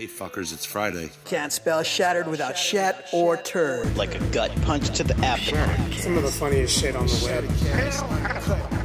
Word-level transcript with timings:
Hey 0.00 0.06
fuckers, 0.06 0.50
it's 0.54 0.64
Friday. 0.64 1.10
Can't 1.26 1.52
spell 1.52 1.82
shattered 1.82 2.26
without 2.26 2.56
shat 2.56 3.10
or 3.12 3.36
turd. 3.36 3.94
like 3.98 4.14
a 4.14 4.24
gut 4.28 4.50
punch 4.62 4.88
to 4.96 5.04
the 5.04 5.14
abdomen. 5.22 5.92
Some 5.92 6.16
of 6.16 6.22
the 6.22 6.30
funniest 6.30 6.80
shit 6.80 6.96
on 6.96 7.06
the 7.06 7.20
web. 7.26 7.44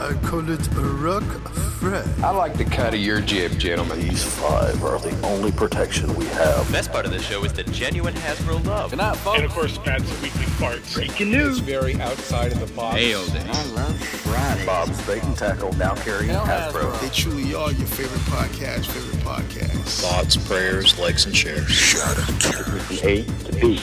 I 0.01 0.13
call 0.27 0.49
it 0.49 0.67
a 0.75 0.81
rock 0.81 1.23
Fred. 1.79 2.05
I 2.21 2.31
like 2.31 2.57
the 2.57 2.65
cut 2.65 2.93
of 2.93 2.99
your 2.99 3.21
jib, 3.21 3.57
gentlemen. 3.57 3.99
These 3.99 4.25
five 4.25 4.83
are 4.83 4.99
the 4.99 5.17
only 5.25 5.53
protection 5.53 6.13
we 6.15 6.25
have. 6.25 6.69
Best 6.69 6.91
part 6.91 7.05
of 7.05 7.11
the 7.11 7.19
show 7.19 7.45
is 7.45 7.53
the 7.53 7.63
genuine 7.63 8.13
Hasbro 8.15 8.65
love. 8.65 8.89
Good 8.89 8.97
night, 8.97 9.15
folks. 9.17 9.37
And 9.37 9.45
of 9.45 9.51
course, 9.51 9.77
Pat's 9.77 10.09
weekly 10.21 10.45
farts. 10.57 10.97
It's 10.97 11.59
very 11.59 11.95
outside 12.01 12.51
of 12.51 12.59
the 12.59 12.73
box. 12.75 12.99
Bob's 14.65 14.99
Bait 15.05 15.23
and 15.23 15.37
Tackle 15.37 15.73
now 15.73 15.95
carrying 15.95 16.31
Hasbro. 16.31 16.99
They 17.01 17.09
truly 17.09 17.53
are 17.53 17.71
your 17.71 17.87
favorite 17.87 18.19
podcast, 18.21 18.87
favorite 18.87 19.23
podcast. 19.23 20.01
Thoughts, 20.01 20.37
prayers, 20.37 20.97
likes, 21.05 21.25
and 21.27 21.37
shares. 21.37 21.69
Shut 21.69 22.17
up, 22.17 22.29
A 23.03 23.23
to 23.23 23.51
B. 23.61 23.77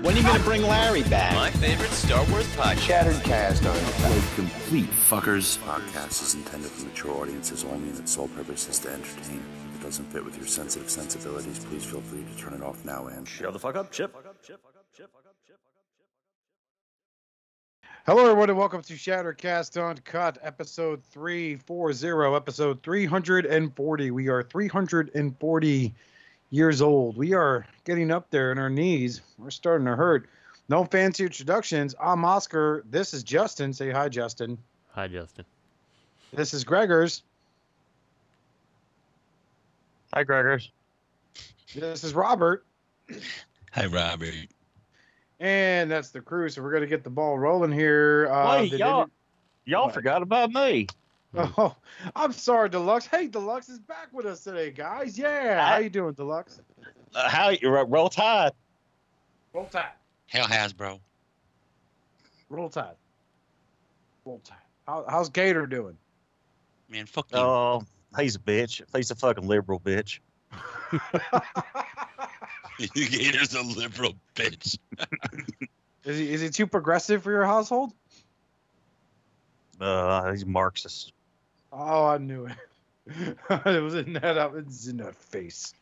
When 0.00 0.14
are 0.14 0.16
you 0.16 0.22
gonna 0.22 0.44
bring 0.44 0.62
Larry 0.62 1.02
back? 1.02 1.34
My 1.34 1.50
favorite 1.50 1.90
Star 1.90 2.24
Wars 2.26 2.46
podcast. 2.54 2.78
Shattered 2.78 3.24
cast 3.24 3.66
on 3.66 3.76
Complete 4.36 4.88
fuckers. 4.90 5.58
Podcast 5.58 6.22
is 6.22 6.34
intended 6.34 6.70
for 6.70 6.86
mature 6.86 7.10
audiences 7.20 7.64
only 7.64 7.88
and 7.88 7.98
its 7.98 8.12
sole 8.12 8.28
purpose 8.28 8.68
is 8.68 8.78
to 8.80 8.88
entertain. 8.88 9.42
If 9.74 9.80
it 9.80 9.84
doesn't 9.84 10.04
fit 10.12 10.24
with 10.24 10.36
your 10.36 10.46
sensitive 10.46 10.88
sensibilities, 10.88 11.58
please 11.64 11.84
feel 11.84 12.02
free 12.02 12.22
to 12.22 12.40
turn 12.40 12.54
it 12.54 12.62
off 12.62 12.84
now 12.84 13.08
and 13.08 13.26
Shut 13.26 13.52
the 13.52 13.58
fuck 13.58 13.74
up, 13.74 13.90
Chip. 13.90 14.14
Hello, 18.08 18.22
everyone, 18.22 18.48
and 18.48 18.58
welcome 18.58 18.80
to 18.80 18.94
Shattercast 18.94 19.76
Uncut, 19.76 20.38
episode 20.40 21.04
340, 21.10 22.34
episode 22.34 22.82
340. 22.82 24.10
We 24.10 24.28
are 24.28 24.42
340 24.42 25.94
years 26.48 26.80
old. 26.80 27.18
We 27.18 27.34
are 27.34 27.66
getting 27.84 28.10
up 28.10 28.30
there 28.30 28.50
in 28.50 28.58
our 28.58 28.70
knees. 28.70 29.20
We're 29.36 29.50
starting 29.50 29.84
to 29.88 29.94
hurt. 29.94 30.26
No 30.70 30.86
fancy 30.86 31.26
introductions. 31.26 31.94
I'm 32.00 32.24
Oscar. 32.24 32.82
This 32.88 33.12
is 33.12 33.22
Justin. 33.22 33.74
Say 33.74 33.90
hi, 33.90 34.08
Justin. 34.08 34.56
Hi, 34.92 35.06
Justin. 35.06 35.44
This 36.32 36.54
is 36.54 36.64
Gregors. 36.64 37.20
Hi, 40.14 40.24
Gregors. 40.24 40.70
This 41.74 42.04
is 42.04 42.14
Robert. 42.14 42.64
Hi, 43.72 43.84
Robert. 43.84 44.48
And 45.40 45.90
that's 45.90 46.10
the 46.10 46.20
crew. 46.20 46.48
So 46.48 46.62
we're 46.62 46.70
going 46.70 46.82
to 46.82 46.88
get 46.88 47.04
the 47.04 47.10
ball 47.10 47.38
rolling 47.38 47.72
here. 47.72 48.28
Uh, 48.30 48.58
Wait, 48.60 48.72
y'all, 48.72 49.02
any- 49.02 49.10
y'all 49.66 49.84
What? 49.86 49.94
forgot 49.94 50.22
about 50.22 50.50
me. 50.50 50.86
Oh, 51.36 51.76
I'm 52.16 52.32
sorry, 52.32 52.70
Deluxe. 52.70 53.06
Hey, 53.06 53.26
Deluxe 53.28 53.68
is 53.68 53.78
back 53.78 54.08
with 54.12 54.24
us 54.26 54.42
today, 54.42 54.70
guys. 54.70 55.18
Yeah. 55.18 55.68
How 55.68 55.76
you 55.76 55.90
doing, 55.90 56.14
Deluxe? 56.14 56.60
Uh, 57.14 57.28
how 57.28 57.50
you 57.50 57.68
ro- 57.68 57.84
roll 57.86 58.08
tide? 58.08 58.52
Roll 59.52 59.66
Tide. 59.66 59.86
Hell, 60.26 60.46
Hasbro. 60.46 61.00
Roll 62.48 62.68
Tide. 62.68 62.96
Roll 64.24 64.40
Tide. 64.44 64.56
How, 64.86 65.04
how's 65.08 65.28
Gator 65.28 65.66
doing? 65.66 65.96
Man, 66.88 67.06
fuck 67.06 67.30
you. 67.32 67.38
Oh, 67.38 67.82
he's 68.18 68.36
a 68.36 68.38
bitch. 68.38 68.82
He's 68.96 69.10
a 69.10 69.14
fucking 69.14 69.46
liberal 69.46 69.80
bitch. 69.80 70.20
Gator's 72.78 73.54
a 73.54 73.62
liberal 73.62 74.14
bitch. 74.34 74.78
is 76.04 76.18
he 76.18 76.32
is 76.32 76.40
he 76.40 76.50
too 76.50 76.66
progressive 76.66 77.22
for 77.22 77.30
your 77.30 77.44
household? 77.44 77.92
Uh, 79.80 80.30
he's 80.32 80.46
Marxist. 80.46 81.12
Oh, 81.72 82.06
I 82.06 82.18
knew 82.18 82.46
it. 82.46 82.52
it 83.66 83.82
was 83.82 83.94
in 83.94 84.12
that. 84.14 84.36
It 84.36 84.66
was 84.66 84.88
in 84.88 84.98
that 84.98 85.14
face. 85.16 85.72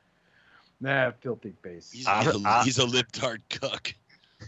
Nah, 0.80 1.12
filthy 1.20 1.54
face. 1.62 1.90
He's, 1.92 2.06
I- 2.06 2.22
he's, 2.24 2.34
a, 2.34 2.48
I- 2.48 2.64
he's 2.64 2.78
a 2.78 2.86
libtard 2.86 3.38
cuck. 3.50 3.94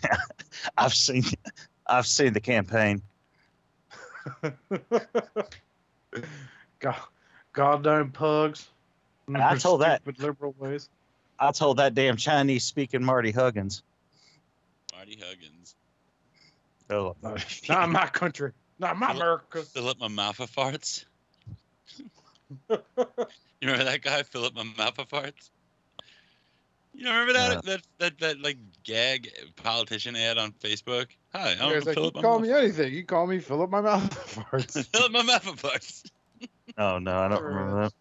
I've 0.79 0.92
seen, 0.95 1.25
I've 1.87 2.07
seen 2.07 2.33
the 2.35 2.41
campaign. 2.41 3.01
God, 6.81 6.97
goddamn 7.53 8.11
pugs. 8.13 8.69
I 9.35 9.57
told 9.57 9.81
that. 9.83 10.05
With 10.07 10.19
liberal 10.20 10.55
ways. 10.58 10.89
I 11.39 11.53
told 11.53 11.77
that 11.79 11.95
damn 11.95 12.17
Chinese 12.17 12.65
speaking 12.65 13.03
Marty 13.05 13.31
Huggins. 13.31 13.83
Marty 14.95 15.19
Huggins. 15.25 15.75
Oh, 16.91 17.15
Not 17.69 17.91
my 17.91 18.07
country. 18.07 18.53
Not 18.79 18.95
in 18.95 18.99
my 19.01 19.13
America. 19.13 19.63
Philip 19.63 19.99
Mamafa 19.99 20.49
farts. 20.51 21.05
you 22.71 22.79
remember 23.63 23.85
that 23.85 24.03
guy, 24.03 24.23
Philip 24.23 24.55
Mamafa 24.55 25.07
farts? 25.09 25.51
You 26.95 27.05
don't 27.05 27.15
remember 27.15 27.35
that, 27.35 27.57
Uh. 27.59 27.61
that 27.63 27.83
that 27.99 28.19
that 28.19 28.41
like 28.41 28.57
gag 28.83 29.31
politician 29.57 30.17
ad 30.17 30.39
on 30.39 30.53
Facebook? 30.53 31.07
Hi, 31.33 31.55
I'm 31.61 31.73
was 31.75 31.87
like, 31.87 31.97
you 31.97 32.11
call 32.11 32.41
Mamafa. 32.41 32.43
me 32.43 32.53
anything. 32.53 32.93
You 32.95 33.05
call 33.05 33.27
me 33.27 33.39
Philip 33.39 33.70
my 33.70 33.81
mouth 33.81 34.11
farts. 34.51 34.85
Philip 34.87 35.13
Mamafa 35.13 35.57
farts. 35.57 36.11
oh 36.79 36.99
no, 36.99 37.17
I 37.17 37.29
don't 37.29 37.43
remember 37.43 37.83
that. 37.83 37.93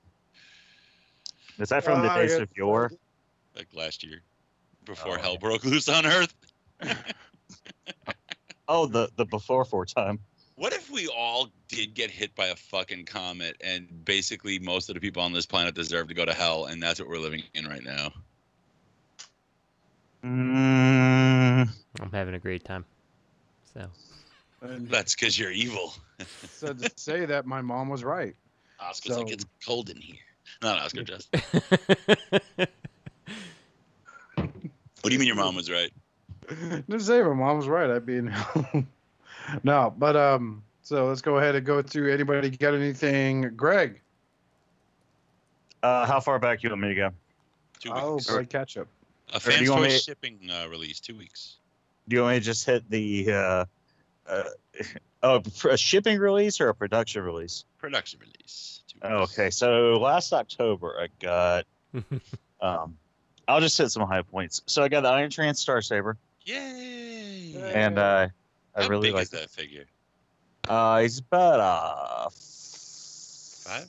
Is 1.62 1.70
that 1.70 1.84
from 1.84 2.02
the 2.02 2.10
Uh, 2.10 2.14
I 2.16 2.22
days 2.22 2.36
of 2.36 2.50
yore? 2.56 2.92
Like 3.58 3.68
last 3.74 4.04
year, 4.04 4.22
before 4.86 5.18
Oh, 5.18 5.22
hell 5.22 5.32
okay. 5.32 5.40
broke 5.40 5.66
loose 5.66 5.90
on 5.90 6.06
Earth. 6.06 6.34
Oh, 8.70 8.86
the 8.86 9.10
the 9.16 9.24
before 9.26 9.64
four 9.64 9.86
time. 9.86 10.20
What 10.56 10.74
if 10.74 10.92
we 10.92 11.08
all 11.08 11.48
did 11.70 11.94
get 11.94 12.12
hit 12.12 12.36
by 12.36 12.48
a 12.48 12.56
fucking 12.58 13.06
comet 13.06 13.56
and 13.62 14.04
basically 14.04 14.60
most 14.60 14.90
of 14.90 14.96
the 14.96 15.00
people 15.00 15.22
on 15.24 15.32
this 15.32 15.46
planet 15.46 15.74
deserve 15.74 16.10
to 16.10 16.14
go 16.14 16.26
to 16.26 16.34
hell 16.34 16.66
and 16.66 16.84
that's 16.84 17.00
what 17.00 17.08
we're 17.08 17.18
living 17.18 17.44
in 17.54 17.66
right 17.66 17.82
now? 17.82 18.12
Mm, 20.26 21.70
I'm 22.02 22.12
having 22.12 22.34
a 22.34 22.40
great 22.40 22.66
time. 22.66 22.84
So, 23.74 23.88
And 24.62 24.90
That's 24.90 25.16
because 25.16 25.40
you're 25.40 25.52
evil. 25.52 25.94
so 26.52 26.74
to 26.74 26.92
say 26.98 27.26
that 27.26 27.46
my 27.46 27.62
mom 27.62 27.88
was 27.88 28.04
right. 28.04 28.36
Oscar's 28.82 29.18
like, 29.18 29.32
it's 29.32 29.46
cold 29.66 29.90
in 29.90 29.96
here. 30.02 30.18
Not 30.62 30.80
Oscar, 30.80 31.04
just. 31.04 31.34
What 35.08 35.12
do 35.12 35.14
you 35.16 35.20
mean 35.20 35.28
your 35.28 35.38
mom 35.38 35.56
was 35.56 35.72
right? 35.72 35.90
Didn't 36.50 37.00
say 37.00 37.22
my 37.24 37.34
mom 37.34 37.56
was 37.56 37.68
right. 37.70 37.90
I'd 37.90 38.06
be 38.06 38.18
in 38.18 38.28
hell. 38.28 38.84
no, 39.64 39.94
but 39.98 40.18
um. 40.18 40.64
So 40.82 41.06
let's 41.08 41.22
go 41.22 41.38
ahead 41.38 41.56
and 41.56 41.66
go 41.66 41.82
to 41.82 42.12
anybody 42.14 42.50
got 42.50 42.74
anything, 42.74 43.54
Greg? 43.56 44.02
uh, 45.84 46.06
how 46.06 46.20
far 46.20 46.40
back 46.40 46.62
you 46.64 46.70
want 46.70 46.82
me 46.82 46.90
to 46.90 46.96
go? 46.96 47.10
Two 47.80 47.92
Oh, 47.94 48.16
weeks. 48.16 48.28
play 48.28 48.46
catch 48.46 48.76
up. 48.78 48.88
A 49.34 49.40
do 49.40 49.46
you 49.52 49.58
fan's 49.58 49.70
choice 49.70 49.82
me- 49.94 50.00
shipping 50.00 50.40
uh, 50.52 50.68
release. 50.68 51.00
Two 51.00 51.16
weeks. 51.16 51.56
Do 52.10 52.16
you 52.18 52.22
want 52.24 52.36
me 52.36 52.40
to 52.40 52.46
just 52.46 52.66
hit 52.66 52.90
the 52.90 53.32
uh, 53.32 53.66
uh, 54.28 54.44
oh, 55.24 55.42
a 55.70 55.78
shipping 55.78 56.20
release 56.20 56.60
or 56.60 56.68
a 56.70 56.76
production 56.76 57.24
release? 57.24 57.64
Production 57.78 58.20
release. 58.20 58.84
Two 58.88 59.00
Oh, 59.04 59.24
okay, 59.24 59.50
so 59.52 60.00
last 60.02 60.34
October 60.34 60.98
I 61.00 61.08
got. 61.22 61.66
um, 62.62 62.98
I'll 63.48 63.62
just 63.62 63.78
hit 63.78 63.90
some 63.90 64.08
high 64.08 64.22
points. 64.24 64.62
So 64.66 64.84
I 64.84 64.90
got 64.90 65.02
the 65.02 65.10
Iron 65.10 65.30
Trans 65.30 65.60
Star 65.60 65.82
Saber, 65.82 66.18
Yay! 66.46 67.54
Yay. 67.54 67.74
and 67.74 67.98
uh, 67.98 68.28
I 68.76 68.82
How 68.84 68.90
really 68.90 69.12
like. 69.12 69.24
is 69.24 69.30
that 69.32 69.50
figure? 69.50 69.86
Uh, 70.68 71.00
he's 71.02 71.20
about 71.20 71.60
uh, 71.60 72.30
Five? 72.30 73.88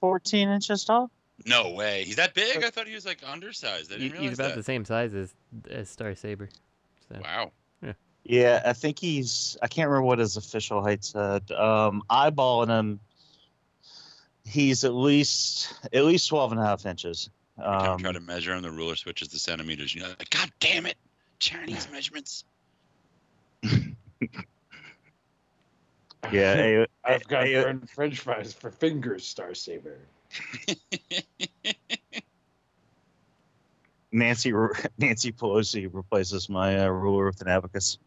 fourteen 0.00 0.48
inches 0.48 0.84
tall. 0.84 1.10
No 1.46 1.70
way. 1.70 2.04
He's 2.04 2.16
that 2.16 2.34
big? 2.34 2.62
I 2.64 2.70
thought 2.70 2.86
he 2.88 2.94
was 2.94 3.06
like 3.06 3.20
undersized. 3.26 3.92
I 3.92 3.96
didn't 3.98 4.12
realize 4.12 4.28
he's 4.30 4.38
about 4.38 4.48
that. 4.48 4.56
the 4.56 4.62
same 4.64 4.84
size 4.84 5.14
as, 5.14 5.32
as 5.70 5.88
Star 5.88 6.14
Saber. 6.14 6.48
So, 7.10 7.20
Wow. 7.22 7.52
Yeah, 8.24 8.60
I 8.66 8.74
think 8.74 8.98
he's. 8.98 9.56
I 9.62 9.68
can't 9.68 9.88
remember 9.88 10.04
what 10.06 10.18
his 10.18 10.36
official 10.36 10.82
height 10.82 11.02
said. 11.02 11.50
Um, 11.50 12.02
eyeballing 12.10 12.68
him, 12.68 13.00
he's 14.44 14.84
at 14.84 14.92
least 14.92 15.72
at 15.94 16.04
least 16.04 16.28
12 16.28 16.52
and 16.52 16.60
a 16.60 16.64
half 16.64 16.84
inches. 16.84 17.30
I 17.62 17.88
Um, 17.88 17.98
try 18.00 18.12
to 18.12 18.20
measure 18.20 18.54
him. 18.54 18.62
The 18.62 18.70
ruler 18.70 18.94
switches 18.96 19.28
to 19.28 19.38
centimeters. 19.38 19.94
You're 19.94 20.08
like, 20.08 20.30
God 20.30 20.50
damn 20.60 20.86
it! 20.86 20.96
Chinese 21.38 21.88
measurements. 21.92 22.44
yeah, 26.30 26.54
a- 26.84 26.86
I've 27.04 27.26
got 27.28 27.46
a- 27.46 27.62
fren- 27.62 27.86
French 27.86 28.20
fries 28.20 28.52
for 28.52 28.70
fingers, 28.70 29.26
Star 29.26 29.54
Saber. 29.54 29.98
Nancy 34.12 34.52
Nancy 34.98 35.32
Pelosi 35.32 35.88
replaces 35.92 36.48
my 36.48 36.78
uh, 36.84 36.88
ruler 36.88 37.26
with 37.26 37.40
an 37.42 37.48
abacus. 37.48 37.98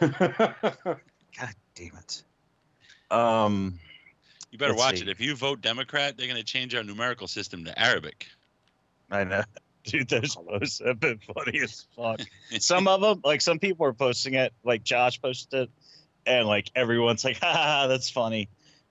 God 0.00 0.14
damn 1.74 1.96
it. 1.96 2.22
Um, 3.10 3.78
You 4.50 4.58
better 4.58 4.74
watch 4.74 4.96
see. 4.96 5.02
it. 5.02 5.08
If 5.08 5.20
you 5.20 5.36
vote 5.36 5.60
Democrat, 5.60 6.16
they're 6.16 6.26
going 6.26 6.38
to 6.38 6.44
change 6.44 6.74
our 6.74 6.82
numerical 6.82 7.26
system 7.26 7.64
to 7.66 7.78
Arabic. 7.78 8.28
I 9.10 9.24
know. 9.24 9.42
Dude, 9.84 10.08
those 10.08 10.34
posts 10.34 10.82
have 10.84 10.98
been 10.98 11.18
funny 11.18 11.60
as 11.60 11.86
fuck. 11.94 12.20
some 12.58 12.88
of 12.88 13.00
them, 13.00 13.20
like 13.24 13.40
some 13.40 13.60
people 13.60 13.86
are 13.86 13.92
posting 13.92 14.34
it, 14.34 14.52
like 14.64 14.82
Josh 14.82 15.22
posted 15.22 15.62
it, 15.62 15.70
and 16.26 16.48
like 16.48 16.70
everyone's 16.74 17.24
like, 17.24 17.36
"Ha, 17.40 17.52
ha, 17.52 17.62
ha, 17.62 17.86
that's 17.86 18.10
funny." 18.10 18.48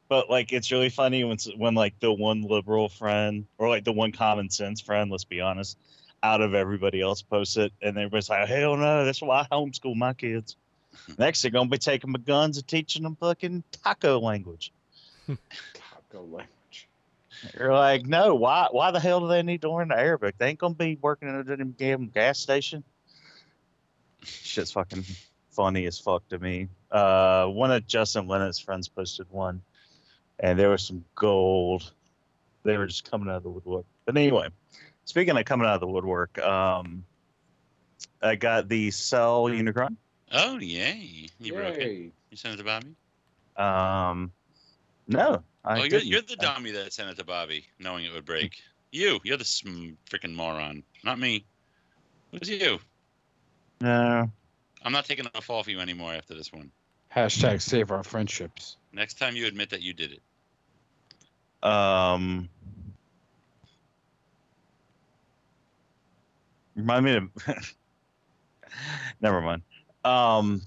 but 0.07 0.29
like 0.29 0.53
it's 0.53 0.71
really 0.71 0.89
funny 0.89 1.23
when 1.23 1.37
when 1.57 1.75
like 1.75 1.99
the 1.99 2.11
one 2.11 2.43
liberal 2.43 2.89
friend 2.89 3.45
or 3.57 3.69
like 3.69 3.83
the 3.83 3.91
one 3.91 4.11
common 4.11 4.49
sense 4.49 4.81
friend, 4.81 5.09
let's 5.11 5.23
be 5.23 5.41
honest, 5.41 5.77
out 6.23 6.41
of 6.41 6.53
everybody 6.53 7.01
else 7.01 7.21
posts 7.21 7.57
it, 7.57 7.73
and 7.81 7.97
everybody's 7.97 8.29
like, 8.29 8.47
"Hell 8.47 8.77
no, 8.77 9.05
that's 9.05 9.21
why 9.21 9.41
I 9.41 9.55
homeschool 9.55 9.95
my 9.95 10.13
kids." 10.13 10.55
Next, 11.17 11.41
they're 11.41 11.51
gonna 11.51 11.69
be 11.69 11.77
taking 11.77 12.11
my 12.11 12.19
guns 12.19 12.57
and 12.57 12.67
teaching 12.67 13.03
them 13.03 13.15
fucking 13.15 13.63
taco 13.83 14.19
language. 14.19 14.71
Taco 15.27 16.21
language. 16.21 16.47
You're 17.57 17.73
like, 17.73 18.05
no, 18.05 18.35
why? 18.35 18.67
Why 18.71 18.91
the 18.91 18.99
hell 18.99 19.19
do 19.19 19.27
they 19.27 19.43
need 19.43 19.61
to 19.61 19.71
learn 19.71 19.89
the 19.89 19.97
Arabic? 19.97 20.37
They 20.37 20.49
ain't 20.49 20.59
gonna 20.59 20.73
be 20.73 20.97
working 21.01 21.29
at 21.29 21.47
a 21.49 21.65
damn 21.65 22.07
gas 22.07 22.39
station. 22.39 22.83
Shit's 24.23 24.71
fucking 24.71 25.05
funny 25.51 25.85
as 25.85 25.99
fuck 25.99 26.27
to 26.29 26.39
me. 26.39 26.67
Uh, 26.91 27.47
one 27.47 27.71
of 27.71 27.85
Justin 27.87 28.27
Lennox's 28.27 28.59
friends 28.59 28.87
posted 28.87 29.27
one, 29.29 29.61
and 30.39 30.57
there 30.59 30.69
was 30.69 30.83
some 30.83 31.05
gold. 31.15 31.91
They 32.63 32.77
were 32.77 32.87
just 32.87 33.09
coming 33.09 33.29
out 33.29 33.37
of 33.37 33.43
the 33.43 33.49
woodwork. 33.49 33.85
But 34.05 34.17
anyway, 34.17 34.49
speaking 35.05 35.37
of 35.37 35.45
coming 35.45 35.67
out 35.67 35.75
of 35.75 35.81
the 35.81 35.87
woodwork, 35.87 36.37
um, 36.39 37.05
I 38.21 38.35
got 38.35 38.67
the 38.67 38.91
Cell 38.91 39.45
Unicron. 39.45 39.95
Oh 40.31 40.59
yay! 40.59 41.27
You 41.39 41.53
broke 41.53 41.75
it. 41.75 41.81
Yay. 41.81 42.11
You 42.31 42.37
sent 42.37 42.55
it 42.55 42.57
to 42.57 42.63
Bobby. 42.63 42.95
Um, 43.55 44.31
no, 45.07 45.43
I 45.63 45.81
oh, 45.81 45.83
you're, 45.83 45.99
you're 45.99 46.21
the 46.21 46.35
dummy 46.35 46.71
that 46.71 46.93
sent 46.93 47.09
it 47.09 47.17
to 47.17 47.23
Bobby, 47.23 47.65
knowing 47.79 48.05
it 48.05 48.13
would 48.13 48.25
break. 48.25 48.61
You, 48.91 49.19
you're 49.23 49.37
the 49.37 49.45
sm- 49.45 49.93
freaking 50.09 50.33
moron, 50.33 50.83
not 51.03 51.19
me. 51.19 51.45
It 52.31 52.39
was 52.39 52.49
you. 52.49 52.79
No, 53.81 54.29
I'm 54.83 54.91
not 54.91 55.05
taking 55.05 55.25
a 55.33 55.41
fall 55.41 55.63
for 55.63 55.71
you 55.71 55.79
anymore 55.79 56.13
after 56.13 56.33
this 56.33 56.51
one. 56.51 56.71
Hashtag 57.13 57.61
save 57.61 57.91
our 57.91 58.03
friendships. 58.03 58.77
Next 58.91 59.15
time 59.17 59.35
you 59.35 59.47
admit 59.47 59.69
that 59.71 59.81
you 59.81 59.93
did 59.93 60.11
it. 60.11 61.67
Um, 61.67 62.49
remind 66.75 67.05
me 67.05 67.13
to. 67.13 67.55
never 69.21 69.41
mind. 69.41 69.61
Um, 70.03 70.61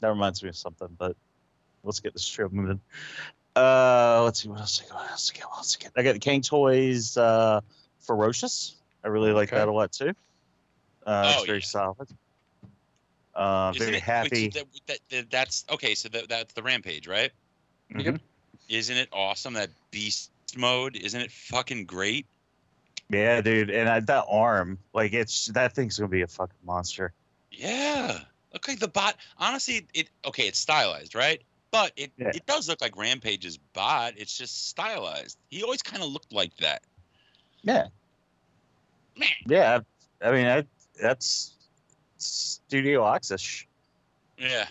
that 0.00 0.08
reminds 0.08 0.42
me 0.42 0.50
of 0.50 0.56
something, 0.56 0.88
but 0.98 1.16
let's 1.82 2.00
get 2.00 2.12
this 2.12 2.22
show 2.22 2.48
moving. 2.50 2.80
Uh, 3.54 4.22
let's 4.24 4.42
see 4.42 4.48
what 4.48 4.60
else 4.60 4.82
I 4.84 4.88
got. 4.88 4.94
What 5.02 5.10
else 5.10 5.32
I 5.34 5.38
got? 5.40 5.50
What 5.50 5.58
else 5.58 5.76
I 5.80 5.84
got? 5.84 5.92
I 5.96 6.02
got 6.02 6.12
the 6.14 6.18
King 6.20 6.40
Toys 6.42 7.16
uh, 7.16 7.60
Ferocious. 8.00 8.76
I 9.04 9.08
really 9.08 9.32
like 9.32 9.48
Okay. 9.48 9.58
that 9.58 9.68
a 9.68 9.72
lot 9.72 9.92
too. 9.92 10.12
Uh, 11.06 11.24
Oh, 11.26 11.38
it's 11.38 11.46
very 11.46 11.58
yeah. 11.58 11.64
solid. 11.64 12.08
Uh, 13.34 13.72
Isn't 13.74 13.86
very 13.86 13.96
it- 13.98 14.00
wait, 14.00 14.00
so 14.00 14.04
happy. 14.12 14.48
that, 14.48 14.64
that, 14.86 14.98
that- 15.10 15.30
that's 15.30 15.64
okay. 15.70 15.94
So 15.94 16.08
that, 16.10 16.28
that's 16.28 16.54
the 16.54 16.62
rampage, 16.62 17.06
right? 17.06 17.30
Mhm. 17.92 18.20
Isn't 18.68 18.96
it 18.96 19.08
awesome 19.12 19.54
that 19.54 19.70
beast 19.90 20.30
mode? 20.56 20.96
Isn't 20.96 21.20
it 21.20 21.30
fucking 21.30 21.84
great? 21.86 22.26
Yeah, 23.10 23.42
dude, 23.42 23.68
and 23.70 23.88
I, 23.88 24.00
that 24.00 24.24
arm, 24.30 24.78
like 24.94 25.12
it's 25.12 25.46
that 25.48 25.74
thing's 25.74 25.98
gonna 25.98 26.08
be 26.08 26.22
a 26.22 26.26
fucking 26.26 26.56
monster. 26.64 27.12
Yeah. 27.50 28.20
Okay, 28.54 28.74
the 28.76 28.88
bot. 28.88 29.16
Honestly, 29.38 29.86
it 29.92 30.08
okay. 30.24 30.44
It's 30.46 30.58
stylized, 30.58 31.14
right? 31.14 31.42
But 31.72 31.92
it 31.96 32.12
Yeah. 32.16 32.28
it 32.34 32.46
does 32.46 32.68
look 32.68 32.80
like 32.80 32.96
Rampage's 32.96 33.56
bot. 33.72 34.14
It's 34.16 34.36
just 34.38 34.68
stylized. 34.68 35.38
He 35.50 35.64
always 35.64 35.82
kind 35.82 36.02
of 36.02 36.10
looked 36.10 36.32
like 36.32 36.54
that. 36.58 36.82
Yeah. 37.62 37.88
Man. 39.16 39.28
Yeah, 39.46 39.80
I 40.20 40.30
mean 40.32 40.46
I, 40.46 40.64
that's 41.00 41.54
Studio 42.18 43.06
Access. 43.12 43.64
Yeah. 44.38 44.66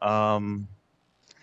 Um, 0.00 0.68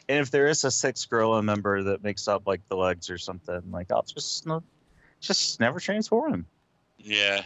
and 0.07 0.19
if 0.19 0.31
there 0.31 0.47
is 0.47 0.63
a 0.63 0.71
six 0.71 1.05
gorilla 1.05 1.41
member 1.43 1.83
that 1.83 2.03
makes 2.03 2.27
up 2.27 2.47
like 2.47 2.67
the 2.69 2.75
legs 2.77 3.09
or 3.09 3.17
something, 3.17 3.61
like 3.71 3.91
I'll 3.91 4.03
just 4.03 4.45
no, 4.45 4.63
just 5.19 5.59
never 5.59 5.79
transform 5.79 6.33
him. 6.33 6.45
Yeah. 6.97 7.43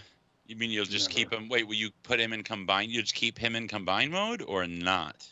You 0.47 0.55
mean 0.55 0.69
you'll 0.69 0.85
just 0.85 1.09
Never. 1.09 1.17
keep 1.17 1.33
him? 1.33 1.49
Wait, 1.49 1.67
will 1.67 1.73
you 1.75 1.89
put 2.03 2.19
him 2.19 2.31
in 2.33 2.43
combine? 2.43 2.89
You 2.89 3.01
just 3.01 3.15
keep 3.15 3.37
him 3.37 3.55
in 3.55 3.67
combine 3.67 4.11
mode 4.11 4.41
or 4.47 4.65
not? 4.67 5.27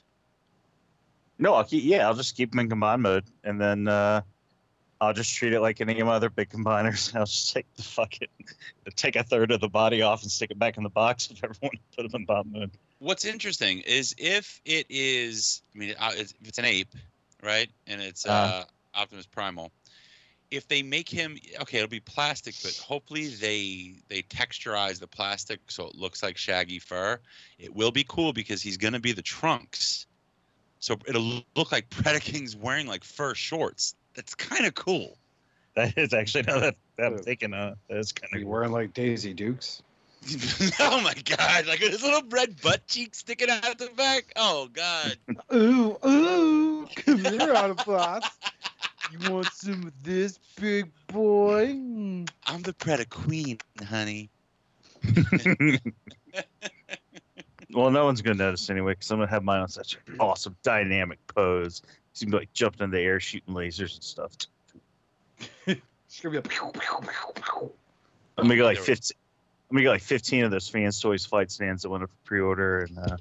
No, 1.37 1.53
I'll 1.55 1.63
keep 1.63 1.83
yeah, 1.83 2.07
I'll 2.07 2.15
just 2.15 2.35
keep 2.35 2.53
him 2.53 2.59
in 2.59 2.69
combine 2.69 3.01
mode, 3.01 3.25
and 3.43 3.59
then 3.59 3.87
uh, 3.87 4.21
I'll 5.01 5.13
just 5.13 5.35
treat 5.35 5.53
it 5.53 5.59
like 5.59 5.81
any 5.81 5.99
of 5.99 6.07
my 6.07 6.13
other 6.13 6.29
big 6.29 6.49
combiners. 6.49 7.13
I'll 7.15 7.25
just 7.25 7.53
take 7.53 7.65
the 7.75 7.83
fucking 7.83 8.27
take 8.95 9.15
a 9.15 9.23
third 9.23 9.51
of 9.51 9.59
the 9.61 9.67
body 9.67 10.01
off 10.01 10.21
and 10.21 10.31
stick 10.31 10.51
it 10.51 10.59
back 10.59 10.77
in 10.77 10.83
the 10.83 10.89
box 10.89 11.29
if 11.29 11.43
everyone 11.43 11.77
put 11.95 12.05
him 12.05 12.11
in 12.13 12.25
combine 12.25 12.51
mode. 12.51 12.71
What's 12.99 13.25
interesting 13.25 13.79
is 13.81 14.15
if 14.17 14.61
it 14.63 14.85
is, 14.89 15.61
I 15.75 15.77
mean, 15.77 15.95
uh, 15.99 16.11
if 16.15 16.33
it's 16.43 16.57
an 16.57 16.65
ape, 16.65 16.95
right, 17.43 17.69
and 17.87 18.01
it's 18.01 18.25
uh, 18.25 18.31
Uh. 18.31 18.63
Optimus 19.01 19.25
Primal. 19.25 19.71
If 20.51 20.67
they 20.69 20.83
make 20.83 21.09
him 21.09 21.37
okay, 21.61 21.79
it'll 21.79 21.89
be 21.89 21.99
plastic, 21.99 22.55
but 22.63 22.77
hopefully 22.77 23.27
they 23.27 23.95
they 24.07 24.21
texturize 24.21 24.99
the 24.99 25.07
plastic 25.07 25.59
so 25.67 25.87
it 25.87 25.95
looks 25.95 26.23
like 26.23 26.37
shaggy 26.37 26.79
fur. 26.79 27.19
It 27.59 27.75
will 27.75 27.91
be 27.91 28.05
cool 28.07 28.31
because 28.31 28.61
he's 28.61 28.77
gonna 28.77 28.99
be 29.01 29.11
the 29.11 29.21
trunks, 29.23 30.05
so 30.85 30.95
it'll 31.07 31.41
look 31.55 31.71
like 31.71 31.89
Predaking's 31.89 32.55
wearing 32.55 32.85
like 32.85 33.03
fur 33.03 33.33
shorts. 33.33 33.95
That's 34.13 34.35
kind 34.35 34.67
of 34.67 34.75
cool. 34.75 35.17
That 35.75 35.97
is 35.97 36.13
actually 36.13 36.43
now 36.43 36.59
that, 36.59 36.75
that 36.97 37.07
I'm 37.07 37.15
Uh, 37.15 37.23
thinking 37.23 37.55
of, 37.55 37.79
that's 37.89 38.11
kind 38.11 38.31
of. 38.31 38.39
You 38.39 38.45
of 38.45 38.51
wearing 38.51 38.71
like 38.71 38.93
Daisy 38.93 39.33
Dukes? 39.33 39.81
oh 40.79 41.01
my 41.01 41.15
god! 41.25 41.65
Like 41.65 41.79
his 41.79 42.03
little 42.03 42.21
red 42.29 42.61
butt 42.61 42.85
cheek 42.85 43.15
sticking 43.15 43.49
out 43.49 43.79
the 43.79 43.89
back. 43.97 44.31
Oh 44.35 44.69
god! 44.71 45.17
Ooh, 45.55 45.97
ooh, 46.05 46.87
come 46.95 47.17
here, 47.17 47.55
Autobots. 47.55 48.29
You 49.11 49.31
want 49.31 49.47
some 49.47 49.87
of 49.87 49.93
this, 50.03 50.37
big 50.61 50.91
boy? 51.07 51.69
I'm 52.45 52.61
the 52.61 52.73
Preda 52.73 53.09
Queen, 53.09 53.57
honey. 53.87 54.29
well, 57.75 57.91
no 57.91 58.05
one's 58.05 58.21
gonna 58.21 58.37
notice 58.37 58.69
anyway 58.69 58.93
because 58.93 59.11
I'm 59.11 59.19
gonna 59.19 59.29
have 59.29 59.43
mine 59.43 59.61
on 59.61 59.67
such 59.69 59.97
an 60.07 60.15
awesome 60.19 60.55
dynamic 60.63 61.19
pose. 61.27 61.81
He's 62.17 62.27
like 62.29 62.51
jumping 62.53 62.85
in 62.85 62.91
the 62.91 62.99
air, 62.99 63.19
shooting 63.19 63.53
lasers 63.53 63.95
and 63.95 64.03
stuff. 64.03 64.31
It's 66.07 66.21
gonna 66.21 66.31
be 66.31 66.37
a 66.37 66.41
pew, 66.41 66.71
pew, 66.71 66.99
pew, 67.01 67.43
pew. 67.43 67.71
I'm 68.37 68.45
gonna 68.45 68.55
get 68.55 68.63
like 68.63 68.77
15. 68.77 69.17
I'm 69.69 69.75
gonna 69.75 69.83
get 69.83 69.89
like 69.89 70.01
15 70.01 70.45
of 70.45 70.51
those 70.51 70.69
fans 70.69 71.01
toys 71.01 71.25
flight 71.25 71.51
stands 71.51 71.81
that 71.81 71.89
went 71.89 72.03
up 72.03 72.09
for 72.09 72.15
pre-order, 72.23 72.83
and 72.83 72.97
uh, 72.97 73.17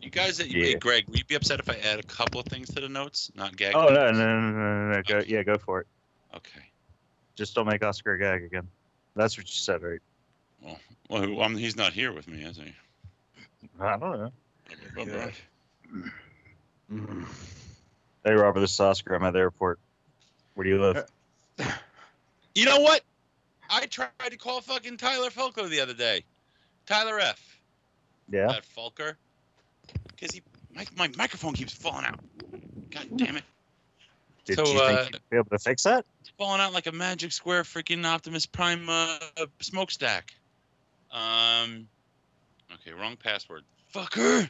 You 0.00 0.08
guys, 0.08 0.38
that 0.38 0.48
Yeah. 0.48 0.64
hey, 0.64 0.74
Greg, 0.76 1.06
would 1.08 1.18
you 1.18 1.24
be 1.26 1.34
upset 1.34 1.60
if 1.60 1.68
I 1.68 1.74
add 1.74 1.98
a 1.98 2.04
couple 2.04 2.40
of 2.40 2.46
things 2.46 2.72
to 2.74 2.80
the 2.80 2.88
notes, 2.88 3.30
not 3.34 3.54
gag? 3.54 3.74
oh 3.74 3.88
no, 3.88 4.10
no, 4.10 4.12
no, 4.12 4.50
no, 4.50 4.50
no, 4.50 4.92
no, 4.92 5.02
go, 5.02 5.20
yeah, 5.26 5.42
go 5.42 5.58
for 5.58 5.80
it. 5.80 5.86
Okay. 6.34 6.60
Just 7.36 7.54
don't 7.54 7.66
make 7.66 7.84
Oscar 7.84 8.16
gag 8.16 8.44
again. 8.44 8.66
That's 9.14 9.36
what 9.36 9.46
you 9.46 9.52
said, 9.52 9.82
right? 9.82 10.00
Well, 11.10 11.22
who- 11.22 11.42
I 11.42 11.48
mean, 11.48 11.58
he's 11.58 11.76
not 11.76 11.92
here 11.92 12.12
with 12.12 12.28
me, 12.28 12.42
is 12.44 12.56
he? 12.56 12.72
I 13.80 13.96
don't 13.96 14.18
know. 14.18 14.32
Yeah. 14.96 15.30
Mm. 16.92 17.26
Hey, 18.24 18.34
Robert, 18.34 18.60
this 18.60 18.74
is 18.74 18.80
Oscar. 18.80 19.14
I'm 19.14 19.24
at 19.24 19.32
the 19.32 19.38
airport. 19.38 19.78
Where 20.54 20.64
do 20.64 20.70
you 20.70 20.80
live? 20.80 21.06
You 22.54 22.64
know 22.64 22.80
what? 22.80 23.02
I 23.70 23.86
tried 23.86 24.10
to 24.30 24.36
call 24.36 24.60
fucking 24.60 24.96
Tyler 24.96 25.30
Fulco 25.30 25.68
the 25.70 25.80
other 25.80 25.94
day. 25.94 26.24
Tyler 26.86 27.20
F. 27.20 27.60
Yeah. 28.28 28.48
That 28.48 28.64
Fulker. 28.76 29.14
Because 30.08 30.34
he, 30.34 30.42
my, 30.74 30.84
my 30.96 31.08
microphone 31.16 31.52
keeps 31.52 31.72
falling 31.72 32.04
out. 32.04 32.18
God 32.90 33.06
damn 33.14 33.36
it. 33.36 33.44
Did 34.44 34.56
so, 34.56 34.66
you 34.66 34.80
uh, 34.80 35.04
think 35.04 35.12
you'd 35.12 35.30
be 35.30 35.36
able 35.36 35.50
to 35.50 35.58
fix 35.60 35.84
that? 35.84 36.04
It's 36.20 36.30
falling 36.30 36.60
out 36.60 36.72
like 36.72 36.88
a 36.88 36.92
magic 36.92 37.30
square 37.30 37.62
freaking 37.62 38.04
Optimus 38.04 38.46
Prime 38.46 38.88
uh, 38.88 39.18
smokestack. 39.60 40.34
Um. 41.12 41.86
Okay, 42.74 42.92
wrong 42.92 43.16
password. 43.16 43.64
Fucker. 43.94 44.42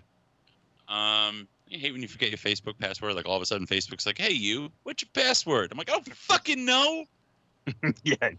Um. 0.88 1.48
I 1.70 1.76
hate 1.76 1.92
when 1.92 2.00
you 2.00 2.08
forget 2.08 2.30
your 2.30 2.38
Facebook 2.38 2.78
password. 2.78 3.14
Like 3.14 3.26
all 3.26 3.36
of 3.36 3.42
a 3.42 3.46
sudden, 3.46 3.66
Facebook's 3.66 4.06
like, 4.06 4.16
"Hey, 4.16 4.32
you, 4.32 4.70
what's 4.84 5.02
your 5.02 5.10
password?" 5.12 5.70
I'm 5.70 5.76
like, 5.76 5.90
"I 5.90 5.92
don't 5.92 6.14
fucking 6.14 6.64
know." 6.64 7.04
yeah, 8.04 8.14
I. 8.22 8.38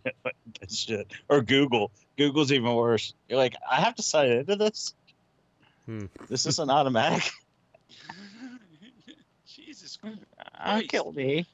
That 0.60 0.72
shit. 0.72 1.12
Or 1.30 1.42
Google. 1.42 1.92
Google's 2.18 2.52
even 2.52 2.74
worse. 2.74 3.14
You're 3.28 3.38
like, 3.38 3.56
I 3.70 3.82
have 3.82 3.96
to 3.96 4.04
sign 4.04 4.30
into 4.30 4.56
this. 4.56 4.94
Hmm. 5.86 6.06
This 6.28 6.46
is 6.46 6.60
an 6.60 6.70
automatic. 6.70 7.32
Jesus 9.48 9.98
Christ. 9.98 10.20
kill 10.90 11.12
me. 11.14 11.46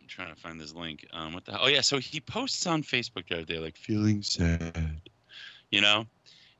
I'm 0.00 0.06
trying 0.06 0.34
to 0.34 0.40
find 0.40 0.60
this 0.60 0.74
link. 0.74 1.06
Um, 1.12 1.34
what 1.34 1.44
the 1.44 1.52
hell? 1.52 1.62
Oh 1.64 1.68
yeah, 1.68 1.80
so 1.80 1.98
he 1.98 2.20
posts 2.20 2.66
on 2.66 2.82
Facebook 2.82 3.28
the 3.28 3.36
other 3.36 3.44
day, 3.44 3.58
like 3.58 3.76
feeling 3.76 4.22
sad, 4.22 5.00
you 5.70 5.80
know, 5.80 6.06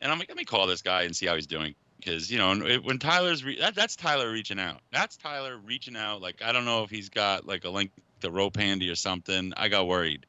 and 0.05 0.13
I'm 0.13 0.19
like, 0.19 0.29
let 0.29 0.37
me 0.37 0.45
call 0.45 0.67
this 0.69 0.83
guy 0.83 1.03
and 1.03 1.17
see 1.17 1.27
how 1.27 1.35
he's 1.35 1.49
doing, 1.49 1.75
because 1.99 2.31
you 2.31 2.39
know, 2.39 2.55
when 2.83 2.99
Tyler's 2.99 3.43
re- 3.43 3.59
that, 3.59 3.75
that's 3.75 3.97
Tyler 3.97 4.31
reaching 4.31 4.61
out. 4.61 4.81
That's 4.93 5.17
Tyler 5.17 5.57
reaching 5.57 5.97
out. 5.97 6.21
Like 6.21 6.43
I 6.45 6.53
don't 6.53 6.67
know 6.67 6.85
if 6.85 6.91
he's 6.91 7.09
got 7.09 7.47
like 7.47 7.65
a 7.65 7.71
link 7.71 7.91
to 8.21 8.31
rope 8.31 8.57
handy 8.57 8.91
or 8.91 8.95
something. 8.95 9.53
I 9.57 9.69
got 9.69 9.89
worried, 9.89 10.27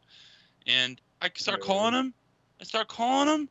and 0.65 0.99
I 1.21 1.29
start 1.35 1.61
calling 1.61 1.93
him. 1.93 2.13
I 2.59 2.63
start 2.63 2.87
calling 2.87 3.27
him. 3.27 3.49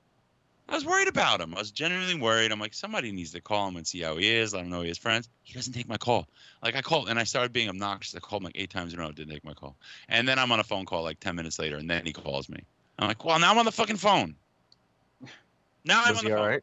I 0.66 0.74
was 0.74 0.86
worried 0.86 1.08
about 1.08 1.42
him. 1.42 1.54
I 1.54 1.58
was 1.58 1.70
genuinely 1.70 2.14
worried. 2.14 2.50
I'm 2.50 2.58
like, 2.58 2.72
somebody 2.72 3.12
needs 3.12 3.32
to 3.32 3.42
call 3.42 3.68
him 3.68 3.76
and 3.76 3.86
see 3.86 4.00
how 4.00 4.16
he 4.16 4.34
is. 4.34 4.54
Let 4.54 4.64
him 4.64 4.70
know 4.70 4.80
he 4.80 4.88
has 4.88 4.96
friends. 4.96 5.28
He 5.42 5.52
doesn't 5.52 5.74
take 5.74 5.86
my 5.86 5.98
call. 5.98 6.26
Like 6.62 6.74
I 6.74 6.80
called 6.80 7.10
and 7.10 7.18
I 7.18 7.24
started 7.24 7.52
being 7.52 7.68
obnoxious. 7.68 8.14
I 8.14 8.20
called 8.20 8.40
him 8.40 8.46
like 8.46 8.56
eight 8.56 8.70
times 8.70 8.94
in 8.94 8.98
a 8.98 9.02
row. 9.02 9.12
Didn't 9.12 9.30
take 9.30 9.44
my 9.44 9.52
call. 9.52 9.76
And 10.08 10.26
then 10.26 10.38
I'm 10.38 10.50
on 10.52 10.60
a 10.60 10.64
phone 10.64 10.86
call 10.86 11.02
like 11.02 11.20
ten 11.20 11.36
minutes 11.36 11.58
later, 11.58 11.76
and 11.76 11.90
then 11.90 12.06
he 12.06 12.14
calls 12.14 12.48
me. 12.48 12.64
I'm 12.98 13.08
like, 13.08 13.22
well, 13.22 13.38
now 13.38 13.50
I'm 13.50 13.58
on 13.58 13.66
the 13.66 13.72
fucking 13.72 13.98
phone. 13.98 14.36
Now 15.84 16.02
I'm 16.04 16.10
Was 16.10 16.18
on 16.18 16.24
the 16.24 16.30
he 16.30 16.34
phone. 16.34 16.42
all 16.42 16.48
right? 16.48 16.62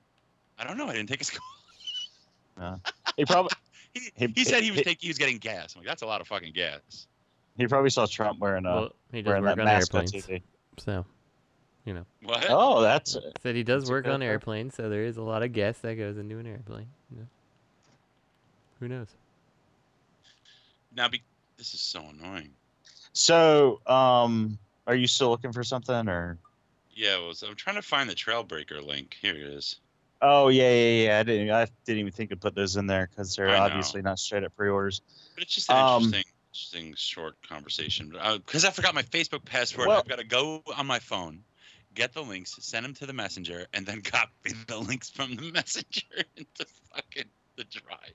I 0.59 0.63
don't 0.65 0.77
know. 0.77 0.87
I 0.87 0.93
didn't 0.93 1.09
take 1.09 1.19
his 1.19 1.29
call. 1.29 2.79
He 3.17 3.25
probably 3.25 3.49
He, 3.93 4.09
He- 4.15 4.33
he 4.35 4.43
said 4.45 4.63
he 4.63 4.71
was 4.71 4.79
he- 4.79 4.83
taking. 4.85 5.01
He 5.01 5.07
was 5.09 5.17
getting 5.17 5.37
gas. 5.37 5.75
I'm 5.75 5.79
like, 5.81 5.87
that's 5.87 6.01
a 6.01 6.05
lot 6.05 6.21
of 6.21 6.27
fucking 6.27 6.53
gas. 6.53 7.07
he 7.57 7.67
probably 7.67 7.89
saw 7.89 8.05
Trump 8.05 8.39
wearing 8.39 8.65
a 8.65 8.73
well, 8.73 8.89
he 9.11 9.21
does 9.21 9.27
wearing 9.29 9.43
work 9.43 9.55
that 9.55 9.61
on 9.61 9.65
mask 9.65 9.93
on 9.95 10.01
airplanes, 10.01 10.25
TV. 10.27 10.41
so 10.77 11.05
you 11.85 11.93
know. 11.95 12.05
What? 12.23 12.45
Oh, 12.49 12.81
that's 12.81 13.17
Said 13.41 13.55
he 13.55 13.63
does 13.63 13.89
work 13.89 14.07
on 14.07 14.21
airplanes, 14.21 14.75
so 14.75 14.87
there 14.89 15.03
is 15.03 15.17
a 15.17 15.21
lot 15.23 15.41
of 15.43 15.51
gas 15.53 15.79
that 15.79 15.95
goes 15.95 16.17
into 16.17 16.37
an 16.37 16.45
airplane. 16.45 16.87
You 17.11 17.21
know. 17.21 17.27
Who 18.79 18.87
knows? 18.87 19.07
Now, 20.95 21.07
be, 21.07 21.21
this 21.57 21.73
is 21.73 21.79
so 21.81 22.03
annoying. 22.03 22.51
so. 23.13 23.79
Um, 23.87 24.57
are 24.87 24.95
you 24.95 25.07
still 25.07 25.29
looking 25.29 25.51
for 25.51 25.63
something 25.63 26.07
or? 26.07 26.37
Yeah, 26.93 27.17
well, 27.19 27.33
so 27.33 27.47
I'm 27.47 27.55
trying 27.55 27.77
to 27.77 27.81
find 27.81 28.09
the 28.09 28.15
Trailbreaker 28.15 28.85
link. 28.85 29.17
Here 29.21 29.35
it 29.35 29.41
is. 29.41 29.77
Oh 30.21 30.49
yeah, 30.49 30.69
yeah, 30.71 31.05
yeah. 31.05 31.19
I 31.19 31.23
didn't. 31.23 31.49
I 31.49 31.67
didn't 31.85 31.99
even 31.99 32.11
think 32.11 32.29
to 32.29 32.35
put 32.35 32.53
those 32.53 32.75
in 32.75 32.85
there 32.85 33.09
because 33.09 33.35
they're 33.35 33.49
obviously 33.55 34.01
not 34.01 34.19
straight 34.19 34.43
up 34.43 34.55
pre-orders. 34.55 35.01
But 35.33 35.43
it's 35.43 35.55
just 35.55 35.69
an 35.71 35.77
Um, 35.77 36.03
interesting, 36.03 36.23
interesting 36.51 36.93
short 36.95 37.35
conversation. 37.47 38.09
Because 38.35 38.65
I 38.65 38.69
forgot 38.69 38.93
my 38.93 39.03
Facebook 39.03 39.45
password. 39.45 39.87
Well- 39.87 39.97
I've 39.99 40.07
got 40.07 40.19
to 40.19 40.23
go 40.25 40.61
on 40.77 40.85
my 40.85 40.99
phone, 40.99 41.43
get 41.95 42.13
the 42.13 42.21
links, 42.21 42.55
send 42.59 42.85
them 42.85 42.93
to 42.95 43.07
the 43.07 43.13
messenger, 43.13 43.65
and 43.73 43.85
then 43.85 44.01
copy 44.03 44.51
the 44.67 44.77
links 44.77 45.09
from 45.09 45.35
the 45.35 45.51
messenger 45.53 46.05
into 46.35 46.65
fucking 46.93 47.25
the 47.55 47.63
drive. 47.63 48.13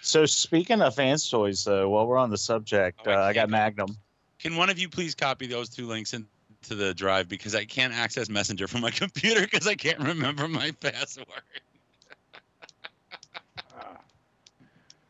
So 0.00 0.24
speaking 0.26 0.80
of 0.82 0.94
fans 0.94 1.28
toys, 1.28 1.62
though, 1.64 1.88
while 1.90 2.06
we're 2.06 2.16
on 2.16 2.30
the 2.30 2.38
subject, 2.38 3.00
Oh, 3.06 3.10
I 3.10 3.14
uh, 3.14 3.22
I 3.24 3.32
got 3.34 3.50
Magnum. 3.50 3.96
Can 4.40 4.56
one 4.56 4.70
of 4.70 4.78
you 4.78 4.88
please 4.88 5.14
copy 5.14 5.46
those 5.46 5.68
two 5.68 5.86
links 5.86 6.14
into 6.14 6.26
the 6.70 6.94
drive 6.94 7.28
because 7.28 7.54
I 7.54 7.64
can't 7.64 7.92
access 7.92 8.28
Messenger 8.28 8.68
from 8.68 8.80
my 8.80 8.90
computer 8.90 9.42
because 9.42 9.66
I 9.66 9.74
can't 9.74 10.00
remember 10.00 10.48
my 10.48 10.70
password. 10.72 11.26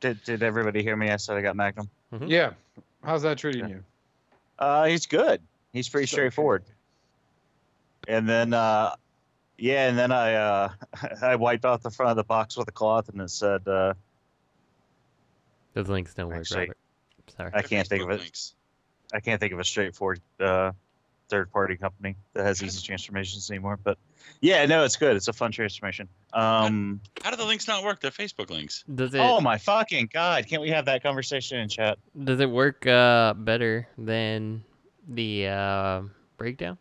Did 0.00 0.23
Did 0.25 0.42
everybody 0.42 0.82
hear 0.82 0.97
me? 0.97 1.11
I 1.11 1.16
said 1.16 1.37
I 1.37 1.42
got 1.42 1.56
Magnum. 1.56 1.88
Yeah. 2.26 2.52
How's 3.04 3.23
that 3.23 3.38
treating 3.38 3.68
you? 3.68 3.85
Uh, 4.59 4.85
he's 4.85 5.06
good. 5.06 5.40
He's 5.73 5.88
pretty 5.88 6.06
So 6.06 6.16
straightforward. 6.16 6.64
And 8.09 8.28
then, 8.28 8.52
uh, 8.52 8.94
yeah, 9.59 9.88
and 9.88 9.99
then 9.99 10.12
I 10.12 10.35
uh, 10.35 10.68
I 11.23 11.37
wiped 11.37 11.64
out 11.64 11.82
the 11.82 11.90
front 11.90 12.11
of 12.11 12.16
the 12.16 12.25
box 12.25 12.56
with 12.56 12.68
a 12.68 12.73
cloth, 12.73 13.09
and 13.09 13.21
it 13.21 13.30
said, 13.30 13.66
uh, 13.66 13.94
Those 15.75 15.88
links 15.88 16.14
don't 16.14 16.28
work, 16.28 16.38
Actually, 16.38 16.61
Robert. 16.61 16.76
Sorry. 17.37 17.50
I 17.54 17.62
can't 17.62 17.87
think 17.87 18.02
of 18.02 18.11
it. 18.11 18.21
links. 18.21 18.54
I 19.14 19.21
can't 19.21 19.40
think 19.40 19.52
of 19.52 19.61
a 19.61 19.64
straightforward 19.64 20.21
uh, 20.40 20.73
third 21.33 21.51
party 21.51 21.77
company 21.79 22.15
that 22.35 22.45
has 22.45 22.62
easy 22.62 22.83
transformations 22.87 23.51
anymore. 23.51 23.79
But 23.83 23.97
yeah, 24.43 24.67
no, 24.67 24.85
it's 24.85 24.97
good. 24.97 25.17
It's 25.17 25.29
a 25.29 25.33
fun 25.33 25.51
transformation. 25.51 26.09
Um, 26.35 27.01
How 27.25 27.31
do 27.31 27.37
the 27.37 27.47
links 27.47 27.67
not 27.67 27.83
work? 27.83 28.01
They're 28.03 28.11
Facebook 28.11 28.51
links. 28.51 28.85
Does 28.95 29.15
it 29.15 29.19
oh 29.21 29.41
my 29.41 29.57
fucking 29.57 30.11
god! 30.12 30.47
Can't 30.47 30.61
we 30.61 30.69
have 30.69 30.85
that 30.85 31.03
conversation 31.03 31.59
in 31.59 31.71
chat? 31.71 31.99
does 32.23 32.39
it 32.41 32.51
work 32.51 32.87
uh, 32.87 33.33
better 33.33 33.89
than 33.97 34.62
the 35.09 35.49
uh, 35.49 36.03
breakdown? 36.37 36.77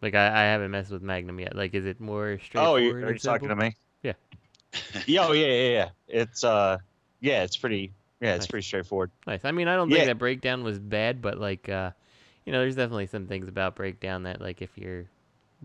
Like 0.00 0.14
I, 0.14 0.28
I 0.28 0.44
haven't 0.44 0.70
messed 0.70 0.90
with 0.90 1.02
Magnum 1.02 1.38
yet. 1.40 1.54
Like, 1.54 1.74
is 1.74 1.84
it 1.84 2.00
more 2.00 2.38
straightforward? 2.38 2.70
Oh, 2.70 2.76
you, 2.76 2.94
are 2.94 3.00
you 3.00 3.06
and 3.08 3.22
talking 3.22 3.48
to 3.48 3.56
me? 3.56 3.76
Yeah. 4.02 4.14
Yeah, 5.06 5.26
oh, 5.28 5.32
yeah, 5.32 5.46
yeah, 5.46 5.68
yeah. 5.68 5.88
It's 6.08 6.42
uh, 6.42 6.78
yeah, 7.20 7.42
it's 7.42 7.56
pretty. 7.58 7.92
Yeah, 8.20 8.34
it's 8.36 8.44
Nice. 8.44 8.46
pretty 8.50 8.64
straightforward. 8.64 9.10
Nice. 9.26 9.44
I 9.44 9.52
mean, 9.52 9.68
I 9.68 9.76
don't 9.76 9.90
Yeah. 9.90 9.96
think 9.98 10.06
that 10.06 10.18
breakdown 10.18 10.64
was 10.64 10.78
bad, 10.78 11.20
but 11.20 11.38
like, 11.38 11.68
uh, 11.68 11.90
you 12.44 12.52
know, 12.52 12.60
there's 12.60 12.76
definitely 12.76 13.06
some 13.06 13.26
things 13.26 13.48
about 13.48 13.74
breakdown 13.74 14.24
that, 14.24 14.40
like, 14.40 14.62
if 14.62 14.70
you're 14.76 15.04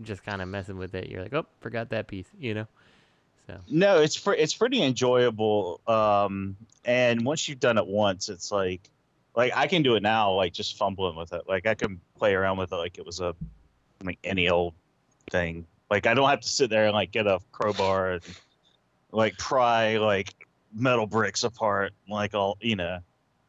just 0.02 0.24
kind 0.24 0.40
of 0.40 0.48
messing 0.48 0.78
with 0.78 0.94
it, 0.94 1.08
you're 1.08 1.22
like, 1.22 1.34
oh, 1.34 1.46
forgot 1.60 1.90
that 1.90 2.06
piece, 2.06 2.28
you 2.38 2.54
know. 2.54 2.66
So 3.46 3.58
No, 3.68 4.00
it's 4.00 4.16
pre- 4.18 4.38
it's 4.38 4.54
pretty 4.54 4.82
enjoyable. 4.82 5.80
Um, 5.86 6.56
and 6.84 7.24
once 7.24 7.48
you've 7.48 7.60
done 7.60 7.78
it 7.78 7.86
once, 7.86 8.28
it's 8.28 8.50
like, 8.52 8.80
like 9.36 9.52
I 9.54 9.66
can 9.66 9.82
do 9.82 9.94
it 9.96 10.02
now, 10.02 10.32
like 10.32 10.52
just 10.52 10.76
fumbling 10.76 11.16
with 11.16 11.32
it. 11.32 11.42
Like 11.48 11.66
I 11.66 11.74
can 11.74 12.00
play 12.18 12.34
around 12.34 12.56
with 12.58 12.72
it 12.72 12.76
like 12.76 12.98
it 12.98 13.04
was 13.06 13.20
a 13.20 13.34
like 14.04 14.18
any 14.24 14.48
old 14.48 14.74
thing. 15.30 15.66
Like 15.90 16.06
I 16.06 16.14
don't 16.14 16.28
have 16.28 16.40
to 16.40 16.48
sit 16.48 16.70
there 16.70 16.86
and 16.86 16.94
like 16.94 17.10
get 17.12 17.26
a 17.26 17.40
crowbar 17.52 18.12
and 18.12 18.22
like 19.12 19.36
pry 19.38 19.98
like 19.98 20.34
metal 20.74 21.06
bricks 21.06 21.44
apart. 21.44 21.92
Like 22.08 22.34
all 22.34 22.56
you 22.60 22.76
know, 22.76 22.98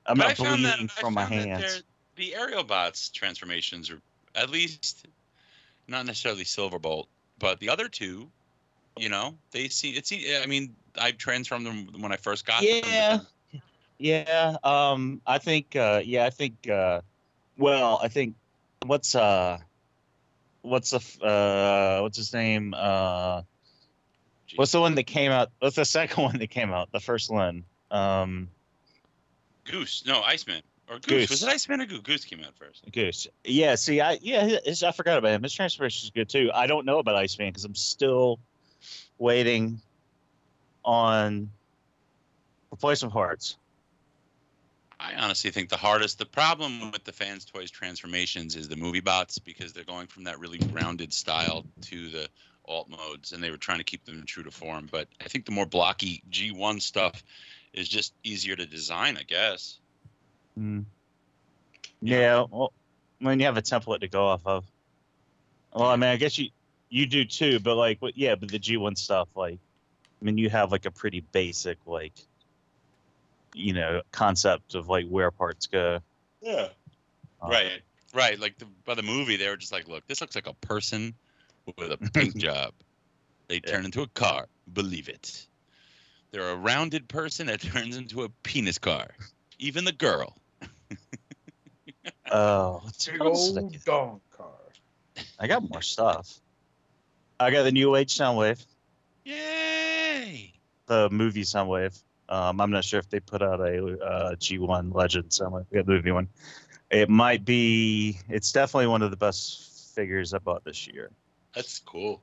I'm 0.06 0.18
But 0.18 0.24
not 0.24 0.32
I 0.32 0.34
found 0.36 0.66
that- 0.66 0.78
bleeding 0.78 0.92
I 0.98 1.02
from 1.02 1.14
my 1.14 1.26
found 1.26 1.42
that 1.42 1.48
hands. 1.48 1.84
The 2.16 2.36
aerial 2.36 2.64
bots 2.64 3.10
transformations 3.10 3.90
are 3.90 4.00
at 4.36 4.50
least 4.50 5.08
not 5.88 6.06
necessarily 6.06 6.44
Silverbolt, 6.44 7.08
but 7.40 7.60
the 7.60 7.70
other 7.70 7.88
two, 7.88 8.30
you 8.98 9.10
know, 9.10 9.36
they 9.52 9.68
see 9.70 9.92
it's. 9.92 10.12
I 10.12 10.46
mean, 10.46 10.76
I 10.98 11.12
transformed 11.12 11.66
them 11.66 11.88
when 12.02 12.12
I 12.12 12.18
first 12.18 12.46
got 12.46 12.62
them. 12.62 12.82
Yeah. 12.86 13.18
then- 13.18 13.62
Yeah, 13.98 14.58
um, 14.64 15.22
I 15.28 15.38
think, 15.38 15.76
uh, 15.76 16.02
yeah, 16.04 16.26
I 16.26 16.32
think, 16.32 16.68
uh, 16.68 17.02
well, 17.58 18.00
I 18.02 18.08
think, 18.08 18.36
what's, 18.86 19.14
uh, 19.14 19.60
what's 20.64 20.90
the, 20.90 21.24
uh, 21.26 22.02
what's 22.02 22.18
his 22.18 22.34
name? 22.34 22.74
Uh, 22.76 23.44
what's 24.56 24.72
the 24.72 24.82
one 24.82 24.96
that 24.96 25.04
came 25.04 25.32
out? 25.32 25.52
What's 25.60 25.76
the 25.76 25.86
second 25.86 26.24
one 26.24 26.40
that 26.40 26.50
came 26.50 26.74
out? 26.74 26.92
The 26.92 27.00
first 27.00 27.30
one. 27.30 27.64
Um, 27.92 28.50
Goose, 29.66 30.04
no, 30.08 30.22
Iceman 30.24 30.64
or 30.92 31.00
Goose. 31.00 31.30
Was 31.30 31.40
Goose. 31.40 31.44
it 31.44 31.54
Iceman 31.54 31.82
or 31.82 31.86
Goose? 31.86 32.02
Goose 32.02 32.26
came 32.26 32.42
out 32.42 32.54
first. 32.56 32.84
Goose. 32.92 33.28
Yeah, 33.46 33.76
see, 33.76 34.02
I, 34.02 34.20
yeah, 34.22 34.60
his, 34.64 34.84
I 34.84 34.92
forgot 34.92 35.18
about 35.18 35.32
him. 35.32 35.44
His 35.44 35.54
transformation 35.54 36.06
is 36.06 36.12
good 36.12 36.30
too. 36.30 36.52
I 36.54 36.68
don't 36.68 36.86
know 36.86 37.00
about 37.00 37.16
Iceman 37.16 37.50
because 37.50 37.64
I'm 37.64 37.76
still 37.76 38.40
waiting 39.18 39.80
on 40.84 41.50
replacement 42.72 43.14
parts. 43.14 43.58
I 45.00 45.16
honestly 45.16 45.50
think 45.50 45.70
the 45.70 45.78
hardest, 45.78 46.20
the 46.20 46.26
problem 46.26 46.92
with 46.92 47.04
the 47.06 47.12
fans' 47.12 47.46
toys 47.46 47.72
transformations 47.72 48.56
is 48.56 48.68
the 48.68 48.76
movie 48.76 49.00
bots 49.00 49.40
because 49.40 49.74
they're 49.74 49.84
going 49.84 50.08
from 50.08 50.26
that 50.26 50.40
really 50.40 50.60
rounded 50.72 51.12
style 51.12 51.66
to 51.84 52.10
the 52.10 52.28
alt 52.68 52.88
modes, 52.88 53.32
and 53.32 53.44
they 53.44 53.50
were 53.50 53.58
trying 53.58 53.80
to 53.80 53.84
keep 53.84 54.06
them 54.06 54.24
true 54.28 54.44
to 54.44 54.52
form. 54.52 54.88
But 54.92 55.08
I 55.20 55.28
think 55.28 55.46
the 55.46 55.52
more 55.52 55.66
blocky 55.66 56.22
G1 56.30 56.82
stuff 56.82 57.24
is 57.74 57.88
just 57.88 58.14
easier 58.24 58.56
to 58.56 58.66
design, 58.66 59.18
I 59.18 59.24
guess. 59.24 59.80
Mm. 60.60 60.86
Yeah, 62.02 62.46
well, 62.50 62.74
when 63.20 63.40
you 63.40 63.46
have 63.46 63.58
a 63.58 63.62
template 63.62 64.02
to 64.02 64.08
go 64.08 64.26
off 64.26 64.42
of. 64.46 64.66
Well, 65.74 65.88
I 65.88 65.96
mean, 65.96 66.10
I 66.10 66.18
guess 66.18 66.38
you 66.38 66.50
you 66.90 67.06
do 67.06 67.24
too, 67.24 67.60
but 67.60 67.76
like, 67.76 68.02
what? 68.02 68.18
Yeah, 68.18 68.36
but 68.36 68.50
the 68.50 68.60
G1 68.60 68.98
stuff, 68.98 69.30
like, 69.36 69.60
I 70.22 70.26
mean, 70.26 70.38
you 70.38 70.50
have 70.50 70.72
like 70.72 70.86
a 70.86 70.92
pretty 70.92 71.22
basic, 71.32 71.78
like, 71.86 72.14
you 73.54 73.74
know, 73.74 74.02
concept 74.12 74.76
of 74.76 74.90
like 74.90 75.08
where 75.08 75.32
parts 75.32 75.68
go. 75.68 76.00
Yeah. 76.42 76.68
Uh, 77.42 77.48
Right. 77.50 77.82
Right. 78.14 78.40
Like 78.40 78.58
the, 78.58 78.66
by 78.86 78.96
the 78.96 79.04
movie, 79.04 79.38
they 79.38 79.48
were 79.48 79.56
just 79.56 79.72
like, 79.72 79.88
look, 79.88 80.06
this 80.08 80.20
looks 80.20 80.36
like 80.36 80.48
a 80.48 80.54
person 80.56 81.14
with 81.78 81.94
a 81.94 81.98
paint 82.14 82.36
job. 82.36 82.74
They 83.48 83.60
turn 83.60 83.86
into 83.86 84.02
a 84.02 84.08
car. 84.08 84.48
Believe 84.74 85.08
it. 85.10 85.48
They're 86.32 86.50
a 86.50 86.56
rounded 86.56 87.08
person 87.08 87.48
that 87.48 87.62
turns 87.62 87.98
into 87.98 88.24
a 88.24 88.30
penis 88.44 88.78
car. 88.78 89.12
Even 89.60 89.86
the 89.86 89.92
girl. 89.92 90.36
Oh, 92.34 92.80
what's 92.84 93.06
Big 93.08 93.20
what 93.20 93.28
else 93.28 93.50
did 93.50 93.58
I 93.58 93.62
old 93.62 93.72
get? 93.74 93.84
dog 93.86 94.22
car. 94.32 94.48
I 95.38 95.48
got 95.48 95.70
more 95.70 95.82
stuff. 95.82 96.40
I 97.40 97.52
got 97.52 97.64
the 97.64 97.72
New 97.74 97.96
Age 97.96 98.16
Soundwave, 98.16 98.64
Yay! 99.26 100.54
the 100.88 101.10
movie 101.10 101.44
Soundwave. 101.44 102.02
Um, 102.30 102.62
I'm 102.62 102.72
not 102.72 102.86
sure 102.86 103.00
if 103.00 103.10
they 103.10 103.20
put 103.20 103.42
out 103.42 103.60
a 103.60 103.98
uh, 104.02 104.36
G1 104.36 104.94
Legend 104.94 105.26
Soundwave. 105.30 105.66
We 105.72 105.78
got 105.78 105.86
the 105.86 105.92
movie 105.92 106.12
one. 106.12 106.30
It 106.90 107.10
might 107.10 107.44
be. 107.44 108.18
It's 108.30 108.52
definitely 108.54 108.88
one 108.88 109.02
of 109.02 109.12
the 109.12 109.18
best 109.18 109.94
figures 109.94 110.34
I 110.34 110.38
bought 110.38 110.64
this 110.64 110.88
year. 110.88 111.12
That's 111.54 111.80
cool. 111.80 112.22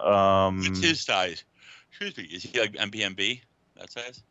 Um, 0.00 0.58
What's 0.58 0.80
his 0.82 1.00
size? 1.00 1.44
Excuse 1.90 2.16
me. 2.16 2.24
Is 2.24 2.42
he 2.42 2.58
like 2.58 2.72
MBMB? 2.72 3.40
That 3.76 3.92
size? 3.92 4.22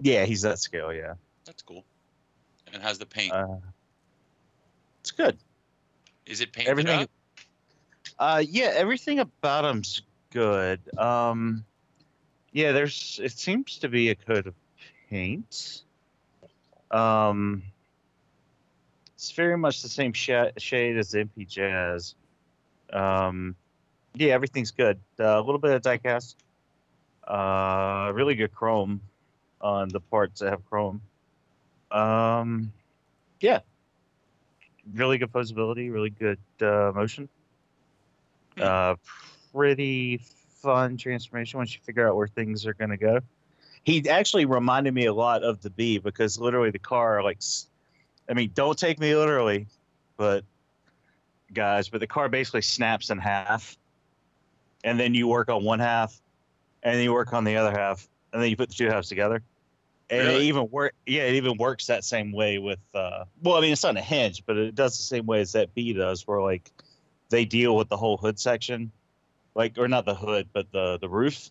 yeah, 0.00 0.24
he's 0.24 0.42
that 0.42 0.58
scale. 0.58 0.92
Yeah, 0.92 1.14
That's 1.44 1.62
cool. 1.62 1.84
And 2.72 2.82
how's 2.82 2.98
the 2.98 3.06
paint? 3.06 3.32
uh, 3.32 3.56
it's 5.00 5.10
good. 5.10 5.36
Is 6.26 6.40
it 6.40 6.52
painted 6.52 6.70
everything- 6.70 7.02
up? 7.02 7.10
Uh, 8.18 8.42
yeah, 8.46 8.72
everything 8.74 9.18
about 9.18 9.64
him's 9.64 10.02
good. 10.30 10.80
Um, 10.98 11.64
yeah, 12.52 12.72
there's. 12.72 13.18
It 13.22 13.32
seems 13.32 13.78
to 13.78 13.88
be 13.88 14.10
a 14.10 14.14
coat 14.14 14.46
of 14.46 14.54
paint. 15.08 15.82
Um, 16.90 17.62
it's 19.14 19.30
very 19.32 19.56
much 19.56 19.82
the 19.82 19.88
same 19.88 20.12
sh- 20.12 20.30
shade 20.58 20.98
as 20.98 21.12
the 21.12 21.20
MP 21.20 21.48
Jazz. 21.48 22.14
Um, 22.92 23.54
yeah, 24.14 24.34
everything's 24.34 24.70
good. 24.70 24.98
Uh, 25.18 25.38
a 25.38 25.42
little 25.42 25.58
bit 25.58 25.72
of 25.72 25.82
diecast. 25.82 26.34
Uh, 27.26 28.12
really 28.12 28.34
good 28.34 28.52
chrome 28.52 29.00
on 29.60 29.88
the 29.88 30.00
parts 30.00 30.40
that 30.40 30.50
have 30.50 30.64
chrome. 30.68 31.00
Um, 31.90 32.72
yeah, 33.40 33.60
really 34.94 35.18
good 35.18 35.32
posability, 35.32 35.92
really 35.92 36.10
good 36.10 36.38
uh, 36.60 36.92
motion. 36.94 37.28
Uh, 38.60 38.96
pretty 39.52 40.20
fun 40.62 40.96
transformation 40.96 41.58
once 41.58 41.74
you 41.74 41.80
figure 41.82 42.08
out 42.08 42.16
where 42.16 42.28
things 42.28 42.66
are 42.66 42.74
going 42.74 42.90
to 42.90 42.96
go. 42.96 43.20
He 43.84 44.08
actually 44.08 44.44
reminded 44.44 44.92
me 44.92 45.06
a 45.06 45.14
lot 45.14 45.42
of 45.42 45.62
the 45.62 45.70
B 45.70 45.98
because 45.98 46.38
literally 46.38 46.70
the 46.70 46.78
car, 46.78 47.22
like, 47.22 47.38
I 48.28 48.34
mean, 48.34 48.50
don't 48.54 48.78
take 48.78 49.00
me 49.00 49.16
literally, 49.16 49.66
but 50.16 50.44
guys, 51.52 51.88
but 51.88 52.00
the 52.00 52.06
car 52.06 52.28
basically 52.28 52.62
snaps 52.62 53.10
in 53.10 53.18
half, 53.18 53.76
and 54.84 55.00
then 55.00 55.14
you 55.14 55.26
work 55.26 55.48
on 55.48 55.64
one 55.64 55.78
half, 55.78 56.20
and 56.82 56.94
then 56.94 57.02
you 57.02 57.12
work 57.12 57.32
on 57.32 57.44
the 57.44 57.56
other 57.56 57.72
half, 57.72 58.06
and 58.32 58.42
then 58.42 58.50
you 58.50 58.56
put 58.56 58.68
the 58.68 58.74
two 58.74 58.88
halves 58.88 59.08
together. 59.08 59.42
And 60.10 60.26
it 60.26 60.42
even 60.42 60.68
work, 60.70 60.94
yeah, 61.06 61.22
it 61.22 61.34
even 61.34 61.56
works 61.56 61.86
that 61.86 62.04
same 62.04 62.32
way 62.32 62.58
with. 62.58 62.80
Uh, 62.92 63.24
well, 63.42 63.56
I 63.56 63.60
mean, 63.60 63.72
it's 63.72 63.84
not 63.84 63.96
a 63.96 64.00
hinge, 64.00 64.44
but 64.44 64.56
it 64.56 64.74
does 64.74 64.96
the 64.96 65.04
same 65.04 65.24
way 65.24 65.40
as 65.40 65.52
that 65.52 65.72
B 65.72 65.92
does, 65.92 66.26
where 66.26 66.42
like 66.42 66.70
they 67.28 67.44
deal 67.44 67.76
with 67.76 67.88
the 67.88 67.96
whole 67.96 68.16
hood 68.16 68.38
section, 68.38 68.90
like 69.54 69.78
or 69.78 69.86
not 69.86 70.04
the 70.06 70.14
hood, 70.14 70.48
but 70.52 70.70
the 70.72 70.98
the 70.98 71.08
roof 71.08 71.50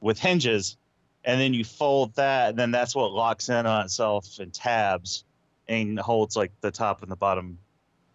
with 0.00 0.18
hinges, 0.18 0.76
and 1.24 1.40
then 1.40 1.54
you 1.54 1.64
fold 1.64 2.14
that, 2.16 2.50
and 2.50 2.58
then 2.58 2.72
that's 2.72 2.94
what 2.94 3.12
locks 3.12 3.48
in 3.48 3.66
on 3.66 3.84
itself 3.84 4.40
in 4.40 4.50
tabs 4.50 5.24
and 5.68 5.98
holds 5.98 6.34
like 6.36 6.50
the 6.60 6.70
top 6.70 7.02
and 7.02 7.10
the 7.10 7.16
bottom 7.16 7.58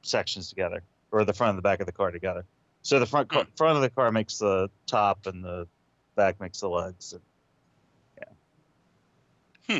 sections 0.01 0.49
together, 0.49 0.83
or 1.11 1.23
the 1.23 1.33
front 1.33 1.51
and 1.51 1.57
the 1.57 1.61
back 1.61 1.79
of 1.79 1.85
the 1.85 1.91
car 1.93 2.11
together. 2.11 2.43
So 2.81 2.99
the 2.99 3.05
front 3.05 3.29
car, 3.29 3.45
front 3.55 3.77
of 3.77 3.81
the 3.81 3.89
car 3.89 4.11
makes 4.11 4.37
the 4.39 4.69
top, 4.85 5.27
and 5.27 5.43
the 5.43 5.67
back 6.15 6.41
makes 6.41 6.59
the 6.59 6.67
legs. 6.67 7.13
And, 7.13 7.21
yeah. 9.67 9.79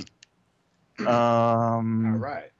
Um. 1.00 2.14
All 2.14 2.20
right. 2.20 2.52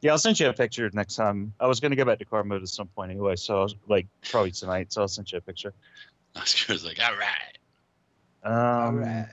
Yeah, 0.00 0.12
I'll 0.12 0.18
send 0.18 0.38
you 0.38 0.48
a 0.48 0.52
picture 0.52 0.90
next 0.92 1.16
time. 1.16 1.54
I 1.58 1.66
was 1.66 1.80
gonna 1.80 1.96
go 1.96 2.04
back 2.04 2.18
to 2.18 2.24
car 2.24 2.44
mode 2.44 2.62
at 2.62 2.68
some 2.68 2.88
point 2.88 3.10
anyway, 3.10 3.36
so 3.36 3.58
I 3.58 3.62
was 3.62 3.74
like 3.88 4.06
probably 4.30 4.50
tonight. 4.50 4.92
So 4.92 5.00
I'll 5.00 5.08
send 5.08 5.32
you 5.32 5.38
a 5.38 5.40
picture. 5.40 5.72
Oscar 6.36 6.72
was 6.72 6.84
like, 6.84 6.98
all 7.00 7.16
right. 7.16 7.58
Um, 8.42 8.54
All 8.54 8.92
right. 8.92 9.28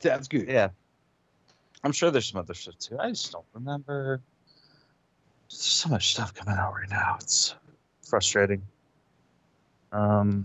Sounds 0.00 0.28
good. 0.28 0.48
Yeah, 0.48 0.68
I'm 1.82 1.92
sure 1.92 2.10
there's 2.10 2.30
some 2.30 2.40
other 2.40 2.54
stuff 2.54 2.78
too. 2.78 2.98
I 2.98 3.10
just 3.10 3.30
don't 3.32 3.44
remember. 3.52 4.22
There's 5.50 5.60
so 5.60 5.88
much 5.90 6.12
stuff 6.12 6.32
coming 6.34 6.58
out 6.58 6.72
right 6.74 6.88
now. 6.88 7.16
It's 7.20 7.54
frustrating. 8.08 8.62
Um, 9.92 10.44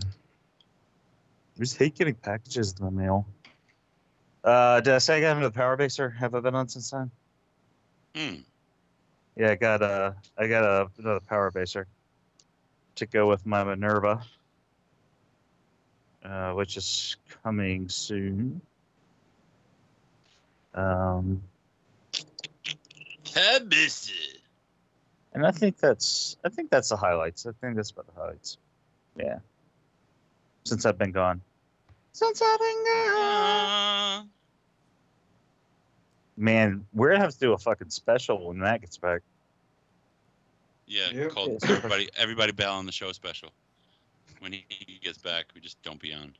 I 1.56 1.60
just 1.60 1.76
hate 1.78 1.94
getting 1.94 2.14
packages 2.14 2.74
in 2.78 2.84
the 2.84 2.90
mail. 2.90 3.26
Uh, 4.42 4.80
did 4.80 4.94
I 4.94 4.98
say 4.98 5.18
I 5.18 5.20
got 5.20 5.36
into 5.36 5.48
the 5.48 5.54
Power 5.54 5.76
Baser? 5.76 6.08
Have 6.10 6.34
I 6.34 6.40
been 6.40 6.54
on 6.54 6.68
since 6.68 6.90
then? 6.90 7.10
Hmm. 8.14 8.40
Yeah, 9.36 9.50
I 9.50 9.54
got 9.54 9.82
a 9.82 10.16
I 10.36 10.46
got 10.48 10.64
a, 10.64 10.90
another 10.98 11.20
Power 11.20 11.50
Baser 11.50 11.86
to 12.96 13.06
go 13.06 13.28
with 13.28 13.46
my 13.46 13.62
Minerva, 13.64 14.22
uh, 16.24 16.52
which 16.52 16.76
is 16.76 17.16
coming 17.42 17.88
soon. 17.88 18.60
Um, 20.74 21.42
Habis. 23.24 24.10
and 25.32 25.46
I 25.46 25.50
think 25.50 25.78
that's 25.78 26.36
I 26.44 26.48
think 26.48 26.70
that's 26.70 26.88
the 26.88 26.96
highlights. 26.96 27.46
I 27.46 27.52
think 27.60 27.76
that's 27.76 27.90
about 27.90 28.06
the 28.06 28.20
highlights. 28.20 28.58
Yeah. 29.16 29.38
Since 30.64 30.86
I've 30.86 30.98
been 30.98 31.12
gone. 31.12 31.40
Since 32.12 32.42
I've 32.42 32.58
been 32.58 32.84
gone. 32.84 33.16
Uh, 33.16 34.24
Man, 36.36 36.86
we're 36.94 37.10
gonna 37.10 37.20
have 37.22 37.32
to 37.34 37.38
do 37.38 37.52
a 37.52 37.58
fucking 37.58 37.90
special 37.90 38.48
when 38.48 38.60
that 38.60 38.80
gets 38.80 38.96
back. 38.96 39.20
yeah, 40.86 41.10
Yep. 41.12 41.30
called 41.30 41.62
everybody 41.64 42.08
everybody 42.16 42.52
bail 42.52 42.72
on 42.72 42.86
the 42.86 42.92
show 42.92 43.12
special. 43.12 43.50
When 44.40 44.52
he 44.52 44.64
gets 45.02 45.18
back, 45.18 45.46
we 45.54 45.60
just 45.60 45.80
don't 45.82 46.00
be 46.00 46.14
on. 46.14 46.34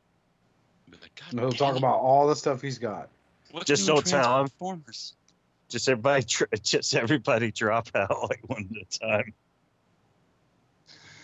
Be 0.91 0.97
like, 1.03 1.15
God 1.15 1.33
And 1.33 1.41
he'll 1.41 1.53
talk 1.53 1.75
it, 1.77 1.79
about 1.79 2.01
all 2.01 2.27
the 2.27 2.35
stuff 2.35 2.63
he's 2.63 2.79
got. 2.79 3.11
what's 3.51 3.67
Just 3.67 3.87
new 3.87 3.93
in 3.93 3.97
don't 3.97 4.07
tell 4.07 4.41
him. 4.41 4.49
Transformers? 4.49 5.15
Just 5.69 5.89
everybody, 5.89 6.23
tr- 6.25 6.45
just 6.63 6.95
everybody 6.95 7.53
drop 7.53 7.89
out 7.95 8.29
like 8.31 8.41
one 8.47 8.71
at 8.75 8.97
a 8.97 8.99
time. 8.99 9.35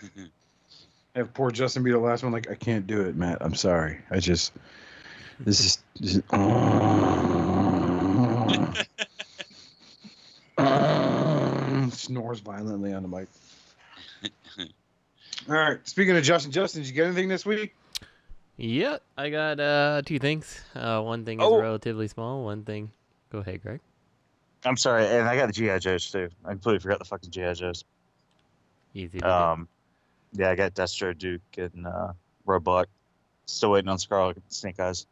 Have 1.17 1.33
poor 1.33 1.51
Justin 1.51 1.83
be 1.83 1.91
the 1.91 1.99
last 1.99 2.23
one. 2.23 2.31
Like, 2.31 2.51
I 2.51 2.55
can't 2.55 2.87
do 2.87 3.01
it, 3.01 3.17
Matt. 3.17 3.39
I'm 3.41 3.55
sorry. 3.55 4.01
I 4.11 4.21
just, 4.21 4.53
this 5.41 5.61
is, 5.61 5.79
this 5.99 6.17
is 6.17 6.23
snores 11.93 12.41
violently 12.41 12.93
on 12.93 13.03
the 13.03 13.09
mic. 13.09 13.29
All 15.49 15.55
right. 15.55 15.79
Speaking 15.89 16.17
of 16.17 16.23
Justin, 16.23 16.53
Justin, 16.53 16.83
did 16.83 16.89
you 16.89 16.95
get 16.95 17.07
anything 17.07 17.29
this 17.29 17.47
week? 17.47 17.75
Yep, 18.59 19.03
I 19.19 19.29
got 19.31 19.61
uh 19.61 20.01
two 20.05 20.19
things. 20.19 20.63
Uh, 20.75 21.01
one 21.03 21.25
thing 21.27 21.41
is 21.41 21.45
Oh. 21.47 21.61
relatively 21.61 22.09
small. 22.09 22.43
One 22.45 22.65
thing. 22.65 22.91
Go 23.31 23.39
ahead, 23.39 23.63
Greg. 23.63 23.81
I'm 24.65 24.77
sorry, 24.79 25.07
and 25.07 25.29
I 25.29 25.37
got 25.37 25.47
the 25.47 25.53
GI 25.53 25.79
Joes 25.79 26.11
too. 26.11 26.29
I 26.45 26.51
completely 26.53 26.79
forgot 26.81 26.99
the 26.99 27.05
fucking 27.05 27.31
GI 27.31 27.53
Joes. 27.55 27.85
Easy. 28.95 29.19
To 29.19 29.25
do. 29.25 29.31
Um, 29.31 29.69
yeah, 30.37 30.51
I 30.51 30.55
got 30.55 30.75
Destro, 30.75 31.17
Duke, 31.17 31.41
and 31.57 31.87
uh, 31.87 32.13
Roadblock. 32.47 32.87
Still 33.47 33.73
waiting 33.73 33.89
on 33.89 33.99
Scarlett 33.99 34.37
and 34.37 34.45
Snake 34.49 34.81
Eyes, 34.81 35.07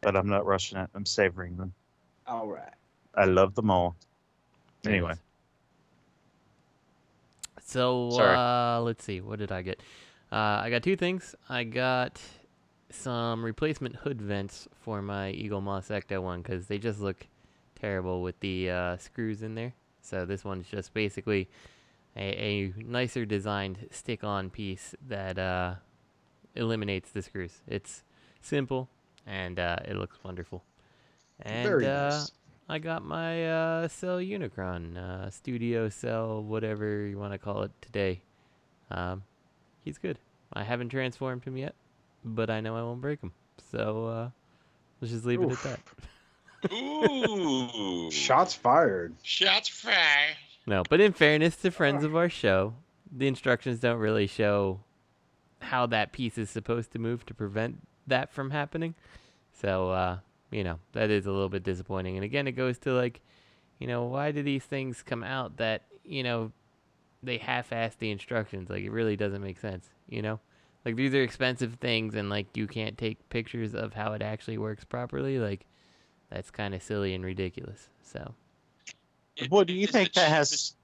but 0.00 0.16
I'm 0.16 0.28
not 0.28 0.44
rushing 0.46 0.78
it. 0.78 0.90
I'm 0.94 1.06
savoring 1.06 1.56
them. 1.56 1.72
All 2.26 2.48
right. 2.48 2.72
I 3.14 3.24
love 3.24 3.54
them 3.54 3.70
all. 3.70 3.94
Anyway, 4.84 5.14
So 7.62 8.10
Sorry. 8.10 8.36
uh, 8.36 8.80
let's 8.80 9.04
see. 9.04 9.20
What 9.20 9.38
did 9.38 9.52
I 9.52 9.62
get? 9.62 9.80
Uh, 10.32 10.62
I 10.64 10.70
got 10.70 10.82
two 10.82 10.96
things. 10.96 11.34
I 11.48 11.64
got 11.64 12.20
some 12.90 13.44
replacement 13.44 13.96
hood 13.96 14.20
vents 14.20 14.68
for 14.80 15.02
my 15.02 15.32
Eaglemoss 15.32 15.90
Ecto 15.90 16.22
one 16.22 16.40
because 16.42 16.66
they 16.66 16.78
just 16.78 17.00
look 17.00 17.26
terrible 17.80 18.22
with 18.22 18.38
the 18.40 18.70
uh, 18.70 18.96
screws 18.96 19.42
in 19.42 19.54
there. 19.54 19.74
So 20.02 20.24
this 20.24 20.44
one's 20.44 20.66
just 20.66 20.94
basically 20.94 21.48
a, 22.20 22.22
a 22.22 22.82
nicer 22.82 23.24
designed 23.24 23.88
stick-on 23.90 24.50
piece 24.50 24.94
that 25.08 25.38
uh, 25.38 25.74
eliminates 26.54 27.10
the 27.10 27.22
screws. 27.22 27.62
It's 27.66 28.04
simple 28.42 28.88
and 29.26 29.58
uh, 29.58 29.76
it 29.86 29.96
looks 29.96 30.18
wonderful. 30.22 30.62
And 31.42 31.66
Very 31.66 31.86
uh, 31.86 32.10
nice. 32.10 32.32
I 32.68 32.78
got 32.78 33.02
my 33.02 33.48
uh, 33.48 33.88
Cell 33.88 34.18
Unicron, 34.18 34.96
uh, 34.96 35.30
Studio 35.30 35.88
Cell, 35.88 36.42
whatever 36.42 37.06
you 37.06 37.18
want 37.18 37.32
to 37.32 37.38
call 37.38 37.62
it 37.62 37.72
today. 37.80 38.20
Um, 38.90 39.22
he's 39.82 39.98
good. 39.98 40.18
I 40.52 40.62
haven't 40.62 40.90
transformed 40.90 41.44
him 41.44 41.56
yet, 41.56 41.74
but 42.24 42.50
I 42.50 42.60
know 42.60 42.76
I 42.76 42.82
won't 42.82 43.00
break 43.00 43.20
him. 43.20 43.32
So 43.72 44.06
uh, 44.06 44.30
let's 45.00 45.12
just 45.12 45.24
leave 45.24 45.40
Oof. 45.40 45.64
it 45.64 45.70
at 45.70 45.80
that. 46.62 46.72
Ooh. 46.72 48.10
Shots 48.10 48.52
fired. 48.52 49.14
Shots 49.22 49.68
fired. 49.68 50.36
No, 50.70 50.84
but 50.88 51.00
in 51.00 51.12
fairness 51.12 51.56
to 51.56 51.72
friends 51.72 52.04
of 52.04 52.14
our 52.14 52.28
show, 52.28 52.74
the 53.10 53.26
instructions 53.26 53.80
don't 53.80 53.98
really 53.98 54.28
show 54.28 54.78
how 55.58 55.86
that 55.86 56.12
piece 56.12 56.38
is 56.38 56.48
supposed 56.48 56.92
to 56.92 57.00
move 57.00 57.26
to 57.26 57.34
prevent 57.34 57.84
that 58.06 58.32
from 58.32 58.50
happening. 58.50 58.94
So, 59.50 59.90
uh, 59.90 60.18
you 60.52 60.62
know, 60.62 60.78
that 60.92 61.10
is 61.10 61.26
a 61.26 61.32
little 61.32 61.48
bit 61.48 61.64
disappointing. 61.64 62.14
And 62.14 62.24
again, 62.24 62.46
it 62.46 62.52
goes 62.52 62.78
to 62.78 62.92
like, 62.92 63.20
you 63.80 63.88
know, 63.88 64.04
why 64.04 64.30
do 64.30 64.44
these 64.44 64.62
things 64.62 65.02
come 65.02 65.24
out 65.24 65.56
that, 65.56 65.86
you 66.04 66.22
know, 66.22 66.52
they 67.20 67.38
half-ass 67.38 67.96
the 67.96 68.12
instructions? 68.12 68.70
Like, 68.70 68.84
it 68.84 68.92
really 68.92 69.16
doesn't 69.16 69.42
make 69.42 69.58
sense, 69.58 69.88
you 70.08 70.22
know? 70.22 70.38
Like, 70.84 70.94
these 70.94 71.12
are 71.14 71.22
expensive 71.22 71.74
things, 71.80 72.14
and 72.14 72.30
like, 72.30 72.56
you 72.56 72.68
can't 72.68 72.96
take 72.96 73.28
pictures 73.28 73.74
of 73.74 73.94
how 73.94 74.12
it 74.12 74.22
actually 74.22 74.56
works 74.56 74.84
properly. 74.84 75.40
Like, 75.40 75.66
that's 76.30 76.52
kind 76.52 76.76
of 76.76 76.82
silly 76.82 77.12
and 77.12 77.24
ridiculous. 77.24 77.88
So, 78.02 78.34
what 79.48 79.66
do 79.66 79.72
you 79.72 79.84
It's 79.84 79.92
think 79.92 80.12
that 80.14 80.28
cheapest- 80.28 80.34
has? 80.52 80.74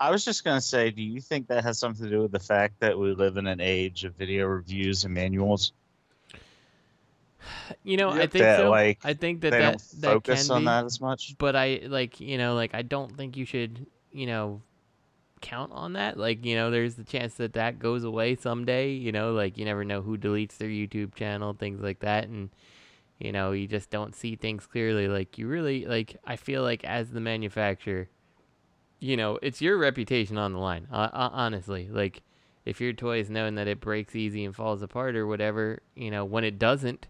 I 0.00 0.10
was 0.10 0.24
just 0.24 0.44
gonna 0.44 0.60
say, 0.60 0.90
do 0.90 1.02
you 1.02 1.20
think 1.20 1.48
that 1.48 1.64
has 1.64 1.78
something 1.78 2.04
to 2.04 2.10
do 2.10 2.22
with 2.22 2.32
the 2.32 2.38
fact 2.40 2.80
that 2.80 2.98
we 2.98 3.12
live 3.14 3.36
in 3.36 3.46
an 3.46 3.60
age 3.60 4.04
of 4.04 4.14
video 4.14 4.46
reviews 4.46 5.04
and 5.04 5.12
manuals? 5.12 5.72
You 7.82 7.96
know, 7.96 8.10
I 8.10 8.26
think 8.26 8.32
That, 8.44 8.58
so. 8.58 8.70
like, 8.70 8.98
I 9.04 9.14
think 9.14 9.40
that 9.40 9.50
they 9.50 9.58
that, 9.58 9.70
don't 9.70 10.00
that 10.00 10.12
focus 10.12 10.46
can 10.48 10.56
on 10.56 10.62
be, 10.62 10.66
that 10.66 10.84
as 10.84 11.00
much. 11.00 11.36
But 11.38 11.56
I 11.56 11.80
like, 11.86 12.20
you 12.20 12.38
know, 12.38 12.54
like 12.54 12.74
I 12.74 12.82
don't 12.82 13.16
think 13.16 13.36
you 13.36 13.44
should, 13.44 13.86
you 14.12 14.26
know, 14.26 14.60
count 15.40 15.72
on 15.72 15.94
that. 15.94 16.16
Like, 16.16 16.44
you 16.44 16.54
know, 16.56 16.70
there's 16.70 16.94
the 16.94 17.04
chance 17.04 17.34
that 17.34 17.54
that 17.54 17.78
goes 17.78 18.04
away 18.04 18.36
someday. 18.36 18.90
You 18.90 19.12
know, 19.12 19.32
like 19.32 19.58
you 19.58 19.64
never 19.64 19.84
know 19.84 20.02
who 20.02 20.16
deletes 20.16 20.58
their 20.58 20.68
YouTube 20.68 21.14
channel, 21.14 21.54
things 21.54 21.80
like 21.80 22.00
that, 22.00 22.28
and 22.28 22.50
you 23.18 23.32
know, 23.32 23.52
you 23.52 23.66
just 23.66 23.90
don't 23.90 24.14
see 24.14 24.36
things 24.36 24.66
clearly. 24.66 25.08
Like 25.08 25.38
you 25.38 25.48
really, 25.48 25.86
like 25.86 26.16
I 26.24 26.36
feel 26.36 26.62
like 26.62 26.84
as 26.84 27.10
the 27.10 27.20
manufacturer, 27.20 28.08
you 29.00 29.16
know, 29.16 29.38
it's 29.42 29.60
your 29.60 29.76
reputation 29.76 30.38
on 30.38 30.52
the 30.52 30.58
line. 30.58 30.86
Uh, 30.90 31.08
uh, 31.12 31.30
honestly, 31.32 31.88
like 31.90 32.22
if 32.64 32.80
your 32.80 32.92
toy 32.92 33.20
is 33.20 33.30
known 33.30 33.56
that 33.56 33.68
it 33.68 33.80
breaks 33.80 34.14
easy 34.14 34.44
and 34.44 34.54
falls 34.54 34.82
apart 34.82 35.16
or 35.16 35.26
whatever, 35.26 35.80
you 35.94 36.10
know, 36.10 36.24
when 36.24 36.44
it 36.44 36.58
doesn't, 36.58 37.08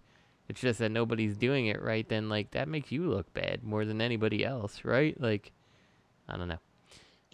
it's 0.49 0.61
just 0.61 0.79
that 0.79 0.91
nobody's 0.91 1.37
doing 1.37 1.67
it 1.67 1.83
right. 1.83 2.09
Then 2.09 2.29
like 2.29 2.53
that 2.53 2.69
makes 2.69 2.91
you 2.91 3.11
look 3.11 3.33
bad 3.35 3.63
more 3.63 3.85
than 3.85 4.01
anybody 4.01 4.45
else, 4.45 4.85
right? 4.85 5.19
Like, 5.21 5.53
I 6.29 6.37
don't 6.39 6.49
know. 6.49 6.59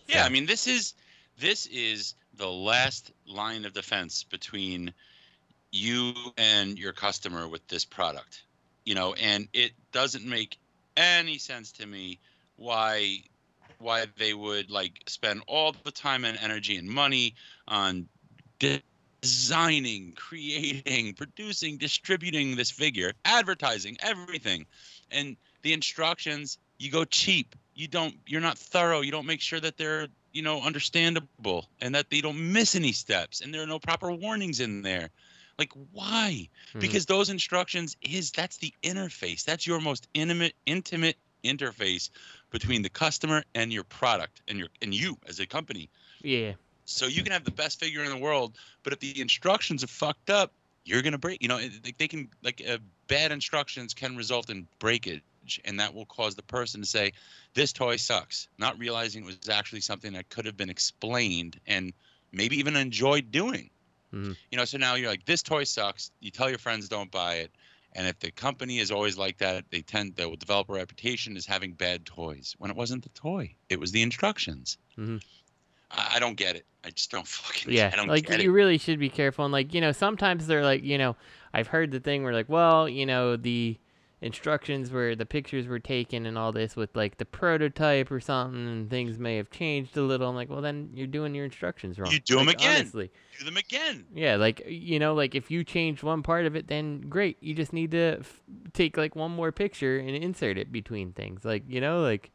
Yeah, 0.09 0.25
I 0.25 0.29
mean 0.29 0.47
this 0.47 0.67
is 0.67 0.95
this 1.39 1.67
is 1.67 2.15
the 2.37 2.51
last 2.51 3.13
line 3.27 3.65
of 3.65 3.73
defense 3.73 4.25
between 4.25 4.93
you 5.71 6.13
and 6.37 6.79
your 6.79 6.93
customer 6.93 7.49
with 7.49 7.67
this 7.69 7.85
product. 7.85 8.43
You 8.85 8.95
know, 8.95 9.15
and 9.15 9.49
it 9.53 9.73
doesn't 9.93 10.25
make 10.27 10.59
any 10.97 11.39
sense 11.39 11.73
to 11.73 11.87
me 11.87 12.19
why 12.57 13.23
why 13.79 14.07
they 14.17 14.35
would 14.35 14.71
like 14.71 15.03
spend 15.07 15.43
all 15.47 15.75
the 15.85 15.91
time 15.91 16.25
and 16.25 16.39
energy 16.41 16.77
and 16.77 16.89
money 16.89 17.35
on 17.69 18.09
designing, 18.59 20.13
creating, 20.17 21.15
producing, 21.15 21.77
distributing 21.77 22.57
this 22.57 22.71
figure, 22.71 23.13
advertising, 23.25 23.97
everything. 24.01 24.67
And 25.11 25.37
the 25.63 25.73
instructions, 25.73 26.59
you 26.79 26.91
go 26.91 27.05
cheap. 27.05 27.55
You 27.75 27.89
don't 27.89 28.15
you're 28.27 28.41
not 28.41 28.59
thorough. 28.59 29.01
You 29.01 29.11
don't 29.11 29.27
make 29.27 29.41
sure 29.41 29.61
that 29.61 29.77
they're, 29.77 30.07
you 30.33 30.43
know, 30.43 30.61
understandable 30.63 31.67
and 31.81 31.95
that 31.95 32.11
they 32.11 32.21
don't 32.21 32.53
miss 32.53 32.75
any 32.75 32.93
steps 32.93 33.41
and 33.41 33.53
there 33.53 33.63
are 33.63 33.67
no 33.67 33.79
proper 33.79 34.13
warnings 34.13 34.61
in 34.61 34.83
there. 34.83 35.11
Like 35.59 35.73
why? 35.93 36.49
Mhm. 36.75 36.81
Because 36.81 37.07
those 37.07 37.31
instructions 37.31 37.97
is 38.01 38.31
that's 38.33 38.59
the 38.59 38.75
interface. 38.83 39.45
That's 39.45 39.67
your 39.67 39.81
most 39.81 40.09
intimate 40.15 40.55
intimate 40.67 41.19
interface 41.45 42.11
between 42.51 42.83
the 42.83 42.91
customer 42.91 43.45
and 43.55 43.73
your 43.73 43.85
product 43.85 44.43
and 44.49 44.59
your 44.59 44.69
and 44.83 44.95
you 44.95 45.19
as 45.27 45.41
a 45.41 45.47
company. 45.47 45.91
Yeah. 46.23 46.55
So 46.87 47.07
you 47.07 47.23
can 47.23 47.33
have 47.33 47.45
the 47.45 47.51
best 47.51 47.81
figure 47.81 48.03
in 48.05 48.11
the 48.11 48.17
world, 48.19 48.59
but 48.83 48.93
if 48.93 49.01
the 49.01 49.21
instructions 49.21 49.83
are 49.85 49.89
fucked 49.89 50.31
up, 50.31 50.53
you're 50.85 51.03
gonna 51.03 51.19
break. 51.19 51.41
You 51.43 51.49
know, 51.49 51.59
they 51.59 52.09
can 52.09 52.31
like 52.43 52.63
uh, 52.67 52.79
bad 53.07 53.33
instructions 53.33 53.95
can 53.95 54.17
result 54.17 54.51
in 54.51 54.69
breakage, 54.79 55.23
and 55.65 55.81
that 55.81 55.95
will 55.95 56.07
cause 56.07 56.35
the 56.35 56.43
person 56.43 56.81
to 56.83 56.87
say, 56.87 57.13
"This 57.55 57.73
toy 57.73 57.97
sucks," 57.97 58.49
not 58.59 58.79
realizing 58.79 59.23
it 59.23 59.27
was 59.27 59.49
actually 59.49 59.81
something 59.81 60.13
that 60.13 60.29
could 60.29 60.45
have 60.47 60.57
been 60.57 60.71
explained 60.71 61.61
and 61.67 61.93
maybe 62.33 62.57
even 62.59 62.77
enjoyed 62.77 63.31
doing. 63.31 63.71
Mhm. 64.15 64.37
You 64.51 64.59
know, 64.59 64.65
so 64.65 64.79
now 64.79 64.95
you're 64.95 65.11
like, 65.11 65.25
"This 65.25 65.43
toy 65.43 65.65
sucks." 65.65 66.11
You 66.21 66.31
tell 66.31 66.49
your 66.49 66.59
friends 66.59 66.89
don't 66.89 67.11
buy 67.11 67.37
it, 67.37 67.53
and 67.93 68.07
if 68.07 68.19
the 68.21 68.31
company 68.31 68.79
is 68.79 68.91
always 68.91 69.19
like 69.19 69.39
that, 69.39 69.65
they 69.71 69.83
tend 69.83 70.17
they 70.17 70.27
will 70.27 70.37
develop 70.37 70.69
a 70.71 70.73
reputation 70.73 71.37
as 71.37 71.47
having 71.47 71.75
bad 71.75 72.07
toys 72.07 72.55
when 72.59 72.71
it 72.71 72.77
wasn't 72.77 73.03
the 73.03 73.09
toy; 73.11 73.55
it 73.69 73.81
was 73.81 73.93
the 73.93 74.03
instructions. 74.03 74.79
Mhm. 74.97 75.23
I, 75.91 76.13
I 76.17 76.19
don't 76.19 76.37
get 76.37 76.57
it. 76.57 76.67
I 76.85 76.91
just 76.91 77.11
don't 77.11 77.27
fucking. 77.39 77.73
Yeah, 77.73 77.91
I 77.93 77.97
don't 77.97 78.09
like 78.09 78.29
you 78.29 78.37
it. 78.37 78.49
really 78.49 78.79
should 78.79 78.99
be 78.99 79.11
careful. 79.11 79.45
And 79.45 79.53
like 79.53 79.75
you 79.75 79.81
know, 79.81 79.93
sometimes 79.93 80.47
they're 80.47 80.65
like 80.65 80.85
you 80.85 80.99
know, 80.99 81.17
I've 81.53 81.69
heard 81.69 81.91
the 81.91 82.01
thing 82.01 82.23
where 82.23 82.33
like, 82.33 82.49
well, 82.49 82.89
you 82.89 83.07
know, 83.07 83.37
the 83.37 83.79
instructions 84.21 84.91
where 84.91 85.15
the 85.15 85.27
pictures 85.27 85.67
were 85.67 85.79
taken 85.79 86.25
and 86.27 86.39
all 86.39 86.51
this 86.53 86.77
with 86.77 86.95
like 86.97 87.19
the 87.19 87.25
prototype 87.25 88.11
or 88.11 88.21
something, 88.21 88.67
and 88.67 88.91
things 88.91 89.19
may 89.19 89.37
have 89.37 89.51
changed 89.51 89.97
a 89.97 90.03
little. 90.03 90.29
I'm 90.29 90.35
like, 90.35 90.49
well, 90.49 90.63
then 90.63 90.91
you're 90.95 91.07
doing 91.07 91.35
your 91.35 91.45
instructions 91.45 91.99
wrong. 91.99 92.11
You 92.11 92.21
do 92.21 92.39
Like, 92.39 92.57
again. 92.57 92.77
Honestly, 92.81 93.11
Do 93.39 93.45
them 93.45 93.57
again. 93.57 94.05
yeah, 94.15 94.37
like 94.37 94.63
you 94.67 94.99
know, 94.99 95.15
like 95.15 95.35
if 95.35 95.51
you 95.51 95.65
change 95.65 96.03
one 96.03 96.23
part 96.23 96.47
of 96.47 96.57
it, 96.57 96.69
then 96.69 97.03
great. 97.09 97.37
You 97.41 97.55
just 97.55 97.73
need 97.73 97.91
to 97.91 98.19
f- 98.21 98.41
take 98.73 98.97
like 98.97 99.15
one 99.15 99.31
more 99.31 99.53
picture 99.53 99.99
and 99.99 100.11
insert 100.11 100.57
it 100.59 100.73
between 100.73 101.13
things, 101.13 101.45
like 101.45 101.65
you 101.69 101.81
know, 101.81 102.01
like 102.01 102.31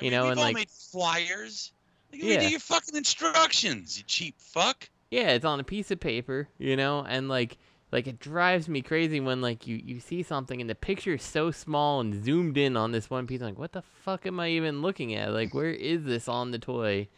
I 0.00 0.04
you 0.04 0.10
mean, 0.10 0.20
know, 0.20 0.28
and 0.28 0.38
like 0.40 0.54
made 0.54 0.70
flyers. 0.70 1.72
Like, 2.12 2.22
Yeah. 2.22 2.40
do 2.40 2.48
your 2.50 2.60
fucking 2.60 2.94
instructions, 2.96 3.98
you 3.98 4.04
cheap 4.06 4.36
fuck. 4.38 4.88
Yeah, 5.10 5.30
it's 5.30 5.44
on 5.44 5.60
a 5.60 5.64
piece 5.64 5.90
of 5.90 6.00
paper, 6.00 6.48
you 6.58 6.76
know, 6.76 7.04
and 7.08 7.28
like 7.28 7.58
like 7.92 8.06
it 8.06 8.18
drives 8.18 8.68
me 8.68 8.82
crazy 8.82 9.20
when 9.20 9.40
like 9.40 9.66
you 9.66 9.80
you 9.82 10.00
see 10.00 10.22
something 10.22 10.60
and 10.60 10.68
the 10.68 10.74
picture 10.74 11.14
is 11.14 11.22
so 11.22 11.50
small 11.50 12.00
and 12.00 12.24
zoomed 12.24 12.56
in 12.58 12.76
on 12.76 12.92
this 12.92 13.08
one 13.10 13.26
piece. 13.26 13.40
I'm 13.40 13.48
like, 13.48 13.58
what 13.58 13.72
the 13.72 13.82
fuck 13.82 14.26
am 14.26 14.40
I 14.40 14.48
even 14.50 14.82
looking 14.82 15.14
at? 15.14 15.32
Like, 15.32 15.54
where 15.54 15.70
is 15.70 16.04
this 16.04 16.28
on 16.28 16.50
the 16.50 16.58
toy 16.58 17.08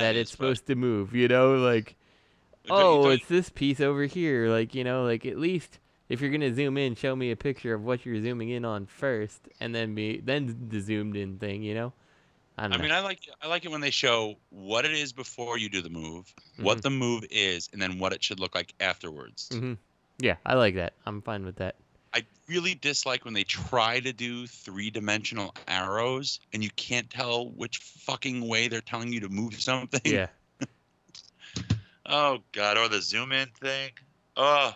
that 0.00 0.16
it's 0.16 0.30
supposed 0.30 0.66
to 0.66 0.74
move? 0.74 1.14
You 1.14 1.28
know, 1.28 1.56
like, 1.56 1.96
oh, 2.70 3.10
it's 3.10 3.28
this 3.28 3.50
piece 3.50 3.80
over 3.80 4.04
here. 4.04 4.48
Like, 4.48 4.74
you 4.74 4.84
know, 4.84 5.04
like 5.04 5.26
at 5.26 5.38
least 5.38 5.78
if 6.08 6.20
you're 6.20 6.30
gonna 6.30 6.54
zoom 6.54 6.76
in, 6.78 6.94
show 6.94 7.14
me 7.14 7.30
a 7.30 7.36
picture 7.36 7.74
of 7.74 7.82
what 7.84 8.04
you're 8.06 8.20
zooming 8.20 8.50
in 8.50 8.64
on 8.64 8.86
first, 8.86 9.48
and 9.60 9.74
then 9.74 9.94
be 9.94 10.20
then 10.20 10.68
the 10.68 10.80
zoomed 10.80 11.16
in 11.16 11.38
thing. 11.38 11.62
You 11.62 11.74
know, 11.74 11.92
I 12.58 12.64
don't 12.68 12.72
I 12.78 12.82
mean, 12.82 12.92
I 12.92 13.00
like 13.00 13.20
I 13.42 13.46
like 13.48 13.64
it 13.64 13.70
when 13.70 13.80
they 13.80 13.90
show 13.90 14.36
what 14.50 14.84
it 14.84 14.92
is 14.92 15.12
before 15.12 15.58
you 15.58 15.68
do 15.68 15.82
the 15.82 15.90
move, 15.90 16.32
Mm-hmm. 16.54 16.64
what 16.64 16.82
the 16.82 16.90
move 16.90 17.24
is, 17.30 17.68
and 17.72 17.82
then 17.82 17.98
what 17.98 18.12
it 18.12 18.22
should 18.22 18.38
look 18.40 18.54
like 18.54 18.72
afterwards. 18.80 19.48
hmm 19.52 19.74
Yeah, 20.18 20.36
I 20.46 20.54
like 20.54 20.74
that. 20.76 20.92
I'm 21.06 21.20
fine 21.22 21.44
with 21.44 21.56
that. 21.56 21.74
I 22.14 22.24
really 22.48 22.74
dislike 22.76 23.24
when 23.24 23.34
they 23.34 23.42
try 23.42 23.98
to 24.00 24.12
do 24.12 24.46
three 24.46 24.90
dimensional 24.90 25.52
arrows 25.66 26.38
and 26.52 26.62
you 26.62 26.70
can't 26.76 27.10
tell 27.10 27.48
which 27.50 27.78
fucking 27.78 28.46
way 28.46 28.68
they're 28.68 28.80
telling 28.80 29.12
you 29.12 29.20
to 29.20 29.28
move 29.28 29.60
something. 29.60 30.00
Yeah. 30.04 30.28
Oh 32.06 32.40
god, 32.52 32.76
or 32.76 32.88
the 32.88 33.00
zoom 33.00 33.32
in 33.32 33.48
thing. 33.60 33.90
Oh, 34.36 34.74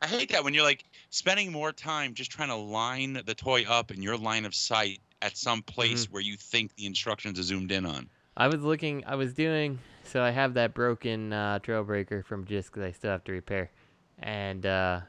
I 0.00 0.06
hate 0.06 0.30
that 0.30 0.44
when 0.44 0.54
you're 0.54 0.62
like 0.62 0.84
spending 1.10 1.50
more 1.50 1.72
time 1.72 2.14
just 2.14 2.30
trying 2.30 2.50
to 2.50 2.54
line 2.56 3.20
the 3.26 3.34
toy 3.34 3.64
up 3.68 3.90
in 3.90 4.00
your 4.00 4.16
line 4.16 4.44
of 4.44 4.54
sight 4.54 5.00
at 5.22 5.36
some 5.36 5.62
place 5.62 6.04
Mm-hmm. 6.04 6.12
where 6.12 6.22
you 6.22 6.36
think 6.36 6.76
the 6.76 6.86
instructions 6.86 7.38
are 7.40 7.42
zoomed 7.42 7.72
in 7.72 7.84
on. 7.84 8.08
I 8.36 8.46
was 8.48 8.62
looking. 8.62 9.02
I 9.06 9.16
was 9.16 9.34
doing. 9.34 9.78
So 10.04 10.22
I 10.22 10.30
have 10.30 10.54
that 10.54 10.72
broken 10.72 11.32
uh, 11.32 11.58
Trailbreaker 11.60 12.24
from 12.24 12.44
just 12.44 12.70
because 12.70 12.84
I 12.84 12.92
still 12.92 13.10
have 13.10 13.24
to 13.24 13.32
repair, 13.32 13.70
and 14.18 14.64
uh, 14.64 15.00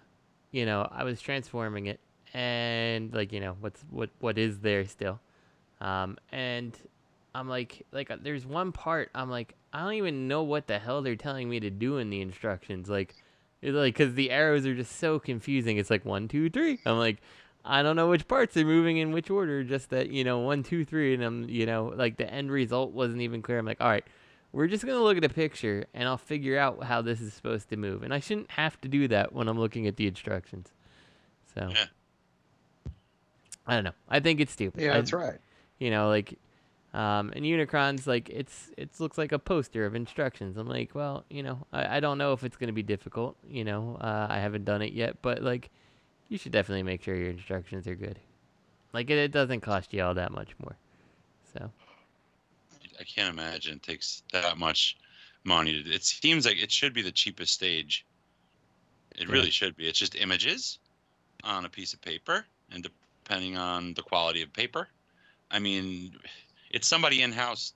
you 0.51 0.65
know 0.65 0.87
I 0.91 1.03
was 1.03 1.21
transforming 1.21 1.87
it, 1.87 1.99
and 2.33 3.13
like 3.13 3.31
you 3.31 3.39
know 3.39 3.55
what's 3.59 3.83
what 3.89 4.09
what 4.19 4.37
is 4.37 4.59
there 4.59 4.85
still, 4.85 5.19
um, 5.81 6.17
and 6.31 6.77
I'm 7.33 7.47
like 7.47 7.85
like 7.91 8.11
uh, 8.11 8.17
there's 8.21 8.45
one 8.45 8.71
part 8.71 9.09
I'm 9.13 9.29
like 9.29 9.55
I 9.73 9.81
don't 9.81 9.93
even 9.93 10.27
know 10.27 10.43
what 10.43 10.67
the 10.67 10.79
hell 10.79 11.01
they're 11.01 11.15
telling 11.15 11.49
me 11.49 11.59
to 11.59 11.69
do 11.69 11.97
in 11.97 12.09
the 12.09 12.21
instructions 12.21 12.89
like. 12.89 13.15
It's 13.59 13.73
like 13.73 13.95
because 13.95 14.13
the 14.13 14.29
arrows 14.29 14.67
are 14.67 14.75
just 14.75 14.99
so 14.99 15.17
confusing. 15.17 15.77
It's 15.77 15.89
like 15.89 16.05
one, 16.05 16.27
two, 16.27 16.47
three. 16.47 16.77
I'm 16.85 16.99
like, 16.99 17.17
I 17.65 17.83
don't 17.83 17.95
know 17.95 18.07
which 18.07 18.27
parts 18.27 18.55
are 18.55 18.63
moving 18.63 18.97
in 18.97 19.11
which 19.11 19.29
order. 19.29 19.63
Just 19.63 19.89
that 19.89 20.09
you 20.09 20.23
know 20.23 20.39
one, 20.39 20.63
two, 20.63 20.85
three, 20.85 21.13
and 21.13 21.23
I'm 21.23 21.49
you 21.49 21.65
know 21.65 21.91
like 21.95 22.17
the 22.17 22.31
end 22.31 22.51
result 22.51 22.91
wasn't 22.91 23.21
even 23.21 23.41
clear. 23.41 23.59
I'm 23.59 23.65
like, 23.65 23.81
all 23.81 23.89
right, 23.89 24.05
we're 24.51 24.67
just 24.67 24.85
gonna 24.85 25.03
look 25.03 25.17
at 25.17 25.23
a 25.25 25.29
picture 25.29 25.85
and 25.93 26.07
I'll 26.07 26.17
figure 26.17 26.57
out 26.57 26.83
how 26.83 27.01
this 27.01 27.21
is 27.21 27.33
supposed 27.33 27.69
to 27.69 27.77
move. 27.77 28.03
And 28.03 28.13
I 28.13 28.19
shouldn't 28.19 28.51
have 28.51 28.79
to 28.81 28.87
do 28.87 29.07
that 29.09 29.33
when 29.33 29.47
I'm 29.47 29.59
looking 29.59 29.87
at 29.87 29.97
the 29.97 30.07
instructions. 30.07 30.71
So 31.53 31.69
Yeah. 31.71 31.85
I 33.65 33.75
don't 33.75 33.83
know. 33.83 33.91
I 34.07 34.19
think 34.19 34.39
it's 34.39 34.53
stupid. 34.53 34.81
Yeah, 34.81 34.91
I- 34.91 34.95
that's 34.95 35.13
right. 35.13 35.39
You 35.79 35.91
know, 35.91 36.07
like 36.09 36.37
um, 36.93 37.31
and 37.35 37.45
Unicron's 37.45 38.07
like 38.07 38.29
it's 38.29 38.71
it 38.77 38.89
looks 38.99 39.17
like 39.17 39.31
a 39.31 39.37
poster 39.39 39.85
of 39.85 39.93
instructions. 39.93 40.57
I'm 40.57 40.67
like, 40.67 40.95
well, 40.95 41.25
you 41.29 41.43
know, 41.43 41.67
I, 41.71 41.97
I 41.97 41.99
don't 41.99 42.17
know 42.17 42.33
if 42.33 42.43
it's 42.43 42.55
gonna 42.57 42.73
be 42.73 42.81
difficult. 42.81 43.35
You 43.47 43.63
know, 43.65 43.97
uh, 44.01 44.27
I 44.29 44.39
haven't 44.39 44.65
done 44.65 44.81
it 44.81 44.93
yet, 44.93 45.17
but 45.21 45.43
like, 45.43 45.69
you 46.29 46.37
should 46.37 46.53
definitely 46.53 46.83
make 46.83 47.03
sure 47.03 47.15
your 47.15 47.29
instructions 47.29 47.85
are 47.87 47.95
good. 47.95 48.17
Like 48.93 49.09
it, 49.09 49.17
it 49.17 49.31
doesn't 49.31 49.61
cost 49.61 49.93
you 49.93 50.01
all 50.01 50.13
that 50.15 50.31
much 50.31 50.55
more. 50.59 50.75
So 51.53 51.69
I 52.99 53.03
can't 53.03 53.29
imagine 53.29 53.75
it 53.75 53.83
takes 53.83 54.23
that 54.31 54.57
much 54.57 54.97
money. 55.43 55.83
To, 55.83 55.89
it 55.89 56.03
seems 56.03 56.45
like 56.45 56.57
it 56.61 56.71
should 56.71 56.93
be 56.93 57.01
the 57.01 57.11
cheapest 57.11 57.53
stage. 57.53 58.05
It 59.15 59.27
Yeah. 59.27 59.33
really 59.33 59.51
should 59.51 59.75
be. 59.75 59.87
It's 59.87 59.99
just 59.99 60.15
images 60.15 60.79
on 61.43 61.65
a 61.65 61.69
piece 61.69 61.93
of 61.93 62.01
paper, 62.01 62.45
and 62.71 62.83
depending 62.83 63.57
on 63.57 63.93
the 63.93 64.03
quality 64.03 64.41
of 64.41 64.53
paper, 64.53 64.89
I 65.51 65.59
mean, 65.59 66.17
it's 66.71 66.87
somebody 66.87 67.21
in 67.21 67.31
house, 67.31 67.73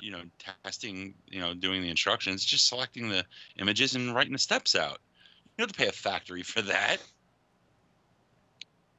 you 0.00 0.10
know, 0.10 0.22
testing, 0.64 1.14
you 1.28 1.40
know, 1.40 1.54
doing 1.54 1.82
the 1.82 1.90
instructions, 1.90 2.44
just 2.44 2.68
selecting 2.68 3.08
the 3.08 3.24
images 3.58 3.94
and 3.94 4.14
writing 4.14 4.32
the 4.32 4.38
steps 4.38 4.74
out. 4.74 5.00
You 5.56 5.66
don't 5.66 5.68
have 5.68 5.72
to 5.72 5.78
pay 5.78 5.88
a 5.88 5.92
factory 5.92 6.42
for 6.42 6.62
that. 6.62 6.98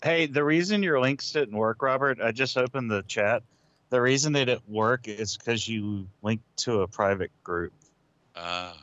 Hey, 0.04 0.26
the 0.26 0.44
reason 0.44 0.84
your 0.84 1.00
links 1.00 1.32
didn't 1.32 1.56
work, 1.56 1.82
Robert, 1.82 2.20
I 2.22 2.32
just 2.32 2.58
opened 2.58 2.90
the 2.90 3.04
chat. 3.04 3.44
The 3.92 4.02
reason 4.02 4.32
they 4.32 4.46
didn't 4.46 4.70
work 4.70 5.10
is 5.10 5.38
because 5.38 5.68
you 5.68 6.08
linked 6.22 6.46
to 6.60 6.82
a 6.82 6.88
private 6.88 7.32
group 7.44 7.74
Uh, 8.34 8.74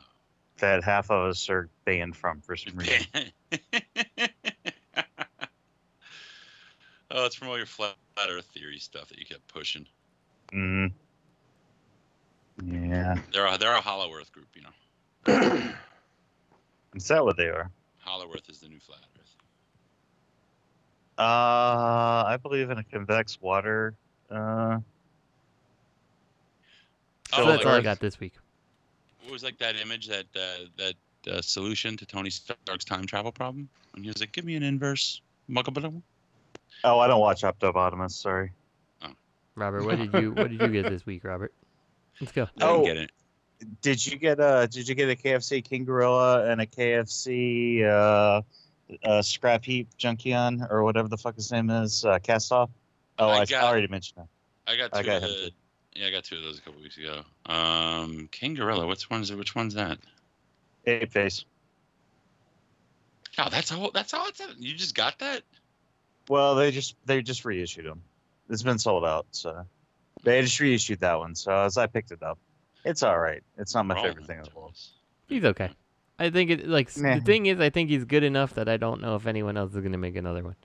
that 0.59 0.83
half 0.83 1.09
of 1.09 1.31
us 1.31 1.49
are 1.49 1.67
banned 1.83 2.15
from 2.15 2.41
for 2.41 2.55
some 2.55 2.75
reason. 2.75 3.07
oh, 7.09 7.25
it's 7.25 7.33
from 7.35 7.47
all 7.47 7.57
your 7.57 7.65
flat 7.65 7.95
Earth 8.29 8.45
theory 8.53 8.77
stuff 8.77 9.09
that 9.09 9.17
you 9.17 9.25
kept 9.25 9.47
pushing. 9.47 9.87
Mm. 10.53 10.91
Yeah. 12.63 13.15
They're 13.33 13.47
a, 13.47 13.57
they're 13.57 13.73
a 13.73 13.81
Hollow 13.81 14.13
Earth 14.13 14.31
group, 14.31 14.49
you 14.53 14.61
know. 14.61 14.69
Is 16.95 17.07
that 17.07 17.25
what 17.25 17.35
they 17.35 17.47
are? 17.47 17.71
Hollow 17.99 18.27
Earth 18.31 18.49
is 18.49 18.59
the 18.59 18.67
new 18.67 18.79
flat 18.79 18.99
Earth. 19.17 19.35
Uh, 21.17 22.25
I 22.27 22.37
believe 22.41 22.69
in 22.69 22.77
a 22.77 22.83
convex 22.83 23.41
water. 23.41 23.95
Uh, 24.29 24.79
So 27.35 27.43
Oh, 27.43 27.47
that's 27.47 27.65
all 27.65 27.73
I 27.73 27.81
got 27.81 27.99
this 27.99 28.19
week. 28.19 28.33
What 29.23 29.31
was 29.31 29.43
like 29.43 29.57
that 29.59 29.75
image 29.75 30.07
that 30.07 30.25
uh, 30.35 30.65
that 30.77 30.93
uh, 31.31 31.41
solution 31.41 31.95
to 31.97 32.05
Tony 32.05 32.29
Stark's 32.29 32.85
time 32.85 33.05
travel 33.05 33.31
problem? 33.31 33.69
And 33.95 34.03
he 34.03 34.09
was 34.09 34.19
like, 34.19 34.31
"Give 34.31 34.45
me 34.45 34.55
an 34.55 34.63
inverse 34.63 35.21
Mugabadum." 35.49 36.01
Oh, 36.83 36.99
I 36.99 37.07
don't 37.07 37.19
watch 37.19 37.41
Optobotomus. 37.43 38.11
Sorry. 38.11 38.51
Robert, 39.55 39.83
what 39.83 39.97
did 39.97 40.13
you 40.21 40.31
what 40.31 40.49
did 40.49 40.61
you 40.61 40.67
get 40.69 40.89
this 40.89 41.05
week, 41.05 41.23
Robert? 41.23 41.53
Let's 42.21 42.31
go. 42.31 42.43
I 42.43 42.45
didn't 42.45 42.63
Oh. 42.63 42.85
get 42.85 42.97
it. 42.97 43.11
Did 43.81 44.05
you 44.07 44.17
get 44.17 44.39
a 44.39 44.67
Did 44.71 44.87
you 44.87 44.95
get 44.95 45.09
a 45.09 45.15
KFC 45.15 45.63
King 45.63 45.83
Gorilla 45.83 46.45
and 46.49 46.61
a 46.61 46.65
KFC 46.65 47.83
uh, 47.83 48.41
uh, 49.03 49.21
Scrap 49.21 49.65
Heap 49.65 49.89
Junkion 49.99 50.65
or 50.71 50.83
whatever 50.83 51.09
the 51.09 51.17
fuck 51.17 51.35
his 51.35 51.51
name 51.51 51.69
is? 51.69 52.05
Uh, 52.05 52.17
cast 52.19 52.51
off. 52.53 52.69
Oh, 53.19 53.27
I 53.27 53.39
I, 53.39 53.45
got- 53.45 53.63
already 53.65 53.87
mentioned 53.87 54.17
that. 54.17 54.27
I 54.71 54.77
got 54.77 54.95
I 54.95 55.03
got 55.03 55.17
of 55.23 55.29
the. 55.29 55.51
Too. 55.93 56.01
Yeah, 56.01 56.07
I 56.07 56.11
got 56.11 56.23
two 56.23 56.37
of 56.37 56.43
those 56.43 56.57
a 56.57 56.61
couple 56.61 56.81
weeks 56.81 56.97
ago. 56.97 57.21
Um, 57.45 58.27
King 58.31 58.53
Gorilla. 58.55 58.87
Which 58.87 59.09
one's 59.09 59.31
which 59.31 59.55
one's 59.55 59.73
that? 59.75 59.97
Ape 60.85 61.11
face. 61.11 61.45
Oh, 63.37 63.47
that's 63.49 63.71
all. 63.71 63.91
That's 63.93 64.13
all. 64.13 64.27
It's 64.27 64.41
you 64.57 64.75
just 64.75 64.95
got 64.95 65.19
that? 65.19 65.43
Well, 66.27 66.55
they 66.55 66.71
just 66.71 66.95
they 67.05 67.21
just 67.21 67.45
reissued 67.45 67.85
them. 67.85 68.01
It's 68.49 68.63
been 68.63 68.79
sold 68.79 69.05
out, 69.05 69.27
so 69.31 69.65
they 70.23 70.41
just 70.41 70.59
reissued 70.59 70.99
that 71.01 71.19
one. 71.19 71.35
So 71.35 71.51
as 71.51 71.77
I 71.77 71.87
picked 71.87 72.11
it 72.11 72.21
up, 72.23 72.37
it's 72.83 73.03
all 73.03 73.17
right. 73.17 73.43
It's 73.57 73.73
not 73.73 73.85
my 73.85 73.95
Roll 73.95 74.05
favorite 74.05 74.25
thing 74.25 74.37
in 74.39 74.43
the 74.43 74.49
world. 74.59 74.73
He's 75.27 75.45
okay. 75.45 75.69
I 76.17 76.29
think 76.31 76.49
it 76.49 76.67
like 76.67 76.87
s- 76.87 76.95
the 76.95 77.21
thing 77.21 77.45
is 77.45 77.59
I 77.59 77.69
think 77.69 77.89
he's 77.89 78.03
good 78.05 78.23
enough 78.23 78.55
that 78.55 78.67
I 78.67 78.77
don't 78.77 79.01
know 79.01 79.15
if 79.15 79.25
anyone 79.27 79.55
else 79.57 79.73
is 79.73 79.81
gonna 79.81 79.97
make 79.97 80.15
another 80.15 80.43
one. 80.43 80.55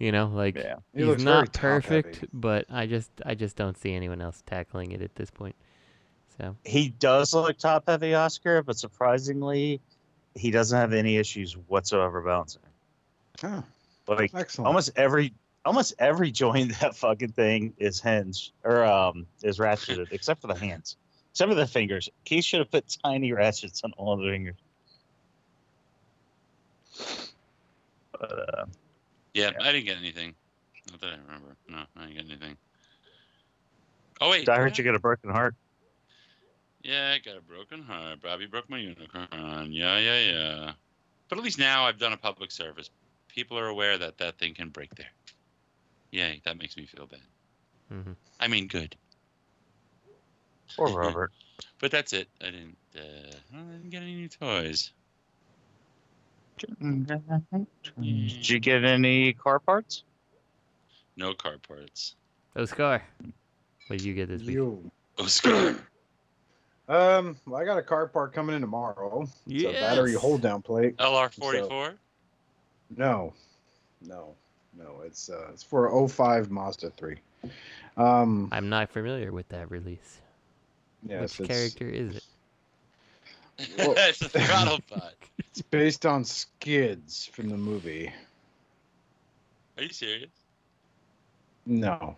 You 0.00 0.12
know, 0.12 0.28
like 0.28 0.56
Yeah. 0.56 0.76
He 0.96 1.04
he's 1.04 1.22
not 1.24 1.52
top-heavy. 1.52 2.02
perfect, 2.02 2.24
but 2.32 2.64
I 2.70 2.86
just 2.86 3.10
I 3.24 3.34
just 3.34 3.54
don't 3.54 3.76
see 3.76 3.92
anyone 3.92 4.20
else 4.20 4.42
tackling 4.46 4.92
it 4.92 5.02
at 5.02 5.14
this 5.14 5.30
point. 5.30 5.54
So 6.38 6.56
He 6.64 6.88
does 6.88 7.34
look 7.34 7.58
top 7.58 7.84
heavy, 7.86 8.14
Oscar, 8.14 8.62
but 8.62 8.78
surprisingly, 8.78 9.80
he 10.34 10.50
doesn't 10.50 10.76
have 10.76 10.94
any 10.94 11.18
issues 11.18 11.52
whatsoever 11.52 12.22
bouncing. 12.22 12.62
Oh, 13.44 13.62
Like 14.08 14.32
excellent. 14.34 14.66
almost 14.66 14.90
every 14.96 15.34
almost 15.66 15.94
every 15.98 16.30
joint 16.42 16.78
that 16.80 16.96
fucking 16.96 17.32
thing 17.32 17.74
is 17.76 18.00
hinged 18.00 18.52
or 18.64 18.84
um 18.84 19.26
is 19.42 19.58
ratcheted 19.58 20.06
except 20.12 20.40
for 20.40 20.46
the 20.46 20.54
hands 20.58 20.96
except 21.32 21.50
for 21.50 21.54
the 21.54 21.66
fingers 21.66 22.08
keith 22.24 22.44
should 22.44 22.60
have 22.60 22.70
put 22.70 22.96
tiny 23.04 23.32
ratchets 23.32 23.82
on 23.84 23.92
all 23.98 24.16
the 24.16 24.24
fingers 24.24 24.56
but 28.12 28.48
uh 28.54 28.64
Yeah, 29.34 29.50
I 29.60 29.72
didn't 29.72 29.86
get 29.86 29.98
anything. 29.98 30.34
Not 30.90 31.00
that 31.00 31.08
I 31.08 31.16
remember. 31.26 31.56
No, 31.68 31.78
I 31.96 32.06
didn't 32.06 32.16
get 32.16 32.24
anything. 32.26 32.56
Oh 34.20 34.30
wait. 34.30 34.48
i 34.48 34.56
heard 34.56 34.76
you 34.76 34.84
get 34.84 34.94
a 34.94 34.98
broken 34.98 35.30
heart 35.30 35.54
Yeah, 36.82 37.14
I 37.14 37.18
got 37.18 37.38
a 37.38 37.40
broken 37.40 37.82
heart. 37.82 38.20
Bobby 38.20 38.46
broke 38.46 38.68
my 38.68 38.78
unicorn. 38.78 39.72
Yeah, 39.72 39.98
yeah, 39.98 40.18
yeah. 40.18 40.72
But 41.28 41.38
at 41.38 41.44
least 41.44 41.58
now 41.58 41.84
I've 41.84 41.98
done 41.98 42.12
a 42.12 42.16
public 42.16 42.50
service. 42.50 42.90
People 43.28 43.58
are 43.58 43.68
aware 43.68 43.96
that 43.96 44.18
that 44.18 44.38
thing 44.38 44.54
can 44.54 44.68
break 44.68 44.94
there. 44.96 45.12
Yay, 46.10 46.42
that 46.44 46.58
makes 46.58 46.76
me 46.76 46.86
feel 46.86 47.06
bad. 47.06 47.20
mhm. 47.92 48.16
I 48.40 48.48
mean, 48.48 48.66
good. 48.66 48.96
poor 50.76 50.88
robert 50.88 51.32
But 51.78 51.90
that's 51.90 52.12
it. 52.12 52.28
I 52.42 52.46
didn't. 52.46 52.76
Uh, 52.94 53.34
I 53.54 53.58
didn't 53.58 53.90
get 53.90 54.02
any 54.02 54.14
new 54.14 54.28
toys. 54.28 54.92
Did 56.60 58.48
you 58.48 58.58
get 58.60 58.84
any 58.84 59.32
car 59.32 59.58
parts 59.58 60.04
No 61.16 61.34
car 61.34 61.56
parts. 61.66 62.16
Oscar, 62.56 63.02
what 63.86 63.98
did 63.98 64.04
you 64.04 64.14
get 64.14 64.28
this 64.28 64.42
week? 64.42 64.54
You. 64.54 64.90
Oscar. 65.18 65.76
Um, 66.88 67.36
well, 67.46 67.60
I 67.60 67.64
got 67.64 67.78
a 67.78 67.82
car 67.82 68.08
part 68.08 68.32
coming 68.32 68.56
in 68.56 68.62
tomorrow. 68.62 69.28
It's 69.46 69.64
a 69.64 69.70
battery 69.80 70.14
hold 70.14 70.42
down 70.42 70.60
plate. 70.60 70.96
LR44. 70.96 71.94
No, 72.96 73.32
no, 74.02 74.34
no. 74.76 75.02
It's 75.06 75.30
uh, 75.30 75.50
it's 75.52 75.62
for 75.62 76.08
05 76.08 76.50
Mazda 76.50 76.90
3. 76.90 77.16
Um, 77.96 78.48
I'm 78.50 78.68
not 78.68 78.90
familiar 78.90 79.30
with 79.30 79.48
that 79.50 79.70
release. 79.70 80.20
yes, 81.06 81.38
Which 81.38 81.48
character 81.48 81.88
is 81.88 82.16
it? 82.16 82.24
It's 83.78 84.22
a 84.22 84.28
throttle 84.28 84.78
pot. 84.90 85.14
it's 85.38 85.62
based 85.62 86.06
on 86.06 86.24
skids 86.24 87.26
from 87.26 87.48
the 87.48 87.56
movie. 87.56 88.12
Are 89.76 89.82
you 89.82 89.90
serious? 89.90 90.30
No, 91.66 92.16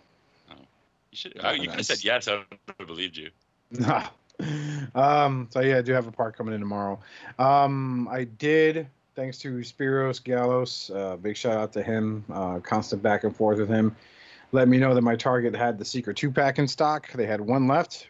You 0.50 0.57
should. 1.12 1.40
Oh, 1.42 1.50
you 1.50 1.68
could 1.68 1.76
have 1.76 1.87
said 1.87 2.02
yes. 2.05 2.28
I 2.28 2.37
would 2.37 2.46
have 2.78 2.87
believed 2.87 3.16
you. 3.16 3.31
no. 3.70 4.02
um, 4.94 5.48
so 5.50 5.61
yeah, 5.61 5.78
I 5.78 5.83
do 5.83 5.92
have 5.92 6.07
a 6.07 6.12
part 6.12 6.37
coming 6.37 6.55
in 6.55 6.61
tomorrow. 6.61 6.98
Um, 7.38 8.09
I 8.09 8.24
did, 8.24 8.87
thanks 9.14 9.38
to 9.38 9.59
Spiros 9.59 10.22
Gallos. 10.22 10.90
Uh, 10.94 11.16
big 11.16 11.37
shout 11.37 11.57
out 11.57 11.72
to 11.74 11.83
him. 11.83 12.24
Uh, 12.33 12.61
constant 12.61 13.02
back 13.02 13.24
and 13.24 13.35
forth 13.35 13.59
with 13.59 13.68
him. 13.68 13.94
Let 14.52 14.68
me 14.68 14.78
know 14.78 14.94
that 14.94 15.02
my 15.02 15.16
Target 15.16 15.55
had 15.55 15.78
the 15.78 15.85
Seeker 15.85 16.12
two 16.12 16.31
pack 16.31 16.59
in 16.59 16.68
stock. 16.68 17.11
They 17.12 17.26
had 17.26 17.40
one 17.40 17.68
left. 17.68 18.09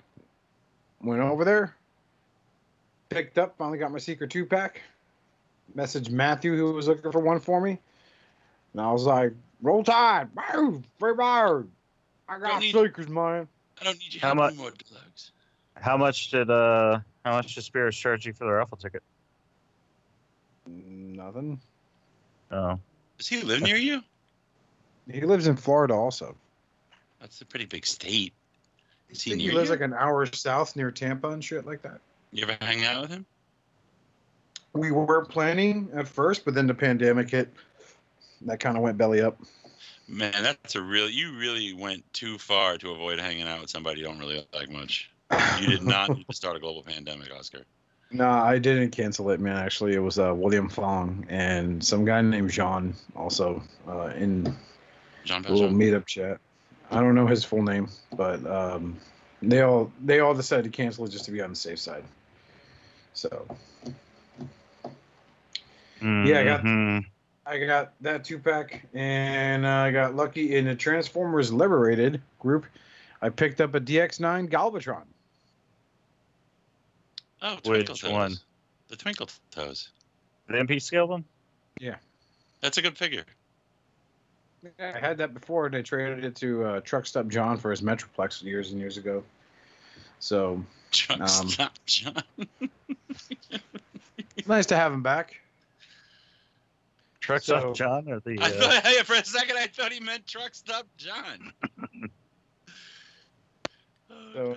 Went 1.02 1.20
over 1.20 1.44
there, 1.44 1.74
picked 3.12 3.38
up. 3.38 3.56
Finally 3.58 3.78
got 3.78 3.92
my 3.92 3.98
Seeker 3.98 4.26
two 4.26 4.44
pack. 4.46 4.80
Messaged 5.76 6.10
Matthew 6.10 6.56
who 6.56 6.72
was 6.72 6.86
looking 6.88 7.10
for 7.12 7.20
one 7.20 7.40
for 7.40 7.60
me, 7.60 7.78
and 8.72 8.80
I 8.82 8.92
was 8.92 9.04
like, 9.04 9.32
"Roll 9.62 9.82
Tide, 9.82 10.28
move, 10.54 10.84
free 10.98 11.14
bird. 11.14 11.68
I 12.28 12.38
got 12.38 12.60
need- 12.60 12.72
Seekers, 12.74 13.08
man." 13.08 13.48
I 13.80 13.84
don't 13.84 13.98
need 13.98 14.14
you 14.14 14.20
How 14.20 14.34
much- 14.34 14.54
more 14.54 14.70
deluxe. 14.70 15.32
how 15.76 15.96
much 15.96 16.30
did 16.30 16.50
uh 16.50 17.00
how 17.24 17.32
much 17.32 17.54
did 17.54 17.64
spirits 17.64 17.96
charge 17.96 18.26
you 18.26 18.32
for 18.32 18.44
the 18.44 18.52
raffle 18.52 18.76
ticket 18.76 19.02
Nothing. 20.66 21.60
oh 22.50 22.78
Does 23.18 23.28
he 23.28 23.40
live 23.42 23.62
near 23.62 23.76
you? 23.76 24.02
He 25.10 25.20
lives 25.22 25.46
in 25.48 25.56
Florida 25.56 25.94
also. 25.94 26.36
That's 27.20 27.40
a 27.40 27.44
pretty 27.46 27.64
big 27.66 27.84
state. 27.86 28.32
Is 29.10 29.22
I 29.26 29.30
he 29.30 29.36
near 29.36 29.50
he 29.50 29.56
lives 29.56 29.68
you? 29.68 29.74
like 29.74 29.80
an 29.82 29.94
hour 29.94 30.26
south 30.26 30.76
near 30.76 30.90
Tampa 30.92 31.28
and 31.30 31.42
shit 31.42 31.66
like 31.66 31.82
that. 31.82 32.00
You 32.32 32.44
ever 32.44 32.56
hang 32.60 32.84
out 32.84 33.02
with 33.02 33.10
him? 33.10 33.26
We 34.72 34.90
were 34.90 35.24
planning 35.26 35.90
at 35.94 36.08
first, 36.08 36.44
but 36.44 36.54
then 36.54 36.66
the 36.66 36.74
pandemic 36.74 37.30
hit. 37.30 37.52
That 38.46 38.58
kind 38.58 38.76
of 38.76 38.82
went 38.82 38.96
belly 38.96 39.20
up. 39.20 39.38
Man, 40.08 40.32
that's 40.42 40.74
a 40.74 40.82
real. 40.82 41.08
You 41.08 41.36
really 41.36 41.74
went 41.74 42.10
too 42.12 42.38
far 42.38 42.78
to 42.78 42.90
avoid 42.90 43.20
hanging 43.20 43.46
out 43.46 43.60
with 43.60 43.70
somebody 43.70 44.00
you 44.00 44.06
don't 44.06 44.18
really 44.18 44.46
like 44.54 44.70
much. 44.70 45.10
You 45.60 45.66
did 45.66 45.82
not 45.82 46.10
need 46.10 46.26
to 46.28 46.34
start 46.34 46.56
a 46.56 46.58
global 46.58 46.82
pandemic, 46.82 47.30
Oscar. 47.32 47.64
no, 48.10 48.28
I 48.28 48.58
didn't 48.58 48.90
cancel 48.90 49.30
it, 49.30 49.40
man. 49.40 49.56
Actually, 49.56 49.94
it 49.94 50.00
was 50.00 50.18
uh, 50.18 50.34
William 50.34 50.68
Fong 50.68 51.26
and 51.28 51.84
some 51.84 52.04
guy 52.04 52.20
named 52.22 52.50
Jean 52.50 52.94
also 53.14 53.62
uh, 53.86 54.12
in 54.16 54.56
John 55.24 55.44
a 55.44 55.52
little 55.52 55.70
meetup 55.70 56.06
chat. 56.06 56.38
I 56.90 57.00
don't 57.00 57.14
know 57.14 57.26
his 57.26 57.44
full 57.44 57.62
name, 57.62 57.88
but 58.14 58.44
um, 58.46 58.98
they 59.40 59.62
all 59.62 59.90
they 60.02 60.20
all 60.20 60.34
decided 60.34 60.64
to 60.64 60.70
cancel 60.70 61.06
it 61.06 61.10
just 61.10 61.24
to 61.26 61.30
be 61.30 61.40
on 61.40 61.50
the 61.50 61.56
safe 61.56 61.78
side. 61.78 62.04
So 63.14 63.46
Yeah, 66.00 66.40
I 66.40 66.44
got- 66.44 66.62
Mhm. 66.62 67.06
I 67.46 67.58
got 67.58 67.92
that 68.00 68.24
two 68.24 68.38
pack, 68.38 68.86
and 68.94 69.66
I 69.66 69.90
got 69.90 70.14
lucky 70.14 70.56
in 70.56 70.64
the 70.64 70.74
Transformers 70.74 71.52
Liberated 71.52 72.20
group. 72.38 72.66
I 73.20 73.28
picked 73.28 73.60
up 73.60 73.74
a 73.74 73.80
DX9 73.80 74.48
Galvatron. 74.48 75.04
Oh, 77.40 77.56
Twinkle 77.62 77.92
Which 77.94 78.00
Toes. 78.02 78.10
one? 78.12 78.36
The 78.88 78.96
Twinkle 78.96 79.28
Toes. 79.50 79.90
the 80.48 80.54
mp 80.54 80.80
scale 80.82 81.08
one 81.08 81.24
Yeah, 81.78 81.96
That's 82.60 82.78
a 82.78 82.82
good 82.82 82.96
figure. 82.98 83.24
I 84.78 84.98
had 84.98 85.18
that 85.18 85.34
before. 85.34 85.66
And 85.66 85.74
I 85.74 85.82
traded 85.82 86.24
it 86.24 86.36
to 86.36 86.64
uh, 86.64 86.80
Truck 86.82 87.06
Stop 87.06 87.26
John 87.28 87.58
for 87.58 87.70
his 87.70 87.80
Metroplex 87.80 88.42
years 88.42 88.70
and 88.70 88.78
years 88.80 88.96
ago. 88.96 89.24
So 90.20 90.64
Truck 90.92 91.20
Um, 91.20 91.48
Stop 91.48 91.72
John. 91.86 92.22
nice 94.46 94.66
to 94.66 94.76
have 94.76 94.92
him 94.92 95.02
back. 95.02 95.40
truck 97.20 97.42
So- 97.42 97.58
stop 97.60 97.74
john 97.74 98.08
or 98.10 98.20
the 98.20 98.38
I 98.40 98.46
uh, 98.46 98.48
thought, 98.50 98.84
hey, 98.86 99.02
for 99.02 99.14
a 99.14 99.24
second, 99.24 99.56
I 99.56 99.66
thought 99.66 99.92
he 99.92 100.00
meant 100.00 100.26
Truck 100.26 100.54
Stop 100.54 100.86
John. 100.96 101.52
Oh, 104.34 104.56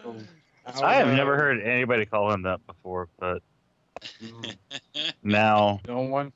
So 0.76 0.84
i 0.86 0.94
have 0.96 1.08
uh, 1.10 1.16
never 1.16 1.36
heard 1.36 1.62
anybody 1.62 2.06
call 2.06 2.32
him 2.32 2.42
that 2.44 2.66
before 2.66 3.10
but 3.20 3.42
now 5.24 5.80
no 5.88 6.00
one. 6.02 6.32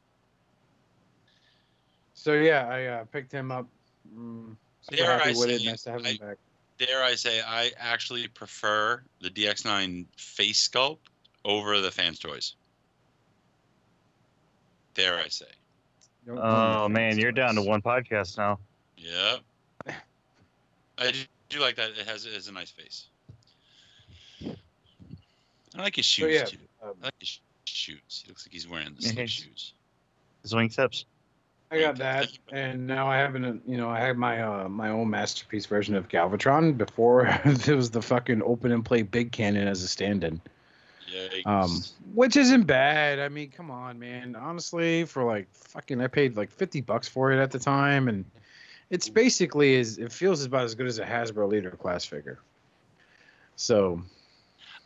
So 2.13 2.33
yeah, 2.33 2.67
I 2.67 2.85
uh, 2.85 3.03
picked 3.05 3.31
him 3.31 3.49
up. 3.51 3.65
Mm, 4.13 4.55
super 4.81 4.97
Dare 5.03 5.19
happy 5.19 5.29
I 5.35 5.39
with 5.39 5.49
it. 5.49 5.63
Nice 5.65 5.83
to 5.83 5.91
have 5.91 6.05
him 6.05 6.17
I- 6.21 6.25
back. 6.25 6.37
Dare 6.79 7.03
I 7.03 7.15
say, 7.15 7.41
I 7.45 7.71
actually 7.77 8.27
prefer 8.29 9.03
the 9.21 9.29
DX9 9.29 10.05
face 10.15 10.67
sculpt 10.67 10.99
over 11.43 11.79
the 11.81 11.91
fans' 11.91 12.19
toys. 12.19 12.55
Dare 14.95 15.19
I 15.19 15.27
say? 15.27 15.45
Oh 16.29 16.87
man 16.89 17.17
you're 17.17 17.31
down 17.31 17.55
to 17.55 17.61
one 17.61 17.81
podcast 17.81 18.37
now 18.37 18.59
Yep. 18.97 19.39
I 20.97 21.11
do, 21.11 21.19
do 21.47 21.59
like 21.59 21.75
that. 21.77 21.91
It 21.91 22.05
has, 22.07 22.25
it 22.25 22.33
has 22.33 22.47
a 22.49 22.51
nice 22.51 22.69
face. 22.69 23.07
I 24.43 25.81
like 25.81 25.95
his 25.95 26.05
So, 26.05 26.27
shoes 26.27 26.35
yeah, 26.35 26.43
too. 26.45 26.57
um, 26.83 26.93
I 27.01 27.05
like 27.05 27.13
his 27.19 27.39
shoes. 27.65 27.99
He 28.23 28.27
looks 28.27 28.45
like 28.45 28.51
he's 28.51 28.67
wearing 28.67 28.93
the 28.95 29.01
same 29.07 29.27
shoes. 29.27 29.73
His 30.43 30.53
wingtips. 30.53 31.05
I 31.71 31.79
got 31.79 31.97
that, 31.97 32.29
and 32.51 32.87
now 32.87 33.07
I 33.07 33.17
have 33.17 33.35
an, 33.35 33.61
you 33.67 33.77
know, 33.77 33.89
I 33.89 33.99
have 33.99 34.17
my 34.17 34.41
uh, 34.41 34.67
my 34.69 34.89
own 34.89 35.09
masterpiece 35.09 35.67
version 35.67 35.93
of 35.95 36.07
Galvatron. 36.07 36.75
Before 36.75 37.39
there 37.45 37.75
was 37.75 37.91
the 37.91 38.01
fucking 38.01 38.41
open 38.41 38.71
and 38.71 38.83
play 38.83 39.03
big 39.03 39.31
cannon 39.31 39.67
as 39.67 39.83
a 39.83 39.87
stand-in, 39.87 40.41
Yikes. 41.13 41.45
um, 41.45 41.83
which 42.15 42.37
isn't 42.37 42.63
bad. 42.63 43.19
I 43.19 43.29
mean, 43.29 43.51
come 43.51 43.69
on, 43.69 43.99
man. 43.99 44.35
Honestly, 44.35 45.05
for 45.05 45.23
like 45.23 45.47
fucking, 45.53 46.01
I 46.01 46.07
paid 46.07 46.35
like 46.35 46.49
fifty 46.49 46.81
bucks 46.81 47.07
for 47.07 47.31
it 47.31 47.39
at 47.39 47.51
the 47.51 47.59
time, 47.59 48.07
and 48.07 48.25
it's 48.89 49.07
basically 49.07 49.75
is 49.75 49.99
it 49.99 50.11
feels 50.11 50.43
about 50.43 50.63
as 50.63 50.73
good 50.73 50.87
as 50.87 50.97
a 50.97 51.05
Hasbro 51.05 51.47
leader 51.47 51.71
class 51.71 52.03
figure. 52.03 52.39
So 53.57 54.01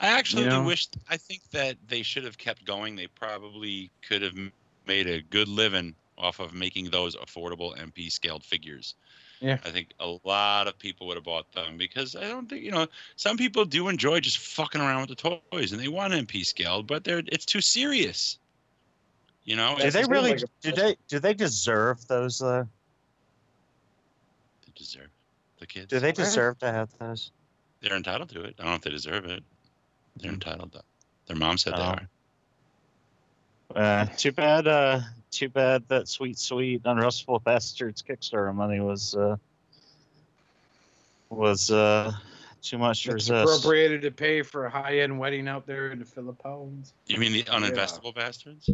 I 0.02 0.08
actually 0.08 0.44
you 0.44 0.50
know? 0.50 0.64
wish. 0.64 0.90
I 1.10 1.16
think 1.16 1.50
that 1.52 1.78
they 1.88 2.02
should 2.02 2.26
have 2.26 2.38
kept 2.38 2.66
going. 2.66 2.98
They 2.98 3.08
probably 3.08 3.90
could 4.06 4.22
have 4.22 4.36
made 4.86 5.08
a 5.08 5.22
good 5.22 5.48
living 5.48 5.96
off 6.18 6.40
of 6.40 6.54
making 6.54 6.90
those 6.90 7.16
affordable 7.16 7.78
MP 7.78 8.12
scaled 8.12 8.44
figures. 8.44 8.96
Yeah. 9.40 9.58
I 9.66 9.72
think 9.72 9.90
a 10.00 10.16
lot 10.24 10.68
of 10.68 10.78
people 10.80 11.08
would 11.08 11.18
have 11.18 11.26
bought 11.26 11.52
them 11.52 11.78
because 11.78 12.16
I 12.16 12.22
don't 12.30 12.48
think 12.50 12.64
you 12.64 12.72
know 12.72 12.88
some 13.18 13.36
people 13.36 13.66
do 13.66 13.90
enjoy 13.90 14.20
just 14.22 14.38
fucking 14.38 14.80
around 14.80 15.08
with 15.10 15.18
the 15.20 15.40
toys 15.52 15.72
and 15.74 15.82
they 15.82 15.88
want 15.90 16.14
MP 16.14 16.46
scaled, 16.46 16.88
but 16.88 17.04
they're 17.04 17.24
it's 17.28 17.46
too 17.46 17.60
serious. 17.62 18.38
You 19.44 19.58
know, 19.58 19.76
Do 19.78 19.92
they 19.92 20.06
really? 20.06 20.32
like 20.32 20.44
do 20.62 20.72
they? 20.72 20.96
Do 21.10 21.20
they 21.20 21.34
deserve 21.34 22.08
those? 22.08 22.42
Uh, 22.42 22.64
they 24.66 24.72
deserve 24.76 25.10
the 25.60 25.68
kids. 25.68 25.88
do 25.88 26.00
they 26.00 26.14
deserve 26.14 26.60
to 26.60 26.72
have 26.72 26.90
those? 27.00 27.32
They're 27.82 27.98
entitled 27.98 28.30
to 28.30 28.44
it. 28.44 28.56
I 28.60 28.64
don't 28.64 28.72
know 28.72 28.76
if 28.76 28.82
they 28.84 28.92
deserve 28.92 29.26
it. 29.26 29.44
They're 30.16 30.32
Mhm. 30.32 30.36
entitled. 30.36 30.72
To. 30.74 30.82
Their 31.28 31.36
mom 31.36 31.58
said 31.58 31.74
they 31.74 31.78
Oh. 31.80 31.82
are. 31.82 32.10
Uh, 33.76 34.06
too 34.18 34.32
bad. 34.32 34.68
Uh, 34.68 35.02
too 35.34 35.50
bad 35.50 35.84
that 35.88 36.08
sweet, 36.08 36.38
sweet, 36.38 36.84
unrustable 36.84 37.44
bastards 37.44 38.02
Kickstarter 38.02 38.54
money 38.54 38.80
was 38.80 39.16
uh, 39.16 39.38
was 41.30 41.72
uh, 41.72 42.14
too 42.62 42.78
much 42.78 43.04
to 43.04 43.12
it's 43.12 43.30
resist. 43.30 43.44
appropriated 43.44 44.02
to 44.04 44.12
pay 44.12 44.42
for 44.42 44.66
a 44.66 44.70
high-end 44.70 45.18
wedding 45.18 45.48
out 45.48 45.66
there 45.66 45.92
in 45.92 46.00
the 46.00 46.06
Philippines. 46.06 46.94
You 47.08 47.18
mean 47.20 47.34
the 47.34 47.44
uninvestable 47.44 48.16
bastards? 48.16 48.70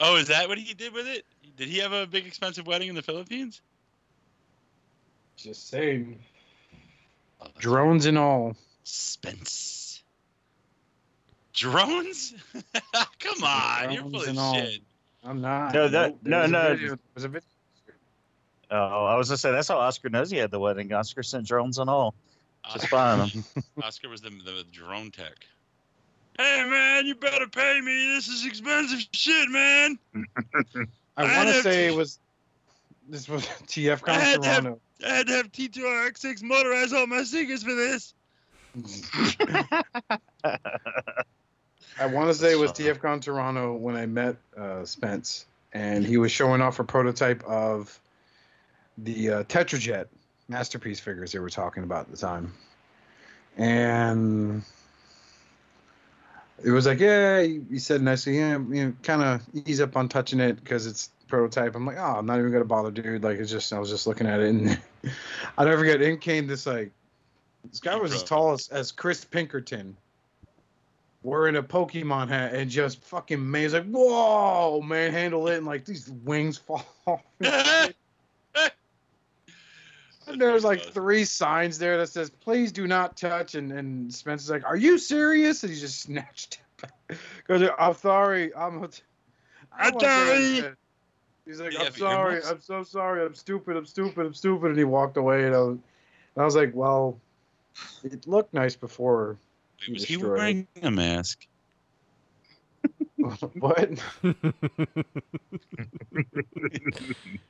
Oh, 0.00 0.16
is 0.16 0.28
that 0.28 0.48
what 0.48 0.58
he 0.58 0.74
did 0.74 0.92
with 0.92 1.06
it? 1.06 1.24
Did 1.56 1.68
he 1.68 1.78
have 1.78 1.92
a 1.92 2.06
big 2.06 2.26
expensive 2.26 2.66
wedding 2.66 2.88
in 2.88 2.94
the 2.94 3.02
Philippines? 3.02 3.60
Just 5.36 5.68
saying, 5.68 6.18
Oh, 7.40 7.46
drones 7.58 8.06
and 8.06 8.18
all. 8.18 8.56
Spence. 8.84 10.02
Drones? 11.52 12.34
Come 13.20 13.44
on, 13.44 13.92
you're 13.92 14.02
full 14.02 14.22
of 14.22 14.28
and 14.28 14.38
all. 14.38 14.66
Shit. 15.22 15.30
I'm 15.30 15.40
not. 15.40 15.74
No, 15.74 15.88
that- 15.88 16.10
Nope, 16.10 16.18
there 16.22 16.30
no, 16.30 16.40
was 16.42 16.50
no. 16.50 16.68
video- 16.76 16.98
was 17.14 17.24
a 17.24 17.28
video. 17.28 17.48
Oh, 18.70 19.06
I 19.06 19.16
was 19.16 19.28
gonna 19.28 19.38
say 19.38 19.50
that's 19.50 19.68
how 19.68 19.78
Oscar 19.78 20.10
knows 20.10 20.30
he 20.30 20.36
had 20.36 20.50
the 20.50 20.60
wedding. 20.60 20.92
Oscar 20.92 21.22
sent 21.22 21.46
drones 21.46 21.78
and 21.78 21.88
all. 21.88 22.14
Just 22.74 22.90
buying 22.90 23.18
them. 23.30 23.44
Oscar 23.82 24.10
was 24.10 24.20
the, 24.20 24.28
the 24.28 24.64
drone 24.70 25.10
tech. 25.10 25.46
Hey 26.38 26.64
man, 26.68 27.06
you 27.06 27.14
better 27.14 27.46
pay 27.48 27.80
me. 27.80 28.08
This 28.14 28.28
is 28.28 28.44
expensive 28.44 29.00
shit, 29.12 29.48
man. 29.48 29.98
I 30.14 31.24
I 31.24 31.36
want 31.36 31.48
to 31.48 31.54
to- 31.54 31.62
say 31.62 31.86
it 31.86 31.94
was. 31.94 32.18
This 33.08 33.26
was 33.26 33.42
TF 33.66 34.06
I 34.06 34.12
had 34.20 34.42
to 34.42 34.48
have- 34.48 34.78
I 35.06 35.08
had 35.14 35.26
to 35.28 35.32
have 35.32 35.50
T2RX6 35.52 36.42
motorize 36.42 36.92
all 36.92 37.06
my 37.06 37.22
secrets 37.22 37.62
for 37.62 37.74
this. 37.74 38.12
I 42.00 42.06
want 42.06 42.28
to 42.28 42.34
say 42.34 42.52
it 42.52 42.58
was 42.58 42.72
That's 42.72 42.98
TFCon 42.98 43.20
Toronto 43.20 43.74
when 43.74 43.96
I 43.96 44.06
met 44.06 44.36
uh, 44.56 44.84
Spence, 44.84 45.46
and 45.72 46.06
he 46.06 46.16
was 46.16 46.30
showing 46.30 46.60
off 46.60 46.78
a 46.78 46.84
prototype 46.84 47.42
of 47.44 47.98
the 48.98 49.30
uh, 49.30 49.42
Tetrajet 49.44 50.06
masterpiece 50.48 51.00
figures 51.00 51.32
they 51.32 51.38
were 51.38 51.50
talking 51.50 51.82
about 51.82 52.06
at 52.06 52.10
the 52.12 52.16
time, 52.16 52.52
and 53.56 54.62
it 56.64 56.70
was 56.70 56.86
like, 56.86 57.00
yeah, 57.00 57.42
he 57.42 57.60
he 57.70 57.78
said 57.78 58.02
nicely, 58.02 58.38
yeah, 58.38 58.58
you 58.58 58.86
know, 58.86 58.94
kind 59.02 59.22
of 59.22 59.42
ease 59.66 59.80
up 59.80 59.96
on 59.96 60.08
touching 60.08 60.40
it 60.40 60.54
because 60.54 60.86
it's 60.86 61.10
prototype. 61.26 61.74
I'm 61.74 61.86
like, 61.86 61.98
oh, 61.98 62.16
I'm 62.18 62.26
not 62.26 62.38
even 62.38 62.52
gonna 62.52 62.64
bother, 62.64 62.90
dude. 62.90 63.22
Like, 63.22 63.38
it's 63.38 63.50
just, 63.50 63.72
I 63.72 63.78
was 63.78 63.90
just 63.90 64.06
looking 64.06 64.26
at 64.26 64.40
it, 64.40 64.48
and 64.48 64.80
I 65.58 65.64
never 65.64 65.78
forget. 65.78 66.00
In 66.00 66.18
came 66.18 66.46
this 66.46 66.66
like, 66.66 66.92
this 67.70 67.80
guy 67.80 67.96
was 67.96 68.14
as 68.14 68.22
tall 68.22 68.52
as, 68.52 68.68
as 68.68 68.92
Chris 68.92 69.24
Pinkerton 69.24 69.96
wearing 71.22 71.56
a 71.56 71.62
Pokemon 71.62 72.28
hat 72.28 72.54
and 72.54 72.70
just 72.70 73.02
fucking 73.04 73.50
man, 73.50 73.62
he's 73.62 73.74
like, 73.74 73.86
whoa, 73.86 74.80
man, 74.80 75.12
handle 75.12 75.48
it, 75.48 75.56
and 75.56 75.66
like 75.66 75.84
these 75.84 76.08
wings 76.24 76.58
fall 76.66 76.84
off. 77.06 77.22
And 80.28 80.40
there's 80.40 80.64
like 80.64 80.82
three 80.82 81.24
signs 81.24 81.78
there 81.78 81.96
that 81.96 82.08
says, 82.08 82.28
please 82.28 82.70
do 82.70 82.86
not 82.86 83.16
touch. 83.16 83.54
And, 83.54 83.72
and 83.72 84.12
Spencer's 84.12 84.50
like, 84.50 84.64
are 84.64 84.76
you 84.76 84.98
serious? 84.98 85.62
And 85.62 85.72
he 85.72 85.80
just 85.80 86.00
snatched 86.02 86.60
it 86.78 86.88
back. 87.08 87.18
Goes, 87.46 87.68
I'm 87.78 87.94
sorry. 87.94 88.54
I'm, 88.54 88.84
I'm 89.72 89.92
don't 89.92 90.02
wanna 90.02 90.26
say 90.26 90.60
sorry." 90.60 90.74
He's 91.46 91.60
like, 91.60 91.72
Yeah, 91.72 91.84
I'm 91.84 91.92
sorry. 91.94 92.40
I'm 92.44 92.60
so 92.60 92.82
sorry. 92.82 93.24
I'm 93.24 93.34
stupid. 93.34 93.76
I'm 93.76 93.86
stupid. 93.86 94.26
I'm 94.26 94.34
stupid. 94.34 94.66
And 94.66 94.76
he 94.78 94.84
walked 94.84 95.16
away. 95.16 95.46
And 95.46 95.54
I 95.54 95.60
was, 95.60 95.68
and 95.68 96.42
I 96.42 96.44
was 96.44 96.56
like, 96.56 96.74
well, 96.74 97.18
it 98.04 98.26
looked 98.26 98.52
nice 98.52 98.76
before. 98.76 99.38
Wait, 99.80 99.94
was 99.94 100.04
he 100.04 100.14
destroyed 100.14 100.32
it. 100.32 100.38
wearing 100.38 100.68
a 100.82 100.90
mask? 100.90 101.46
what? 103.58 103.90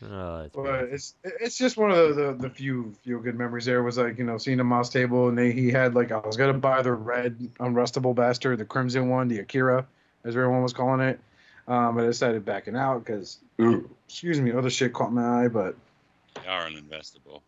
Oh, 0.00 0.40
it's 0.42 0.54
But 0.54 0.84
it's 0.84 1.14
it's 1.22 1.58
just 1.58 1.76
one 1.76 1.90
of 1.90 2.14
the, 2.14 2.22
the, 2.22 2.32
the 2.34 2.50
few 2.50 2.94
few 3.02 3.18
good 3.20 3.36
memories 3.36 3.64
there 3.64 3.82
was 3.82 3.98
like 3.98 4.16
you 4.18 4.24
know 4.24 4.38
seeing 4.38 4.60
a 4.60 4.64
mouse 4.64 4.90
table 4.90 5.28
and 5.28 5.36
they, 5.36 5.52
he 5.52 5.70
had 5.70 5.94
like 5.94 6.12
I 6.12 6.18
was 6.18 6.36
gonna 6.36 6.54
buy 6.54 6.82
the 6.82 6.92
red 6.92 7.36
unrustable 7.58 8.14
bastard 8.14 8.58
the 8.58 8.64
crimson 8.64 9.08
one 9.08 9.28
the 9.28 9.40
Akira 9.40 9.86
as 10.24 10.36
everyone 10.36 10.62
was 10.62 10.72
calling 10.72 11.00
it 11.00 11.20
um, 11.66 11.96
but 11.96 12.04
I 12.04 12.06
decided 12.06 12.44
backing 12.44 12.76
out 12.76 13.04
because 13.04 13.38
excuse 14.06 14.40
me 14.40 14.52
other 14.52 14.70
shit 14.70 14.92
caught 14.92 15.12
my 15.12 15.44
eye 15.44 15.48
but 15.48 15.74
They 16.36 16.48
are 16.48 16.68
uninvestable. 16.68 17.42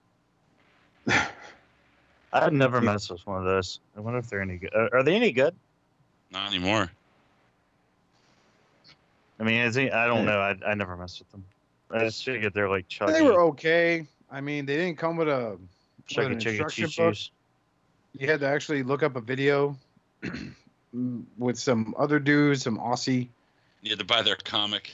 I've 2.33 2.53
never 2.53 2.81
messed 2.81 3.11
with 3.11 3.27
one 3.27 3.39
of 3.39 3.45
those. 3.45 3.81
I 3.97 4.01
wonder 4.01 4.19
if 4.19 4.29
they're 4.29 4.43
any 4.43 4.59
good. 4.59 4.75
Are 4.75 4.95
are 4.95 5.03
they 5.03 5.15
any 5.15 5.33
good? 5.33 5.55
Not 6.31 6.49
anymore. 6.49 6.91
I 9.39 9.43
mean, 9.43 9.63
is 9.63 9.75
he, 9.75 9.91
I 9.91 10.07
don't 10.07 10.21
hmm. 10.21 10.27
know. 10.27 10.39
I, 10.39 10.57
I 10.67 10.75
never 10.75 10.97
messed 10.97 11.19
with 11.19 11.31
them. 11.33 11.45
I 11.91 12.01
just 12.01 12.25
figured 12.25 12.55
they're 12.55 12.69
like 12.69 12.89
chuggy, 12.89 13.13
they 13.13 13.23
were 13.23 13.41
okay 13.43 14.07
I 14.31 14.41
mean 14.41 14.67
they 14.67 14.77
didn't 14.77 14.99
come 14.99 15.17
with 15.17 15.29
a 15.29 15.59
with 15.59 16.07
chuggy, 16.09 16.27
an 16.27 16.39
chuggy, 16.39 16.47
instruction 16.47 16.89
choo 16.89 17.11
book 17.11 17.17
you 18.19 18.29
had 18.29 18.41
to 18.41 18.47
actually 18.47 18.83
look 18.83 19.03
up 19.03 19.17
a 19.17 19.21
video 19.21 19.77
with 21.39 21.59
some 21.59 21.95
other 21.99 22.19
dudes 22.19 22.63
some 22.63 22.79
Aussie 22.79 23.29
You 23.83 23.91
had 23.91 23.99
to 23.99 24.05
buy 24.05 24.23
their 24.23 24.37
comic 24.37 24.91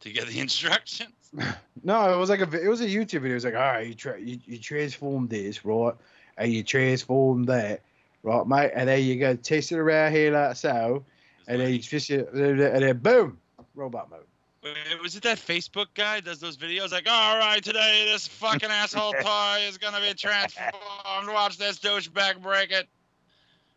to 0.00 0.10
get 0.10 0.26
the 0.26 0.40
instructions. 0.40 1.10
No, 1.84 2.12
it 2.12 2.16
was 2.16 2.30
like 2.30 2.40
a 2.40 2.46
vi- 2.46 2.60
it 2.62 2.68
was 2.68 2.82
a 2.82 2.86
YouTube 2.86 3.22
video. 3.22 3.30
It 3.30 3.34
was 3.34 3.44
like, 3.44 3.54
all 3.54 3.60
right, 3.60 3.86
you 3.88 3.94
tra- 3.94 4.20
you, 4.20 4.38
you 4.44 4.58
transform 4.58 5.26
this, 5.26 5.64
right, 5.64 5.94
and 6.38 6.52
you 6.52 6.62
transform 6.62 7.44
that, 7.44 7.80
right, 8.22 8.46
mate, 8.46 8.72
and 8.74 8.88
then 8.88 9.02
you 9.02 9.16
go 9.16 9.34
test 9.34 9.72
it 9.72 9.78
around 9.78 10.12
here 10.12 10.32
like 10.32 10.56
so, 10.56 11.04
and 11.48 11.60
then 11.60 11.72
you 11.72 11.82
fish 11.82 12.10
uh, 12.10 12.24
it, 12.32 12.34
and 12.34 12.82
then 12.82 12.98
boom, 12.98 13.38
robot 13.74 14.10
mode. 14.10 14.20
Wait, 14.62 14.74
was 15.02 15.16
it 15.16 15.24
that 15.24 15.38
Facebook 15.38 15.86
guy 15.94 16.20
does 16.20 16.38
those 16.38 16.56
videos 16.56 16.92
like, 16.92 17.08
all 17.10 17.36
right, 17.38 17.62
today 17.62 18.08
this 18.10 18.28
fucking 18.28 18.70
asshole 18.70 19.12
toy 19.20 19.58
is 19.66 19.76
gonna 19.78 20.00
be 20.00 20.14
transformed. 20.14 21.28
Watch 21.28 21.58
this 21.58 21.78
douchebag 21.78 22.40
break 22.40 22.70
it. 22.70 22.88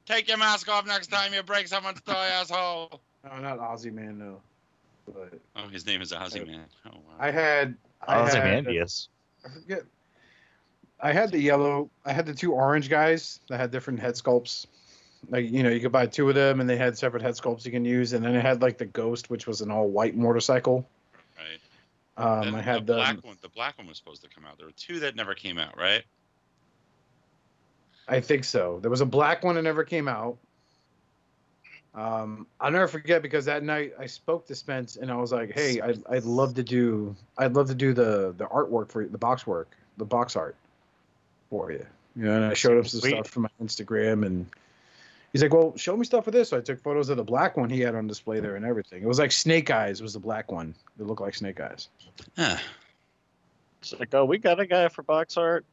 Take 0.06 0.28
your 0.28 0.38
mask 0.38 0.70
off 0.70 0.86
next 0.86 1.08
time 1.08 1.34
you 1.34 1.42
break 1.42 1.68
someone's 1.68 2.02
toy, 2.02 2.14
asshole. 2.14 3.02
No, 3.24 3.40
not 3.40 3.58
Aussie 3.58 3.92
man, 3.92 4.20
no. 4.20 4.40
But 5.08 5.40
Oh, 5.56 5.68
his 5.68 5.86
name 5.86 6.02
is 6.02 6.12
Ozzy 6.12 6.42
uh, 6.42 6.46
Man. 6.46 6.66
Oh 6.86 6.92
wow. 6.92 7.16
I 7.20 7.32
had, 7.32 7.76
I 8.08 8.16
I 8.16 8.22
was 8.24 8.34
like 8.34 8.44
had, 8.44 8.68
I 8.68 9.50
forget. 9.50 9.84
I 11.00 11.12
had 11.12 11.32
the 11.32 11.40
yellow. 11.40 11.90
I 12.06 12.14
had 12.14 12.26
the 12.26 12.34
two 12.34 12.54
orange 12.54 12.90
guys 12.90 13.40
that 13.50 13.60
had 13.60 13.72
different 13.72 14.00
head 14.00 14.16
sculpts. 14.16 14.66
Like 15.30 15.50
you 15.50 15.64
know, 15.64 15.70
you 15.70 15.80
could 15.80 15.92
buy 15.92 16.06
two 16.06 16.30
of 16.30 16.36
them, 16.36 16.62
and 16.62 16.70
they 16.70 16.78
had 16.78 16.98
separate 16.98 17.22
head 17.22 17.34
sculpts 17.34 17.66
you 17.66 17.72
can 17.72 17.86
use. 17.86 18.14
And 18.14 18.24
then 18.24 18.36
I 18.36 18.40
had 18.40 18.62
like 18.62 18.78
the 18.78 18.86
ghost, 18.86 19.30
which 19.30 19.48
was 19.48 19.62
an 19.62 19.72
all 19.72 19.88
white 19.88 20.16
motorcycle. 20.16 20.88
Right. 21.38 22.40
Um, 22.42 22.56
I 22.56 22.62
had 22.62 22.86
the 22.86 22.94
the, 22.94 23.00
black 23.00 23.24
one. 23.24 23.38
The 23.42 23.50
black 23.50 23.78
one 23.78 23.88
was 23.88 23.98
supposed 23.98 24.22
to 24.24 24.30
come 24.30 24.46
out. 24.46 24.58
There 24.58 24.68
were 24.68 24.74
two 24.74 25.00
that 25.00 25.16
never 25.16 25.36
came 25.36 25.58
out, 25.58 25.78
right? 25.78 26.04
I 28.08 28.20
think 28.20 28.44
so. 28.44 28.80
There 28.82 28.92
was 28.92 29.02
a 29.02 29.06
black 29.06 29.44
one 29.44 29.56
that 29.56 29.64
never 29.64 29.84
came 29.84 30.08
out. 30.08 30.38
Um, 31.96 32.46
I'll 32.60 32.72
never 32.72 32.88
forget 32.88 33.22
because 33.22 33.46
that 33.46 33.64
night 33.64 33.94
I 33.98 34.06
spoke 34.06 34.46
to 34.48 34.56
Spence 34.56 34.98
and 34.98 35.10
I 35.10 35.16
was 35.16 35.32
like, 35.32 35.52
"Hey, 35.52 35.82
I'd, 35.82 36.04
I'd 36.10 36.24
love 36.24 36.54
to 36.56 36.64
do 36.64 37.16
I'd 37.38 37.54
love 37.54 37.68
to 37.68 37.76
do 37.76 37.94
the 37.94 38.34
the 38.38 38.46
artwork 38.46 38.92
for 38.92 39.06
the 39.06 39.18
box 39.18 39.48
work, 39.48 39.76
the 39.98 40.06
box 40.06 40.36
art 40.36 40.56
for 41.50 41.72
you." 41.72 41.86
You 42.16 42.26
know, 42.26 42.36
and 42.36 42.46
I 42.46 42.54
showed 42.54 42.78
him 42.78 42.86
some 42.86 43.02
Sweet. 43.02 43.12
stuff 43.12 43.28
from 43.28 43.44
my 43.44 43.50
Instagram 43.62 44.26
and 44.26 44.48
He's 45.36 45.42
like, 45.42 45.54
well, 45.54 45.76
show 45.76 45.98
me 45.98 46.06
stuff 46.06 46.24
for 46.24 46.32
this. 46.32 46.48
So 46.48 46.58
I 46.58 46.62
took 46.62 46.82
photos 46.82 47.10
of 47.10 47.18
the 47.18 47.24
black 47.26 47.58
one 47.58 47.70
he 47.70 47.82
had 47.82 47.94
on 47.94 48.08
display 48.08 48.40
there 48.40 48.56
and 48.56 48.64
everything. 48.64 49.04
It 49.04 49.06
was 49.06 49.20
like 49.20 49.34
Snake 49.34 49.70
Eyes 49.70 50.02
was 50.02 50.14
the 50.14 50.20
black 50.20 50.50
one. 50.50 50.74
It 50.98 51.06
looked 51.06 51.20
like 51.20 51.36
Snake 51.36 51.60
Eyes. 51.60 51.90
Huh. 52.38 52.56
It's 53.82 53.94
like, 54.00 54.14
oh, 54.14 54.24
we 54.24 54.38
got 54.38 54.62
a 54.62 54.66
guy 54.66 54.88
for 54.88 55.04
box 55.04 55.36
art. 55.36 55.66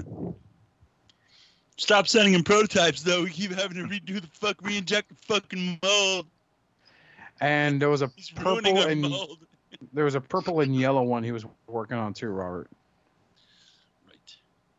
Stop 1.78 2.08
sending 2.08 2.34
him 2.34 2.44
prototypes 2.44 3.04
though. 3.04 3.24
We 3.24 3.32
keep 3.32 3.52
having 3.52 3.76
to 3.78 3.84
redo 3.84 4.22
the 4.22 4.30
fuck, 4.32 4.62
re-inject 4.62 5.10
the 5.10 5.16
fucking 5.16 5.80
mold. 5.84 6.26
And 7.42 7.82
there 7.82 7.90
was 7.90 8.02
a 8.02 8.10
He's 8.16 8.30
purple 8.30 8.80
and 8.80 9.02
mold. 9.02 9.40
there 9.92 10.06
was 10.06 10.16
a 10.16 10.22
purple 10.22 10.62
and 10.62 10.74
yellow 10.74 11.04
one 11.04 11.22
he 11.22 11.34
was 11.34 11.46
working 11.68 11.98
on 11.98 12.14
too, 12.14 12.30
Robert. 12.30 12.70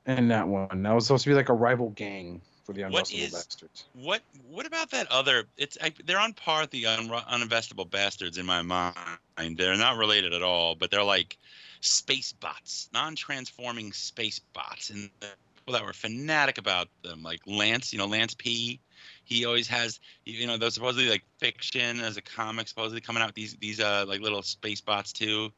And 0.07 0.31
that 0.31 0.47
one. 0.47 0.83
That 0.83 0.95
was 0.95 1.07
supposed 1.07 1.25
to 1.25 1.31
be 1.31 1.35
like 1.35 1.49
a 1.49 1.55
rival 1.55 1.91
gang 1.91 2.41
for 2.65 2.73
the 2.73 2.83
is- 3.13 3.33
Bastards. 3.33 3.85
What 3.95 4.23
What 4.49 4.67
about 4.67 4.91
that 4.91 5.11
other? 5.11 5.45
It's 5.57 5.79
I, 5.83 5.93
they're 6.05 6.19
on 6.21 6.33
par 6.33 6.63
with 6.63 6.71
the 6.71 6.87
un, 6.87 7.09
uninvestable 7.09 7.91
bastards 7.91 8.39
in 8.39 8.47
my 8.47 8.63
mind. 8.63 9.57
They're 9.57 9.77
not 9.77 9.97
related 9.97 10.33
at 10.33 10.43
all, 10.43 10.75
but 10.75 10.91
they're 10.91 11.03
like 11.03 11.37
space 11.81 12.33
bots, 12.33 12.89
non-transforming 12.93 13.93
space 13.93 14.41
bots, 14.53 14.91
and 14.91 15.11
people 15.21 15.73
that 15.73 15.85
were 15.85 15.93
fanatic 15.93 16.59
about 16.59 16.89
them, 17.03 17.23
like 17.23 17.41
Lance. 17.47 17.93
You 17.93 17.99
know, 17.99 18.07
Lance 18.07 18.35
P. 18.35 18.81
He 19.25 19.45
always 19.45 19.67
has, 19.69 19.99
you 20.25 20.47
know, 20.47 20.57
those 20.57 20.75
supposedly 20.75 21.09
like 21.09 21.25
fiction 21.39 22.01
as 22.01 22.17
a 22.17 22.23
comic, 22.23 22.69
supposedly 22.69 23.01
coming 23.01 23.23
out 23.23 23.29
with 23.29 23.35
these 23.35 23.57
these 23.61 23.81
uh 23.81 24.05
like 24.07 24.21
little 24.21 24.43
space 24.43 24.81
bots 24.81 25.13
too. 25.13 25.51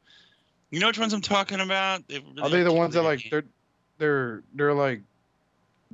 You 0.71 0.79
know 0.79 0.87
which 0.87 0.99
ones 0.99 1.13
I'm 1.13 1.21
talking 1.21 1.59
about? 1.59 2.07
They 2.07 2.19
really 2.19 2.41
Are 2.41 2.49
they 2.49 2.63
the 2.63 2.73
ones 2.73 2.93
that 2.93 3.03
like 3.03 3.27
they're 3.29 3.45
they're 3.99 4.41
they're 4.55 4.73
like 4.73 5.01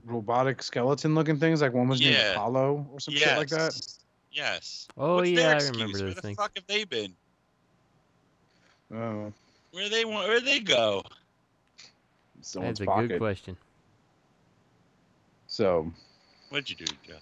robotic 0.06 0.64
skeleton 0.64 1.14
looking 1.16 1.38
things? 1.38 1.62
Like 1.62 1.74
one 1.74 1.88
was 1.90 2.00
named 2.00 2.14
Yeah. 2.16 2.32
Apollo 2.34 2.88
or 2.94 3.00
some 3.00 3.14
shit 3.14 3.36
like 3.38 3.50
that. 3.50 3.74
Yes. 3.74 4.00
Yes. 4.32 4.88
Oh 4.98 5.18
What's 5.18 5.30
yeah, 5.30 5.36
their 5.42 5.50
I 5.50 5.54
excuse? 5.56 5.72
remember 5.78 5.98
Where 6.06 6.14
the 6.14 6.22
things. 6.22 6.38
fuck 6.38 6.52
have 6.56 6.68
they 6.68 6.84
been? 6.86 7.14
Oh, 8.94 9.34
Where 9.72 9.90
they 9.90 10.06
want? 10.06 10.28
Where 10.28 10.40
they 10.42 10.60
go? 10.60 11.04
someone's 12.42 12.78
That's 12.80 12.88
a 12.88 12.92
pocket. 12.92 13.08
good 13.10 13.18
question. 13.20 13.58
So 15.48 15.92
What'd 16.50 16.70
you 16.70 16.76
do, 16.76 16.86
Jeff? 17.08 17.22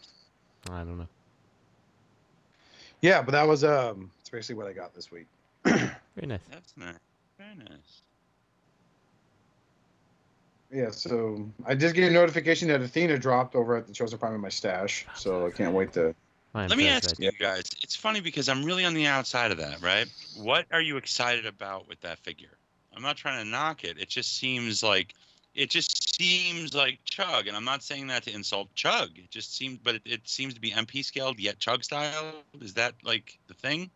I 0.69 0.79
don't 0.79 0.97
know. 0.97 1.07
yeah, 3.01 3.21
but 3.21 3.31
that 3.31 3.47
was 3.47 3.63
um, 3.63 4.09
it's 4.19 4.29
basically 4.29 4.55
what 4.55 4.67
I 4.67 4.73
got 4.73 4.93
this 4.93 5.11
week. 5.11 5.27
Very 5.63 5.91
nice. 6.25 6.39
That's 6.49 6.73
nice. 6.75 6.95
Very 7.38 7.55
nice. 7.55 8.01
Yeah, 10.74 10.89
so 10.89 11.47
I 11.67 11.76
just 11.76 11.93
get 11.93 12.09
a 12.09 12.11
notification 12.11 12.67
that 12.69 12.82
Athena 12.82 13.19
dropped 13.19 13.53
over 13.53 13.76
at 13.76 13.86
the 13.86 13.93
Chosen 13.93 14.17
Prime 14.17 14.34
in 14.34 14.41
my 14.41 14.49
stash, 14.49 15.05
so 15.15 15.45
I 15.45 15.51
can't 15.51 15.74
wait 15.74 15.93
to. 15.93 16.15
I'm 16.55 16.67
Let 16.67 16.78
me 16.78 16.88
ask 16.88 17.19
you 17.19 17.32
guys. 17.32 17.65
It's 17.84 17.95
funny 17.95 18.21
because 18.21 18.49
I'm 18.49 18.63
really 18.63 18.84
on 18.84 18.95
the 18.95 19.05
outside 19.05 19.51
of 19.51 19.57
that, 19.57 19.82
right? 19.82 20.07
What 20.36 20.65
are 20.71 20.82
you 20.82 20.97
excited 20.97 21.45
about 21.45 21.88
with 21.88 22.01
that 22.01 22.19
figure? 22.19 22.57
I'm 22.95 23.03
not 23.03 23.17
trying 23.17 23.43
to 23.43 23.49
knock 23.49 23.84
it. 23.84 23.99
It 23.99 24.09
just 24.09 24.38
seems 24.38 24.82
like 24.82 25.13
it 25.53 25.69
just 25.69 26.15
seems 26.15 26.74
like 26.74 26.99
Chug, 27.05 27.47
and 27.47 27.55
I'm 27.55 27.65
not 27.65 27.84
saying 27.84 28.07
that 28.07 28.24
to 28.24 28.34
insult 28.34 28.74
Chug. 28.74 29.11
It 29.15 29.30
just 29.30 29.55
seems, 29.55 29.78
but 29.84 29.95
it, 29.95 30.01
it 30.05 30.21
seems 30.28 30.55
to 30.55 30.59
be 30.59 30.71
MP 30.71 31.05
scaled 31.05 31.39
yet 31.39 31.59
Chug 31.59 31.84
style. 31.84 32.34
Is 32.61 32.74
that 32.74 32.95
like 33.03 33.38
the 33.47 33.53
thing? 33.53 33.91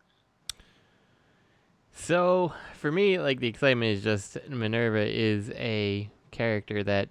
So 1.94 2.54
for 2.76 2.92
me, 2.92 3.20
like 3.20 3.40
the 3.40 3.48
excitement 3.48 3.98
is 3.98 4.04
just 4.04 4.38
Minerva 4.50 5.08
is 5.08 5.50
a 5.52 6.10
character 6.32 6.84
that 6.84 7.10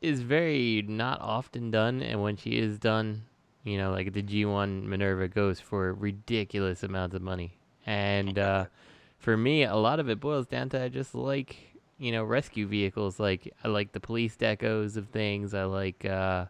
is 0.00 0.20
very 0.20 0.84
not 0.86 1.20
often 1.20 1.70
done, 1.70 2.02
and 2.02 2.22
when 2.22 2.36
she 2.36 2.58
is 2.58 2.78
done, 2.78 3.22
you 3.62 3.78
know, 3.78 3.90
like 3.90 4.12
the 4.12 4.22
G1 4.22 4.84
Minerva 4.84 5.28
goes 5.28 5.60
for 5.60 5.92
ridiculous 5.94 6.82
amounts 6.82 7.14
of 7.14 7.22
money. 7.22 7.56
And 7.86 8.38
uh, 8.38 8.66
for 9.18 9.36
me, 9.36 9.64
a 9.64 9.76
lot 9.76 10.00
of 10.00 10.08
it 10.08 10.20
boils 10.20 10.46
down 10.46 10.68
to 10.70 10.82
I 10.82 10.88
just 10.88 11.14
like 11.14 11.56
you 11.98 12.12
know 12.12 12.24
rescue 12.24 12.66
vehicles. 12.66 13.18
Like 13.18 13.52
I 13.64 13.68
like 13.68 13.92
the 13.92 14.00
police 14.00 14.36
decos 14.36 14.96
of 14.96 15.08
things. 15.08 15.54
I 15.54 15.64
like 15.64 16.04
uh, 16.04 16.46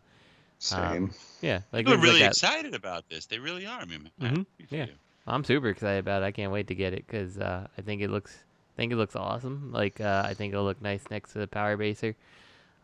Same. 0.58 1.12
yeah, 1.40 1.60
like 1.72 1.86
People 1.86 1.94
are 1.94 1.96
things 1.96 2.06
like 2.06 2.14
really 2.14 2.24
excited 2.24 2.74
about 2.74 3.08
this. 3.08 3.26
They 3.26 3.38
really 3.38 3.66
are. 3.66 3.80
I 3.80 3.84
mean, 3.84 4.10
mm-hmm. 4.20 4.42
Yeah. 4.70 4.86
You. 4.86 4.92
I'm 5.26 5.44
super 5.44 5.68
excited 5.68 6.00
about 6.00 6.22
it. 6.22 6.26
I 6.26 6.32
can't 6.32 6.52
wait 6.52 6.66
to 6.68 6.74
get 6.74 6.92
it 6.92 7.06
because 7.06 7.38
uh, 7.38 7.66
I 7.78 7.82
think 7.82 8.02
it 8.02 8.10
looks, 8.10 8.36
I 8.74 8.76
think 8.76 8.92
it 8.92 8.96
looks 8.96 9.14
awesome. 9.14 9.70
Like 9.72 10.00
uh, 10.00 10.24
I 10.26 10.34
think 10.34 10.52
it'll 10.52 10.64
look 10.64 10.82
nice 10.82 11.04
next 11.10 11.32
to 11.32 11.38
the 11.38 11.46
Power 11.46 11.76
Baser. 11.76 12.16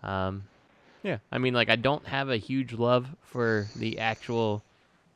Um, 0.02 0.44
yeah, 1.02 1.18
I 1.32 1.38
mean, 1.38 1.54
like 1.54 1.68
I 1.68 1.76
don't 1.76 2.06
have 2.06 2.28
a 2.28 2.36
huge 2.36 2.72
love 2.72 3.08
for 3.22 3.66
the 3.74 3.98
actual 3.98 4.62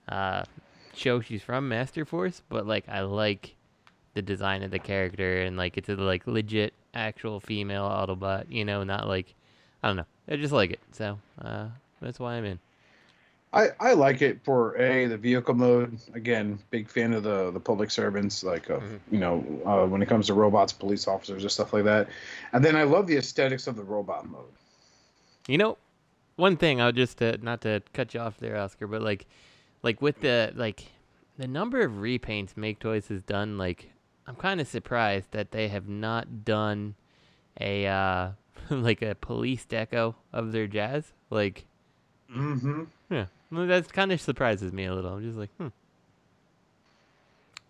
uh, 0.08 0.44
show 0.94 1.20
she's 1.20 1.42
from, 1.42 1.68
Master 1.68 2.04
Force, 2.04 2.42
but 2.48 2.66
like 2.66 2.88
I 2.88 3.00
like 3.02 3.54
the 4.14 4.22
design 4.22 4.62
of 4.62 4.70
the 4.70 4.78
character 4.78 5.42
and 5.42 5.56
like 5.56 5.76
it's 5.76 5.88
a 5.88 5.96
like 5.96 6.26
legit 6.26 6.72
actual 6.92 7.40
female 7.40 7.84
Autobot. 7.84 8.46
You 8.50 8.64
know, 8.64 8.82
not 8.82 9.06
like 9.06 9.34
I 9.82 9.88
don't 9.88 9.96
know. 9.96 10.06
I 10.28 10.36
just 10.36 10.52
like 10.52 10.70
it, 10.70 10.80
so 10.92 11.18
uh, 11.40 11.68
that's 12.00 12.18
why 12.18 12.34
I'm 12.34 12.44
in. 12.44 12.58
I, 13.54 13.68
I 13.80 13.92
like 13.94 14.20
it 14.22 14.44
for 14.44 14.76
a 14.76 15.06
the 15.06 15.16
vehicle 15.16 15.54
mode. 15.54 15.98
Again, 16.14 16.58
big 16.70 16.88
fan 16.88 17.12
of 17.14 17.22
the 17.22 17.50
the 17.52 17.60
public 17.60 17.90
servants, 17.90 18.42
like 18.42 18.68
uh, 18.70 18.78
Mhm. 18.80 19.00
you 19.10 19.18
know 19.20 19.44
uh, 19.64 19.86
when 19.86 20.02
it 20.02 20.08
comes 20.08 20.26
to 20.26 20.34
robots, 20.34 20.72
police 20.72 21.06
officers, 21.08 21.42
and 21.42 21.50
stuff 21.52 21.72
like 21.72 21.84
that. 21.84 22.08
And 22.52 22.64
then 22.64 22.76
I 22.76 22.82
love 22.82 23.06
the 23.06 23.16
aesthetics 23.16 23.66
of 23.66 23.76
the 23.76 23.84
robot 23.84 24.26
mode. 24.28 24.44
You 25.46 25.58
know, 25.58 25.78
one 26.36 26.56
thing 26.56 26.80
I'll 26.80 26.92
just 26.92 27.22
uh, 27.22 27.36
not 27.42 27.60
to 27.62 27.82
cut 27.92 28.12
you 28.14 28.20
off 28.20 28.38
there, 28.38 28.56
Oscar, 28.56 28.86
but 28.86 29.02
like, 29.02 29.26
like 29.82 30.02
with 30.02 30.20
the 30.20 30.52
like 30.56 30.90
the 31.38 31.46
number 31.46 31.80
of 31.82 31.92
repaints 31.92 32.56
Make 32.56 32.78
Toys 32.80 33.08
has 33.08 33.22
done, 33.22 33.56
like 33.58 33.90
I'm 34.26 34.36
kind 34.36 34.60
of 34.60 34.66
surprised 34.66 35.30
that 35.32 35.52
they 35.52 35.68
have 35.68 35.86
not 35.88 36.44
done 36.44 36.94
a 37.60 37.86
uh 37.86 38.30
like 38.70 39.02
a 39.02 39.14
police 39.14 39.66
deco 39.66 40.14
of 40.32 40.52
their 40.52 40.66
jazz. 40.66 41.12
Like, 41.30 41.66
Mm-hmm. 42.34 42.84
yeah, 43.10 43.26
that 43.54 43.92
kind 43.92 44.12
of 44.12 44.20
surprises 44.20 44.72
me 44.72 44.84
a 44.84 44.94
little. 44.94 45.14
I'm 45.14 45.22
just 45.22 45.38
like, 45.38 45.50
hmm, 45.56 45.68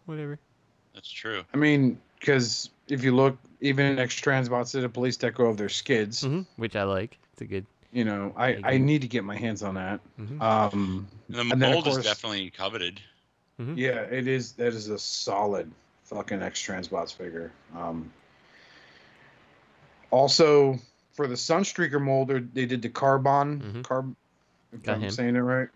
whatever. 0.07 0.39
That's 0.95 1.11
true. 1.11 1.43
I 1.53 1.57
mean, 1.57 2.01
because 2.21 2.71
if 2.89 3.03
you 3.05 3.15
look, 3.15 3.37
even 3.61 3.99
X 3.99 4.21
Transbots 4.21 4.73
did 4.73 4.85
a 4.85 4.89
police 4.89 5.17
deco 5.17 5.51
of 5.51 5.57
their 5.57 5.69
skids. 5.69 6.23
hmm 6.23 6.43
which 6.57 6.77
I 6.77 6.85
like. 6.85 7.19
It's 7.33 7.43
a 7.43 7.47
good. 7.47 7.67
You 7.93 8.05
know, 8.05 8.33
I, 8.37 8.59
I 8.65 8.79
need 8.79 9.03
to 9.03 9.09
get 9.09 9.23
my 9.25 9.37
hands 9.37 9.63
on 9.63 9.75
that. 9.75 10.01
mhm. 10.21 10.41
Um, 10.41 11.07
And 11.29 11.37
the 11.37 11.41
And 11.41 11.63
then, 11.63 11.71
of 11.71 11.85
mold 11.85 11.87
is 11.99 12.05
definitely 12.05 12.51
coveted. 12.51 13.01
Mhm. 13.61 13.77
yeah, 13.77 14.01
it 14.01 14.27
is. 14.27 14.53
That 14.53 14.75
is 14.75 14.89
a 14.89 14.99
solid 14.99 15.71
fucking 16.05 16.43
X 16.43 16.61
Transbots 16.61 17.15
figure. 17.15 17.53
Um, 17.77 18.13
also, 20.11 20.79
for 21.13 21.27
the 21.27 21.35
Sunstreaker 21.35 22.01
molder, 22.01 22.41
they 22.41 22.67
did 22.67 22.83
the 22.83 22.89
carbon 22.89 23.61
Mhm. 23.61 23.83
carb. 23.83 24.15
If 24.75 24.83
Got 24.83 24.97
I'm 24.97 25.03
him. 25.03 25.11
saying 25.11 25.37
it 25.37 25.41
right. 25.41 25.69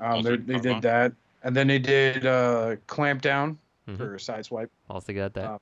Um, 0.00 0.22
they, 0.22 0.30
did 0.30 0.46
they 0.46 0.58
did 0.58 0.82
that, 0.82 1.12
and 1.44 1.54
then 1.54 1.66
they 1.68 1.78
did 1.78 2.24
uh, 2.26 2.76
clamp 2.86 3.20
down 3.22 3.58
Mhm. 3.88 3.96
for 3.96 4.16
sideswipe. 4.16 4.68
Also 4.88 5.12
got 5.12 5.34
that. 5.34 5.44
Uh, 5.44 5.58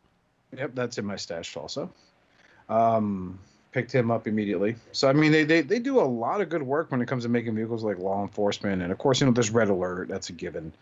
Yep, 0.57 0.71
that's 0.75 0.97
in 0.97 1.05
my 1.05 1.17
stash 1.17 1.55
also. 1.59 1.91
Um, 2.71 3.39
picked 3.73 3.93
him 3.95 4.11
up 4.11 4.27
immediately. 4.27 4.77
So 4.93 5.09
I 5.09 5.13
mean, 5.13 5.31
they, 5.33 5.45
they 5.45 5.61
they 5.61 5.79
do 5.79 6.01
a 6.01 6.03
lot 6.05 6.41
of 6.41 6.49
good 6.49 6.63
work 6.63 6.91
when 6.91 7.03
it 7.03 7.07
comes 7.07 7.25
to 7.25 7.29
making 7.29 7.55
vehicles 7.55 7.85
like 7.85 7.99
law 7.99 8.23
enforcement, 8.23 8.81
and 8.83 8.91
of 8.91 8.97
course, 8.99 9.21
you 9.21 9.27
know, 9.27 9.33
there's 9.33 9.51
red 9.51 9.69
alert. 9.69 10.09
That's 10.09 10.31
a 10.31 10.33
given. 10.33 10.73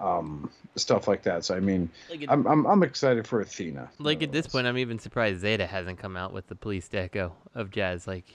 Um, 0.00 0.50
stuff 0.74 1.08
like 1.08 1.22
that. 1.22 1.44
So 1.46 1.54
I 1.56 1.60
mean, 1.60 1.88
like 2.10 2.22
it- 2.22 2.30
I'm 2.30 2.46
I'm, 2.46 2.66
I'm 2.66 2.82
excited 2.82 3.26
for 3.26 3.40
Athena. 3.40 3.88
like 3.98 4.22
at 4.22 4.32
this 4.32 4.46
point, 4.46 4.66
I'm 4.66 4.76
even 4.76 4.98
surprised 4.98 5.40
Zeta 5.40 5.66
hasn't 5.66 5.98
come 5.98 6.16
out 6.16 6.34
with 6.34 6.46
the 6.48 6.54
police 6.54 6.86
deco 6.92 7.32
of 7.54 7.70
jazz. 7.70 8.06
Like, 8.06 8.26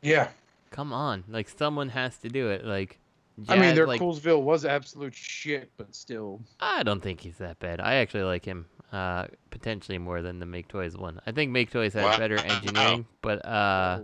Yeah, 0.00 0.28
come 0.72 0.92
on, 0.92 1.22
like 1.28 1.48
someone 1.48 1.90
has 1.90 2.18
to 2.18 2.28
do 2.28 2.48
it. 2.48 2.64
Like, 2.64 2.98
I 3.48 3.56
mean, 3.58 3.74
their 3.76 3.86
like, 3.86 4.00
Coolsville 4.00 4.42
was 4.42 4.64
absolute 4.64 5.14
shit, 5.14 5.70
but 5.76 5.94
still. 5.94 6.40
I 6.58 6.82
don't 6.82 7.00
think 7.00 7.20
he's 7.20 7.38
that 7.38 7.60
bad. 7.60 7.80
I 7.80 7.94
actually 7.96 8.24
like 8.24 8.44
him 8.44 8.66
uh, 8.90 9.26
potentially 9.50 9.98
more 9.98 10.20
than 10.22 10.38
the 10.40 10.46
Make 10.46 10.68
Toys 10.68 10.96
one. 10.96 11.20
I 11.26 11.32
think 11.32 11.52
Make 11.52 11.70
Toys 11.70 11.94
has 11.94 12.02
Wow. 12.04 12.18
better 12.18 12.36
engineering, 12.44 13.06
but 13.20 13.44
uh, 13.46 14.00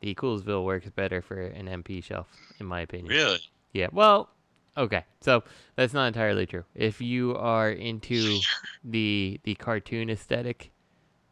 the 0.00 0.14
Coolsville 0.14 0.64
works 0.64 0.88
better 0.90 1.20
for 1.20 1.40
an 1.40 1.66
MP 1.66 2.02
shelf, 2.04 2.28
in 2.60 2.66
my 2.66 2.80
opinion. 2.80 3.08
Really? 3.08 3.40
Yeah. 3.72 3.88
Well, 3.92 4.30
okay. 4.76 5.04
So 5.20 5.42
that's 5.76 5.92
not 5.92 6.06
entirely 6.06 6.46
true. 6.46 6.64
If 6.74 7.00
you 7.00 7.34
are 7.36 7.70
into 7.70 8.38
the 8.84 9.40
the 9.44 9.54
cartoon 9.56 10.10
aesthetic, 10.10 10.70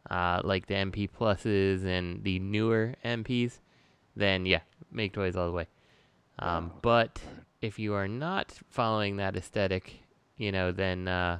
uh, 0.09 0.41
like 0.43 0.67
the 0.67 0.73
MP 0.75 1.09
pluses 1.09 1.85
and 1.85 2.23
the 2.23 2.39
newer 2.39 2.95
MPs, 3.05 3.59
then 4.15 4.45
yeah, 4.45 4.61
make 4.91 5.13
toys 5.13 5.35
all 5.35 5.47
the 5.47 5.53
way. 5.53 5.67
Um, 6.39 6.71
but 6.81 7.21
if 7.61 7.79
you 7.79 7.93
are 7.93 8.07
not 8.07 8.53
following 8.69 9.17
that 9.17 9.35
aesthetic, 9.35 10.03
you 10.37 10.51
know, 10.51 10.71
then 10.71 11.07
uh, 11.07 11.39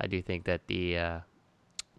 I 0.00 0.06
do 0.06 0.22
think 0.22 0.44
that 0.44 0.66
the 0.66 0.98
uh, 0.98 1.20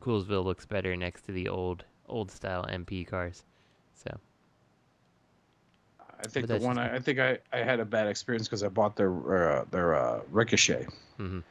Coolsville 0.02 0.46
looks 0.46 0.66
better 0.66 0.96
next 0.96 1.24
to 1.24 1.32
the 1.32 1.50
old 1.50 1.84
old 2.08 2.32
style 2.32 2.66
MP 2.66 3.06
cars. 3.06 3.44
So 3.94 4.18
I 6.22 6.28
think 6.28 6.48
the 6.48 6.58
one 6.58 6.78
I, 6.78 6.96
I 6.96 7.00
think 7.00 7.20
I, 7.20 7.38
I 7.54 7.58
had 7.58 7.80
a 7.80 7.86
bad 7.86 8.08
experience 8.08 8.48
because 8.48 8.64
I 8.64 8.70
bought 8.70 8.96
their 8.96 9.12
uh, 9.60 9.66
their 9.72 9.96
uh, 9.96 10.22
ricochet 10.32 10.88
Mhm. 11.20 11.44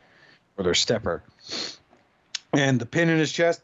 or 0.57 0.65
their 0.65 0.75
stepper, 0.75 1.23
and 2.53 2.81
the 2.81 2.87
pin 2.87 3.09
in 3.09 3.19
his 3.19 3.33
chest 3.33 3.63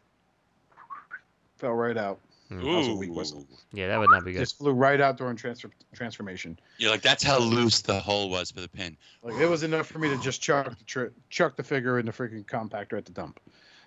fell 1.56 1.72
right 1.72 1.96
out. 1.96 2.18
That 2.50 2.62
was 2.62 2.88
a 2.88 2.94
weak 2.94 3.12
whistle. 3.14 3.46
Ooh. 3.50 3.56
Yeah, 3.72 3.88
that 3.88 3.98
would 3.98 4.10
not 4.10 4.24
be 4.24 4.32
good. 4.32 4.40
Just 4.40 4.58
flew 4.58 4.72
right 4.72 5.00
out 5.00 5.16
during 5.16 5.36
transfer 5.36 5.70
transformation. 5.94 6.58
You're 6.78 6.90
like, 6.90 7.02
that's 7.02 7.22
how 7.22 7.38
loose 7.38 7.80
the 7.80 7.98
hole 7.98 8.30
was 8.30 8.50
for 8.50 8.60
the 8.60 8.68
pin. 8.68 8.96
Like 9.22 9.40
it 9.40 9.46
was 9.46 9.62
enough 9.62 9.86
for 9.86 9.98
me 9.98 10.08
to 10.10 10.20
just 10.20 10.42
chuck 10.42 10.76
the 10.76 10.84
tri- 10.84 11.08
chuck 11.30 11.56
the 11.56 11.62
figure 11.62 11.98
in 11.98 12.06
the 12.06 12.12
freaking 12.12 12.44
compactor 12.44 12.98
at 12.98 13.06
the 13.06 13.12
dump. 13.12 13.40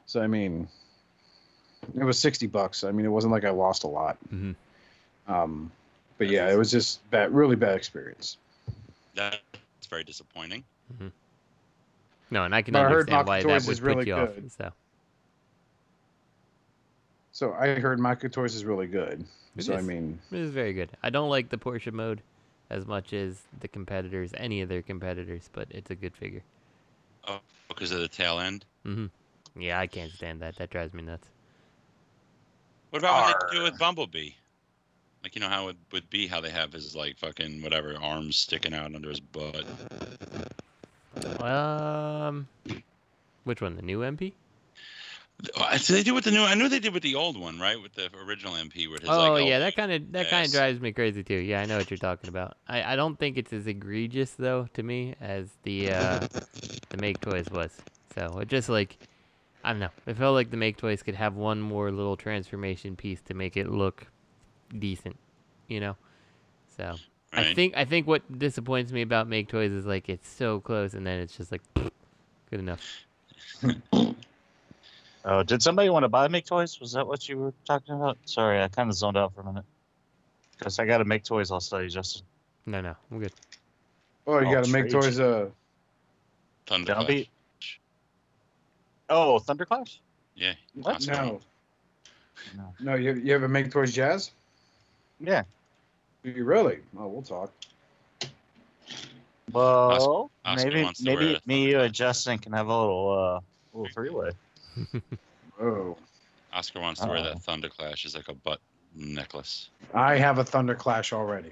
So 0.05 0.21
I 0.21 0.27
mean, 0.27 0.67
it 1.95 2.03
was 2.03 2.17
sixty 2.19 2.47
bucks. 2.47 2.83
I 2.83 2.91
mean, 2.91 3.05
it 3.05 3.09
wasn't 3.09 3.31
like 3.31 3.45
I 3.45 3.51
lost 3.51 3.83
a 3.83 3.87
lot. 3.87 4.17
Mhm. 4.33 4.55
Um, 5.27 5.71
but 6.17 6.27
yeah, 6.27 6.51
it 6.51 6.57
was 6.57 6.71
just 6.71 7.07
bad, 7.11 7.33
really 7.33 7.55
bad 7.55 7.75
experience. 7.75 8.37
That's 9.13 9.37
very 9.89 10.03
disappointing. 10.03 10.63
No, 12.29 12.43
and 12.43 12.53
I 12.53 12.61
can 12.61 12.73
But 12.73 12.85
I 12.85 12.89
heard 12.89 13.09
understand 13.09 13.27
why 13.27 13.41
that 13.41 13.47
would 13.47 13.71
is 13.71 13.79
put 13.79 13.85
really 13.85 14.07
you 14.07 14.15
off. 14.15 14.29
So 14.57 14.73
So 17.37 17.53
I 17.53 17.67
heard 17.75 17.99
Make 17.99 18.31
Toys 18.31 18.55
is 18.55 18.65
really 18.65 18.87
good. 18.87 19.23
It 19.55 19.65
so 19.65 19.75
I 19.75 19.77
is. 19.77 19.85
mean, 19.85 20.17
it 20.31 20.39
is 20.39 20.49
very 20.49 20.73
good. 20.73 20.89
I 21.03 21.11
don't 21.11 21.29
like 21.29 21.49
the 21.49 21.57
Porsche 21.57 21.93
mode 21.93 22.23
as 22.71 22.87
much 22.87 23.13
as 23.13 23.43
the 23.59 23.67
competitors, 23.67 24.31
any 24.37 24.61
of 24.61 24.69
their 24.69 24.81
competitors, 24.81 25.47
but 25.53 25.67
it's 25.69 25.91
a 25.91 25.95
good 25.95 26.15
figure. 26.15 26.41
Oh, 27.27 27.39
because 27.67 27.91
of 27.91 27.99
the 27.99 28.07
tail 28.07 28.39
end. 28.39 28.65
Mm-hmm. 28.87 29.61
Yeah, 29.61 29.79
I 29.79 29.85
can't 29.85 30.11
stand 30.11 30.41
that. 30.41 30.55
That 30.55 30.71
drives 30.71 30.95
me 30.95 31.03
nuts. 31.03 31.27
What 32.89 33.03
about 33.03 33.25
what 33.25 33.51
they 33.51 33.57
do 33.57 33.63
with 33.65 33.77
Bumblebee? 33.77 34.31
Like 35.21 35.35
you 35.35 35.41
know 35.41 35.49
how 35.49 35.67
it 35.67 35.75
would 35.91 36.09
be 36.09 36.25
how 36.25 36.41
they 36.41 36.49
have 36.49 36.73
his 36.73 36.95
like 36.95 37.19
fucking 37.19 37.61
whatever 37.61 37.95
arms 38.01 38.37
sticking 38.37 38.73
out 38.73 38.95
under 38.95 39.09
his 39.09 39.19
butt. 39.19 39.63
Um, 41.39 42.47
which 43.43 43.61
one? 43.61 43.75
The 43.75 43.83
new 43.83 43.99
MP? 43.99 44.33
Uh, 45.55 45.77
So 45.77 45.93
they 45.93 46.03
do 46.03 46.13
with 46.13 46.23
the 46.23 46.31
new. 46.31 46.41
I 46.41 46.55
knew 46.55 46.67
they 46.67 46.79
did 46.79 46.93
with 46.93 47.03
the 47.03 47.15
old 47.15 47.39
one, 47.39 47.59
right? 47.59 47.79
With 47.79 47.93
the 47.93 48.09
original 48.25 48.53
MP, 48.53 48.89
where 48.89 48.99
his 48.99 49.09
Oh 49.09 49.33
like, 49.33 49.47
yeah, 49.47 49.59
that 49.59 49.75
kind 49.75 49.91
of 49.91 50.11
that 50.13 50.29
kind 50.29 50.45
of 50.45 50.51
drives 50.51 50.79
me 50.79 50.91
crazy 50.91 51.23
too. 51.23 51.35
Yeah, 51.35 51.61
I 51.61 51.65
know 51.65 51.77
what 51.77 51.91
you're 51.91 51.97
talking 51.97 52.29
about. 52.29 52.57
I, 52.67 52.93
I 52.93 52.95
don't 52.95 53.19
think 53.19 53.37
it's 53.37 53.53
as 53.53 53.67
egregious 53.67 54.31
though 54.31 54.67
to 54.73 54.83
me 54.83 55.15
as 55.21 55.49
the 55.63 55.91
uh, 55.91 56.27
the 56.89 56.97
Make 56.97 57.21
Toys 57.21 57.49
was. 57.51 57.71
So 58.15 58.39
it 58.39 58.47
just 58.47 58.67
like 58.67 58.97
I 59.63 59.71
don't 59.71 59.79
know. 59.79 59.89
It 60.07 60.17
felt 60.17 60.33
like 60.33 60.49
the 60.49 60.57
Make 60.57 60.77
Toys 60.77 61.03
could 61.03 61.15
have 61.15 61.35
one 61.35 61.61
more 61.61 61.91
little 61.91 62.17
transformation 62.17 62.95
piece 62.95 63.21
to 63.23 63.33
make 63.35 63.57
it 63.57 63.69
look 63.69 64.07
decent, 64.77 65.17
you 65.67 65.79
know. 65.79 65.97
So 66.77 66.95
I 67.31 67.53
think 67.53 67.77
I 67.77 67.85
think 67.85 68.07
what 68.07 68.39
disappoints 68.39 68.91
me 68.91 69.03
about 69.03 69.27
Make 69.27 69.49
Toys 69.49 69.71
is 69.71 69.85
like 69.85 70.09
it's 70.09 70.27
so 70.27 70.61
close 70.61 70.95
and 70.95 71.05
then 71.05 71.19
it's 71.19 71.37
just 71.37 71.51
like 71.51 71.61
good 71.75 72.59
enough. 72.59 72.81
Oh, 75.29 75.43
did 75.43 75.61
somebody 75.61 75.89
want 75.89 76.03
to 76.03 76.07
buy 76.09 76.29
Make 76.29 76.45
Toys? 76.45 76.79
Was 76.79 76.93
that 76.93 77.05
what 77.05 77.27
you 77.27 77.37
were 77.37 77.53
talking 77.65 77.93
about? 77.95 78.17
Sorry, 78.23 78.61
I 78.63 78.69
kind 78.69 78.89
of 78.89 78.95
zoned 78.95 79.17
out 79.17 79.35
for 79.35 79.41
a 79.41 79.43
minute. 79.45 79.65
Because 80.57 80.79
I 80.79 80.85
got 80.85 80.99
to 80.99 81.05
make 81.05 81.25
toys. 81.25 81.51
I'll 81.51 81.59
tell 81.59 81.83
you, 81.83 81.89
Justin. 81.89 82.23
No, 82.65 82.79
no, 82.79 82.95
I'm 83.11 83.19
good. 83.19 83.33
oh, 84.25 84.39
you 84.39 84.47
Oh, 84.47 84.51
got 84.51 84.63
to 84.63 84.71
make 84.71 84.89
toys. 84.89 85.19
Uh, 85.19 85.49
Thunder 86.65 86.93
Downbeat? 86.93 87.27
Clash. 87.59 87.79
Oh, 89.09 89.39
Thunderclash? 89.45 89.97
Yeah. 90.35 90.53
What? 90.75 90.95
Oscar. 90.95 91.11
no, 91.11 91.41
No. 92.55 92.73
no, 92.79 92.95
you 92.95 93.13
you 93.15 93.33
have 93.33 93.43
a 93.43 93.47
make 93.49 93.69
toys 93.69 93.93
jazz? 93.93 94.31
Yeah. 95.19 95.43
Do 96.23 96.31
you 96.31 96.45
really? 96.45 96.79
Oh, 96.97 97.07
we'll 97.07 97.21
talk. 97.21 97.51
Well, 99.51 100.31
Oscar 100.45 100.69
maybe 100.69 100.83
wants 100.83 101.03
to 101.03 101.09
wear 101.13 101.19
maybe 101.19 101.39
me, 101.45 101.69
you, 101.71 101.79
and 101.81 101.93
Justin 101.93 102.37
can 102.37 102.53
have 102.53 102.67
a 102.67 102.77
little 102.79 103.11
uh 103.11 103.39
little 103.77 103.91
three 103.93 104.09
way. 104.09 104.31
Oh, 105.59 105.97
Oscar 106.53 106.79
wants 106.79 107.01
to 107.01 107.07
wear 107.07 107.17
Oh. 107.19 107.23
that 107.23 107.41
Thunder 107.41 107.69
Clash 107.69 108.05
as 108.05 108.15
like 108.15 108.27
a 108.29 108.33
butt 108.33 108.59
necklace. 108.95 109.69
I 109.93 110.17
have 110.17 110.37
a 110.37 110.43
Thunder 110.43 110.75
Clash 110.75 111.13
already. 111.13 111.51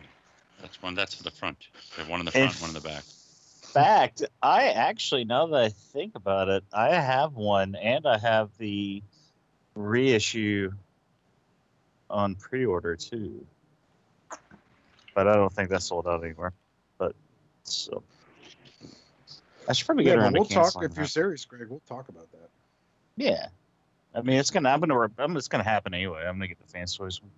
That's 0.61 0.82
one. 0.82 0.95
That's 0.95 1.15
for 1.15 1.23
the 1.23 1.32
front. 1.32 1.57
They 1.95 2.03
have 2.03 2.09
one 2.09 2.19
in 2.19 2.26
the 2.26 2.32
front, 2.32 2.51
If- 2.51 2.61
one 2.61 2.69
in 2.69 2.76
the 2.76 2.82
back. 2.82 3.03
Fact, 3.03 4.23
I 4.41 4.69
actually 4.69 5.26
now 5.26 5.47
that 5.47 5.61
I 5.61 5.69
think 5.69 6.15
about 6.15 6.47
it, 6.47 6.63
I 6.71 6.95
have 6.95 7.34
one, 7.34 7.76
and 7.76 8.05
I 8.07 8.17
have 8.17 8.49
the 8.57 9.03
reissue 9.76 10.71
on 12.09 12.36
pre-order 12.36 12.95
too. 12.95 13.45
But 15.13 15.28
I 15.28 15.34
don't 15.34 15.51
think 15.51 15.69
that's 15.69 15.86
sold 15.86 16.07
out 16.07 16.23
anymore. 16.23 16.53
But 16.97 17.15
so 17.63 18.01
I 19.67 19.73
should 19.73 19.86
probably 19.88 20.05
Yeah, 20.05 20.11
get 20.11 20.15
but 20.17 20.21
around 20.23 20.34
we'll 20.34 20.45
to 20.45 20.53
talk 20.53 20.63
canceling 20.65 20.86
if 20.86 20.95
you're 20.95 21.05
that. 21.05 21.11
serious, 21.11 21.43
Greg. 21.45 21.67
We'll 21.69 21.82
talk 21.88 22.07
about 22.07 22.32
that. 22.32 22.49
Yeah, 23.18 23.47
I 24.13 24.22
mean 24.22 24.38
it's 24.39 24.51
gonna. 24.51 24.70
I'm 24.70 24.80
gonna. 24.80 25.09
I'm, 25.18 25.38
it's 25.38 25.47
gonna 25.47 25.63
happen 25.63 25.93
anyway. 25.93 26.22
I'm 26.26 26.36
gonna 26.36 26.47
get 26.47 26.59
the 26.59 26.68
fans 26.68 26.95
toys 26.95 27.22
one. 27.22 27.32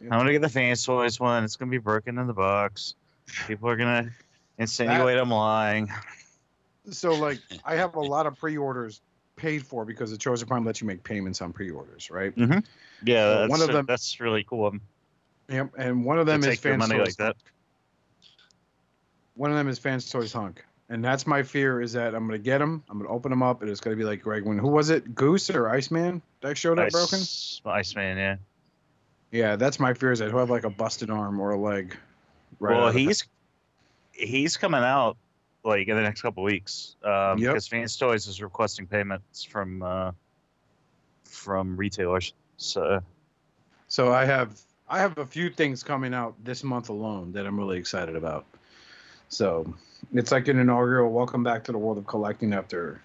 Yeah. 0.00 0.12
I'm 0.12 0.20
gonna 0.20 0.32
get 0.32 0.42
the 0.42 0.48
fans 0.48 0.84
toys 0.84 1.18
one. 1.20 1.44
It's 1.44 1.56
gonna 1.56 1.70
be 1.70 1.78
broken 1.78 2.18
in 2.18 2.26
the 2.26 2.32
box. 2.32 2.94
People 3.46 3.68
are 3.68 3.76
gonna 3.76 4.10
insinuate 4.58 5.18
I'm 5.18 5.30
lying. 5.30 5.90
So, 6.90 7.12
like, 7.12 7.38
I 7.64 7.76
have 7.76 7.94
a 7.94 8.00
lot 8.00 8.26
of 8.26 8.38
pre-orders 8.38 9.00
paid 9.36 9.64
for 9.64 9.84
because 9.84 10.10
the 10.10 10.16
Chosen 10.16 10.48
Prime 10.48 10.64
lets 10.64 10.80
you 10.80 10.86
make 10.86 11.04
payments 11.04 11.40
on 11.42 11.52
pre-orders, 11.52 12.10
right? 12.10 12.34
Mm-hmm. 12.34 12.58
Yeah, 13.04 13.24
Well, 13.28 13.38
that's, 13.40 13.50
one 13.50 13.60
of 13.62 13.68
them- 13.68 13.86
that's 13.86 14.18
really 14.18 14.42
cool. 14.44 14.74
Yep. 15.50 15.72
And 15.78 16.04
one 16.04 16.18
of 16.18 16.26
them 16.26 16.40
is 16.40 16.46
take 16.46 16.64
your 16.64 16.72
Fans 16.74 16.88
money 16.88 16.98
Toys. 16.98 17.06
like 17.08 17.16
that. 17.16 17.36
One 19.34 19.50
of 19.50 19.56
them 19.56 19.68
is 19.68 19.78
Fans 19.78 20.10
Toys 20.10 20.32
Hunk, 20.32 20.64
and 20.90 21.02
that's 21.02 21.26
my 21.26 21.42
fear 21.42 21.80
is 21.80 21.92
that 21.94 22.14
I'm 22.14 22.26
gonna 22.26 22.38
get 22.38 22.58
them, 22.58 22.84
I'm 22.90 22.98
gonna 22.98 23.08
open 23.08 23.30
them 23.30 23.42
up, 23.42 23.62
and 23.62 23.70
it's 23.70 23.80
gonna 23.80 23.96
be 23.96 24.04
like 24.04 24.20
Greg 24.20 24.44
when 24.44 24.58
who 24.58 24.68
was 24.68 24.90
it, 24.90 25.14
Goose 25.14 25.48
or 25.48 25.70
Iceman 25.70 26.20
that 26.42 26.58
showed 26.58 26.78
up 26.78 26.90
broken? 26.90 27.20
Iceman, 27.64 28.18
yeah. 28.18 28.36
Yeah, 29.30 29.56
that's 29.56 29.78
my 29.80 29.94
fear 29.94 30.12
is 30.12 30.18
that 30.18 30.28
he'll 30.28 30.38
have 30.40 30.50
like 30.50 30.64
a 30.64 30.70
busted 30.70 31.08
arm 31.08 31.40
or 31.40 31.52
a 31.52 31.56
leg. 31.56 31.96
right 32.58 32.76
well, 32.76 32.90
he's 32.90 33.24
he's 34.12 34.56
coming 34.56 34.82
out 34.82 35.16
like 35.64 35.86
in 35.88 35.94
the 35.96 36.02
next 36.02 36.22
couple 36.22 36.42
weeks 36.42 36.96
um, 37.04 37.38
Yep. 37.38 37.52
because 37.52 37.68
Fans 37.68 37.96
Toys 37.96 38.26
is 38.26 38.42
requesting 38.42 38.86
payments 38.86 39.44
from 39.44 39.82
uh, 39.82 40.10
from 41.24 41.76
retailers. 41.76 42.34
So 42.56 43.00
So 43.86 44.12
I 44.12 44.24
have 44.24 44.58
I 44.88 44.98
have 44.98 45.16
a 45.18 45.26
few 45.26 45.50
things 45.50 45.82
coming 45.84 46.12
out 46.12 46.34
this 46.44 46.64
month 46.64 46.88
alone 46.88 47.32
that 47.32 47.46
I'm 47.46 47.56
really 47.56 47.78
excited 47.78 48.16
about. 48.16 48.46
So 49.28 49.72
it's 50.12 50.32
like 50.32 50.48
an 50.48 50.58
inaugural 50.58 51.10
welcome 51.10 51.42
back 51.42 51.64
to 51.64 51.72
the 51.72 51.78
world 51.78 51.98
of 51.98 52.06
collecting 52.06 52.52
after 52.52 53.00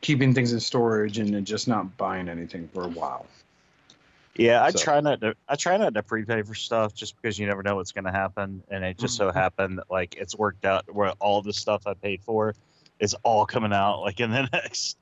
keeping 0.00 0.32
things 0.34 0.52
in 0.52 0.60
storage 0.60 1.18
and 1.18 1.32
then 1.34 1.44
just 1.44 1.66
not 1.68 1.96
buying 1.96 2.28
anything 2.28 2.68
for 2.68 2.84
a 2.84 2.88
while. 2.88 3.26
yeah, 4.36 4.62
I 4.62 4.70
So- 4.70 4.78
try 4.78 5.00
not 5.00 5.20
to 5.22 5.34
I 5.48 5.56
try 5.56 5.76
not 5.78 5.94
to 5.94 6.02
prepay 6.02 6.42
for 6.42 6.54
stuff 6.54 6.94
just 6.94 7.16
because 7.20 7.38
you 7.38 7.46
never 7.46 7.62
know 7.62 7.76
what's 7.76 7.92
going 7.92 8.04
to 8.04 8.12
happen, 8.12 8.62
and 8.70 8.84
it 8.84 8.98
just 8.98 9.16
so 9.16 9.30
Mhm. 9.30 9.34
happened 9.34 9.78
that 9.78 9.90
like 9.90 10.14
it's 10.16 10.36
worked 10.36 10.64
out 10.64 10.84
where 10.94 11.10
all 11.20 11.40
the 11.42 11.52
stuff 11.52 11.86
I 11.86 11.94
paid 11.94 12.22
for 12.22 12.54
is 13.00 13.14
all 13.24 13.46
coming 13.46 13.72
out 13.72 14.00
like 14.02 14.20
in 14.20 14.30
the 14.30 14.42
next 14.52 14.98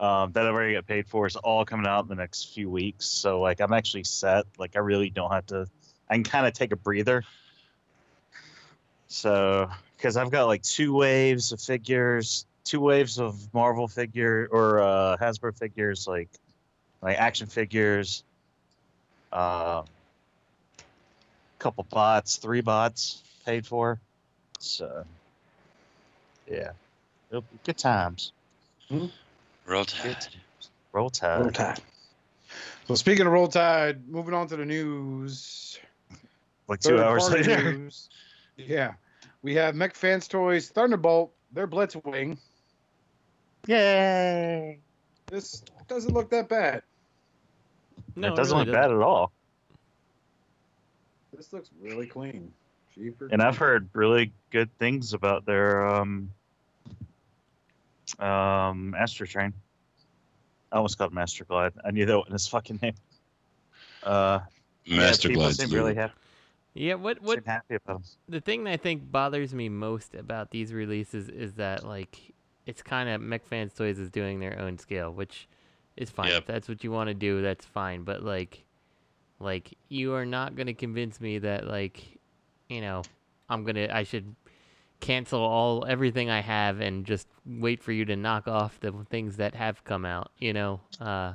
um, 0.00 0.32
that 0.32 0.44
I've 0.44 0.52
already 0.54 0.74
got 0.74 0.86
paid 0.86 1.06
for 1.06 1.24
is 1.26 1.36
all 1.36 1.64
coming 1.64 1.86
out 1.86 2.02
in 2.02 2.08
the 2.08 2.16
next 2.16 2.52
few 2.52 2.68
weeks. 2.68 3.04
So 3.06 3.40
like 3.40 3.60
I'm 3.60 3.72
actually 3.72 4.04
set. 4.04 4.44
Like 4.58 4.74
I 4.76 4.80
really 4.80 5.08
don't 5.10 5.30
have 5.30 5.46
to. 5.46 5.66
I 6.10 6.14
can 6.14 6.24
kind 6.24 6.46
of 6.46 6.52
take 6.52 6.72
a 6.72 6.76
breather. 6.76 7.22
So 9.08 9.70
because 10.04 10.18
I've 10.18 10.30
got 10.30 10.44
like 10.44 10.62
two 10.62 10.92
waves 10.92 11.50
of 11.52 11.62
figures, 11.62 12.44
two 12.62 12.78
waves 12.78 13.18
of 13.18 13.54
Marvel 13.54 13.88
figure 13.88 14.46
or 14.50 14.82
uh, 14.82 15.16
Hasbro 15.16 15.56
figures, 15.58 16.06
like 16.06 16.28
like 17.00 17.16
action 17.16 17.46
figures. 17.46 18.22
Uh, 19.32 19.82
couple 21.58 21.84
bots, 21.84 22.36
three 22.36 22.60
bots 22.60 23.22
paid 23.46 23.66
for. 23.66 23.98
So 24.58 25.06
yeah, 26.46 26.72
it'll 27.30 27.40
be 27.40 27.58
good 27.64 27.78
times. 27.78 28.34
Roll 29.64 29.86
Tide. 29.86 30.26
Roll 30.92 31.08
Tide. 31.08 31.40
Roll 31.40 31.50
Tide. 31.50 31.80
So 32.88 32.94
speaking 32.94 33.24
of 33.24 33.32
Roll 33.32 33.48
Tide, 33.48 34.06
moving 34.06 34.34
on 34.34 34.48
to 34.48 34.56
the 34.56 34.66
news. 34.66 35.78
Like 36.68 36.80
two 36.80 37.02
hours 37.02 37.26
Third-party 37.26 37.48
later. 37.48 37.72
news. 37.72 38.10
Yeah. 38.56 38.92
We 39.44 39.54
have 39.56 39.74
Mech 39.74 39.94
Fans 39.94 40.26
Toys 40.26 40.70
Thunderbolt, 40.70 41.30
their 41.52 41.68
Blitzwing. 41.68 42.38
Yay! 43.66 44.78
This 45.26 45.62
doesn't 45.86 46.14
look 46.14 46.30
that 46.30 46.48
bad. 46.48 46.82
No, 48.16 48.32
it 48.32 48.36
doesn't 48.36 48.56
it 48.56 48.60
really 48.60 48.70
look 48.72 48.80
bad 48.80 48.90
at 48.90 49.02
all. 49.02 49.32
This 51.36 51.52
looks 51.52 51.68
really 51.78 52.06
clean. 52.06 52.54
Cheaper. 52.94 53.28
And 53.30 53.42
I've 53.42 53.58
heard 53.58 53.90
really 53.92 54.32
good 54.50 54.70
things 54.78 55.12
about 55.12 55.44
their 55.44 55.88
um 55.88 56.30
um 58.18 58.94
Astro 58.98 59.26
Train. 59.26 59.52
I 60.72 60.76
almost 60.76 60.96
called 60.96 61.10
him 61.10 61.16
Master 61.16 61.44
Glide. 61.44 61.74
I 61.84 61.90
knew 61.90 62.06
that 62.06 62.16
wasn't 62.16 62.32
his 62.32 62.46
fucking 62.46 62.78
name. 62.80 62.94
Uh 64.02 64.40
yeah, 64.86 65.00
Master 65.00 65.28
people 65.28 65.42
Glide's 65.42 65.58
seem 65.58 65.68
lube. 65.68 65.76
really 65.76 65.94
happy. 65.96 66.14
Yeah, 66.74 66.94
what 66.94 67.22
what 67.22 67.38
Seem 67.38 67.44
happy 67.44 67.74
about 67.76 67.96
'em. 67.96 68.02
the 68.28 68.40
thing 68.40 68.64
that 68.64 68.72
I 68.72 68.76
think 68.76 69.10
bothers 69.10 69.54
me 69.54 69.68
most 69.68 70.14
about 70.14 70.50
these 70.50 70.72
releases 70.72 71.28
is 71.28 71.54
that 71.54 71.86
like 71.86 72.34
it's 72.66 72.82
kind 72.82 73.08
of 73.08 73.20
Mech 73.20 73.46
Fans 73.46 73.74
Toys 73.74 73.98
is 73.98 74.10
doing 74.10 74.40
their 74.40 74.58
own 74.58 74.78
scale, 74.78 75.12
which 75.12 75.48
is 75.96 76.10
fine. 76.10 76.28
Yep. 76.28 76.38
If 76.42 76.46
that's 76.46 76.68
what 76.68 76.82
you 76.82 76.90
want 76.90 77.08
to 77.08 77.14
do, 77.14 77.42
that's 77.42 77.64
fine. 77.64 78.02
But 78.02 78.22
like, 78.22 78.64
like 79.38 79.74
you 79.88 80.14
are 80.14 80.26
not 80.26 80.56
gonna 80.56 80.74
convince 80.74 81.20
me 81.20 81.38
that 81.38 81.66
like, 81.68 82.02
you 82.68 82.80
know, 82.80 83.02
I'm 83.48 83.64
gonna 83.64 83.88
I 83.92 84.02
should 84.02 84.34
cancel 85.00 85.40
all 85.42 85.84
everything 85.86 86.30
I 86.30 86.40
have 86.40 86.80
and 86.80 87.04
just 87.04 87.28
wait 87.46 87.82
for 87.82 87.92
you 87.92 88.04
to 88.06 88.16
knock 88.16 88.48
off 88.48 88.80
the 88.80 88.92
things 89.10 89.36
that 89.36 89.54
have 89.54 89.84
come 89.84 90.04
out. 90.04 90.32
You 90.38 90.54
know, 90.54 90.80
uh, 91.00 91.34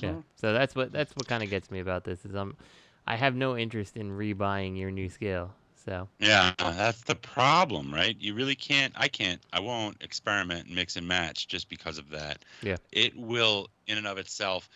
yeah. 0.00 0.16
Mhm. 0.16 0.24
So 0.34 0.52
that's 0.52 0.74
what 0.74 0.90
that's 0.92 1.14
what 1.14 1.28
kind 1.28 1.42
of 1.42 1.50
gets 1.50 1.70
me 1.70 1.78
about 1.80 2.04
this 2.04 2.24
is 2.24 2.34
I'm 2.34 2.56
I 3.10 3.16
have 3.16 3.34
no 3.34 3.56
interest 3.56 3.96
in 3.96 4.12
rebuying 4.12 4.78
your 4.78 4.92
new 4.92 5.08
scale. 5.08 5.52
So. 5.84 6.06
Yeah, 6.20 6.52
that's 6.58 7.02
the 7.02 7.16
problem, 7.16 7.92
right? 7.92 8.16
You 8.20 8.34
really 8.34 8.54
can't. 8.54 8.92
I 8.96 9.08
can't. 9.08 9.40
I 9.52 9.58
won't 9.58 9.96
experiment 10.00 10.66
and 10.66 10.76
mix 10.76 10.94
and 10.94 11.08
match 11.08 11.48
just 11.48 11.68
because 11.68 11.98
of 11.98 12.08
that. 12.10 12.38
Yeah. 12.62 12.76
It 12.92 13.16
will, 13.16 13.66
in 13.88 13.98
and 13.98 14.06
of 14.06 14.16
itself, 14.16 14.68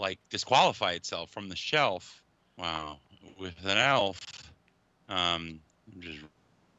like 0.00 0.18
disqualify 0.30 0.92
itself 0.92 1.30
from 1.30 1.48
the 1.48 1.54
shelf. 1.54 2.24
Wow, 2.58 2.98
with 3.38 3.54
an 3.64 3.78
elf. 3.78 4.50
Um, 5.08 5.60
I'm 5.94 6.00
just 6.00 6.18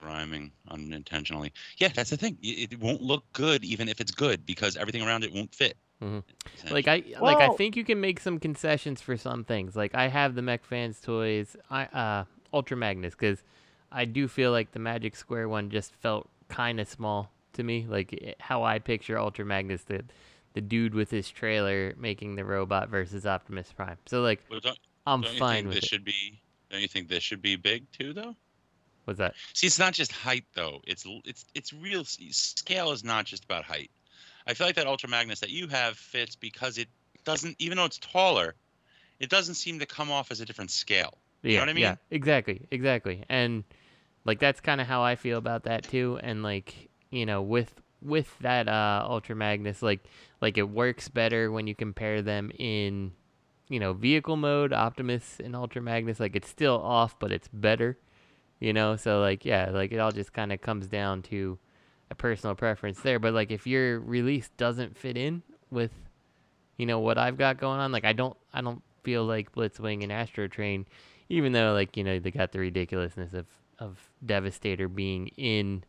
rhyming 0.03 0.51
unintentionally. 0.70 1.53
Yeah, 1.78 1.88
that's 1.95 2.10
the 2.10 2.18
thing. 2.18 2.38
It, 2.43 2.74
it 2.74 2.80
won't 2.82 3.01
look 3.01 3.24
good 3.32 3.64
even 3.64 3.88
if 3.88 4.01
it's 4.01 4.12
good 4.12 4.45
because 4.45 4.76
everything 4.76 5.03
around 5.03 5.24
it 5.24 5.32
won't 5.34 5.55
fit. 5.55 5.78
Mhm. 6.04 6.24
Like 6.70 6.88
I 6.88 7.04
like 7.20 7.38
I 7.38 7.50
think 7.56 7.76
you 7.76 7.84
can 7.84 8.00
make 8.00 8.20
some 8.20 8.39
concessions 8.39 9.02
for 9.02 9.18
some 9.18 9.43
things. 9.43 9.76
Like 9.76 9.95
I 9.95 10.08
have 10.08 10.36
the 10.36 10.41
Mech 10.41 10.64
Fans 10.64 11.00
toys, 11.00 11.56
I 11.72 11.86
uh 11.86 12.26
Ultra 12.54 12.78
Magnus 12.78 13.16
cuz 13.16 13.43
I 13.91 14.06
do 14.06 14.28
feel 14.28 14.52
like 14.52 14.72
the 14.72 14.80
Magic 14.80 15.16
Square 15.16 15.50
one 15.50 15.70
just 15.70 15.93
felt 15.95 16.30
kind 16.50 16.80
of 16.80 16.88
small 16.88 17.32
to 17.54 17.64
me, 17.64 17.86
like 17.88 18.14
it- 18.14 18.38
how 18.39 18.64
I 18.64 18.80
picture 18.80 19.18
Ultra 19.18 19.45
Magnus 19.45 19.84
the 19.84 20.04
the 20.54 20.62
dude 20.62 20.93
with 20.93 21.10
his 21.12 21.30
trailer 21.30 21.93
making 21.98 22.36
the 22.36 22.45
robot 22.45 22.89
versus 22.89 23.26
Optimus 23.26 23.72
Prime. 23.74 23.98
So 24.06 24.22
like 24.22 24.41
Well, 24.50 24.60
don't, 24.60 24.78
I'm 25.06 25.22
don't 25.22 25.34
you 25.34 25.39
fine 25.39 25.56
think 25.56 25.68
with 25.68 25.76
this 25.76 25.84
it. 25.86 25.88
should 25.89 26.04
be? 26.04 26.41
Don't 26.70 26.82
you 26.82 26.88
think 26.88 27.08
this 27.08 27.24
should 27.24 27.41
be 27.41 27.56
big 27.56 27.91
too, 27.91 28.14
though? 28.14 28.36
What's 29.06 29.20
that? 29.20 29.36
See, 29.54 29.68
it's 29.68 29.80
not 29.80 29.93
just 29.93 30.12
height 30.12 30.45
though. 30.54 30.82
It's 30.86 31.06
it's 31.26 31.45
it's 31.56 31.74
real 31.74 32.04
scale 32.06 32.91
is 32.91 33.04
not 33.04 33.26
just 33.26 33.45
about 33.45 33.64
height. 33.64 33.89
I 34.48 34.54
feel 34.54 34.66
like 34.66 34.76
that 34.78 34.88
Ultra 34.88 35.10
Magnus 35.10 35.41
that 35.41 35.50
you 35.50 35.68
have 35.68 35.98
fits 35.98 36.36
because 36.36 36.78
it 36.78 36.88
doesn't, 37.26 37.56
even 37.60 37.78
though 37.78 37.86
it's 37.86 38.00
taller, 38.00 38.56
it 39.20 39.30
doesn't 39.30 39.56
seem 39.56 39.80
to 39.80 39.86
come 39.86 40.10
off 40.10 40.32
as 40.32 40.39
a 40.39 40.45
different 40.45 40.72
scale. 40.72 41.18
Yeah, 41.43 41.50
You 41.50 41.56
know 41.58 41.62
what 41.64 41.70
I 41.70 41.74
mean? 41.74 41.82
yeah, 41.84 41.95
exactly, 42.10 42.62
exactly. 42.72 43.24
And 43.30 43.64
like 44.26 44.39
that's 44.39 44.60
kind 44.62 44.82
of 44.82 44.88
how 44.88 45.04
I 45.04 45.16
feel 45.16 45.38
about 45.38 45.64
that 45.64 45.84
too. 45.84 46.20
And 46.24 46.43
like 46.43 46.89
you 47.12 47.26
know, 47.26 47.41
with 47.41 47.82
with 48.02 48.38
that 48.39 48.68
uh, 48.68 49.06
Ultra 49.08 49.36
Magnus, 49.36 49.82
like 49.82 50.04
like 50.41 50.58
it 50.58 50.70
works 50.70 51.10
better 51.10 51.52
when 51.52 51.68
you 51.68 51.76
compare 51.76 52.22
them 52.22 52.52
in 52.58 53.12
you 53.70 53.80
know 53.80 53.93
vehicle 53.93 54.38
mode, 54.38 54.74
Optimus 54.74 55.39
and 55.43 55.56
Ultra 55.56 55.82
Magnus. 55.82 56.20
Like 56.20 56.36
it's 56.36 56.50
still 56.50 56.82
off, 56.82 57.20
but 57.20 57.32
it's 57.32 57.48
better. 57.48 57.98
You 58.60 58.74
know, 58.74 58.95
so 58.95 59.20
like 59.20 59.45
yeah, 59.45 59.70
like 59.72 59.91
it 59.91 60.00
all 60.00 60.12
just 60.12 60.34
kind 60.34 60.52
of 60.52 60.62
comes 60.62 60.88
down 60.88 61.22
to 61.24 61.60
a 62.10 62.16
personal 62.16 62.55
preference 62.55 63.01
there. 63.01 63.20
But 63.20 63.34
like 63.34 63.51
if 63.51 63.68
your 63.68 63.99
release 63.99 64.49
doesn't 64.58 64.97
fit 64.97 65.18
in 65.18 65.43
with 65.70 65.91
you 66.78 66.86
know 66.86 66.99
what 66.99 67.18
I've 67.18 67.38
got 67.38 67.58
going 67.58 67.80
on. 67.80 67.91
Like 67.91 68.05
I 68.05 68.14
don't 68.14 68.38
I 68.53 68.62
don't 68.62 68.82
feel 69.03 69.26
like 69.26 69.51
Blitzwing 69.51 70.03
and 70.03 70.12
Astro 70.12 70.47
Train, 70.47 70.86
even 71.30 71.51
though 71.51 71.74
like 71.74 71.97
you 71.97 72.03
know 72.03 72.20
they 72.20 72.32
got 72.32 72.51
the 72.51 72.60
ridiculousness 72.60 73.34
of 73.34 73.47
of 73.80 73.97
Devastator 74.26 74.88
being 74.88 75.28
in 75.38 75.84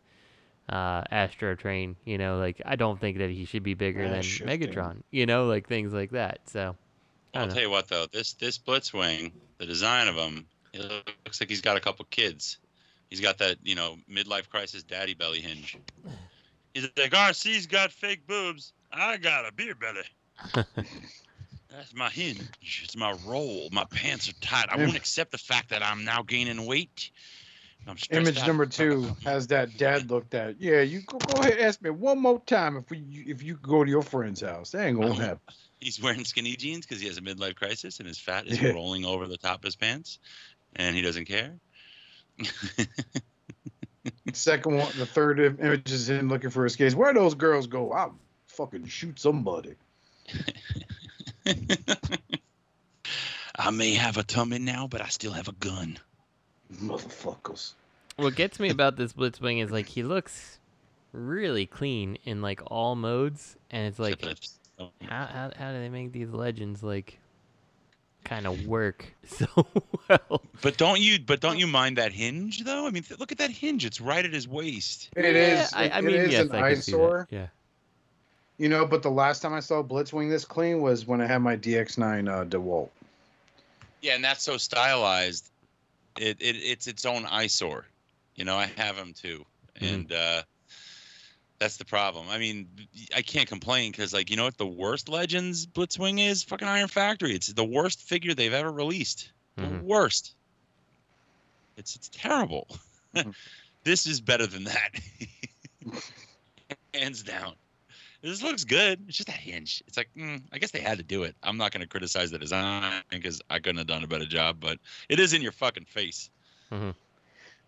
uh, 0.68 1.04
Astro 1.10 1.54
Train. 1.54 1.96
You 2.04 2.18
know, 2.18 2.38
like 2.38 2.60
I 2.64 2.76
don't 2.76 2.98
think 3.00 3.18
that 3.18 3.30
he 3.30 3.44
should 3.44 3.62
be 3.62 3.74
bigger 3.74 4.04
Yeah, 4.04 4.08
than 4.08 4.22
shifting. 4.22 4.48
Megatron. 4.48 5.02
You 5.10 5.26
know, 5.26 5.46
like 5.46 5.68
things 5.68 5.92
like 5.92 6.10
that. 6.12 6.40
So 6.48 6.76
I 7.34 7.38
I'll 7.40 7.46
don't 7.46 7.48
tell 7.48 7.62
you 7.62 7.70
what 7.70 7.88
though, 7.88 8.06
this 8.06 8.34
this 8.34 8.58
Blitzwing, 8.58 9.32
the 9.58 9.66
design 9.66 10.08
of 10.08 10.16
him, 10.16 10.46
it 10.72 10.82
looks 11.26 11.40
like 11.40 11.48
he's 11.50 11.60
got 11.62 11.76
a 11.76 11.80
couple 11.80 12.04
kids. 12.06 12.58
He's 13.10 13.20
got 13.20 13.38
that 13.38 13.56
you 13.62 13.74
know 13.74 13.96
midlife 14.10 14.48
crisis 14.48 14.82
daddy 14.82 15.14
belly 15.14 15.40
hinge. 15.40 15.78
He's 16.74 16.88
like, 16.96 17.12
RC's 17.12 17.66
got 17.66 17.90
fake 17.90 18.26
boobs. 18.26 18.72
I 18.92 19.16
got 19.16 19.48
a 19.48 19.52
beer 19.52 19.74
belly. 19.74 20.64
That's 21.70 21.94
my 21.94 22.08
hinge. 22.08 22.82
It's 22.84 22.96
my 22.96 23.14
roll. 23.26 23.68
My 23.72 23.84
pants 23.90 24.28
are 24.28 24.34
tight. 24.40 24.66
I 24.70 24.76
won't 24.76 24.96
accept 24.96 25.32
the 25.32 25.38
fact 25.38 25.70
that 25.70 25.82
I'm 25.82 26.04
now 26.04 26.22
gaining 26.22 26.66
weight. 26.66 27.10
I'm 27.86 27.96
Image 28.10 28.38
out. 28.38 28.46
number 28.46 28.66
two 28.66 29.10
has 29.24 29.46
that 29.46 29.76
dad 29.78 30.10
look 30.10 30.28
that. 30.30 30.60
Yeah, 30.60 30.82
you 30.82 31.00
go, 31.00 31.18
go 31.18 31.40
ahead. 31.40 31.52
And 31.54 31.60
ask 31.62 31.80
me 31.80 31.90
one 31.90 32.18
more 32.18 32.40
time 32.46 32.76
if 32.76 32.90
we 32.90 32.98
if 33.26 33.42
you 33.42 33.54
go 33.54 33.82
to 33.82 33.90
your 33.90 34.02
friend's 34.02 34.40
house. 34.42 34.72
That 34.72 34.86
ain't 34.86 35.00
gonna 35.00 35.14
happen. 35.22 35.40
He's 35.80 36.00
wearing 36.02 36.24
skinny 36.24 36.56
jeans 36.56 36.84
because 36.86 37.00
he 37.00 37.06
has 37.06 37.16
a 37.18 37.22
midlife 37.22 37.54
crisis 37.54 37.98
and 37.98 38.06
his 38.08 38.18
fat 38.18 38.46
is 38.46 38.60
Yeah. 38.60 38.72
rolling 38.72 39.04
over 39.06 39.26
the 39.26 39.38
top 39.38 39.58
of 39.58 39.62
his 39.64 39.76
pants, 39.76 40.18
and 40.76 40.94
he 40.96 41.02
doesn't 41.02 41.26
care. 41.26 41.52
Second 44.32 44.76
one, 44.76 44.92
the 44.96 45.06
third 45.06 45.40
image 45.40 45.90
is 45.90 46.08
him 46.08 46.28
looking 46.28 46.50
for 46.50 46.64
his 46.64 46.76
kids. 46.76 46.94
Where 46.94 47.12
those 47.12 47.34
girls 47.34 47.66
go? 47.66 47.92
I'll 47.92 48.14
fucking 48.46 48.86
shoot 48.86 49.18
somebody. 49.18 49.74
I 53.58 53.70
may 53.70 53.94
have 53.94 54.16
a 54.18 54.22
tummy 54.22 54.58
now, 54.58 54.86
but 54.86 55.00
I 55.00 55.08
still 55.08 55.32
have 55.32 55.48
a 55.48 55.52
gun. 55.52 55.98
Motherfuckers. 56.72 57.72
What 58.16 58.34
gets 58.34 58.60
me 58.60 58.68
about 58.70 58.96
this 58.96 59.12
Blitzwing 59.12 59.62
is 59.62 59.70
like 59.70 59.86
he 59.86 60.02
looks 60.02 60.58
really 61.12 61.66
clean 61.66 62.18
in 62.24 62.42
like 62.42 62.60
all 62.66 62.94
modes, 62.96 63.56
and 63.70 63.86
it's 63.86 63.98
like 63.98 64.22
how 64.78 64.90
how 65.26 65.50
how 65.56 65.72
do 65.72 65.78
they 65.78 65.88
make 65.88 66.12
these 66.12 66.30
legends 66.30 66.82
like 66.82 67.18
kind 68.24 68.46
of 68.46 68.66
work 68.66 69.06
so 69.26 69.46
well? 70.08 70.42
But 70.62 70.76
don't 70.76 71.00
you? 71.00 71.18
But 71.18 71.40
don't 71.40 71.58
you 71.58 71.66
mind 71.66 71.96
that 71.98 72.12
hinge 72.12 72.64
though? 72.64 72.86
I 72.86 72.90
mean, 72.90 73.02
th- 73.02 73.18
look 73.20 73.32
at 73.32 73.38
that 73.38 73.50
hinge. 73.50 73.84
It's 73.84 74.00
right 74.00 74.24
at 74.24 74.32
his 74.32 74.46
waist. 74.48 75.10
It 75.16 75.24
is. 75.36 75.72
I, 75.72 75.84
it- 75.84 75.92
I 75.94 75.98
it 75.98 76.04
mean, 76.04 76.14
is 76.16 76.32
yes, 76.32 76.48
an 76.50 76.52
I 76.56 76.72
can 76.72 76.82
see 76.82 76.92
that. 76.92 76.98
eyesore. 76.98 77.28
Yeah. 77.30 77.46
You 78.58 78.68
know, 78.68 78.84
but 78.84 79.02
the 79.02 79.10
last 79.10 79.40
time 79.40 79.54
I 79.54 79.60
saw 79.60 79.82
Blitzwing 79.84 80.28
this 80.30 80.44
clean 80.44 80.80
was 80.80 81.06
when 81.06 81.20
I 81.20 81.26
had 81.26 81.38
my 81.38 81.56
DX9 81.56 82.28
uh, 82.28 82.44
DeWalt. 82.44 82.88
Yeah, 84.02 84.16
and 84.16 84.24
that's 84.24 84.42
so 84.42 84.56
stylized. 84.56 85.48
It, 86.18 86.38
it 86.40 86.56
it's 86.56 86.88
its 86.88 87.04
own 87.06 87.24
eyesore. 87.26 87.86
You 88.34 88.44
know, 88.44 88.56
I 88.56 88.66
have 88.76 88.96
them 88.96 89.12
too, 89.12 89.44
Mhm. 89.80 89.94
and 89.94 90.12
uh, 90.12 90.42
that's 91.58 91.76
the 91.76 91.84
problem. 91.84 92.26
I 92.28 92.38
mean, 92.38 92.68
I 93.14 93.22
can't 93.22 93.48
complain 93.48 93.90
because, 93.90 94.12
like, 94.12 94.30
you 94.30 94.36
know 94.36 94.44
what 94.44 94.58
the 94.58 94.66
worst 94.66 95.08
Legends 95.08 95.66
Blitzwing 95.66 96.24
is? 96.24 96.42
Fucking 96.44 96.68
Iron 96.68 96.88
Factory. 96.88 97.34
It's 97.34 97.52
the 97.52 97.64
worst 97.64 98.02
figure 98.02 98.34
they've 98.34 98.52
ever 98.52 98.70
released. 98.70 99.32
Mhm. 99.58 99.80
The 99.80 99.84
worst. 99.84 100.34
It's 101.76 101.96
it's 101.96 102.08
terrible. 102.12 102.66
Mhm. 103.14 103.34
this 103.84 104.06
is 104.06 104.20
better 104.20 104.46
than 104.46 104.64
that, 104.64 104.90
hands 106.94 107.22
down. 107.22 107.54
This 108.20 108.42
looks 108.42 108.64
good. 108.64 109.04
It's 109.06 109.16
just 109.16 109.28
a 109.28 109.32
hinge. 109.32 109.82
It's 109.86 109.96
like, 109.96 110.10
mm, 110.16 110.42
I 110.52 110.58
guess 110.58 110.72
they 110.72 110.80
had 110.80 110.98
to 110.98 111.04
do 111.04 111.22
it. 111.22 111.36
I'm 111.42 111.56
not 111.56 111.70
going 111.70 111.82
to 111.82 111.86
criticize 111.86 112.32
the 112.32 112.38
design 112.38 113.02
because 113.10 113.40
I 113.48 113.60
couldn't 113.60 113.78
have 113.78 113.86
done 113.86 114.02
a 114.02 114.08
better 114.08 114.26
job, 114.26 114.58
but 114.58 114.78
it 115.08 115.20
is 115.20 115.34
in 115.34 115.40
your 115.42 115.52
fucking 115.52 115.84
face. 115.84 116.28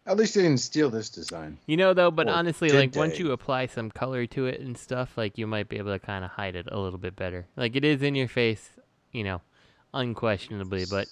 At 0.07 0.17
least 0.17 0.35
they 0.35 0.43
didn't 0.43 0.61
steal 0.61 0.91
this 0.91 1.11
design. 1.11 1.59
You 1.67 1.77
know 1.77 1.93
though, 1.95 2.11
but 2.11 2.27
Or 2.27 2.31
honestly, 2.33 2.69
did 2.69 2.77
like 2.77 2.97
once 2.97 3.19
you 3.19 3.33
apply 3.33 3.67
some 3.67 3.91
color 3.91 4.27
to 4.27 4.47
it 4.47 4.61
and 4.61 4.77
stuff, 4.77 5.17
like 5.17 5.37
you 5.39 5.47
might 5.47 5.69
be 5.69 5.77
able 5.79 5.93
to 5.93 5.99
kind 5.99 6.25
of 6.25 6.31
hide 6.33 6.57
it 6.57 6.67
a 6.71 6.79
little 6.79 6.99
bit 6.99 7.15
better. 7.17 7.47
Like 7.57 7.77
it 7.77 7.85
is 7.85 8.03
in 8.03 8.15
your 8.15 8.29
face, 8.29 8.71
you 9.13 9.25
know, 9.25 9.43
unquestionably, 9.95 10.85
but 10.91 11.07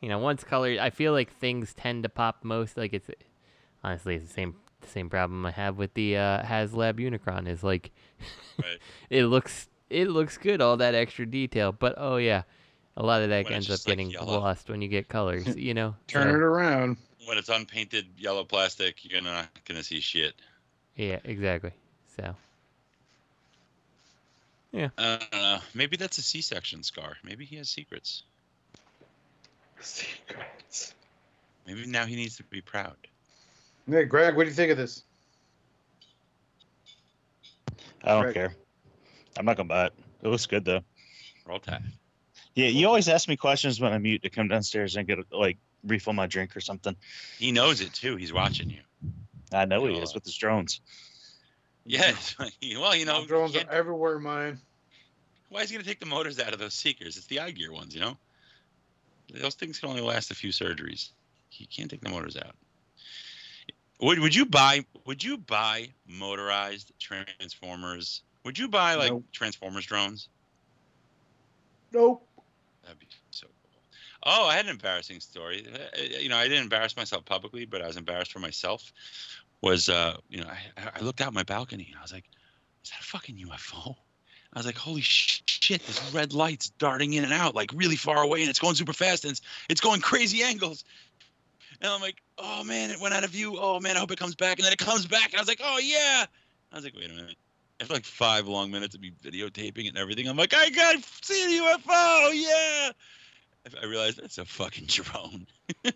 you 0.00 0.08
know, 0.08 0.18
once 0.18 0.44
color, 0.44 0.76
I 0.80 0.90
feel 0.90 1.12
like 1.12 1.32
things 1.38 1.74
tend 1.74 2.02
to 2.04 2.08
pop 2.08 2.44
most. 2.44 2.76
Like 2.76 2.92
it's 2.92 3.10
honestly 3.82 4.16
it's 4.16 4.26
the 4.28 4.32
same 4.32 4.56
the 4.80 4.88
same 4.88 5.10
problem 5.10 5.44
I 5.44 5.50
have 5.50 5.76
with 5.76 5.94
the 5.94 6.16
uh, 6.16 6.42
HasLab 6.42 6.98
Unicron 6.98 7.46
is 7.48 7.62
like 7.62 7.90
Right. 8.62 8.78
it 9.10 9.24
looks 9.24 9.68
it 9.88 10.08
looks 10.08 10.36
good 10.38 10.60
all 10.60 10.76
that 10.76 10.94
extra 10.94 11.26
detail, 11.26 11.72
but 11.72 11.94
oh 11.96 12.16
yeah, 12.16 12.42
a 12.96 13.02
lot 13.02 13.22
of 13.22 13.30
that 13.30 13.44
When 13.46 13.54
ends 13.54 13.70
up 13.70 13.78
like, 13.80 13.86
getting 13.86 14.10
yellow. 14.10 14.40
lost 14.40 14.68
when 14.68 14.82
you 14.82 14.88
get 14.88 15.08
colors. 15.08 15.46
You 15.56 15.74
know, 15.74 15.96
Turn 16.06 16.24
So- 16.24 16.28
it 16.34 16.42
around. 16.42 16.96
When 17.30 17.38
it's 17.38 17.48
unpainted 17.48 18.06
yellow 18.18 18.42
plastic, 18.42 19.08
you're 19.08 19.22
not 19.22 19.46
gonna 19.64 19.84
see 19.84 20.00
shit. 20.00 20.34
Yeah, 20.96 21.20
exactly. 21.22 21.70
So. 22.16 22.34
Yeah. 24.72 24.88
I 24.98 25.18
don't 25.30 25.40
know. 25.40 25.58
Maybe 25.72 25.96
that's 25.96 26.18
a 26.18 26.22
C-section 26.22 26.82
scar. 26.82 27.18
Maybe 27.22 27.44
he 27.44 27.54
has 27.54 27.68
secrets. 27.68 28.24
Secrets. 29.78 30.92
Maybe 31.68 31.86
now 31.86 32.04
he 32.04 32.16
needs 32.16 32.36
to 32.38 32.42
be 32.42 32.60
proud. 32.60 32.96
Hey, 33.88 34.06
Greg, 34.06 34.34
what 34.34 34.42
do 34.42 34.48
you 34.48 34.56
think 34.56 34.72
of 34.72 34.76
this? 34.76 35.04
I 38.02 38.08
don't 38.08 38.24
Right. 38.24 38.34
care. 38.34 38.56
I'm 39.36 39.44
not 39.44 39.56
gonna 39.56 39.68
buy 39.68 39.86
it. 39.86 39.92
It 40.22 40.26
looks 40.26 40.46
good 40.46 40.64
though. 40.64 40.82
Roll 41.46 41.60
tide. 41.60 41.84
Yeah, 42.56 42.66
you 42.66 42.88
always 42.88 43.08
ask 43.08 43.28
me 43.28 43.36
questions 43.36 43.80
when 43.80 43.92
I'm 43.92 44.02
mute 44.02 44.22
to 44.22 44.30
come 44.30 44.48
downstairs 44.48 44.96
and 44.96 45.06
get 45.06 45.20
like 45.30 45.58
refill 45.84 46.12
my 46.12 46.26
drink 46.26 46.56
or 46.56 46.60
something. 46.60 46.96
He 47.38 47.52
knows 47.52 47.80
it 47.80 47.92
too. 47.92 48.16
He's 48.16 48.32
watching 48.32 48.70
you. 48.70 48.80
I 49.52 49.64
know 49.64 49.84
he 49.86 49.96
is 49.98 50.14
with 50.14 50.24
his 50.24 50.36
drones. 50.36 50.80
Yeah. 51.84 52.12
well, 52.78 52.94
you 52.94 53.04
know, 53.04 53.20
My 53.22 53.26
drones 53.26 53.56
are 53.56 53.68
everywhere, 53.70 54.18
mine. 54.18 54.60
why 55.48 55.62
is 55.62 55.70
he 55.70 55.76
gonna 55.76 55.84
take 55.86 56.00
the 56.00 56.06
motors 56.06 56.38
out 56.38 56.52
of 56.52 56.58
those 56.58 56.74
seekers? 56.74 57.16
It's 57.16 57.26
the 57.26 57.36
iGear 57.36 57.70
ones, 57.70 57.94
you 57.94 58.00
know. 58.00 58.16
Those 59.32 59.54
things 59.54 59.78
can 59.78 59.88
only 59.88 60.02
last 60.02 60.30
a 60.30 60.34
few 60.34 60.50
surgeries. 60.50 61.10
He 61.48 61.66
can't 61.66 61.90
take 61.90 62.00
the 62.00 62.10
motors 62.10 62.36
out. 62.36 62.54
Would 64.00 64.18
would 64.20 64.34
you 64.34 64.46
buy 64.46 64.84
would 65.04 65.22
you 65.22 65.36
buy 65.38 65.88
motorized 66.06 66.92
transformers? 66.98 68.22
Would 68.44 68.58
you 68.58 68.68
buy 68.68 68.94
like 68.94 69.10
Nope. 69.10 69.24
transformers 69.32 69.84
drones? 69.86 70.28
Nope. 71.92 72.26
That'd 72.82 72.98
be 72.98 73.06
so 73.10 73.16
cool. 73.18 73.19
Oh, 74.22 74.46
I 74.46 74.56
had 74.56 74.66
an 74.66 74.70
embarrassing 74.70 75.20
story. 75.20 75.66
Uh, 75.72 75.98
You 76.20 76.28
know, 76.28 76.36
I 76.36 76.44
didn't 76.44 76.64
embarrass 76.64 76.96
myself 76.96 77.24
publicly, 77.24 77.64
but 77.64 77.82
I 77.82 77.86
was 77.86 77.96
embarrassed 77.96 78.32
for 78.32 78.38
myself. 78.38 78.92
Was 79.62 79.88
uh, 79.88 80.16
you 80.28 80.42
know, 80.42 80.48
I, 80.48 80.90
I 80.96 81.00
looked 81.00 81.20
out 81.20 81.32
my 81.32 81.42
balcony 81.42 81.88
and 81.90 81.98
I 81.98 82.02
was 82.02 82.12
like, 82.12 82.24
"Is 82.84 82.90
that 82.90 83.00
a 83.00 83.04
fucking 83.04 83.36
UFO?" 83.36 83.96
I 84.52 84.58
was 84.58 84.66
like, 84.66 84.76
"Holy 84.76 85.02
shit! 85.02 85.84
This 85.86 86.12
red 86.12 86.32
light's 86.32 86.70
darting 86.70 87.12
in 87.12 87.24
and 87.24 87.32
out 87.32 87.54
like 87.54 87.70
really 87.74 87.96
far 87.96 88.22
away, 88.22 88.40
and 88.40 88.50
it's 88.50 88.58
going 88.58 88.74
super 88.74 88.92
fast, 88.92 89.24
and 89.24 89.32
it's, 89.32 89.40
it's 89.68 89.80
going 89.80 90.00
crazy 90.00 90.42
angles." 90.42 90.84
And 91.80 91.90
I'm 91.90 92.00
like, 92.00 92.20
"Oh 92.38 92.64
man, 92.64 92.90
it 92.90 93.00
went 93.00 93.14
out 93.14 93.24
of 93.24 93.30
view. 93.30 93.56
Oh 93.58 93.80
man, 93.80 93.96
I 93.96 94.00
hope 94.00 94.10
it 94.12 94.18
comes 94.18 94.34
back." 94.34 94.58
And 94.58 94.64
then 94.64 94.72
it 94.72 94.78
comes 94.78 95.06
back, 95.06 95.32
and 95.32 95.36
I 95.36 95.40
was 95.40 95.48
like, 95.48 95.60
"Oh 95.62 95.78
yeah." 95.78 96.26
I 96.72 96.76
was 96.76 96.84
like, 96.84 96.94
"Wait 96.96 97.10
a 97.10 97.14
minute." 97.14 97.36
After 97.80 97.94
like 97.94 98.04
five 98.04 98.46
long 98.46 98.70
minutes 98.70 98.94
of 98.94 99.00
me 99.00 99.12
videotaping 99.22 99.88
and 99.88 99.96
everything, 99.96 100.28
I'm 100.28 100.36
like, 100.36 100.52
I 100.54 100.68
got 100.68 100.96
see 101.22 101.58
a 101.58 101.62
UFO, 101.62 102.30
yeah. 102.34 102.90
I- 103.66 103.82
I 103.82 103.86
realized 103.86 104.20
that's 104.20 104.38
a 104.38 104.44
fucking 104.44 104.86
drone. 104.88 105.46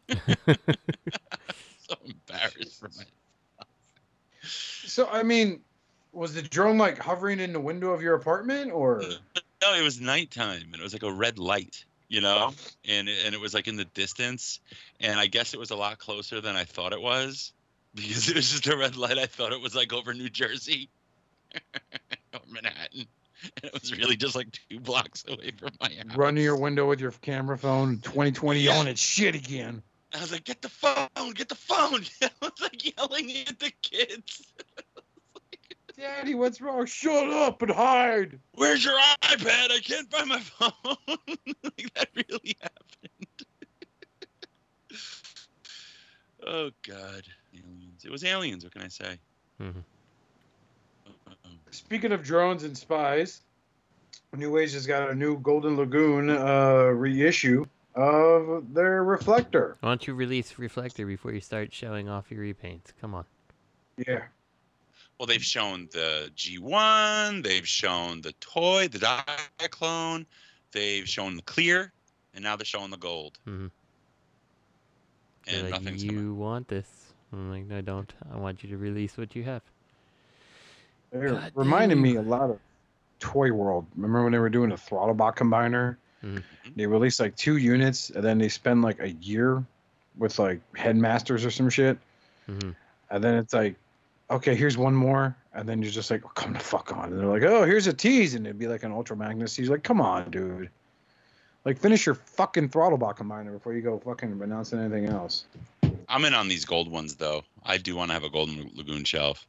so 0.49 1.97
embarrassed 2.05 2.81
for 2.81 2.91
my. 2.97 3.05
So 4.43 5.09
I 5.09 5.23
mean, 5.23 5.61
was 6.12 6.35
the 6.35 6.43
drone 6.43 6.79
like 6.79 6.99
hovering 6.99 7.41
in 7.41 7.53
the 7.53 7.61
window 7.61 7.91
of 7.91 8.03
your 8.03 8.15
apartment, 8.15 8.71
or 8.73 9.03
uh, 9.03 9.15
No, 9.62 9.75
it 9.75 9.83
was 9.83 10.01
nighttime 10.01 10.67
and 10.73 10.77
it 10.77 10.83
was 10.83 10.93
like 10.93 11.03
a 11.03 11.12
red 11.12 11.39
light, 11.39 11.85
you 12.09 12.21
know, 12.21 12.51
oh. 12.51 12.55
and 12.89 13.09
it, 13.09 13.25
and 13.25 13.35
it 13.35 13.41
was 13.41 13.55
like 13.55 13.69
in 13.69 13.77
the 13.77 13.85
distance, 13.87 14.61
and 15.01 15.19
I 15.19 15.27
guess 15.27 15.55
it 15.55 15.61
was 15.61 15.71
a 15.71 15.77
lot 15.77 15.99
closer 15.99 16.41
than 16.41 16.57
I 16.57 16.65
thought 16.65 16.93
it 16.93 17.01
was 17.01 17.53
because 17.95 18.29
it 18.29 18.37
was 18.37 18.51
just 18.51 18.67
a 18.67 18.77
red 18.77 18.97
light. 18.97 19.19
I 19.19 19.27
thought 19.27 19.53
it 19.53 19.61
was 19.61 19.75
like 19.75 19.93
over 19.93 20.12
New 20.15 20.29
Jersey 20.31 20.89
or 21.55 22.41
Manhattan, 22.49 23.07
and 23.62 23.64
it 23.64 23.72
was 23.80 23.97
really 23.97 24.16
just 24.16 24.34
like 24.34 24.49
two 24.68 24.80
blocks 24.80 25.24
away 25.28 25.53
from 25.57 25.70
my 25.80 25.88
house. 25.88 26.16
run 26.16 26.34
to 26.36 26.42
your 26.42 26.57
window 26.57 26.88
with 26.88 27.01
your 27.01 27.11
camera 27.12 27.59
phone, 27.59 27.99
2020 28.01 28.61
Yeah. 28.61 28.76
on 28.78 28.86
its 28.88 29.01
shit 29.01 29.34
again? 29.34 29.82
I 30.14 30.20
was 30.20 30.30
like, 30.32 30.45
"Get 30.45 30.62
the 30.62 30.68
phone! 30.68 31.32
Get 31.34 31.49
the 31.49 31.55
phone!" 31.57 32.05
I 32.22 32.30
was 32.40 32.53
like 32.61 32.97
yelling 32.97 33.30
at 33.49 33.59
the 33.59 33.72
kids. 33.82 34.42
Daddy, 35.97 36.34
what's 36.34 36.61
wrong? 36.61 36.86
Shut 36.86 37.30
up 37.30 37.62
and 37.62 37.70
hide. 37.70 38.40
Where's 38.55 38.84
your 38.84 38.99
iPad? 39.22 39.70
I 39.70 39.80
can't 39.82 40.11
find 40.11 40.28
my 40.28 40.40
phone. 40.40 40.72
like 41.62 41.95
that 41.95 42.09
really 42.14 42.57
happened. 42.61 43.47
oh 46.47 46.70
God, 46.86 47.22
aliens! 47.55 48.05
It 48.05 48.11
was 48.11 48.24
aliens. 48.24 48.64
What 48.64 48.72
can 48.72 48.82
I 48.82 48.88
say? 48.88 49.18
Mhm. 49.61 49.84
Uh-oh. 51.75 51.87
Speaking 51.87 52.12
of 52.12 52.22
drones 52.22 52.64
and 52.64 52.77
spies, 52.77 53.41
New 54.37 54.59
Age 54.59 54.72
has 54.72 54.87
got 54.87 55.11
a 55.11 55.14
new 55.14 55.39
Golden 55.39 55.77
Lagoon 55.77 56.31
uh, 56.31 56.85
reissue 56.87 57.64
of 57.95 58.75
their 58.75 59.05
reflector. 59.05 59.77
Why 59.81 59.91
don't 59.91 60.07
you 60.07 60.14
release 60.14 60.59
Reflector 60.59 61.07
before 61.07 61.33
you 61.33 61.41
start 61.41 61.72
showing 61.72 62.09
off 62.09 62.31
your 62.31 62.43
repaints? 62.43 62.93
Come 63.01 63.14
on. 63.14 63.25
Yeah. 63.97 64.22
Well, 65.18 65.27
they've 65.27 65.45
shown 65.45 65.89
the 65.93 66.31
G1. 66.37 67.45
They've 67.45 67.66
shown 67.68 68.20
the 68.20 68.33
toy, 68.41 68.89
the 68.89 68.99
Diaclone. 68.99 70.27
They've 70.72 71.09
shown 71.09 71.37
the 71.37 71.43
clear, 71.43 71.93
and 72.35 72.43
now 72.43 72.57
they're 72.57 72.64
showing 72.64 72.91
the 72.91 72.97
gold. 72.97 73.39
Mhm. 73.47 73.70
And 75.47 75.62
like, 75.62 75.70
nothing's 75.70 76.03
you 76.03 76.11
coming. 76.11 76.39
want 76.39 76.68
this? 76.68 76.89
I'm 77.33 77.51
like, 77.51 77.66
no, 77.66 77.79
I 77.79 77.81
don't. 77.81 78.12
I 78.33 78.39
want 78.39 78.64
you 78.64 78.70
to 78.70 78.77
release 78.77 79.16
what 79.16 79.37
you 79.37 79.45
have. 79.45 79.62
They're 81.15 81.51
reminding 81.55 82.01
me 82.03 82.17
a 82.17 82.23
lot 82.23 82.51
of 82.51 82.59
Toy 83.21 83.53
World. 83.53 83.87
Remember 83.95 84.25
when 84.25 84.33
they 84.33 84.39
were 84.39 84.51
doing 84.51 84.73
a 84.73 84.77
Throttlebot 84.77 85.37
combiner? 85.37 85.97
Mhm. 86.25 86.43
They 86.75 86.87
released 86.87 87.21
like 87.21 87.37
two 87.37 87.57
units, 87.59 88.11
and 88.11 88.25
then 88.25 88.39
they 88.39 88.49
spend 88.49 88.83
like 88.83 88.99
a 89.01 89.12
year 89.12 89.62
with 90.19 90.39
like 90.39 90.61
headmasters 90.77 91.45
or 91.45 91.51
some 91.51 91.71
shit. 91.71 91.99
hmm 92.47 92.71
And 93.11 93.23
then 93.23 93.35
it's 93.37 93.53
like, 93.55 93.77
okay, 94.31 94.55
here's 94.55 94.77
one 94.77 94.95
more. 94.95 95.37
And 95.53 95.69
then 95.69 95.81
you're 95.83 95.93
just 95.93 96.11
like, 96.11 96.25
oh, 96.25 96.31
come 96.35 96.53
the 96.55 96.59
fuck 96.59 96.93
on. 96.97 97.12
And 97.12 97.21
they're 97.21 97.27
like, 97.29 97.43
oh, 97.45 97.62
here's 97.65 97.87
a 97.87 97.93
tease. 97.93 98.35
And 98.35 98.45
it'd 98.47 98.59
be 98.59 98.67
like 98.67 98.83
an 98.83 98.91
Ultra 98.91 99.17
Magnus. 99.17 99.55
He's 99.55 99.71
like, 99.71 99.85
come 99.85 100.01
on, 100.01 100.31
dude. 100.31 100.69
Like, 101.65 101.79
finish 101.79 102.07
your 102.07 102.17
fucking 102.17 102.71
Throttlebot 102.71 103.17
combiner 103.17 103.53
before 103.53 103.73
you 103.73 103.83
go 103.83 103.99
fucking 104.01 104.41
announcing 104.43 104.81
anything 104.81 105.07
else. 105.07 105.45
I'm 106.09 106.25
in 106.25 106.35
on 106.35 106.49
these 106.49 106.65
gold 106.65 106.91
ones 106.91 107.15
though. 107.15 107.45
I 107.65 107.79
do 107.79 107.95
want 107.97 108.11
to 108.11 108.15
have 108.15 108.25
a 108.25 108.31
golden 108.31 108.71
lagoon 108.75 109.05
shelf. 109.05 109.47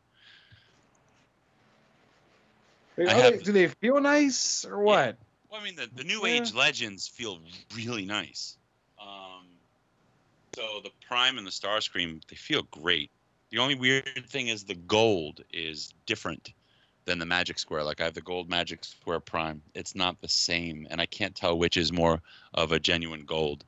Are 2.98 3.08
I 3.10 3.32
they- 3.32 3.38
do 3.38 3.52
they 3.52 3.68
feel 3.68 4.00
nice 4.00 4.66
or 4.66 4.80
what? 4.80 5.18
Well, 5.50 5.62
I 5.62 5.64
mean, 5.64 5.76
the, 5.76 5.88
the 5.96 6.04
new 6.04 6.26
Yeah. 6.26 6.42
age 6.42 6.54
legends 6.54 7.08
feel 7.08 7.40
really 7.76 8.06
nice. 8.06 8.58
Um, 9.00 9.48
so 10.56 10.80
the 10.84 10.92
Prime 11.08 11.38
and 11.38 11.46
the 11.46 11.52
Starscream, 11.52 12.22
they 12.28 12.36
feel 12.36 12.64
great. 12.64 13.12
The 13.52 13.60
only 13.60 13.76
weird 13.76 14.26
thing 14.28 14.48
is 14.50 14.64
the 14.64 14.76
gold 14.76 15.42
is 15.54 15.94
different 16.06 16.52
than 17.06 17.20
the 17.20 17.26
Magic 17.26 17.60
Square. 17.60 17.84
Like 17.84 18.02
I 18.02 18.06
have 18.06 18.14
the 18.16 18.22
gold 18.22 18.50
Magic 18.50 18.84
Square 18.84 19.22
Prime. 19.22 19.62
It's 19.76 19.96
not 19.96 20.20
the 20.22 20.28
same, 20.28 20.88
and 20.90 21.00
I 21.00 21.06
can't 21.06 21.36
tell 21.36 21.58
which 21.58 21.78
is 21.78 21.94
more 21.94 22.22
of 22.54 22.72
a 22.72 22.80
genuine 22.80 23.26
gold. 23.26 23.64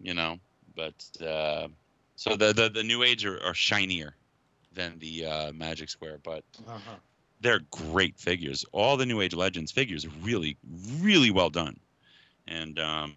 You 0.00 0.14
know, 0.14 0.38
but 0.74 0.94
uh, 1.24 1.68
so 2.16 2.36
the, 2.36 2.52
the 2.52 2.68
the 2.70 2.82
new 2.82 3.02
age 3.04 3.24
are, 3.24 3.40
are 3.44 3.54
shinier 3.54 4.16
than 4.72 4.98
the 4.98 5.26
uh, 5.26 5.52
Magic 5.52 5.88
Square, 5.90 6.20
but 6.24 6.42
Uh-huh. 6.66 6.96
They're 7.40 7.60
great 7.70 8.18
figures. 8.18 8.64
All 8.72 8.96
the 8.96 9.06
New 9.06 9.20
Age 9.20 9.34
Legends 9.34 9.72
figures 9.72 10.04
are 10.04 10.12
really, 10.22 10.56
really 11.00 11.30
well 11.30 11.50
done, 11.50 11.78
and 12.46 12.78
um, 12.78 13.16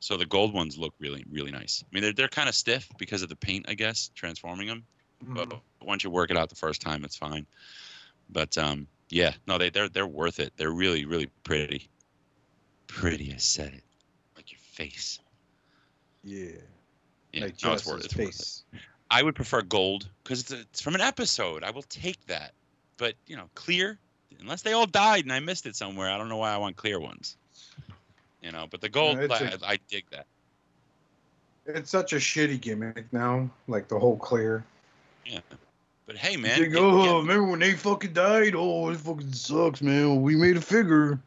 so 0.00 0.16
the 0.16 0.26
gold 0.26 0.52
ones 0.52 0.78
look 0.78 0.94
really, 0.98 1.24
really 1.30 1.50
nice. 1.50 1.84
I 1.84 1.88
mean, 1.92 2.02
they're 2.02 2.12
they're 2.12 2.28
kind 2.28 2.48
of 2.48 2.54
stiff 2.54 2.88
because 2.98 3.22
of 3.22 3.28
the 3.28 3.36
paint, 3.36 3.66
I 3.68 3.74
guess, 3.74 4.10
transforming 4.14 4.68
them. 4.68 4.84
But 5.20 5.52
once 5.82 6.04
you 6.04 6.10
work 6.10 6.30
it 6.30 6.36
out 6.36 6.48
the 6.48 6.54
first 6.54 6.80
time, 6.80 7.04
it's 7.04 7.16
fine. 7.16 7.46
But 8.30 8.56
um, 8.56 8.86
yeah, 9.10 9.32
no, 9.46 9.58
they 9.58 9.70
they're 9.70 9.88
they're 9.88 10.06
worth 10.06 10.38
it. 10.38 10.52
They're 10.56 10.70
really, 10.70 11.04
really 11.04 11.30
pretty. 11.42 11.88
Pretty, 12.86 13.32
I 13.34 13.36
said 13.36 13.74
it, 13.74 13.82
like 14.36 14.50
your 14.50 14.60
face. 14.60 15.18
Yeah. 16.24 16.52
Yeah, 17.32 17.42
like 17.42 17.62
no, 17.62 17.72
it's 17.74 17.86
worth, 17.86 18.04
it's 18.04 18.16
worth 18.16 18.64
it. 18.72 18.80
I 19.10 19.22
would 19.22 19.34
prefer 19.34 19.60
gold 19.62 20.08
because 20.22 20.40
it's, 20.40 20.52
it's 20.52 20.80
from 20.80 20.94
an 20.94 21.02
episode. 21.02 21.62
I 21.62 21.70
will 21.70 21.82
take 21.82 22.24
that. 22.26 22.52
But 22.98 23.14
you 23.26 23.36
know, 23.36 23.48
clear, 23.54 23.98
unless 24.40 24.62
they 24.62 24.72
all 24.72 24.86
died 24.86 25.24
and 25.24 25.32
I 25.32 25.40
missed 25.40 25.64
it 25.66 25.74
somewhere, 25.76 26.10
I 26.10 26.18
don't 26.18 26.28
know 26.28 26.36
why 26.36 26.52
I 26.52 26.58
want 26.58 26.76
clear 26.76 27.00
ones. 27.00 27.36
You 28.42 28.52
know, 28.52 28.66
but 28.70 28.80
the 28.80 28.88
gold, 28.88 29.18
I 29.18 29.78
dig 29.88 30.04
that. 30.10 30.26
It's 31.66 31.90
such 31.90 32.12
a 32.12 32.16
shitty 32.16 32.60
gimmick 32.60 33.12
now, 33.12 33.50
like 33.66 33.88
the 33.88 33.98
whole 33.98 34.16
clear. 34.16 34.64
Yeah. 35.26 35.40
But 36.06 36.16
hey, 36.16 36.36
man, 36.38 36.58
think, 36.58 36.74
oh, 36.76 37.02
get- 37.02 37.28
remember 37.28 37.50
when 37.50 37.60
they 37.60 37.74
fucking 37.74 38.14
died? 38.14 38.54
Oh, 38.56 38.88
it 38.88 38.96
fucking 38.96 39.32
sucks, 39.32 39.82
man. 39.82 40.22
We 40.22 40.34
made 40.36 40.56
a 40.56 40.60
figure. 40.60 41.20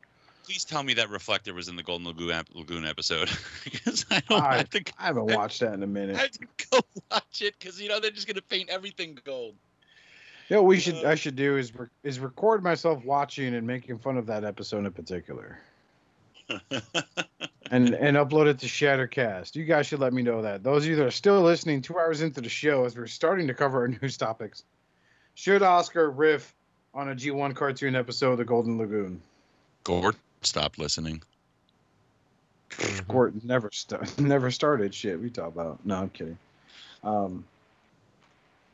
please 0.43 0.65
tell 0.65 0.81
me 0.81 0.95
that 0.95 1.09
reflector 1.09 1.53
was 1.53 1.67
in 1.67 1.75
the 1.75 1.83
Golden 1.83 2.07
Lagoon, 2.07 2.43
Lagoon 2.55 2.85
episode 2.85 3.29
because 3.63 4.05
I 4.09 4.21
don't 4.27 4.41
I- 4.41 4.57
have 4.57 4.69
to. 4.71 4.83
I 4.97 5.05
haven't 5.05 5.27
watched 5.27 5.59
that 5.59 5.73
in 5.73 5.83
a 5.83 5.87
minute. 5.87 6.15
I 6.15 6.19
have 6.21 6.31
to 6.31 6.47
go 6.71 6.79
watch 7.11 7.41
it 7.43 7.53
because 7.59 7.79
you 7.79 7.89
know 7.89 7.99
they're 7.99 8.09
just 8.09 8.27
gonna 8.27 8.41
paint 8.41 8.69
everything 8.69 9.19
gold. 9.23 9.53
Yeah, 10.49 10.57
what 10.57 10.65
we 10.65 10.79
should 10.79 11.03
I 11.05 11.15
should 11.15 11.35
do 11.35 11.57
is 11.57 11.73
re- 11.73 11.87
is 12.03 12.19
record 12.19 12.63
myself 12.63 13.03
watching 13.05 13.55
and 13.55 13.65
making 13.65 13.99
fun 13.99 14.17
of 14.17 14.25
that 14.27 14.43
episode 14.43 14.85
in 14.85 14.91
particular, 14.91 15.59
and 16.49 17.93
and 17.93 18.17
upload 18.17 18.47
it 18.47 18.59
to 18.59 18.67
Shattercast. 18.67 19.55
You 19.55 19.65
guys 19.65 19.87
should 19.87 19.99
let 19.99 20.13
me 20.13 20.21
know 20.21 20.41
that. 20.41 20.63
Those 20.63 20.83
of 20.83 20.89
you 20.89 20.95
that 20.97 21.05
are 21.05 21.11
still 21.11 21.41
listening, 21.41 21.81
two 21.81 21.97
hours 21.97 22.21
into 22.21 22.41
the 22.41 22.49
show, 22.49 22.85
as 22.85 22.97
we're 22.97 23.07
starting 23.07 23.47
to 23.47 23.53
cover 23.53 23.81
our 23.81 23.87
news 24.01 24.17
topics, 24.17 24.63
should 25.35 25.63
Oscar 25.63 26.11
riff 26.11 26.53
on 26.93 27.09
a 27.09 27.15
G1 27.15 27.55
cartoon 27.55 27.95
episode 27.95 28.33
of 28.33 28.37
the 28.37 28.45
Golden 28.45 28.77
Lagoon? 28.77 29.21
Gord, 29.83 30.15
stop 30.41 30.77
listening. 30.77 31.21
Gort 33.07 33.33
never 33.43 33.69
st- 33.71 34.19
never 34.19 34.51
started 34.51 34.93
shit. 34.93 35.19
We 35.19 35.29
talk 35.29 35.47
about. 35.47 35.85
No, 35.85 35.95
I'm 35.95 36.09
kidding. 36.09 36.37
Um, 37.03 37.45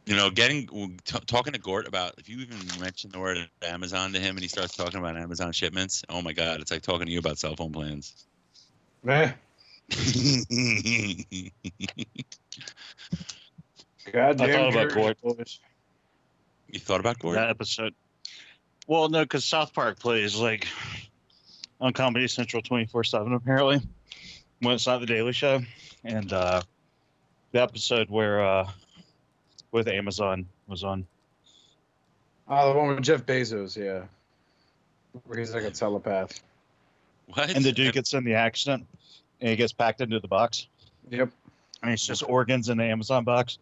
You 0.07 0.15
know, 0.15 0.29
getting 0.29 0.67
t- 1.03 1.19
talking 1.27 1.51
to 1.51 1.59
Gort 1.59 1.85
about 1.85 2.13
if 2.17 2.29
you 2.29 2.37
even 2.37 2.57
mention 2.79 3.11
the 3.11 3.19
word 3.19 3.49
Amazon 3.61 4.13
to 4.13 4.19
him 4.21 4.37
and 4.37 4.41
he 4.41 4.47
starts 4.47 4.73
talking 4.73 5.01
about 5.01 5.17
Amazon 5.17 5.51
shipments, 5.51 6.01
oh 6.07 6.21
my 6.21 6.31
God, 6.31 6.61
it's 6.61 6.71
like 6.71 6.81
talking 6.81 7.07
to 7.07 7.11
you 7.11 7.19
about 7.19 7.37
cell 7.37 7.57
phone 7.57 7.73
plans. 7.73 8.25
eh, 9.05 9.33
God 14.13 14.41
I 14.41 14.53
thought 14.53 14.71
about 14.71 14.93
Gort. 14.93 15.21
boys. 15.21 15.59
you 16.71 16.79
thought 16.79 17.01
about 17.01 17.19
Gordon? 17.19 17.41
that 17.41 17.49
episode. 17.49 17.93
Well, 18.87 19.09
no, 19.09 19.23
because 19.23 19.43
South 19.43 19.73
Park 19.73 19.99
plays 19.99 20.37
like 20.37 20.69
on 21.81 21.91
Comedy 21.91 22.29
Central 22.29 22.61
twenty 22.61 22.85
four 22.85 23.03
seven 23.03 23.33
apparently 23.33 23.81
when 24.61 24.75
it's 24.75 24.87
not 24.87 25.01
the 25.01 25.05
Daily 25.05 25.33
Show, 25.33 25.59
and 26.05 26.31
uh, 26.31 26.61
the 27.51 27.61
episode 27.61 28.09
where 28.09 28.41
uh, 28.45 28.69
with 29.71 29.87
Amazon 29.87 30.47
was 30.67 30.83
on. 30.83 31.05
Oh, 32.47 32.71
the 32.73 32.79
one 32.79 32.95
with 32.95 33.03
Jeff 33.03 33.25
Bezos, 33.25 33.75
yeah. 33.75 34.03
Where 35.25 35.39
he's 35.39 35.53
like 35.53 35.63
a 35.63 35.71
telepath. 35.71 36.39
What? 37.27 37.49
And 37.49 37.63
the 37.65 37.71
dude 37.71 37.93
gets 37.93 38.13
in 38.13 38.23
the 38.23 38.35
accident, 38.35 38.85
and 39.41 39.49
he 39.49 39.55
gets 39.55 39.73
packed 39.73 39.99
into 40.01 40.19
the 40.19 40.27
box, 40.27 40.67
Yep. 41.09 41.29
and 41.83 41.91
it's 41.91 42.05
just 42.05 42.23
organs 42.23 42.69
in 42.69 42.77
the 42.77 42.85
Amazon 42.85 43.23
box. 43.23 43.57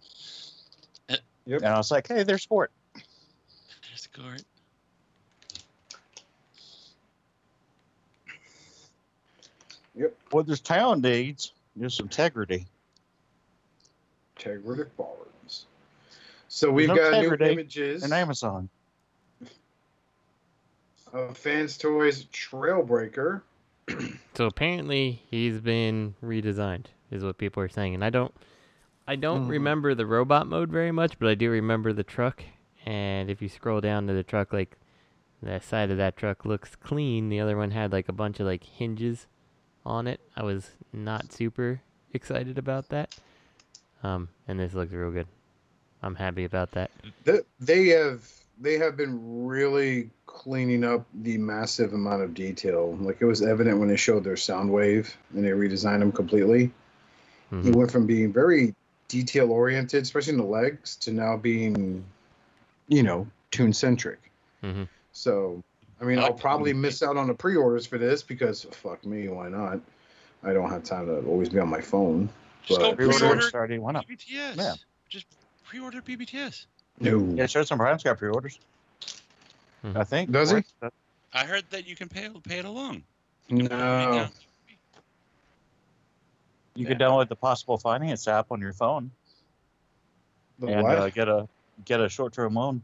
Uh, 1.10 1.16
Yep. 1.46 1.62
And 1.62 1.70
I 1.70 1.78
was 1.78 1.92
like, 1.92 2.08
"Hey, 2.08 2.24
there's 2.24 2.46
Gort." 2.46 2.72
There's 2.94 4.08
Gort. 4.08 4.44
What 10.32 10.48
this 10.48 10.60
town 10.60 11.02
needs 11.02 11.54
is 11.80 12.00
integrity. 12.00 12.66
Integrity 14.36 14.90
Farms. 14.98 15.14
So 16.56 16.72
we've 16.72 16.88
no 16.88 16.96
got 16.96 17.20
new 17.20 17.34
images 17.34 18.02
in 18.02 18.14
Amazon. 18.14 18.70
of 21.12 21.38
Fans 21.38 21.78
Toys 21.78 22.28
Trailbreaker. 22.32 23.42
So 24.36 24.46
apparently 24.46 25.22
he's 25.30 25.60
been 25.60 26.16
redesigned, 26.24 26.86
is 27.12 27.26
what 27.26 27.38
people 27.38 27.62
are 27.62 27.68
saying, 27.68 27.94
and 27.94 28.06
I 28.06 28.10
don't, 28.10 28.34
I 29.06 29.18
don't 29.18 29.48
Mhm. 29.48 29.50
remember 29.50 29.96
the 29.96 30.06
robot 30.06 30.48
mode 30.48 30.70
very 30.70 30.94
much, 30.94 31.20
but 31.20 31.28
I 31.28 31.36
do 31.36 31.52
remember 31.52 31.92
the 31.92 32.06
truck. 32.06 32.42
And 32.86 33.30
if 33.30 33.42
you 33.42 33.50
scroll 33.50 33.82
down 33.82 34.08
to 34.08 34.14
the 34.14 34.24
truck, 34.24 34.54
like 34.54 34.78
the 35.44 35.60
side 35.60 35.92
of 35.92 35.98
that 35.98 36.16
truck 36.16 36.46
looks 36.46 36.78
clean. 36.78 37.28
The 37.28 37.42
other 37.42 37.58
one 37.58 37.72
had 37.72 37.92
like 37.92 38.08
a 38.08 38.14
bunch 38.14 38.40
of 38.40 38.46
like 38.46 38.64
hinges 38.64 39.28
on 39.86 40.08
it. 40.08 40.22
I 40.38 40.44
was 40.44 40.72
not 40.94 41.34
super 41.34 41.82
excited 42.14 42.58
about 42.58 42.88
that. 42.90 43.20
Um, 44.04 44.30
and 44.48 44.58
this 44.58 44.74
looks 44.74 44.94
real 44.94 45.12
good. 45.12 45.28
I'm 46.06 46.16
happy 46.16 46.46
about 46.46 46.72
that. 46.74 46.92
They 47.60 47.88
have 47.88 48.30
they 48.62 48.78
have 48.78 48.96
been 48.96 49.46
really 49.46 50.10
cleaning 50.28 50.84
up 50.84 51.06
the 51.14 51.38
massive 51.38 51.94
amount 51.94 52.22
of 52.22 52.34
detail. 52.34 52.96
Like 53.02 53.18
it 53.20 53.26
was 53.26 53.42
evident 53.42 53.80
when 53.80 53.90
they 53.90 53.98
showed 53.98 54.24
their 54.24 54.36
Soundwave 54.36 55.14
and 55.34 55.44
they 55.44 55.50
redesigned 55.50 56.00
them 56.00 56.12
completely. 56.12 56.72
It 57.52 57.56
Mhm. 57.56 57.76
went 57.76 57.92
from 57.92 58.06
being 58.06 58.32
very 58.32 58.74
detail 59.08 59.52
oriented, 59.52 60.04
especially 60.04 60.34
in 60.34 60.40
the 60.40 60.46
legs, 60.46 60.96
to 60.98 61.12
now 61.12 61.38
being, 61.38 62.04
you 62.88 63.04
know, 63.04 63.28
tune 63.52 63.74
centric. 63.74 64.20
Mhm. 64.64 64.88
So, 65.12 65.64
I 66.02 66.06
mean, 66.06 66.20
I 66.20 66.24
I'll 66.24 66.34
probably 66.34 66.74
miss 66.74 67.02
out 67.04 67.18
on 67.18 67.28
the 67.28 67.34
pre 67.34 67.56
orders 67.56 67.86
for 67.86 67.98
this 67.98 68.22
because 68.24 68.64
fuck 68.72 69.06
me, 69.06 69.28
why 69.28 69.50
not? 69.50 69.80
I 70.44 70.54
don't 70.54 70.70
have 70.70 70.84
time 70.84 71.08
to 71.08 71.26
always 71.28 71.50
be 71.50 71.60
on 71.60 71.70
my 71.70 71.82
phone. 71.82 72.30
Just 72.64 72.80
go 72.80 72.90
But- 72.92 72.98
Pre-order 72.98 73.18
pre-order 73.18 73.42
starting. 73.42 73.82
Why 73.82 73.92
not? 73.94 74.08
BBTS. 74.08 74.56
Yeah. 74.58 74.74
Just 75.10 75.28
pre-order 75.66 76.02
BBTS. 76.02 76.66
No. 77.00 77.20
Yeah, 77.36 77.48
Chosen 77.48 77.78
Prime's 77.78 78.04
got 78.04 78.18
pre-orders. 78.18 78.60
Mhm. 79.84 79.96
I 79.98 80.04
think. 80.04 80.32
Does 80.32 80.52
he? 80.52 80.64
I 81.34 81.46
heard 81.46 81.66
that 81.72 81.86
you 81.88 81.96
can 81.96 82.08
pay 82.08 82.30
pay 82.48 82.60
it 82.60 82.66
along. 82.66 83.04
No. 83.50 84.30
You 86.76 86.86
can 86.86 86.98
download 86.98 87.30
the 87.30 87.36
Possible 87.36 87.78
Finance 87.78 88.28
app 88.28 88.52
on 88.52 88.60
your 88.60 88.74
phone 88.74 89.12
The 90.60 90.68
and 90.68 90.84
what? 90.84 90.98
uh, 90.98 91.10
get 91.10 91.30
a 91.30 91.48
get 91.86 92.02
a 92.02 92.10
short-term 92.10 92.56
loan, 92.56 92.82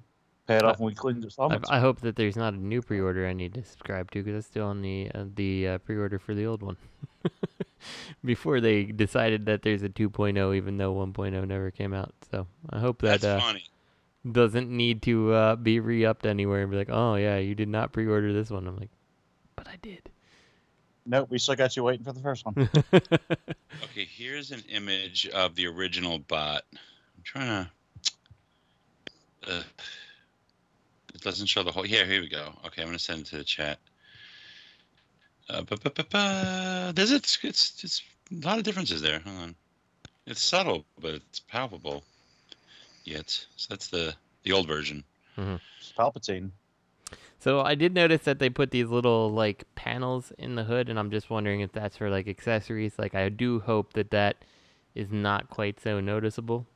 pay 0.48 0.58
it 0.58 0.64
off 0.64 0.80
in 0.80 0.86
weekly 0.86 1.14
I, 1.14 1.18
installments. 1.18 1.70
I 1.70 1.80
hope 1.80 2.00
that 2.02 2.16
there's 2.16 2.36
not 2.36 2.54
a 2.54 2.58
new 2.58 2.82
pre-order 2.82 3.28
I 3.28 3.34
need 3.34 3.54
to 3.56 3.64
subscribe 3.64 4.12
to 4.12 4.24
because 4.24 4.38
it's 4.40 4.48
still 4.48 4.66
on 4.66 4.82
the 4.82 5.10
uh, 5.14 5.26
the 5.36 5.68
uh, 5.68 5.78
pre-order 5.80 6.20
for 6.20 6.34
the 6.34 6.46
old 6.46 6.62
one. 6.62 6.78
Before 8.26 8.60
they 8.62 8.86
decided 8.86 9.46
that 9.46 9.62
there's 9.64 9.84
a 9.84 9.90
2.0, 9.90 10.56
even 10.56 10.78
though 10.78 10.94
1.0 10.94 11.48
never 11.48 11.72
came 11.72 11.94
out. 11.94 12.14
So 12.32 12.48
I 12.70 12.80
hope 12.80 13.02
that 13.02 13.22
That's 13.22 13.24
uh, 13.24 13.40
funny. 13.40 13.64
doesn't 14.30 14.70
need 14.70 15.02
to 15.04 15.34
uh, 15.34 15.56
be 15.56 15.80
re-upped 15.80 16.26
anywhere 16.26 16.62
and 16.62 16.72
be 16.72 16.78
like, 16.78 16.90
oh 16.92 17.16
yeah, 17.16 17.38
you 17.38 17.56
did 17.56 17.70
not 17.70 17.92
pre-order 17.92 18.34
this 18.34 18.50
one. 18.50 18.68
I'm 18.68 18.78
like, 18.78 18.90
but 19.56 19.68
I 19.68 19.78
did. 19.82 20.10
Nope, 21.06 21.30
we 21.32 21.40
still 21.40 21.56
got 21.56 21.76
you 21.76 21.84
waiting 21.84 22.06
for 22.06 22.14
the 22.14 22.22
first 22.22 22.46
one. 22.46 22.70
Okay, 23.84 24.06
here's 24.06 24.52
an 24.52 24.62
image 24.70 25.28
of 25.30 25.56
the 25.56 25.66
original 25.66 26.20
bot. 26.20 26.64
I'm 26.74 27.24
trying 27.24 27.66
to. 29.46 29.52
Uh, 29.52 29.64
it 31.14 31.22
doesn't 31.22 31.48
show 31.48 31.64
the 31.64 31.72
whole. 31.72 31.86
Yeah, 31.86 32.06
here 32.06 32.22
we 32.22 32.30
go. 32.30 32.54
Okay, 32.66 32.82
I'm 32.82 32.88
gonna 32.90 33.00
send 33.00 33.22
it 33.22 33.26
to 33.28 33.38
the 33.38 33.44
chat. 33.44 33.80
Uh, 35.50 35.62
ba, 35.64 35.78
ba, 35.78 35.90
ba, 35.90 36.06
ba. 36.10 36.94
There's 36.96 37.12
it's, 37.12 37.40
it's 37.44 37.84
it's 37.84 38.02
a 38.32 38.46
lot 38.48 38.58
of 38.58 38.64
differences 38.64 39.02
there. 39.02 39.20
Hold 39.20 39.38
on. 39.38 39.56
It's 40.26 40.42
subtle, 40.42 40.86
but 41.00 41.16
it's 41.16 41.40
palpable. 41.40 42.04
Yet, 43.04 43.30
so 43.56 43.68
that's 43.70 43.88
the 43.88 44.14
the 44.44 44.52
old 44.52 44.68
version. 44.68 45.04
It's 45.38 45.94
Palpatine. 45.98 46.52
So 47.40 47.62
I 47.62 47.74
did 47.74 47.96
notice 47.96 48.22
that 48.26 48.38
they 48.38 48.50
put 48.50 48.70
these 48.70 48.88
little 48.88 49.32
like 49.32 49.64
panels 49.74 50.32
in 50.38 50.56
the 50.56 50.64
hood, 50.64 50.90
and 50.90 51.00
I'm 51.00 51.10
just 51.10 51.30
wondering 51.30 51.62
if 51.62 51.72
that's 51.72 51.98
for 51.98 52.10
like 52.10 52.28
accessories. 52.28 52.94
Like 53.00 53.16
I 53.16 53.30
do 53.30 53.60
hope 53.60 53.94
that 53.94 54.12
that 54.12 54.46
is 54.94 55.12
not 55.12 55.50
quite 55.50 55.80
so 55.80 56.00
noticeable 56.00 56.68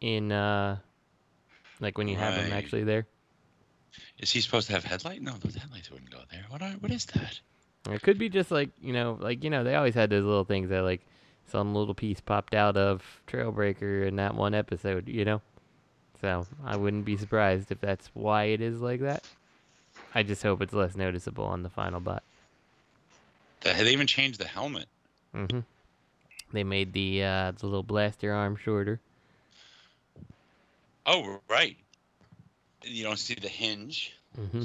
in 0.00 0.32
uh 0.32 0.76
like 1.80 1.96
when 1.96 2.08
you 2.08 2.16
have 2.16 2.34
them 2.34 2.52
actually 2.52 2.84
there. 2.84 3.06
Is 4.18 4.30
he 4.30 4.40
supposed 4.40 4.66
to 4.66 4.74
have 4.74 4.84
headlight? 4.84 5.22
No, 5.22 5.32
those 5.32 5.54
headlights 5.54 5.90
wouldn't 5.90 6.10
go 6.10 6.20
there. 6.30 6.44
What 6.48 6.62
are, 6.62 6.72
what 6.80 6.90
is 6.90 7.04
that? 7.06 7.40
It 7.90 8.02
could 8.02 8.18
be 8.18 8.28
just 8.28 8.50
like 8.50 8.70
you 8.80 8.92
know, 8.92 9.18
like 9.20 9.44
you 9.44 9.50
know, 9.50 9.64
they 9.64 9.74
always 9.74 9.94
had 9.94 10.10
those 10.10 10.24
little 10.24 10.44
things 10.44 10.70
that 10.70 10.82
like 10.82 11.02
some 11.46 11.74
little 11.74 11.94
piece 11.94 12.20
popped 12.20 12.54
out 12.54 12.76
of 12.76 13.02
Trailbreaker 13.26 14.06
in 14.06 14.16
that 14.16 14.34
one 14.34 14.54
episode, 14.54 15.08
you 15.08 15.24
know. 15.24 15.42
So 16.20 16.46
I 16.64 16.76
wouldn't 16.76 17.04
be 17.04 17.16
surprised 17.16 17.70
if 17.70 17.80
that's 17.80 18.10
why 18.14 18.44
it 18.44 18.60
is 18.60 18.80
like 18.80 19.00
that. 19.00 19.22
I 20.14 20.22
just 20.22 20.42
hope 20.42 20.62
it's 20.62 20.72
less 20.72 20.96
noticeable 20.96 21.44
on 21.44 21.62
the 21.62 21.68
final 21.68 22.00
bot. 22.00 22.22
They 23.60 23.72
they 23.72 23.92
even 23.92 24.06
changed 24.06 24.40
the 24.40 24.46
helmet. 24.46 24.86
Mm-hmm. 25.34 25.60
They 26.52 26.64
made 26.64 26.92
the 26.92 27.24
uh, 27.24 27.52
the 27.52 27.66
little 27.66 27.82
blaster 27.82 28.32
arm 28.32 28.56
shorter. 28.56 29.00
Oh, 31.06 31.40
right. 31.50 31.76
You 32.82 33.04
don't 33.04 33.18
see 33.18 33.34
the 33.34 33.48
hinge, 33.48 34.14
hmm 34.34 34.62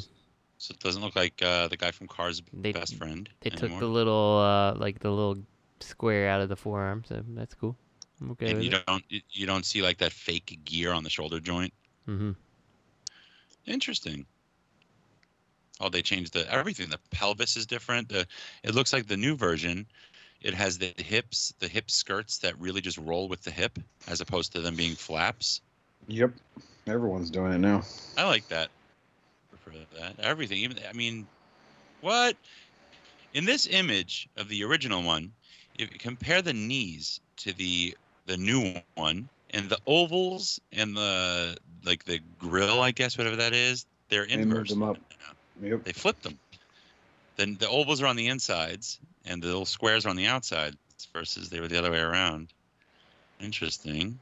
so 0.60 0.74
it 0.74 0.80
doesn't 0.80 1.02
look 1.02 1.16
like 1.16 1.42
uh, 1.42 1.68
the 1.70 1.78
guy 1.78 1.90
from 1.90 2.08
Cars' 2.08 2.44
They- 2.54 2.72
best 2.72 2.96
friend. 2.96 3.28
They 3.40 3.50
took 3.50 3.80
the 3.80 3.88
little 3.88 4.38
uh, 4.40 4.76
like 4.76 5.00
the 5.00 5.10
little 5.10 5.40
square 5.80 6.30
out 6.30 6.42
of 6.42 6.50
the 6.50 6.56
forearm, 6.56 7.04
so 7.08 7.24
that's 7.30 7.56
cool. 7.56 7.76
I'm 8.22 8.32
okay 8.32 8.48
and 8.50 8.56
with 8.58 8.66
you 8.66 8.72
it. 8.78 8.86
don't 8.86 9.04
you- 9.10 9.22
you 9.32 9.48
don't 9.48 9.66
see 9.66 9.82
like 9.82 9.98
that 9.98 10.12
fake 10.12 10.60
gear 10.66 10.92
on 10.94 11.04
the 11.04 11.10
shoulder 11.10 11.40
joint. 11.40 11.74
Mm-hmm. 12.08 12.32
Interesting. 13.66 14.26
Oh, 15.82 15.90
they 15.90 16.02
changed 16.02 16.34
the 16.34 16.52
everything. 16.52 16.90
The 16.90 17.00
pelvis 17.12 17.56
is 17.56 17.66
different. 17.66 18.10
The 18.10 18.28
it 18.64 18.76
looks 18.76 18.92
like 18.92 19.08
the 19.08 19.18
new 19.18 19.36
version. 19.36 19.86
It 20.42 20.54
has 20.54 20.78
the 20.78 20.94
hips, 20.98 21.54
the 21.60 21.68
hip 21.68 21.92
skirts 21.92 22.38
that 22.40 22.58
really 22.60 22.80
just 22.82 22.98
roll 22.98 23.28
with 23.28 23.42
the 23.44 23.52
hip, 23.52 23.78
as 24.08 24.22
opposed 24.22 24.54
to 24.54 24.62
them 24.62 24.76
being 24.76 24.96
flaps. 24.96 25.60
Yep. 26.08 26.32
Everyone's 26.88 27.30
doing 27.30 27.52
it 27.54 27.58
now. 27.60 27.84
I 28.18 28.26
like 28.26 28.48
that. 28.48 28.70
Prefer 29.70 29.86
that. 30.00 30.20
Everything. 30.20 30.58
Even 30.60 30.78
I 30.90 30.94
mean, 30.94 31.28
what? 32.02 32.36
In 33.34 33.46
this 33.46 33.68
image 33.68 34.28
of 34.38 34.50
the 34.50 34.64
original 34.64 35.04
one, 35.04 35.32
if 35.78 35.92
you 35.92 36.00
compare 36.00 36.42
the 36.42 36.54
knees 36.54 37.20
to 37.38 37.54
the 37.54 37.96
the 38.26 38.38
new 38.38 38.76
one, 38.96 39.30
and 39.52 39.70
the 39.70 39.80
ovals 39.86 40.60
and 40.72 40.96
the 40.96 41.58
like 41.86 42.04
the 42.06 42.20
grill, 42.40 42.82
I 42.82 42.92
guess 42.92 43.18
whatever 43.18 43.38
that 43.38 43.54
is, 43.54 43.86
they're 44.10 44.26
They 44.26 44.38
moved 44.38 44.52
inverse. 44.52 44.70
them 44.70 44.84
up. 44.84 44.98
Yep. 45.62 45.84
They 45.84 45.94
flipped 45.94 46.24
them. 46.24 46.40
Then 47.36 47.56
the 47.60 47.70
ovals 47.70 48.02
are 48.02 48.08
on 48.08 48.16
the 48.16 48.28
insides, 48.28 49.00
and 49.26 49.42
the 49.42 49.48
little 49.48 49.66
squares 49.66 50.06
are 50.06 50.10
on 50.10 50.16
the 50.16 50.28
outside 50.28 50.76
Versus 51.14 51.50
they 51.50 51.60
were 51.60 51.68
the 51.68 51.78
other 51.78 51.92
way 51.92 52.00
around. 52.00 52.50
Interesting. 53.40 54.20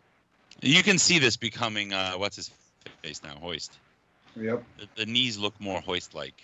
You 0.62 0.84
can 0.84 0.98
see 0.98 1.20
this 1.20 1.36
becoming 1.36 1.93
uh, 1.93 2.14
what's 2.14 2.36
his 2.36 2.52
face 3.02 3.22
now, 3.24 3.36
Hoist. 3.36 3.78
Yep. 4.39 4.63
The, 4.77 4.88
the 4.97 5.05
knees 5.05 5.38
look 5.38 5.59
more 5.59 5.81
hoist-like, 5.81 6.35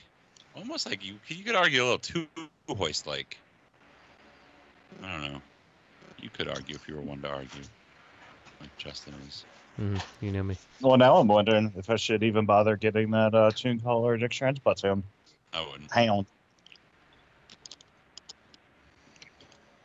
almost 0.55 0.89
like 0.89 1.05
you. 1.05 1.15
You 1.27 1.43
could 1.43 1.55
argue 1.55 1.83
a 1.83 1.85
little 1.85 1.99
too 1.99 2.27
hoist-like. 2.69 3.37
I 5.03 5.11
don't 5.11 5.33
know. 5.33 5.41
You 6.19 6.29
could 6.29 6.47
argue 6.47 6.75
if 6.75 6.87
you 6.87 6.95
were 6.95 7.01
one 7.01 7.21
to 7.21 7.29
argue, 7.29 7.61
like 8.59 8.75
Justin 8.77 9.13
is. 9.27 9.45
hmm 9.77 9.97
You 10.21 10.31
know 10.31 10.43
me. 10.43 10.57
Well, 10.81 10.97
now 10.97 11.17
I'm 11.17 11.27
wondering 11.27 11.71
if 11.77 11.89
I 11.89 11.95
should 11.95 12.23
even 12.23 12.45
bother 12.45 12.75
getting 12.77 13.11
that 13.11 13.35
uh, 13.35 13.51
tune 13.51 13.79
collar 13.79 14.17
Dick 14.17 14.31
Transbutt 14.31 14.79
sound. 14.79 15.03
I 15.53 15.65
wouldn't. 15.69 15.91
Hang 15.91 16.09
on. 16.09 16.25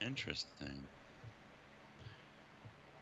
Interesting. 0.00 0.82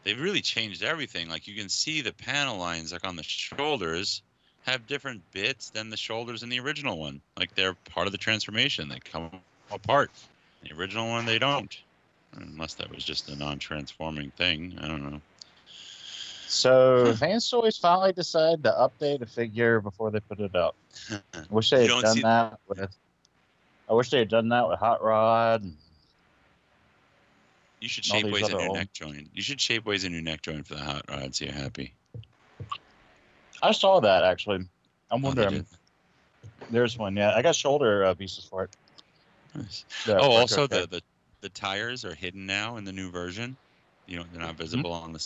They've 0.02 0.20
really 0.20 0.40
changed 0.40 0.82
everything. 0.82 1.28
Like 1.28 1.46
you 1.46 1.54
can 1.54 1.68
see 1.68 2.00
the 2.00 2.12
panel 2.12 2.59
lines, 2.59 2.92
like 2.92 3.07
on 3.07 3.16
the 3.16 3.22
shoulders, 3.22 4.22
have 4.67 4.87
different 4.87 5.23
bits 5.33 5.71
than 5.71 5.91
the 5.91 5.97
shoulders 5.97 6.43
in 6.43 6.49
the 6.49 6.59
original 6.61 6.99
one. 6.99 7.21
Like 7.39 7.55
they're 7.55 7.75
part 7.75 8.07
of 8.07 8.12
the 8.12 8.19
transformation. 8.19 8.89
They 8.89 8.99
come 8.99 9.31
apart. 9.71 10.11
The 10.62 10.75
original 10.77 11.09
one, 11.09 11.25
they 11.25 11.39
don't. 11.39 11.77
Unless 12.35 12.75
that 12.75 12.91
was 12.93 13.05
just 13.05 13.29
a 13.29 13.37
non-transforming 13.37 14.33
thing. 14.33 14.77
I 14.83 14.89
don't 14.89 15.11
know. 15.11 15.21
So 16.49 17.14
Fans 17.19 17.49
Toys 17.49 17.79
finally 17.79 18.12
decided 18.12 18.64
to 18.64 18.71
update 18.73 19.23
a 19.23 19.27
figure 19.27 19.81
before 19.81 20.11
they 20.11 20.21
put 20.21 20.41
it 20.41 20.55
out. 20.55 20.75
I 21.11 21.21
wish 21.51 21.71
they 21.71 21.87
had 21.87 22.03
done 22.03 22.14
see- 22.17 22.23
that 22.23 22.59
with. 22.69 22.97
I 23.89 23.93
wish 23.95 24.11
they 24.11 24.19
had 24.19 24.29
done 24.29 24.49
that 24.49 24.69
with 24.69 24.81
Hot 24.81 25.03
Rod. 25.03 25.64
You 27.81 27.89
should 27.89 28.11
All 28.12 28.21
Shapeways 28.21 28.43
a 28.43 28.45
other 28.47 28.57
new 28.59 28.69
old- 28.69 28.77
neck 28.77 28.93
joint. 28.93 29.29
You 29.33 29.43
should 29.43 29.59
Shapeways 29.59 30.05
a 30.05 30.09
new 30.09 30.23
neck 30.23 30.43
joint 30.43 30.67
for 30.67 30.75
the 30.75 30.83
hot 30.83 31.05
rod 31.09 31.35
so 31.37 31.45
you're 31.45 31.55
happy. 31.55 31.93
I 33.62 33.72
saw 33.72 34.00
that 34.00 34.24
actually. 34.24 34.66
I'm 35.11 35.22
Oh, 35.22 35.28
wondering. 35.28 35.52
did. 35.52 35.66
There's 36.70 36.98
one. 36.98 37.16
Yeah, 37.16 37.32
I 37.34 37.42
got 37.42 37.54
shoulder 37.54 38.04
uh, 38.04 38.14
pieces 38.14 38.44
for 38.44 38.64
it. 38.64 38.70
Nice. 39.54 39.84
that 40.07 40.18
oh, 40.20 40.30
also 40.30 40.66
the, 40.66 40.86
the 40.86 41.02
the 41.42 41.48
tires 41.50 42.04
are 42.04 42.14
hidden 42.14 42.46
now 42.46 42.76
in 42.76 42.84
the 42.84 42.92
new 42.92 43.11
version. 43.11 43.57
You 44.07 44.18
know, 44.18 44.24
they're 44.30 44.40
Mm-hmm. 44.40 44.46
not 44.48 44.57
visible 44.57 44.92
on 44.92 45.12
the 45.12 45.18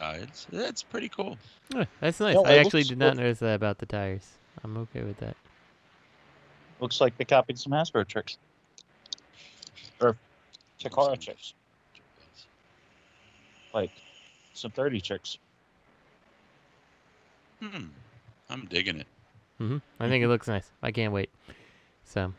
sides. 0.00 0.46
That's 0.50 0.82
pretty 0.82 1.08
cool. 1.08 1.38
Oh, 1.74 1.84
that's 2.00 2.20
nice. 2.20 2.34
No, 2.34 2.44
I 2.44 2.54
actually 2.54 2.80
looks 2.80 2.88
did 2.88 2.98
not 2.98 3.16
good. 3.16 3.22
notice 3.22 3.38
that 3.40 3.54
about 3.54 3.78
the 3.78 3.86
tires. 3.86 4.26
I'm 4.62 4.76
okay 4.78 5.02
with 5.02 5.18
that. 5.18 5.36
looks 6.80 7.00
like 7.00 7.16
they 7.16 7.24
copied 7.24 7.58
some 7.58 7.72
Hasbro 7.72 8.06
tricks 8.06 8.36
or 10.00 10.16
Takara 10.80 11.18
tricks, 11.20 11.54
like 13.72 13.90
some 14.54 14.70
30 14.70 15.00
tricks. 15.00 15.38
Hmm. 17.60 17.86
I'm 18.50 18.66
digging 18.66 19.00
it. 19.00 19.06
hmm 19.58 19.78
I 19.98 20.08
think 20.08 20.22
it 20.24 20.28
looks 20.28 20.46
nice. 20.48 20.68
I 20.82 20.92
can't 20.92 21.12
wait. 21.12 21.30
So, 22.04 22.32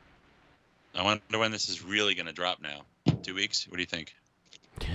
I 0.95 1.03
wonder 1.03 1.38
when 1.38 1.51
this 1.51 1.68
is 1.70 1.84
really 1.84 2.15
going 2.15 2.28
to 2.28 2.34
drop 2.34 2.61
now. 2.61 2.82
Two 3.24 3.36
weeks? 3.36 3.68
What 3.68 3.76
do 3.78 3.82
you 3.82 3.88
think? 3.88 4.15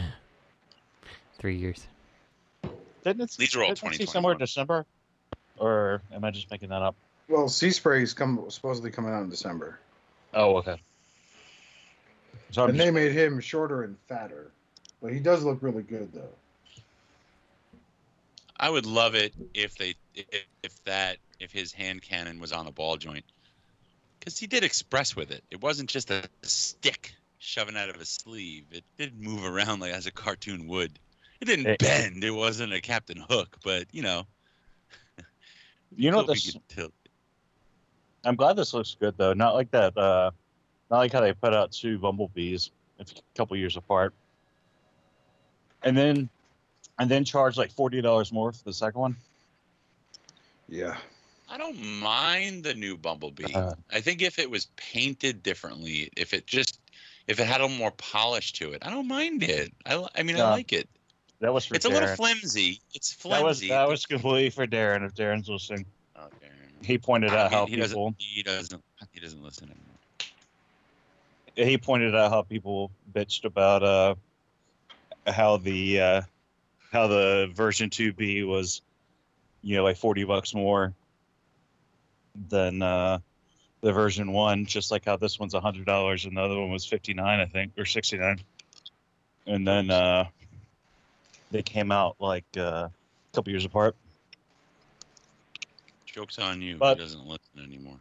three 1.38 1.56
years. 1.56 1.86
Didn't 3.04 3.22
it? 3.22 3.30
These 3.38 3.54
are 3.56 3.62
all 3.64 3.74
didn't 3.74 3.94
it 3.94 3.96
see 3.98 4.06
somewhere 4.06 4.32
in 4.32 4.38
December, 4.38 4.86
or 5.58 6.02
am 6.12 6.24
I 6.24 6.30
just 6.30 6.50
making 6.50 6.68
that 6.68 6.82
up? 6.82 6.94
Well, 7.28 7.48
Sea 7.48 7.70
Spray's 7.70 8.14
come 8.14 8.44
supposedly 8.48 8.90
coming 8.90 9.12
out 9.12 9.22
in 9.22 9.30
December, 9.30 9.78
Oh, 10.34 10.56
okay. 10.58 10.80
So 12.52 12.64
and 12.64 12.74
just- 12.74 12.84
they 12.84 12.90
made 12.90 13.12
him 13.12 13.40
shorter 13.40 13.82
and 13.82 13.96
fatter, 14.08 14.50
but 15.02 15.12
he 15.12 15.18
does 15.20 15.42
look 15.44 15.58
really 15.62 15.82
good 15.82 16.12
though. 16.12 16.28
I 18.62 18.70
would 18.70 18.86
love 18.86 19.16
it 19.16 19.34
if 19.54 19.76
they 19.76 19.96
if, 20.14 20.46
if 20.62 20.84
that 20.84 21.16
if 21.40 21.50
his 21.50 21.72
hand 21.72 22.00
cannon 22.00 22.38
was 22.38 22.52
on 22.52 22.64
the 22.64 22.70
ball 22.70 22.96
joint, 22.96 23.24
because 24.20 24.38
he 24.38 24.46
did 24.46 24.62
express 24.62 25.16
with 25.16 25.32
it. 25.32 25.42
It 25.50 25.60
wasn't 25.60 25.90
just 25.90 26.12
a 26.12 26.22
stick 26.42 27.12
shoving 27.38 27.76
out 27.76 27.88
of 27.90 27.96
his 27.96 28.08
sleeve. 28.08 28.66
It 28.70 28.84
did 28.96 29.20
move 29.20 29.44
around 29.44 29.80
like 29.80 29.92
as 29.92 30.06
a 30.06 30.12
cartoon 30.12 30.68
would. 30.68 30.96
It 31.40 31.46
didn't 31.46 31.66
It- 31.66 31.80
bend. 31.80 32.22
It 32.22 32.30
wasn't 32.30 32.72
a 32.72 32.80
Captain 32.80 33.16
Hook, 33.28 33.58
but 33.64 33.86
you 33.90 34.02
know. 34.02 34.26
you 35.96 36.12
know 36.12 36.18
cool 36.18 36.28
what 36.28 36.36
if 36.36 36.44
he 36.44 36.52
this? 36.52 36.60
tilt. 36.68 36.92
I'm 38.24 38.36
glad 38.36 38.54
this 38.54 38.72
looks 38.72 38.96
good 38.98 39.14
though. 39.16 39.32
Not 39.32 39.54
like 39.54 39.72
that. 39.72 39.98
Uh, 39.98 40.30
not 40.88 40.98
like 40.98 41.12
how 41.12 41.20
they 41.20 41.32
put 41.32 41.52
out 41.52 41.72
two 41.72 41.98
bumblebees 41.98 42.70
a 43.00 43.06
couple 43.36 43.56
years 43.56 43.76
apart, 43.76 44.14
and 45.82 45.96
then 45.96 46.28
and 46.98 47.10
then 47.10 47.24
charge 47.24 47.56
like 47.56 47.72
forty 47.72 48.00
dollars 48.00 48.32
more 48.32 48.52
for 48.52 48.64
the 48.64 48.72
second 48.72 49.00
one. 49.00 49.16
Yeah. 50.68 50.96
I 51.50 51.58
don't 51.58 51.78
mind 52.00 52.64
the 52.64 52.72
new 52.72 52.96
Bumblebee. 52.96 53.52
Uh. 53.52 53.74
I 53.92 54.00
think 54.00 54.22
if 54.22 54.38
it 54.38 54.50
was 54.50 54.68
painted 54.76 55.42
differently, 55.42 56.08
if 56.16 56.32
it 56.32 56.46
just 56.46 56.78
if 57.26 57.38
it 57.38 57.46
had 57.46 57.60
a 57.60 57.64
little 57.64 57.78
more 57.78 57.90
polish 57.92 58.52
to 58.54 58.72
it, 58.72 58.84
I 58.84 58.90
don't 58.90 59.06
mind 59.06 59.42
it. 59.42 59.72
I, 59.86 60.04
I 60.16 60.22
mean, 60.22 60.36
I 60.36 60.50
like 60.50 60.72
it. 60.72 60.88
That 61.40 61.52
was 61.52 61.66
for 61.66 61.74
It's 61.74 61.84
a 61.84 61.88
little 61.88 62.08
flimsy. 62.08 62.80
It's 62.94 63.12
flimsy. 63.12 63.38
That 63.38 63.44
was 63.44 63.60
that 63.68 63.88
was 63.88 64.06
completely 64.06 64.50
for 64.50 64.66
Darren. 64.66 65.04
If 65.04 65.14
Darren's 65.14 65.48
listening, 65.48 65.84
Okay. 66.16 66.48
he 66.82 66.98
pointed 66.98 67.32
I 67.32 67.44
out 67.44 67.50
mean, 67.50 67.58
how 67.58 67.66
he 67.66 67.76
people 67.76 68.12
doesn't. 68.12 68.16
He 68.18 68.42
doesn't. 68.42 68.82
He 69.12 69.20
doesn't 69.20 69.42
listen 69.42 69.68
anymore. 69.68 71.68
he 71.68 71.76
pointed 71.76 72.14
out 72.14 72.30
how 72.30 72.42
people 72.42 72.90
bitched 73.12 73.44
about 73.44 73.82
uh 73.82 74.14
how 75.26 75.58
the 75.58 76.00
uh 76.00 76.22
how 76.92 77.06
the 77.06 77.50
version 77.54 77.88
2b 77.90 78.46
was 78.46 78.82
you 79.62 79.76
know 79.76 79.82
like 79.82 79.96
40 79.96 80.24
bucks 80.24 80.54
more 80.54 80.92
than 82.48 82.82
uh 82.82 83.18
the 83.80 83.92
version 83.92 84.32
1 84.32 84.66
just 84.66 84.90
like 84.90 85.04
how 85.04 85.16
this 85.16 85.40
one's 85.40 85.54
$100 85.54 86.26
and 86.26 86.36
the 86.36 86.40
other 86.40 86.58
one 86.60 86.70
was 86.70 86.84
59 86.84 87.40
i 87.40 87.46
think 87.46 87.72
or 87.78 87.84
69 87.84 88.40
and 89.46 89.66
then 89.66 89.90
uh 89.90 90.24
they 91.50 91.62
came 91.62 91.90
out 91.92 92.16
like 92.18 92.44
uh, 92.56 92.60
a 92.88 92.90
couple 93.34 93.50
years 93.50 93.64
apart 93.64 93.94
Joke's 96.06 96.38
on 96.38 96.60
you. 96.60 96.76
But- 96.76 96.98
he 96.98 97.04
doesn't 97.04 97.26
listen 97.26 97.58
anymore. 97.64 97.96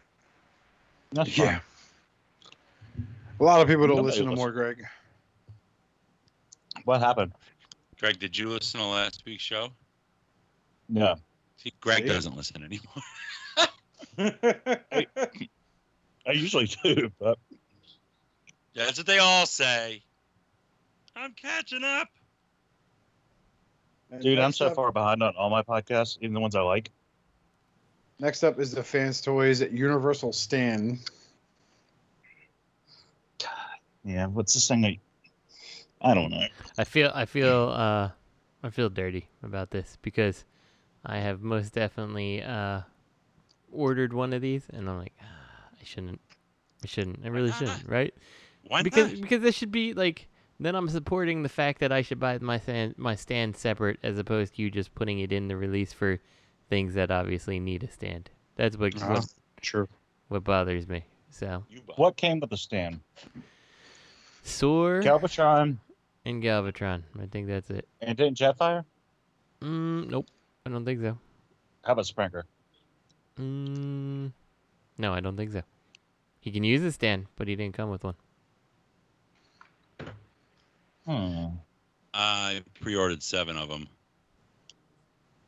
That's 1.14 1.38
Yeah. 1.38 1.60
fine. 1.60 3.06
A 3.40 3.44
lot 3.44 3.62
of 3.62 3.70
people 3.70 3.88
don't 3.88 3.96
Nobody 3.98 4.18
listen 4.18 4.30
to 4.30 4.36
more, 4.36 4.52
Greg. 4.52 4.86
what 6.84 7.00
happened 7.00 7.32
Greg, 8.02 8.18
did 8.18 8.36
you 8.36 8.50
listen 8.50 8.80
to 8.80 8.86
last 8.88 9.22
week's 9.28 9.44
show? 9.44 9.70
No. 10.90 11.18
See, 11.58 11.72
Greg 11.80 12.02
See? 12.02 12.10
doesn't 12.10 12.36
listen 12.36 12.64
anymore. 12.64 13.04
i 16.28 16.32
usually 16.34 16.70
do 16.84 17.12
but 17.20 17.38
That's 18.76 18.98
what 18.98 19.06
they 19.06 19.20
all 19.20 19.46
say. 19.46 20.02
I'm 21.16 21.34
catching 21.34 21.84
up. 21.84 22.10
And 24.10 24.22
dude 24.22 24.40
i'm 24.40 24.52
so 24.52 24.68
up- 24.68 24.76
far 24.76 24.92
behind 24.92 25.24
on 25.24 25.36
all 25.38 25.50
my 25.50 25.62
podcasts 25.62 26.18
even 26.22 26.34
the 26.34 26.40
ones 26.40 26.56
i 26.56 26.62
like 26.62 26.92
Next 28.20 28.44
up 28.44 28.60
is 28.60 28.72
the 28.72 28.84
Fans 28.84 29.20
Toys 29.20 29.64
at 29.64 29.72
Universal 29.72 30.34
Stand. 30.34 31.00
Yeah, 34.06 34.28
what's 34.28 34.54
this 34.54 34.68
thing? 34.68 35.00
I, 36.02 36.12
I 36.12 36.14
don't 36.14 36.32
know. 36.32 36.46
I 36.78 36.84
feel 36.84 37.12
I 37.14 37.26
feel 37.26 37.70
uh 37.76 38.10
I 38.64 38.70
feel 38.70 38.90
dirty 38.90 39.28
about 39.44 39.72
this 39.72 39.98
because 40.02 40.46
I 41.06 41.18
have 41.18 41.42
most 41.42 41.74
definitely 41.74 42.44
uh 42.44 42.82
ordered 43.72 44.14
one 44.14 44.34
of 44.34 44.42
these 44.42 44.64
and 44.74 44.90
I'm 44.90 44.98
like 45.00 45.14
ah, 45.22 45.70
I 45.80 45.84
shouldn't 45.84 46.20
I 46.84 46.88
shouldn't 46.88 47.20
I 47.24 47.30
really 47.30 47.52
shouldn't 47.52 47.88
right 47.88 48.14
Why 48.68 48.82
because 48.82 49.12
not? 49.12 49.22
because 49.22 49.42
this 49.42 49.56
should 49.56 49.72
be 49.72 49.94
like 49.94 50.28
then 50.60 50.76
I'm 50.76 50.90
supporting 50.90 51.42
the 51.42 51.50
fact 51.50 51.80
that 51.80 51.92
I 51.92 52.02
should 52.04 52.20
buy 52.20 52.38
my 52.40 52.60
stand 52.60 52.98
my 52.98 53.16
stand 53.16 53.58
separate 53.58 54.00
as 54.04 54.18
opposed 54.18 54.56
to 54.56 54.62
you 54.62 54.70
just 54.70 54.94
putting 54.94 55.20
it 55.20 55.32
in 55.32 55.48
the 55.48 55.56
release 55.58 55.92
for 55.94 56.20
things 56.70 56.94
that 56.94 57.10
obviously 57.12 57.60
need 57.60 57.84
a 57.84 57.90
stand. 57.92 58.30
That's 58.56 58.78
what 58.78 58.96
Uh-huh. 58.96 59.14
what, 59.14 59.26
True. 59.62 59.88
what 60.28 60.44
bothers 60.44 60.88
me. 60.88 61.04
So 61.32 61.64
What 61.96 62.16
came 62.18 62.40
with 62.40 62.50
the 62.50 62.58
stand? 62.58 63.02
Soar 64.44 65.02
Galvatron 65.02 65.78
and 66.26 66.42
Galvatron. 66.44 67.04
I 67.20 67.26
think 67.26 67.48
that's 67.48 67.70
it. 67.70 67.88
and 68.02 68.18
didn't 68.18 68.38
Jetfire? 68.38 68.86
Mm, 69.62 70.10
nope. 70.10 70.28
I 70.66 70.70
don't 70.70 70.86
think 70.86 71.02
so. 71.02 71.18
How 71.84 71.94
about 71.94 72.06
Springer? 72.06 72.46
Mm, 73.40 74.32
no, 74.98 75.14
I 75.14 75.20
don't 75.20 75.36
think 75.38 75.52
so. 75.52 75.62
He 76.40 76.52
can 76.52 76.64
use 76.64 76.82
a 76.84 76.92
stand, 76.92 77.28
but 77.36 77.48
he 77.48 77.56
didn't 77.56 77.76
come 77.76 77.90
with 77.90 78.04
one. 78.04 78.16
Hmm. 81.06 81.46
I 82.14 82.62
pre-ordered 82.82 83.24
seven 83.24 83.58
of 83.58 83.70
them. 83.70 83.84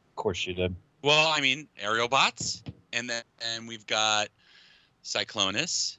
Of 0.09 0.15
course 0.15 0.45
you 0.47 0.53
did. 0.53 0.75
Well, 1.03 1.27
I 1.27 1.41
mean, 1.41 1.67
aerial 1.79 2.07
bots, 2.07 2.63
and 2.93 3.09
then 3.09 3.23
and 3.55 3.67
we've 3.67 3.85
got 3.85 4.29
Cyclonus 5.03 5.97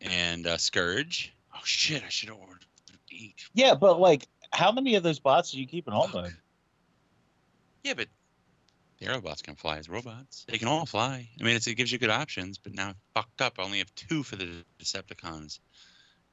and 0.00 0.46
uh, 0.46 0.56
Scourge. 0.56 1.32
Oh 1.54 1.60
shit! 1.64 2.02
I 2.02 2.08
should 2.08 2.30
have 2.30 2.38
ordered 2.38 2.64
eight. 3.20 3.48
Yeah, 3.54 3.74
but 3.74 4.00
like, 4.00 4.26
how 4.52 4.72
many 4.72 4.94
of 4.96 5.02
those 5.02 5.18
bots 5.18 5.52
do 5.52 5.60
you 5.60 5.66
keep 5.66 5.86
in 5.86 5.94
Fuck. 5.94 6.14
mode? 6.14 6.36
Yeah, 7.84 7.94
but 7.94 8.08
the 8.98 9.06
aerial 9.06 9.22
bots 9.22 9.42
can 9.42 9.54
fly 9.54 9.78
as 9.78 9.88
robots. 9.88 10.44
They 10.48 10.58
can 10.58 10.68
all 10.68 10.86
fly. 10.86 11.28
I 11.38 11.42
mean, 11.42 11.56
it's, 11.56 11.66
it 11.66 11.74
gives 11.74 11.90
you 11.90 11.98
good 11.98 12.10
options. 12.10 12.58
But 12.58 12.74
now, 12.74 12.94
fucked 13.14 13.40
up. 13.40 13.54
I 13.58 13.62
only 13.62 13.78
have 13.78 13.94
two 13.94 14.22
for 14.22 14.36
the 14.36 14.64
Decepticons. 14.78 15.60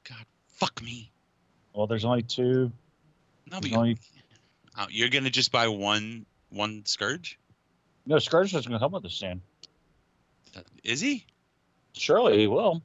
God, 0.08 0.24
fuck 0.48 0.82
me. 0.82 1.10
Well, 1.72 1.86
there's 1.86 2.04
only 2.04 2.22
two. 2.22 2.70
No, 3.50 3.60
but 3.60 3.72
only 3.72 3.98
uh, 4.76 4.86
you're 4.90 5.08
gonna 5.08 5.30
just 5.30 5.50
buy 5.52 5.68
one 5.68 6.26
one 6.50 6.84
Scourge? 6.84 7.38
no. 8.06 8.18
Scourge 8.18 8.54
is 8.54 8.66
going 8.66 8.78
to 8.78 8.84
come 8.84 8.92
with 8.92 9.02
the 9.02 9.10
stand. 9.10 9.40
Is 10.82 11.00
he? 11.00 11.24
Surely 11.92 12.38
he 12.38 12.46
will. 12.46 12.82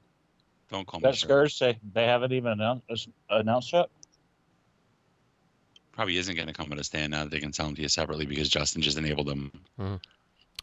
Don't 0.73 0.87
call 0.87 0.99
me 0.99 1.03
That 1.03 1.15
Scourge. 1.15 1.53
Scourge, 1.53 1.59
they 1.59 1.79
they 1.93 2.05
haven't 2.07 2.31
even 2.31 2.53
announced 2.53 3.07
announced 3.29 3.73
yet. 3.73 3.89
probably 5.91 6.17
isn't 6.17 6.35
going 6.35 6.47
to 6.47 6.53
come 6.53 6.67
with 6.67 6.79
a 6.79 6.83
stand 6.83 7.11
now 7.11 7.23
that 7.23 7.29
they 7.29 7.39
can 7.39 7.53
sell 7.53 7.67
them 7.67 7.75
to 7.75 7.81
you 7.83 7.87
separately 7.87 8.25
because 8.25 8.49
Justin 8.49 8.81
just 8.81 8.97
enabled 8.97 9.27
them. 9.27 9.51
Mm-hmm. 9.79 9.95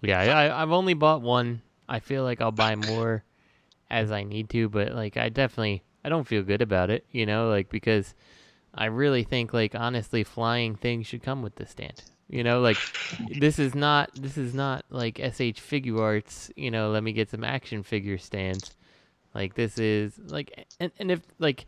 Yeah, 0.02 0.18
I, 0.18 0.62
I've 0.62 0.72
only 0.72 0.94
bought 0.94 1.22
one. 1.22 1.62
I 1.88 2.00
feel 2.00 2.24
like 2.24 2.40
I'll 2.40 2.50
buy 2.50 2.74
more 2.74 3.22
as 3.90 4.10
I 4.10 4.24
need 4.24 4.50
to, 4.50 4.68
but 4.68 4.92
like 4.92 5.16
I 5.16 5.28
definitely 5.28 5.84
I 6.04 6.08
don't 6.08 6.26
feel 6.26 6.42
good 6.42 6.60
about 6.60 6.90
it, 6.90 7.06
you 7.12 7.24
know, 7.24 7.48
like 7.48 7.68
because 7.68 8.16
I 8.74 8.86
really 8.86 9.22
think 9.22 9.52
like 9.52 9.76
honestly 9.76 10.24
flying 10.24 10.74
things 10.74 11.06
should 11.06 11.22
come 11.22 11.40
with 11.40 11.54
the 11.54 11.66
stand. 11.66 12.02
You 12.28 12.42
know, 12.42 12.60
like 12.60 12.88
this 13.36 13.60
is 13.60 13.76
not 13.76 14.10
this 14.16 14.36
is 14.36 14.54
not 14.54 14.84
like 14.90 15.20
SH 15.20 15.62
Figuarts, 15.62 16.50
you 16.56 16.72
know, 16.72 16.90
let 16.90 17.04
me 17.04 17.12
get 17.12 17.30
some 17.30 17.44
action 17.44 17.84
figure 17.84 18.18
stands. 18.18 18.72
Like 19.34 19.54
this 19.54 19.78
is 19.78 20.18
like 20.26 20.66
and, 20.80 20.90
and 20.98 21.10
if 21.10 21.20
like 21.38 21.66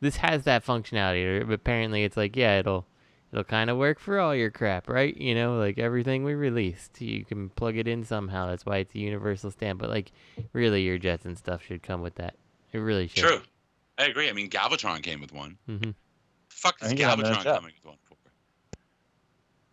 this 0.00 0.16
has 0.16 0.44
that 0.44 0.64
functionality, 0.64 1.24
or 1.24 1.52
apparently 1.52 2.04
it's 2.04 2.16
like, 2.16 2.36
yeah, 2.36 2.58
it'll 2.58 2.86
it'll 3.32 3.44
kind 3.44 3.70
of 3.70 3.76
work 3.76 3.98
for 3.98 4.20
all 4.20 4.34
your 4.34 4.50
crap, 4.50 4.88
right? 4.88 5.16
You 5.16 5.34
know, 5.34 5.58
like 5.58 5.78
everything 5.78 6.24
we 6.24 6.34
released, 6.34 7.00
you 7.00 7.24
can 7.24 7.48
plug 7.50 7.76
it 7.76 7.88
in 7.88 8.04
somehow. 8.04 8.48
That's 8.48 8.66
why 8.66 8.78
it's 8.78 8.94
a 8.94 8.98
universal 8.98 9.50
stand. 9.50 9.78
But 9.78 9.90
like, 9.90 10.12
really, 10.52 10.82
your 10.82 10.98
jets 10.98 11.24
and 11.24 11.36
stuff 11.36 11.64
should 11.64 11.82
come 11.82 12.00
with 12.02 12.16
that. 12.16 12.34
It 12.72 12.78
really 12.78 13.08
should. 13.08 13.24
True. 13.24 13.40
I 13.98 14.06
agree. 14.06 14.28
I 14.28 14.32
mean, 14.32 14.50
Galvatron 14.50 15.02
came 15.02 15.20
with 15.20 15.32
one. 15.32 15.56
Mm-hmm. 15.68 15.90
Fuck 16.48 16.76
I 16.80 16.84
is 16.84 16.88
think 16.90 17.00
you 17.00 17.06
have 17.06 17.18
Galvatron 17.18 17.44
coming 17.44 17.72
with 17.76 17.86
one 17.86 17.96
for? 18.02 18.16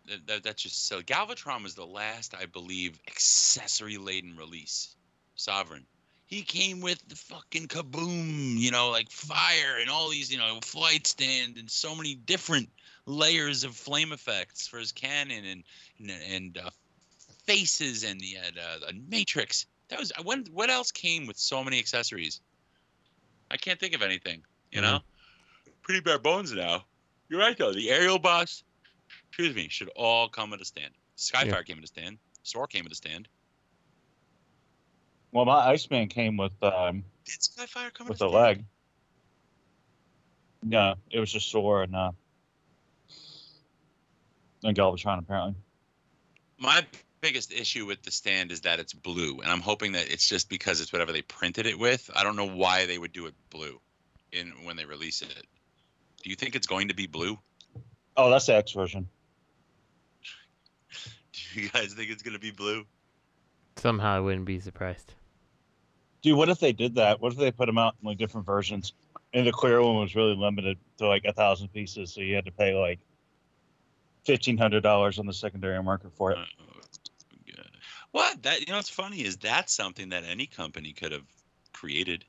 That, 0.08 0.26
that, 0.26 0.44
that's 0.44 0.62
just 0.62 0.86
so. 0.86 1.00
Galvatron 1.00 1.62
was 1.62 1.74
the 1.74 1.86
last, 1.86 2.34
I 2.40 2.46
believe, 2.46 3.00
accessory 3.08 3.96
laden 3.96 4.36
release. 4.36 4.96
Sovereign. 5.34 5.86
He 6.32 6.40
came 6.40 6.80
with 6.80 6.98
the 7.08 7.14
fucking 7.14 7.68
kaboom, 7.68 8.56
you 8.56 8.70
know, 8.70 8.88
like 8.88 9.10
fire 9.10 9.76
and 9.78 9.90
all 9.90 10.08
these, 10.08 10.32
you 10.32 10.38
know, 10.38 10.60
flight 10.62 11.06
stand 11.06 11.58
and 11.58 11.70
so 11.70 11.94
many 11.94 12.14
different 12.14 12.70
layers 13.04 13.64
of 13.64 13.76
flame 13.76 14.12
effects 14.12 14.66
for 14.66 14.78
his 14.78 14.92
cannon 14.92 15.44
and 15.44 15.62
and, 15.98 16.10
and 16.10 16.56
uh, 16.56 16.70
faces 17.44 18.02
and 18.02 18.22
he 18.22 18.34
had 18.34 18.56
uh, 18.56 18.86
a 18.88 18.94
matrix. 19.10 19.66
That 19.90 19.98
was 19.98 20.10
when. 20.24 20.46
What 20.54 20.70
else 20.70 20.90
came 20.90 21.26
with 21.26 21.36
so 21.36 21.62
many 21.62 21.78
accessories? 21.78 22.40
I 23.50 23.58
can't 23.58 23.78
think 23.78 23.94
of 23.94 24.00
anything. 24.00 24.42
You 24.70 24.80
know, 24.80 25.00
pretty 25.82 26.00
bare 26.00 26.18
bones 26.18 26.50
now. 26.50 26.86
You're 27.28 27.40
right 27.40 27.58
though. 27.58 27.74
The 27.74 27.90
aerial 27.90 28.18
boss, 28.18 28.64
excuse 29.28 29.54
me, 29.54 29.68
should 29.68 29.90
all 29.96 30.30
come 30.30 30.48
with 30.48 30.62
a 30.62 30.64
stand. 30.64 30.94
Skyfire 31.18 31.44
Yeah. 31.44 31.62
came 31.62 31.76
with 31.76 31.84
a 31.84 31.88
stand. 31.88 32.16
Soar 32.42 32.68
came 32.68 32.84
with 32.84 32.92
a 32.92 32.96
stand. 32.96 33.28
Well, 35.32 35.46
my 35.46 35.66
Iceman 35.70 36.08
came 36.08 36.36
with 36.36 36.52
um, 36.62 37.04
Did 37.24 37.40
Skyfire 37.40 37.92
come 37.92 38.06
with 38.06 38.20
with 38.20 38.22
a 38.22 38.28
leg. 38.28 38.64
No, 40.62 40.94
it 41.10 41.18
was 41.18 41.32
just 41.32 41.50
Soar 41.50 41.82
and 41.82 41.96
uh, 41.96 42.12
and 44.62 44.76
Galvatron 44.76 45.18
apparently. 45.18 45.54
My 46.58 46.86
biggest 47.20 47.52
issue 47.52 47.86
with 47.86 48.02
the 48.02 48.10
stand 48.10 48.52
is 48.52 48.60
that 48.60 48.78
it's 48.78 48.92
blue, 48.92 49.40
and 49.40 49.50
I'm 49.50 49.60
hoping 49.60 49.92
that 49.92 50.12
it's 50.12 50.28
just 50.28 50.48
because 50.48 50.80
it's 50.80 50.92
whatever 50.92 51.12
they 51.12 51.22
printed 51.22 51.66
it 51.66 51.78
with. 51.78 52.10
I 52.14 52.22
don't 52.22 52.36
know 52.36 52.48
why 52.48 52.86
they 52.86 52.98
would 52.98 53.12
do 53.12 53.26
it 53.26 53.34
blue 53.50 53.80
in 54.30 54.52
when 54.64 54.76
they 54.76 54.84
release 54.84 55.22
it. 55.22 55.46
Do 56.22 56.30
you 56.30 56.36
think 56.36 56.54
it's 56.54 56.66
going 56.66 56.88
to 56.88 56.94
be 56.94 57.06
blue? 57.06 57.38
Oh, 58.16 58.30
that's 58.30 58.46
the 58.46 58.54
X 58.54 58.72
version. 58.72 59.08
Do 61.54 61.60
you 61.60 61.70
guys 61.70 61.94
think 61.94 62.10
it's 62.10 62.22
going 62.22 62.34
to 62.34 62.40
be 62.40 62.50
blue? 62.50 62.84
Somehow 63.76 64.16
I 64.16 64.20
wouldn't 64.20 64.44
be 64.44 64.60
surprised. 64.60 65.14
Dude, 66.22 66.36
what 66.36 66.48
if 66.48 66.60
they 66.60 66.72
did 66.72 66.94
that? 66.94 67.20
What 67.20 67.32
if 67.32 67.38
they 67.38 67.50
put 67.50 67.66
them 67.66 67.78
out 67.78 67.94
in 68.00 68.06
like 68.06 68.18
different 68.18 68.46
versions? 68.46 68.92
And 69.34 69.46
the 69.46 69.52
clear 69.52 69.82
one 69.82 69.96
was 69.96 70.14
really 70.14 70.36
limited 70.36 70.78
to 70.98 71.08
like 71.08 71.24
a 71.24 71.32
thousand 71.32 71.68
pieces, 71.72 72.12
so 72.12 72.20
you 72.20 72.34
had 72.34 72.44
to 72.44 72.52
pay 72.52 72.74
like 72.74 73.00
fifteen 74.24 74.56
hundred 74.56 74.82
dollars 74.82 75.18
on 75.18 75.26
the 75.26 75.32
secondary 75.32 75.82
market 75.82 76.12
for 76.14 76.32
it. 76.32 76.38
What 78.12 78.42
that 78.42 78.60
you 78.60 78.66
know 78.66 78.76
what's 78.76 78.90
funny 78.90 79.24
is 79.24 79.38
that's 79.38 79.72
something 79.72 80.10
that 80.10 80.24
any 80.24 80.46
company 80.46 80.92
could 80.92 81.12
have 81.12 81.26
created 81.72 82.24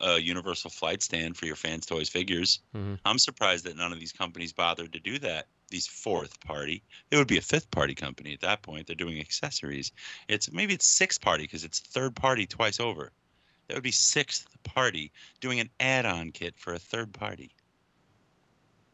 a 0.00 0.18
universal 0.18 0.70
flight 0.70 1.02
stand 1.02 1.36
for 1.36 1.46
your 1.46 1.56
fans 1.56 1.86
toys 1.86 2.08
figures. 2.08 2.60
Mhm. 2.74 2.98
I'm 3.04 3.18
surprised 3.18 3.64
that 3.66 3.76
none 3.76 3.92
of 3.92 4.00
these 4.00 4.12
companies 4.12 4.52
bothered 4.52 4.92
to 4.94 5.00
do 5.00 5.18
that. 5.20 5.46
These 5.68 5.86
fourth 5.86 6.40
party, 6.40 6.82
it 7.10 7.16
would 7.16 7.28
be 7.28 7.38
a 7.38 7.42
fifth 7.42 7.70
party 7.70 7.94
company 7.94 8.32
at 8.32 8.40
that 8.40 8.62
point. 8.62 8.86
They're 8.86 8.96
doing 8.96 9.20
accessories. 9.20 9.92
It's 10.28 10.50
maybe 10.50 10.74
it's 10.74 10.86
sixth 10.86 11.20
party 11.20 11.44
because 11.44 11.64
it's 11.64 11.80
third 11.80 12.16
party 12.16 12.46
twice 12.46 12.80
over. 12.80 13.12
That 13.68 13.74
would 13.74 13.82
be 13.82 13.90
sixth 13.90 14.46
party 14.62 15.12
doing 15.40 15.60
an 15.60 15.70
add-on 15.80 16.30
kit 16.32 16.54
for 16.56 16.74
a 16.74 16.78
third 16.78 17.12
party. 17.12 17.50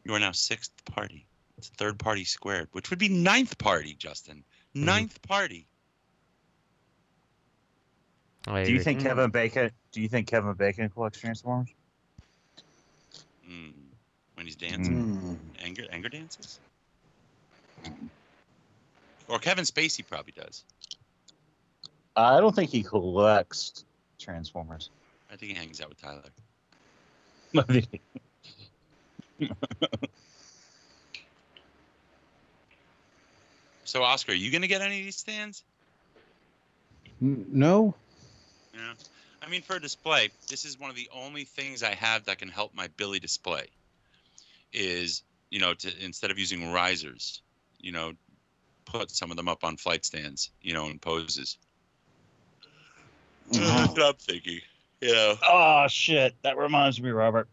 You 0.03 0.13
are 0.15 0.19
now 0.19 0.31
sixth 0.31 0.73
party. 0.85 1.25
It's 1.57 1.69
third 1.69 1.99
party 1.99 2.23
squared, 2.23 2.67
which 2.71 2.89
would 2.89 2.99
be 2.99 3.09
ninth 3.09 3.57
party, 3.57 3.93
Justin. 3.93 4.43
Mm-hmm. 4.75 4.85
Ninth 4.85 5.21
party. 5.21 5.67
I 8.47 8.63
Do 8.63 8.71
you 8.71 8.75
agree. 8.75 8.83
think 8.83 8.99
mm. 8.99 9.03
Kevin 9.03 9.29
Bacon? 9.29 9.71
Do 9.91 10.01
you 10.01 10.09
think 10.09 10.27
Kevin 10.27 10.53
Bacon 10.53 10.89
collects 10.89 11.19
Transformers? 11.19 11.69
Mm. 13.49 13.71
When 14.35 14.45
he's 14.45 14.55
dancing, 14.55 15.17
mm. 15.17 15.63
anger 15.63 15.85
anger 15.91 16.09
dances. 16.09 16.59
Or 19.29 19.39
Kevin 19.39 19.63
Spacey 19.63 20.05
probably 20.05 20.33
does. 20.35 20.65
I 22.15 22.39
don't 22.39 22.55
think 22.55 22.69
he 22.69 22.83
collects 22.83 23.85
Transformers. 24.23 24.89
I 25.31 25.35
think 25.35 25.51
he 25.51 25.57
hangs 25.57 25.81
out 25.81 25.89
with 25.89 26.01
Tyler. 26.01 26.23
So 33.93 34.01
Oscar, 34.01 34.31
are 34.31 34.35
you 34.35 34.49
gonna 34.49 34.65
get 34.65 34.81
any 34.81 34.97
of 34.97 35.05
these 35.05 35.17
stands? 35.17 35.61
No. 37.21 37.93
Yeah. 38.73 38.93
I 39.39 39.49
mean, 39.49 39.61
for 39.61 39.75
a 39.75 39.79
display, 39.79 40.31
this 40.49 40.65
is 40.65 40.79
one 40.79 40.89
of 40.89 40.95
the 40.95 41.07
only 41.13 41.43
things 41.43 41.83
I 41.83 41.93
have 41.93 42.25
that 42.25 42.39
can 42.39 42.49
help 42.49 42.73
my 42.73 42.87
Billy 42.97 43.19
display. 43.19 43.67
Is 44.73 45.21
you 45.51 45.59
know, 45.59 45.75
to 45.75 46.03
instead 46.03 46.31
of 46.31 46.39
using 46.39 46.71
risers, 46.71 47.43
you 47.79 47.91
know, 47.91 48.13
put 48.85 49.11
some 49.11 49.29
of 49.29 49.37
them 49.37 49.47
up 49.47 49.63
on 49.63 49.77
flight 49.77 50.05
stands, 50.05 50.49
you 50.63 50.73
know, 50.73 50.87
in 50.87 50.97
poses. 50.97 51.59
That's 53.51 53.89
what 53.93 54.01
I'm 54.03 54.13
thinking. 54.15 54.59
You 55.01 55.13
know. 55.13 55.35
Oh 55.47 55.85
shit! 55.89 56.35
That 56.43 56.57
reminds 56.57 57.01
me, 57.01 57.09
Robert. 57.11 57.47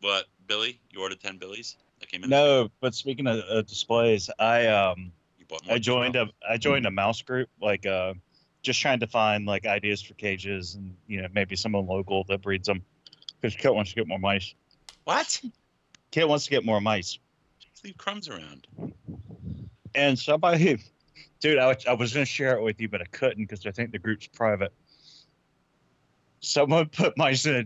What, 0.00 0.26
Billy, 0.46 0.80
you 0.90 1.00
ordered 1.02 1.20
ten 1.20 1.36
Billies 1.38 1.76
that 2.00 2.08
came 2.08 2.24
in. 2.24 2.30
No, 2.30 2.68
but 2.80 2.94
speaking 2.94 3.26
of 3.26 3.40
uh, 3.48 3.62
displays, 3.62 4.30
I 4.38 4.66
um 4.66 5.12
You 5.38 5.44
bought 5.46 5.64
more 5.66 5.76
I 5.76 5.78
joined 5.78 6.16
a 6.16 6.24
twelve. 6.24 6.34
I 6.48 6.56
joined 6.56 6.86
a 6.86 6.90
mouse 6.90 7.22
group 7.22 7.48
like 7.60 7.86
uh 7.86 8.14
just 8.62 8.80
trying 8.80 9.00
to 9.00 9.06
find 9.06 9.46
like 9.46 9.66
ideas 9.66 10.02
for 10.02 10.14
cages 10.14 10.74
and 10.74 10.96
you 11.06 11.20
know 11.22 11.28
maybe 11.32 11.54
someone 11.56 11.86
local 11.86 12.24
that 12.24 12.42
breeds 12.42 12.66
them 12.66 12.82
because 13.40 13.54
Kit 13.56 13.74
wants 13.74 13.90
to 13.90 13.96
get 13.96 14.08
more 14.08 14.18
mice. 14.18 14.54
What? 15.04 15.40
Kit 16.10 16.28
wants 16.28 16.44
to 16.46 16.50
get 16.50 16.64
more 16.64 16.80
mice, 16.80 17.18
Just 17.60 17.84
leave 17.84 17.96
crumbs 17.96 18.28
around. 18.28 18.66
and 19.94 20.18
somebody, 20.18 20.82
dude, 21.40 21.58
I, 21.58 21.66
was- 21.68 21.86
I 21.86 21.92
was 21.94 22.12
gonna 22.12 22.24
share 22.24 22.56
it 22.56 22.62
with 22.62 22.80
you, 22.80 22.88
but 22.88 23.00
I 23.00 23.06
couldn't 23.06 23.44
because 23.44 23.66
I 23.66 23.70
think 23.70 23.92
the 23.92 23.98
group's 23.98 24.26
private. 24.26 24.72
Someone 26.40 26.86
put 26.88 27.16
mice 27.18 27.44
in 27.46 27.54
a. 27.56 27.64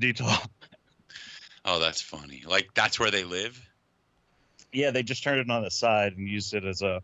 Oh, 1.64 1.78
that's 1.78 2.00
funny. 2.02 2.42
Like 2.46 2.68
that's 2.74 2.98
where 2.98 3.10
they 3.10 3.24
live. 3.24 3.60
Yeah, 4.72 4.90
they 4.90 5.02
just 5.02 5.22
turned 5.22 5.40
it 5.40 5.48
on 5.50 5.62
the 5.62 5.70
side 5.70 6.16
and 6.16 6.28
used 6.28 6.52
it 6.54 6.64
as 6.64 6.82
a 6.82 7.00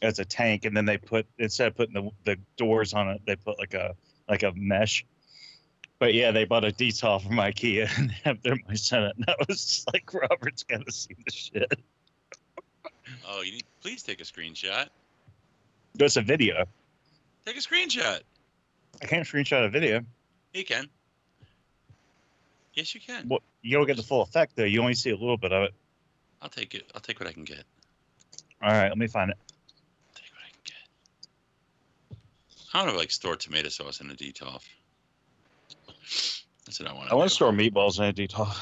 as 0.00 0.18
a 0.20 0.24
tank, 0.24 0.64
and 0.64 0.76
then 0.76 0.84
they 0.84 0.96
put 0.96 1.26
instead 1.38 1.66
of 1.68 1.76
putting 1.76 1.94
the 1.94 2.10
the 2.24 2.36
doors 2.56 2.94
on 2.94 3.08
it, 3.08 3.20
they 3.26 3.36
put 3.36 3.58
like 3.58 3.74
a 3.74 3.94
like 4.28 4.44
a 4.44 4.52
mesh. 4.54 5.04
But 5.98 6.14
yeah, 6.14 6.30
they 6.30 6.44
bought 6.44 6.64
a 6.64 6.68
Detolf 6.70 7.26
from 7.26 7.36
IKEA 7.36 7.90
and 7.98 8.12
have 8.24 8.40
their 8.42 8.54
mice 8.68 8.92
in 8.92 9.02
it. 9.02 9.16
And 9.16 9.24
I 9.28 9.34
was 9.48 9.64
just 9.64 9.92
like, 9.92 10.14
Robert's 10.14 10.62
gotta 10.62 10.92
see 10.92 11.16
the 11.26 11.32
shit. 11.32 11.80
Oh, 13.28 13.42
you 13.42 13.52
need. 13.52 13.64
Please 13.82 14.04
take 14.04 14.20
a 14.20 14.24
screenshot. 14.24 14.88
That's 15.94 16.16
a 16.16 16.22
video. 16.22 16.64
Take 17.44 17.56
a 17.56 17.60
screenshot. 17.60 18.20
I 19.02 19.06
can't 19.06 19.26
screenshot 19.26 19.64
a 19.64 19.68
video. 19.68 20.02
You 20.52 20.64
can. 20.64 20.88
Yes, 22.74 22.94
you 22.94 23.00
can. 23.00 23.28
Well, 23.28 23.40
you 23.62 23.76
don't 23.76 23.86
get 23.86 23.96
the 23.96 24.02
full 24.02 24.22
effect 24.22 24.54
though. 24.54 24.64
You 24.64 24.80
only 24.80 24.94
see 24.94 25.10
a 25.10 25.16
little 25.16 25.36
bit 25.36 25.52
of 25.52 25.64
it. 25.64 25.74
I'll 26.40 26.48
take 26.48 26.74
it. 26.74 26.90
I'll 26.94 27.00
take 27.00 27.18
what 27.18 27.28
I 27.28 27.32
can 27.32 27.44
get. 27.44 27.64
All 28.62 28.70
right, 28.70 28.88
let 28.88 28.98
me 28.98 29.06
find 29.06 29.30
it. 29.30 29.36
Take 30.14 30.30
what 30.32 30.42
I 30.44 30.50
can 30.50 30.60
get. 30.64 32.18
I 32.74 32.78
want 32.78 32.90
to 32.90 32.96
like 32.98 33.10
store 33.10 33.36
tomato 33.36 33.68
sauce 33.68 34.00
in 34.00 34.10
a 34.10 34.14
Detolf. 34.14 34.62
That's 36.64 36.80
what 36.80 36.88
I 36.88 36.92
want. 36.92 37.10
I 37.10 37.14
want 37.14 37.28
to 37.28 37.34
store 37.34 37.50
meatballs 37.50 37.98
in 37.98 38.04
a 38.04 38.12
Detolf. 38.12 38.56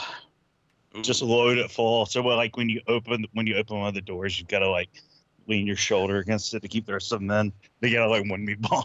Just 1.02 1.22
load 1.22 1.58
it 1.58 1.70
full. 1.70 2.06
So 2.06 2.22
well, 2.22 2.36
like 2.36 2.56
when 2.56 2.70
you 2.70 2.80
open 2.86 3.26
when 3.32 3.46
you 3.46 3.56
open 3.56 3.78
one 3.78 3.88
of 3.88 3.94
the 3.94 4.00
doors, 4.00 4.38
you've 4.38 4.48
got 4.48 4.60
to 4.60 4.70
like 4.70 4.88
lean 5.46 5.66
your 5.66 5.76
shoulder 5.76 6.18
against 6.18 6.54
it 6.54 6.60
to 6.60 6.68
keep 6.68 6.86
the 6.86 6.92
rest 6.92 7.12
of 7.12 7.20
them 7.20 7.30
in. 7.30 7.52
They 7.80 7.90
got 7.90 8.10
like 8.10 8.28
one 8.28 8.46
meatball. 8.46 8.84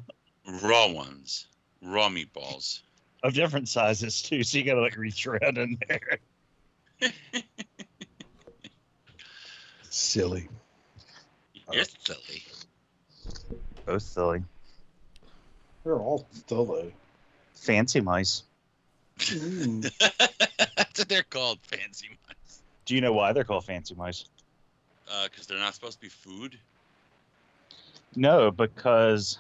raw 0.64 0.88
ones, 0.88 1.48
raw 1.82 2.10
meatballs. 2.10 2.82
of 3.24 3.34
different 3.34 3.70
sizes 3.70 4.22
too, 4.22 4.44
so 4.44 4.58
you 4.58 4.64
gotta 4.64 4.82
like 4.82 4.98
reach 4.98 5.26
around 5.28 5.58
in 5.58 5.78
there. 5.88 6.20
silly. 9.90 10.48
You're 11.72 11.84
silly. 11.84 12.44
Both 13.86 14.04
silly. 14.04 14.44
They're 15.84 15.96
all 15.96 16.28
silly. 16.48 16.94
Fancy 17.54 18.02
mice. 18.02 18.44
That's 19.18 21.00
what 21.00 21.10
they're 21.10 21.24
called, 21.24 21.60
fancy 21.62 22.10
mice. 22.28 22.62
Do 22.86 22.96
you 22.96 23.02
know 23.02 23.14
why 23.14 23.34
they're 23.34 23.44
called 23.44 23.66
fancy 23.66 23.96
mice? 23.96 24.26
Because 25.24 25.48
they're 25.48 25.60
not 25.60 25.74
supposed 25.74 25.98
to 25.98 26.02
be 26.02 26.10
food. 26.10 26.58
No, 28.16 28.52
because 28.52 29.40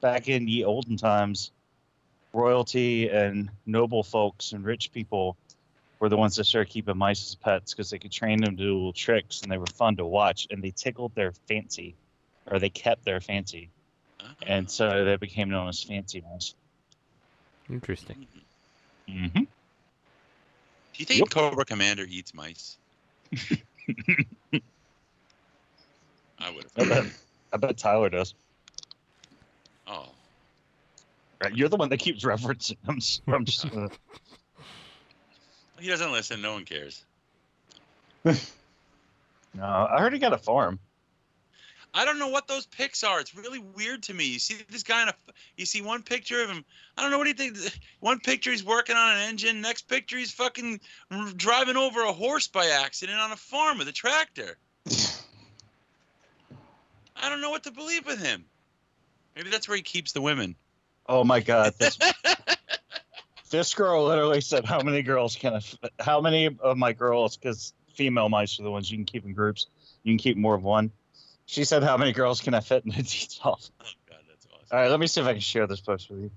back 0.00 0.28
in 0.28 0.48
ye 0.48 0.64
olden 0.64 0.96
times, 0.96 1.50
royalty 2.32 3.08
and 3.08 3.50
noble 3.64 4.02
folks 4.02 4.52
and 4.52 4.64
rich 4.64 4.92
people 4.92 5.36
were 6.00 6.08
the 6.08 6.16
ones 6.16 6.36
that 6.36 6.44
started 6.44 6.70
keeping 6.70 6.98
mice 6.98 7.22
as 7.30 7.34
pets 7.34 7.72
because 7.72 7.90
they 7.90 7.98
could 7.98 8.12
train 8.12 8.40
them 8.40 8.56
to 8.56 8.62
do 8.62 8.74
little 8.74 8.92
tricks 8.92 9.42
and 9.42 9.50
they 9.50 9.56
were 9.56 9.66
fun 9.66 9.96
to 9.96 10.04
watch 10.04 10.46
and 10.50 10.62
they 10.62 10.70
tickled 10.70 11.14
their 11.14 11.32
fancy, 11.48 11.94
or 12.46 12.58
they 12.58 12.68
kept 12.68 13.04
their 13.04 13.20
fancy, 13.20 13.70
and 14.46 14.70
so 14.70 15.04
they 15.04 15.16
became 15.16 15.48
known 15.48 15.68
as 15.68 15.82
fancy 15.82 16.22
mice. 16.32 16.54
Interesting. 17.70 18.26
Mm-hmm. 19.08 19.38
Do 19.38 19.46
you 20.98 21.06
think 21.06 21.30
Cobra 21.30 21.64
Commander 21.64 22.04
eats 22.08 22.34
mice? 22.34 22.76
I 26.44 26.50
would 26.50 26.66
I 26.76 26.84
bet, 26.88 27.04
I 27.52 27.56
bet 27.56 27.78
Tyler 27.78 28.10
does. 28.10 28.34
Oh, 29.86 30.08
Right, 31.42 31.54
you're 31.54 31.68
the 31.68 31.76
one 31.76 31.88
that 31.88 31.98
keeps 31.98 32.22
referencing. 32.24 32.76
So 33.02 33.22
I'm 33.32 33.44
just 33.44 33.70
gonna- 33.70 33.90
he 35.80 35.88
doesn't 35.88 36.12
listen. 36.12 36.40
No 36.40 36.52
one 36.54 36.64
cares. 36.64 37.04
no, 38.24 38.34
I 39.62 39.98
heard 40.00 40.12
he 40.12 40.18
got 40.18 40.32
a 40.32 40.38
farm. 40.38 40.78
I 41.96 42.04
don't 42.04 42.18
know 42.18 42.28
what 42.28 42.48
those 42.48 42.66
pics 42.66 43.04
are. 43.04 43.20
It's 43.20 43.36
really 43.36 43.60
weird 43.60 44.02
to 44.04 44.14
me. 44.14 44.24
You 44.24 44.38
see 44.38 44.56
this 44.68 44.82
guy 44.82 45.02
in 45.02 45.08
a, 45.08 45.14
you 45.56 45.64
see 45.64 45.80
one 45.80 46.02
picture 46.02 46.42
of 46.42 46.50
him. 46.50 46.64
I 46.96 47.02
don't 47.02 47.10
know 47.10 47.18
what 47.18 47.26
he 47.28 47.32
thinks. 47.34 47.70
One 48.00 48.18
picture 48.20 48.50
he's 48.50 48.64
working 48.64 48.96
on 48.96 49.16
an 49.16 49.22
engine. 49.28 49.60
Next 49.60 49.82
picture 49.88 50.18
he's 50.18 50.32
fucking 50.32 50.80
driving 51.36 51.76
over 51.76 52.02
a 52.02 52.12
horse 52.12 52.48
by 52.48 52.66
accident 52.66 53.18
on 53.18 53.32
a 53.32 53.36
farm 53.36 53.78
with 53.78 53.88
a 53.88 53.92
tractor. 53.92 54.58
I 57.24 57.30
don't 57.30 57.40
know 57.40 57.48
what 57.48 57.64
to 57.64 57.70
believe 57.70 58.04
with 58.04 58.22
him. 58.22 58.44
Maybe 59.34 59.48
that's 59.48 59.66
where 59.66 59.76
he 59.78 59.82
keeps 59.82 60.12
the 60.12 60.20
women. 60.20 60.56
Oh 61.06 61.24
my 61.24 61.40
god, 61.40 61.72
this 61.78 61.98
this 63.50 63.72
girl 63.72 64.04
literally 64.04 64.42
said, 64.42 64.66
"How 64.66 64.82
many 64.82 65.00
girls 65.02 65.34
can 65.34 65.54
I, 65.54 65.60
How 66.00 66.20
many 66.20 66.54
of 66.60 66.76
my 66.76 66.92
girls? 66.92 67.38
Because 67.38 67.72
female 67.94 68.28
mice 68.28 68.60
are 68.60 68.62
the 68.62 68.70
ones 68.70 68.90
you 68.90 68.98
can 68.98 69.06
keep 69.06 69.24
in 69.24 69.32
groups. 69.32 69.68
You 70.02 70.12
can 70.12 70.18
keep 70.18 70.36
more 70.36 70.54
of 70.54 70.62
one." 70.62 70.90
She 71.46 71.64
said, 71.64 71.82
"How 71.82 71.96
many 71.96 72.12
girls 72.12 72.42
can 72.42 72.52
I 72.52 72.60
fit 72.60 72.84
in 72.84 72.92
a 72.92 72.94
Detolf?" 73.02 73.70
Oh 73.80 73.84
god, 74.06 74.18
that's 74.28 74.46
awesome. 74.52 74.66
All 74.70 74.78
right, 74.78 74.90
let 74.90 75.00
me 75.00 75.06
see 75.06 75.22
if 75.22 75.26
I 75.26 75.32
can 75.32 75.40
share 75.40 75.66
this 75.66 75.80
post 75.80 76.10
with 76.10 76.20
you. 76.20 76.30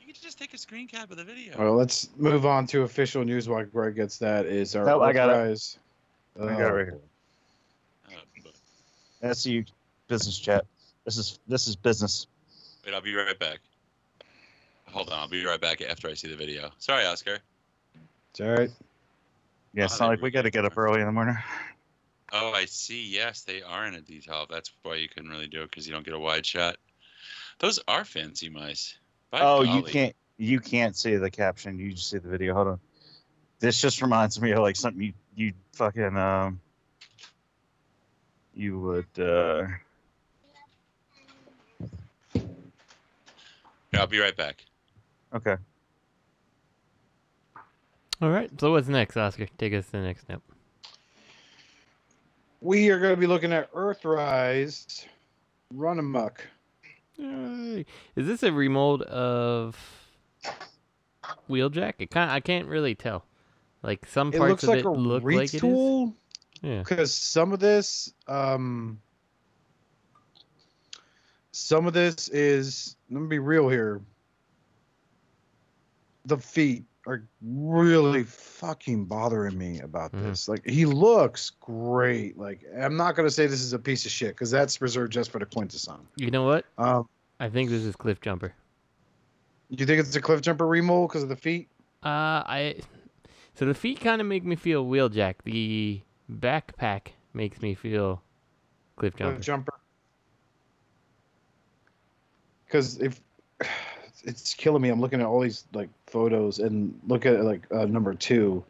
You 0.00 0.12
could 0.12 0.20
just 0.20 0.38
take 0.38 0.52
a 0.52 0.58
screen 0.58 0.86
cap 0.86 1.10
of 1.12 1.16
the 1.16 1.24
video. 1.24 1.56
Well, 1.58 1.76
let's 1.76 2.10
move 2.18 2.44
on 2.44 2.66
to 2.68 2.82
official 2.82 3.24
news 3.24 3.48
while 3.48 3.64
Greg 3.64 3.96
gets 3.96 4.18
that. 4.18 4.44
Is 4.44 4.76
our 4.76 4.84
Nope, 4.84 5.00
I 5.00 5.14
got 5.14 5.30
it. 5.30 5.32
Earthrise- 5.32 5.78
I 6.36 6.46
got 6.46 6.50
it 6.50 6.62
right 6.62 6.68
oh. 6.68 6.84
here. 6.84 7.00
Oh, 8.10 8.14
but- 8.42 8.52
That's 9.22 9.46
you, 9.46 9.64
business 10.08 10.38
chat. 10.38 10.66
This 11.04 11.18
is 11.18 11.38
this 11.46 11.68
is 11.68 11.76
business. 11.76 12.26
Wait, 12.84 12.94
I'll 12.94 13.00
be 13.00 13.14
right 13.14 13.38
back. 13.38 13.60
Hold 14.90 15.10
on, 15.10 15.18
I'll 15.18 15.28
be 15.28 15.44
right 15.44 15.60
back 15.60 15.80
after 15.82 16.08
I 16.08 16.14
see 16.14 16.28
the 16.28 16.36
video. 16.36 16.70
Sorry, 16.78 17.04
Oscar. 17.04 17.38
It's 18.30 18.40
all 18.40 18.48
right. 18.48 18.70
Yeah, 19.72 19.84
it's 19.84 19.98
not 19.98 20.08
like 20.08 20.22
we 20.22 20.30
got 20.30 20.42
to 20.42 20.50
get 20.50 20.64
up 20.64 20.78
early 20.78 21.00
in 21.00 21.06
the 21.06 21.12
morning. 21.12 21.36
Oh, 22.32 22.52
I 22.52 22.64
see. 22.64 23.04
Yes, 23.04 23.42
they 23.42 23.62
are 23.62 23.86
in 23.86 23.94
a 23.94 24.00
Detolf. 24.00 24.48
That's 24.48 24.72
why 24.82 24.96
you 24.96 25.08
couldn't 25.08 25.30
really 25.30 25.48
do 25.48 25.62
it 25.62 25.70
because 25.70 25.86
you 25.86 25.92
don't 25.92 26.04
get 26.04 26.14
a 26.14 26.18
wide 26.18 26.46
shot. 26.46 26.76
Those 27.58 27.80
are 27.86 28.04
fancy 28.04 28.48
mice. 28.48 28.96
By 29.30 29.40
oh, 29.40 29.62
you 29.62 29.82
can't 29.82 30.14
you 30.36 30.60
can't 30.60 30.96
see 30.96 31.16
the 31.16 31.30
caption. 31.30 31.78
You 31.78 31.92
just 31.92 32.10
see 32.10 32.18
the 32.18 32.28
video. 32.28 32.54
Hold 32.54 32.68
on. 32.68 32.80
This 33.60 33.80
just 33.80 34.02
reminds 34.02 34.40
me 34.40 34.52
of 34.52 34.60
like 34.60 34.76
something 34.76 35.02
you 35.02 35.12
you 35.36 35.52
fucking 35.72 36.16
um 36.16 36.60
you 38.54 38.78
would 38.78 39.18
uh 39.18 39.66
Yeah, 43.94 44.00
I'll 44.00 44.06
be 44.08 44.18
right 44.18 44.36
back. 44.36 44.64
okay. 45.34 45.56
All 48.20 48.30
right. 48.30 48.50
So 48.60 48.72
what's 48.72 48.88
next, 48.88 49.16
Oscar? 49.16 49.46
Take 49.58 49.72
us 49.74 49.86
to 49.86 49.92
the 49.92 49.98
next 50.00 50.22
step. 50.22 50.42
We 52.60 52.88
are 52.90 52.98
going 52.98 53.14
to 53.14 53.20
be 53.20 53.26
looking 53.28 53.52
at 53.52 53.72
Earthrise 53.72 55.04
Runamuck. 55.72 56.38
Yay. 57.18 57.84
Is 58.16 58.26
this 58.26 58.42
a 58.42 58.50
remold 58.52 59.02
of 59.02 59.76
Wheeljack? 61.48 61.94
It 61.98 62.10
kind 62.10 62.30
I 62.30 62.40
can't 62.40 62.66
really 62.66 62.94
tell. 62.96 63.24
Like 63.82 64.06
some 64.06 64.32
It 64.32 64.38
parts 64.38 64.50
looks 64.50 64.62
of 64.64 64.68
like 64.70 64.78
it 64.80 64.86
a 64.86 64.90
look 64.90 65.22
like 65.22 65.54
it 65.54 65.54
is. 65.54 65.60
retool 65.62 66.14
Yeah. 66.62 66.78
because 66.78 67.14
some 67.14 67.52
of 67.52 67.60
this, 67.60 68.12
um, 68.26 69.00
some 71.54 71.86
of 71.86 71.92
this 71.92 72.28
is. 72.28 72.96
Let 73.10 73.20
me 73.22 73.28
be 73.28 73.38
real 73.38 73.68
here. 73.68 74.00
The 76.26 76.38
feet 76.38 76.84
are 77.06 77.22
really 77.42 78.24
fucking 78.24 79.04
bothering 79.04 79.56
me 79.58 79.80
about 79.80 80.10
Mhm. 80.12 80.22
this. 80.22 80.48
Like 80.48 80.66
he 80.66 80.86
looks 80.86 81.50
great. 81.60 82.38
Like 82.38 82.64
I'm 82.78 82.96
not 82.96 83.14
gonna 83.14 83.30
say 83.30 83.46
this 83.46 83.60
is 83.60 83.72
a 83.74 83.78
piece 83.78 84.04
of 84.06 84.10
shit 84.10 84.30
because 84.30 84.50
that's 84.50 84.80
reserved 84.80 85.12
just 85.12 85.30
for 85.30 85.38
the 85.38 85.46
quintesson. 85.46 86.00
You 86.16 86.30
know 86.30 86.44
what? 86.44 86.64
Um, 86.78 87.08
I 87.40 87.48
think 87.50 87.70
this 87.70 87.82
is 87.84 87.94
Cliff 87.94 88.20
Jumper. 88.20 88.54
you 89.70 89.86
think 89.86 89.98
it's 90.00 90.14
a 90.14 90.20
cliff 90.20 90.40
jumper 90.40 90.66
remold 90.66 91.08
because 91.08 91.22
of 91.24 91.28
the 91.28 91.36
feet? 91.36 91.68
Uh, 92.04 92.44
I. 92.46 92.76
So 93.54 93.64
the 93.66 93.74
feet 93.74 94.00
kind 94.00 94.20
of 94.20 94.26
make 94.26 94.44
me 94.44 94.56
feel 94.56 94.84
Wheeljack. 94.86 95.36
The 95.44 96.00
backpack 96.30 97.08
makes 97.32 97.60
me 97.60 97.74
feel 97.74 98.22
Cliff 98.96 99.14
Jumper. 99.16 99.34
Cliff 99.34 99.44
jumper. 99.44 99.74
Because 102.66 103.00
if 103.00 103.20
it's 104.24 104.54
killing 104.54 104.82
me, 104.82 104.88
I'm 104.88 105.00
looking 105.00 105.20
at 105.20 105.26
all 105.26 105.40
these 105.40 105.64
like 105.72 105.88
photos 106.06 106.58
and 106.58 106.98
look 107.06 107.26
at 107.26 107.44
like 107.44 107.66
uh, 107.72 107.86
number 107.86 108.14
two, 108.14 108.64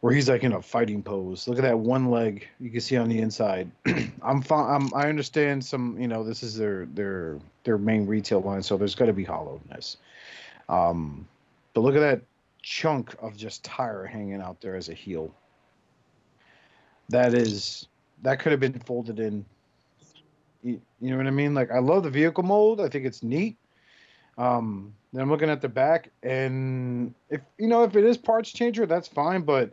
where 0.00 0.12
he's 0.12 0.28
like 0.28 0.44
in 0.44 0.52
a 0.52 0.62
fighting 0.62 1.02
pose. 1.02 1.48
Look 1.48 1.58
at 1.58 1.62
that 1.62 1.78
one 1.78 2.10
leg 2.10 2.46
you 2.60 2.70
can 2.70 2.80
see 2.80 2.96
on 2.96 3.08
the 3.08 3.18
inside. 3.18 3.70
I'm 4.22 4.42
fine. 4.42 4.74
I'm, 4.74 4.94
I 4.94 5.08
understand 5.08 5.64
some. 5.64 6.00
You 6.00 6.08
know, 6.08 6.22
this 6.22 6.42
is 6.42 6.56
their 6.56 6.86
their 6.86 7.38
their 7.64 7.78
main 7.78 8.06
retail 8.06 8.40
line, 8.40 8.62
so 8.62 8.76
there's 8.76 8.94
got 8.94 9.06
to 9.06 9.12
be 9.12 9.24
hollowness. 9.24 9.96
Um, 10.68 11.26
but 11.74 11.80
look 11.80 11.94
at 11.94 12.00
that 12.00 12.22
chunk 12.62 13.14
of 13.20 13.36
just 13.36 13.64
tire 13.64 14.04
hanging 14.04 14.40
out 14.40 14.60
there 14.60 14.76
as 14.76 14.88
a 14.88 14.94
heel. 14.94 15.32
That 17.08 17.34
is 17.34 17.86
that 18.22 18.40
could 18.40 18.52
have 18.52 18.60
been 18.60 18.78
folded 18.80 19.18
in. 19.18 19.44
You, 20.62 20.80
you 21.00 21.10
know 21.10 21.16
what 21.16 21.26
I 21.26 21.30
mean? 21.30 21.54
Like 21.54 21.70
I 21.70 21.78
love 21.78 22.02
the 22.02 22.10
vehicle 22.10 22.42
mold. 22.42 22.80
I 22.80 22.88
think 22.88 23.04
it's 23.04 23.22
neat. 23.22 23.56
Um, 24.36 24.94
then 25.12 25.22
I'm 25.22 25.30
looking 25.30 25.50
at 25.50 25.60
the 25.60 25.68
back, 25.68 26.10
and 26.22 27.14
if 27.30 27.40
you 27.58 27.66
know 27.66 27.84
if 27.84 27.96
it 27.96 28.04
is 28.04 28.16
parts 28.16 28.52
changer, 28.52 28.86
that's 28.86 29.08
fine. 29.08 29.42
But 29.42 29.72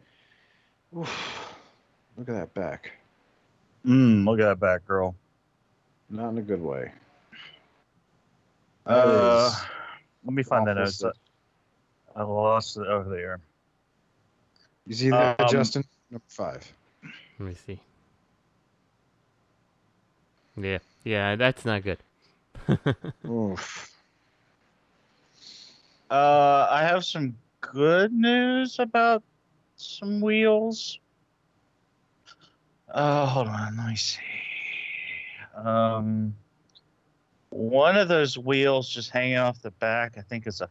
oof, 0.97 1.55
look 2.17 2.29
at 2.29 2.33
that 2.35 2.53
back. 2.53 2.91
Mm, 3.85 4.25
look 4.25 4.39
at 4.39 4.45
that 4.45 4.59
back, 4.59 4.85
girl. 4.87 5.15
Not 6.09 6.29
in 6.29 6.37
a 6.39 6.41
good 6.41 6.61
way. 6.61 6.91
Uh, 8.85 9.51
let 10.23 10.33
me 10.33 10.43
find 10.43 10.67
that 10.67 10.77
awful 10.77 11.07
note. 11.07 11.17
I 12.15 12.23
lost 12.23 12.77
it 12.77 12.87
over 12.87 13.09
there. 13.09 13.39
You 14.87 14.95
see 14.95 15.09
that, 15.09 15.39
Um, 15.39 15.47
Justin? 15.49 15.83
Number 16.09 16.23
five. 16.27 16.71
Let 17.39 17.47
me 17.47 17.53
see. 17.55 17.79
Yeah, 20.57 20.79
yeah, 21.03 21.35
that's 21.35 21.65
not 21.65 21.83
good. 21.83 21.99
Oof. 23.27 23.91
Uh, 26.09 26.67
I 26.69 26.83
have 26.83 27.03
some 27.03 27.35
good 27.61 28.13
news 28.13 28.79
about 28.79 29.23
some 29.75 30.21
wheels. 30.21 30.99
Uh, 32.89 33.25
hold 33.25 33.47
on, 33.47 33.77
let 33.77 33.87
me 33.89 33.95
see. 33.95 34.19
Um, 35.55 36.35
one 37.49 37.97
of 37.97 38.07
those 38.07 38.37
wheels 38.37 38.89
just 38.89 39.09
hanging 39.09 39.37
off 39.37 39.61
the 39.61 39.71
back, 39.71 40.17
I 40.17 40.21
think 40.21 40.47
is 40.47 40.61
a 40.61 40.69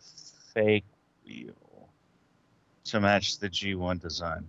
fake 0.54 0.84
wheel 1.26 1.52
to 2.84 3.00
match 3.00 3.38
the 3.38 3.48
G1 3.48 4.00
design. 4.00 4.48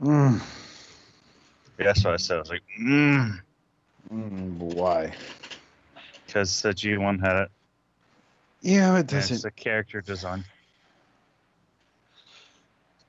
Mm. 0.00 0.40
Yeah, 1.78 1.86
that's 1.86 2.04
what 2.04 2.14
I 2.14 2.18
said. 2.18 2.36
I 2.36 2.40
was 2.40 2.50
like, 2.50 2.62
mm, 2.80 3.40
Mm, 4.12 4.58
why? 4.58 5.12
because 6.26 6.60
the 6.62 6.70
G1 6.70 7.20
had 7.20 7.42
it. 7.44 7.48
Yeah, 8.60 8.98
it 8.98 9.06
doesn't. 9.06 9.34
It's 9.36 9.42
the 9.42 9.50
character 9.50 10.00
design. 10.00 10.44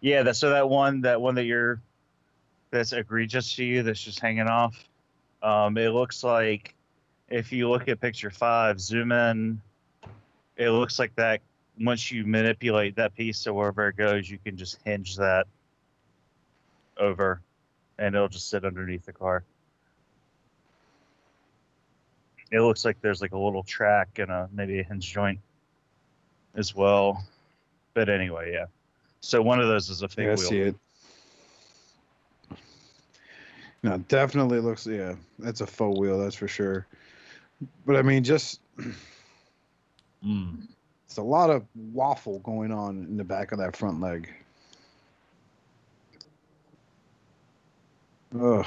Yeah, 0.01 0.23
that 0.23 0.35
so 0.35 0.51
that 0.51 0.69
one 0.69 1.01
that 1.01 1.19
one 1.19 1.35
that 1.35 1.45
you're 1.45 1.81
that's 2.71 2.93
egregious 2.93 3.55
to 3.55 3.63
you 3.63 3.83
that's 3.83 4.01
just 4.01 4.19
hanging 4.19 4.47
off. 4.47 4.81
Um, 5.41 5.77
it 5.77 5.89
looks 5.89 6.23
like 6.23 6.75
if 7.29 7.51
you 7.51 7.69
look 7.69 7.87
at 7.87 7.99
picture 7.99 8.29
five, 8.29 8.79
zoom 8.79 9.11
in, 9.11 9.61
it 10.55 10.69
looks 10.69 10.99
like 10.99 11.15
that 11.15 11.41
once 11.79 12.11
you 12.11 12.25
manipulate 12.25 12.95
that 12.97 13.15
piece 13.15 13.43
to 13.43 13.53
wherever 13.53 13.87
it 13.87 13.97
goes, 13.97 14.29
you 14.29 14.37
can 14.37 14.57
just 14.57 14.77
hinge 14.85 15.17
that 15.17 15.47
over 16.99 17.41
and 17.97 18.15
it'll 18.15 18.27
just 18.27 18.49
sit 18.49 18.65
underneath 18.65 19.05
the 19.05 19.13
car. 19.13 19.43
It 22.51 22.61
looks 22.61 22.85
like 22.85 22.99
there's 23.01 23.21
like 23.21 23.33
a 23.33 23.37
little 23.37 23.63
track 23.63 24.19
and 24.19 24.31
a 24.31 24.49
maybe 24.53 24.79
a 24.79 24.83
hinge 24.83 25.11
joint 25.11 25.39
as 26.55 26.73
well. 26.75 27.23
But 27.93 28.09
anyway, 28.09 28.53
yeah. 28.53 28.65
So 29.21 29.41
one 29.41 29.59
of 29.59 29.67
those 29.67 29.89
is 29.89 30.01
a 30.01 30.07
fake 30.07 30.25
Yeah, 30.25 30.31
I 30.31 30.35
wheel. 30.35 30.49
see 30.49 30.59
it. 30.61 30.75
No, 33.83 33.97
definitely 34.07 34.59
looks. 34.59 34.87
Yeah, 34.87 35.15
that's 35.39 35.61
a 35.61 35.67
faux 35.67 35.97
wheel. 35.99 36.17
That's 36.19 36.35
for 36.35 36.47
sure. 36.47 36.87
But 37.85 37.95
I 37.95 38.01
mean, 38.01 38.23
just 38.23 38.61
Mm. 40.25 40.67
it's 41.05 41.17
a 41.17 41.21
lot 41.21 41.49
of 41.49 41.63
waffle 41.93 42.39
going 42.39 42.71
on 42.71 43.05
in 43.05 43.17
the 43.17 43.23
back 43.23 43.51
of 43.51 43.59
that 43.59 43.75
front 43.75 44.01
leg. 44.01 44.33
Ugh, 48.39 48.65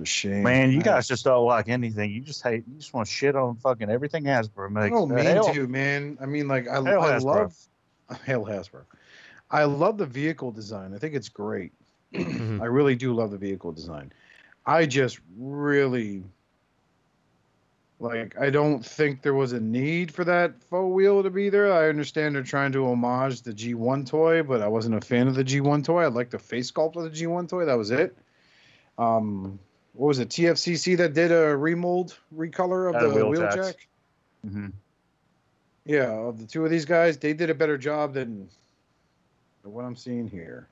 a 0.00 0.04
shame. 0.06 0.42
Man, 0.42 0.70
you 0.72 0.78
I- 0.80 0.82
guys 0.82 1.08
just 1.08 1.24
don't 1.24 1.44
like 1.46 1.68
anything. 1.68 2.10
You 2.10 2.20
just 2.20 2.42
hate. 2.42 2.64
You 2.66 2.76
just 2.78 2.92
want 2.94 3.06
to 3.08 3.12
shit 3.12 3.36
on 3.36 3.56
fucking 3.56 3.90
everything 3.90 4.24
Hasbro 4.24 4.66
I 4.66 4.68
makes. 4.68 4.90
don't 4.96 5.08
The 5.08 5.14
mean 5.14 5.24
hell- 5.26 5.52
to, 5.54 5.66
man. 5.68 6.18
I 6.20 6.26
mean, 6.26 6.48
like, 6.48 6.66
I, 6.68 6.82
Hail 6.82 7.00
I 7.00 7.18
love 7.18 7.56
Hail 8.24 8.44
Hasbro. 8.44 8.82
I 9.50 9.64
love 9.64 9.98
the 9.98 10.06
vehicle 10.06 10.52
design. 10.52 10.94
I 10.94 10.98
think 10.98 11.14
it's 11.14 11.28
great. 11.28 11.72
Mhm. 12.14 12.60
I 12.60 12.64
really 12.64 12.96
do 12.96 13.12
love 13.12 13.30
the 13.30 13.38
vehicle 13.38 13.70
design. 13.72 14.12
I 14.66 14.84
just 14.86 15.20
really 15.38 16.24
like. 18.00 18.36
I 18.40 18.50
don't 18.50 18.84
think 18.84 19.22
there 19.22 19.34
was 19.34 19.52
a 19.52 19.60
need 19.60 20.12
for 20.12 20.24
that 20.24 20.60
faux 20.64 20.92
wheel 20.94 21.22
to 21.22 21.30
be 21.30 21.48
there. 21.50 21.72
I 21.72 21.88
understand 21.88 22.34
they're 22.34 22.42
trying 22.42 22.72
to 22.72 22.86
homage 22.86 23.42
the 23.42 23.52
G1 23.52 24.06
toy, 24.06 24.42
but 24.42 24.62
I 24.62 24.68
wasn't 24.68 24.96
a 24.96 25.00
fan 25.00 25.28
of 25.28 25.34
the 25.34 25.44
G1 25.44 25.84
toy. 25.84 26.02
I 26.02 26.06
liked 26.06 26.30
the 26.32 26.38
face 26.38 26.70
sculpt 26.70 26.96
of 26.96 27.04
the 27.04 27.10
G1 27.10 27.48
toy. 27.48 27.64
That 27.64 27.78
was 27.78 27.90
it. 27.90 28.16
Um, 28.98 29.58
what 29.94 30.08
was 30.08 30.18
it? 30.18 30.28
TFCC 30.28 30.96
that 30.98 31.14
did 31.14 31.32
a 31.32 31.56
remold, 31.56 32.16
recolor 32.34 32.94
of 32.94 33.00
the 33.00 33.14
wheel 33.14 33.28
wheel 33.28 33.42
jacks. 33.42 33.56
jack. 33.56 33.86
Mhm. 34.46 34.72
Yeah, 35.84 36.10
of 36.10 36.38
the 36.38 36.46
two 36.46 36.64
of 36.64 36.70
these 36.70 36.84
guys, 36.84 37.18
they 37.18 37.32
did 37.32 37.50
a 37.50 37.54
better 37.54 37.76
job 37.76 38.14
than 38.14 38.48
what 39.62 39.84
I'm 39.84 39.96
seeing 39.96 40.28
here. 40.28 40.66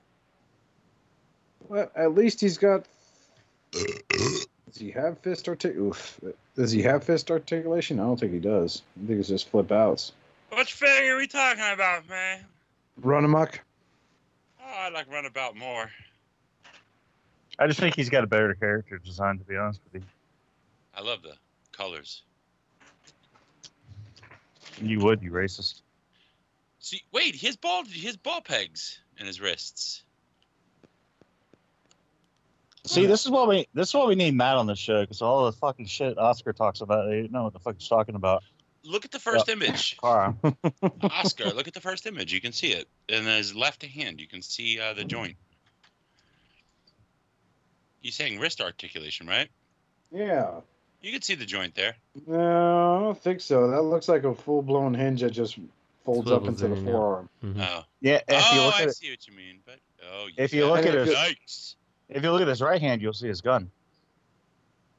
Well, 1.68 1.90
at 1.94 2.14
least 2.14 2.40
he's 2.40 2.58
got. 2.58 2.86
Does 3.72 4.76
he 4.76 4.90
have 4.92 5.18
fist 5.18 5.48
artic? 5.48 5.76
Oof. 5.76 6.20
Does 6.56 6.72
he 6.72 6.82
have 6.82 7.04
fist 7.04 7.30
articulation? 7.30 8.00
I 8.00 8.04
don't 8.04 8.18
think 8.18 8.32
he 8.32 8.38
does. 8.38 8.82
I 9.02 9.06
think 9.06 9.20
it's 9.20 9.28
just 9.28 9.48
flip 9.48 9.72
outs. 9.72 10.12
Which 10.52 10.72
figure 10.72 11.14
are 11.14 11.18
we 11.18 11.26
talking 11.26 11.64
about, 11.72 12.08
man? 12.08 12.44
Runamuck. 13.02 13.58
Oh, 14.60 14.64
I'd 14.66 14.92
like 14.92 15.10
Runabout 15.10 15.56
more. 15.56 15.90
I 17.58 17.66
just 17.66 17.80
think 17.80 17.96
he's 17.96 18.08
got 18.08 18.24
a 18.24 18.26
better 18.26 18.54
character 18.54 18.98
design, 18.98 19.38
to 19.38 19.44
be 19.44 19.56
honest 19.56 19.80
with 19.84 20.02
you. 20.02 20.08
I 20.94 21.02
love 21.02 21.22
the 21.22 21.34
colors. 21.72 22.22
you. 24.80 24.98
You 24.98 25.04
would, 25.04 25.22
you 25.22 25.32
racist. 25.32 25.82
See, 26.78 27.02
wait, 27.12 27.34
his 27.34 27.56
ball, 27.56 27.84
his 27.84 28.16
ball 28.16 28.40
pegs 28.40 29.00
in 29.18 29.26
his 29.26 29.40
wrists. 29.40 30.04
See, 32.84 33.04
this 33.06 33.24
is 33.24 33.30
what 33.30 33.48
we 33.48 33.68
this 33.74 33.88
is 33.88 33.94
what 33.94 34.08
we 34.08 34.14
need 34.14 34.34
Matt 34.34 34.56
on 34.56 34.66
the 34.66 34.74
show 34.74 35.02
because 35.02 35.20
all 35.20 35.44
the 35.44 35.52
fucking 35.52 35.86
shit 35.86 36.16
Oscar 36.16 36.54
talks 36.54 36.80
about, 36.80 37.06
they 37.06 37.22
don't 37.22 37.32
know 37.32 37.44
what 37.44 37.52
the 37.52 37.58
fuck 37.58 37.74
he's 37.76 37.88
talking 37.88 38.14
about. 38.14 38.42
Look 38.84 39.04
at 39.04 39.10
the 39.10 39.18
first 39.18 39.48
image, 39.48 39.98
Cara. 39.98 40.34
Oscar. 41.02 41.50
Look 41.50 41.68
at 41.68 41.74
the 41.74 41.80
first 41.80 42.06
image. 42.06 42.32
You 42.32 42.40
can 42.40 42.52
see 42.52 42.68
it, 42.68 42.88
in 43.08 43.24
his 43.24 43.54
left 43.54 43.82
hand, 43.82 44.20
you 44.20 44.26
can 44.26 44.40
see 44.40 44.80
uh, 44.80 44.94
the 44.94 45.04
joint. 45.04 45.36
He's 48.02 48.14
saying 48.14 48.38
wrist 48.38 48.60
articulation, 48.60 49.26
right? 49.26 49.48
Yeah. 50.12 50.60
You 51.02 51.12
can 51.12 51.22
see 51.22 51.34
the 51.34 51.44
joint 51.44 51.74
there. 51.74 51.94
No, 52.26 52.96
I 52.96 53.00
don't 53.02 53.20
think 53.22 53.40
so. 53.40 53.70
That 53.70 53.82
looks 53.82 54.08
like 54.08 54.24
a 54.24 54.34
full 54.34 54.62
blown 54.62 54.94
hinge 54.94 55.20
that 55.20 55.30
just 55.30 55.58
folds 56.04 56.30
up 56.30 56.42
Swivels 56.44 56.62
into 56.62 56.68
the 56.68 56.72
in 56.74 56.78
and 56.78 56.88
out. 56.88 56.92
forearm. 56.92 57.28
Mhm. 57.44 57.60
Oh, 57.68 57.84
Yeah, 58.00 58.20
if 58.28 58.52
you 58.54 58.60
oh, 58.60 58.64
look 58.66 58.74
I 58.74 58.82
at 58.82 58.88
it, 58.88 58.96
see 58.96 59.10
what 59.10 59.26
you 59.28 59.34
mean. 59.34 59.58
But 59.64 59.78
oh, 60.12 60.28
If 60.36 60.52
you 60.52 60.66
look 60.66 60.78
at 60.84 60.94
it, 60.94 61.08
it- 61.08 61.16
yikes! 61.16 61.74
if 62.08 62.22
you 62.22 62.30
look 62.32 62.42
at 62.42 62.48
his 62.48 62.60
right 62.62 62.80
hand, 62.80 63.00
you'll 63.02 63.12
see 63.12 63.28
his 63.28 63.40
gun. 63.40 63.70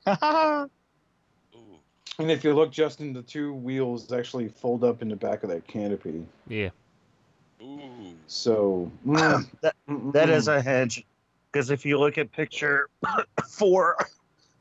Ooh, 0.08 0.70
And 2.20 2.32
if 2.32 2.44
you 2.44 2.54
look, 2.54 2.72
Justin, 2.72 3.14
the 3.14 3.22
two 3.22 3.54
wheels 3.54 4.12
actually 4.12 4.48
fold 4.50 4.84
up 4.84 5.02
in 5.02 5.10
the 5.10 5.16
back 5.16 5.44
of 5.44 5.50
that 5.50 5.68
canopy. 5.68 6.26
Yeah. 6.48 6.70
ooh. 7.62 8.14
So 8.28 8.92
mm, 9.06 9.50
That- 9.62 9.76
That 9.88 10.30
mm. 10.30 10.34
is 10.34 10.48
a 10.48 10.62
hinge. 10.62 11.04
Because 11.52 11.70
if 11.72 11.86
you 11.86 11.98
look 12.00 12.18
at 12.18 12.32
picture 12.32 12.90
four, 13.50 13.98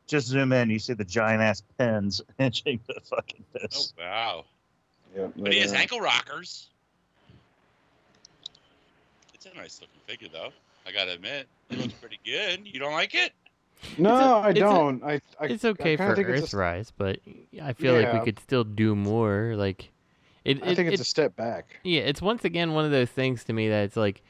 just 0.06 0.27
zoom 0.28 0.52
in, 0.52 0.70
you 0.70 0.78
see 0.78 0.94
the 0.94 1.05
giant 1.05 1.43
ass 1.43 1.62
pins 1.78 2.20
hinging 2.39 2.81
the 2.89 3.01
fucking 3.05 3.44
Oh 3.55 3.59
this. 3.60 3.93
wow! 3.98 4.44
Yeah, 5.16 5.28
But 5.36 5.52
he 5.52 5.60
has 5.60 5.73
yeah. 5.73 5.81
ankle 5.81 6.01
rockers. 6.01 6.69
It's 9.35 9.47
a 9.47 9.55
nice 9.55 9.81
looking 9.81 10.01
figure, 10.06 10.28
though. 10.32 10.51
I 10.86 10.93
gotta 10.93 11.12
admit, 11.12 11.47
it 11.70 11.78
looks 11.78 11.93
pretty 11.94 12.19
good. 12.24 12.66
You 12.66 12.81
don't 12.81 12.93
like 12.93 13.15
it? 13.15 13.32
No, 13.97 14.15
It's 14.16 14.24
a- 14.24 14.48
I 14.48 14.52
don't. 14.52 15.05
I, 15.05 15.20
I 15.39 15.47
it's 15.47 15.65
okay 15.65 15.97
kinda 15.97 16.10
for 16.10 16.16
think 16.16 16.28
it's 16.28 16.52
a- 16.52 16.56
Earthrise, 16.56 16.93
but 16.97 17.20
I 17.62 17.73
feel 17.74 17.94
like 17.94 18.12
we 18.12 18.20
could 18.20 18.39
still 18.40 18.65
do 18.65 18.97
more. 18.97 19.52
Like, 19.56 19.90
it. 20.44 20.62
I 20.65 20.70
it- 20.70 20.77
think 20.77 20.89
it's 20.93 21.01
it- 21.01 21.06
a 21.06 21.09
step 21.09 21.36
back. 21.36 21.78
Yeah, 21.85 22.01
it's 22.01 22.23
once 22.23 22.44
again 22.44 22.73
one 22.73 22.85
of 22.86 22.90
those 22.90 23.10
things 23.10 23.44
to 23.44 23.52
me 23.52 23.69
that 23.69 23.85
it's 23.85 23.97
like, 23.97 24.23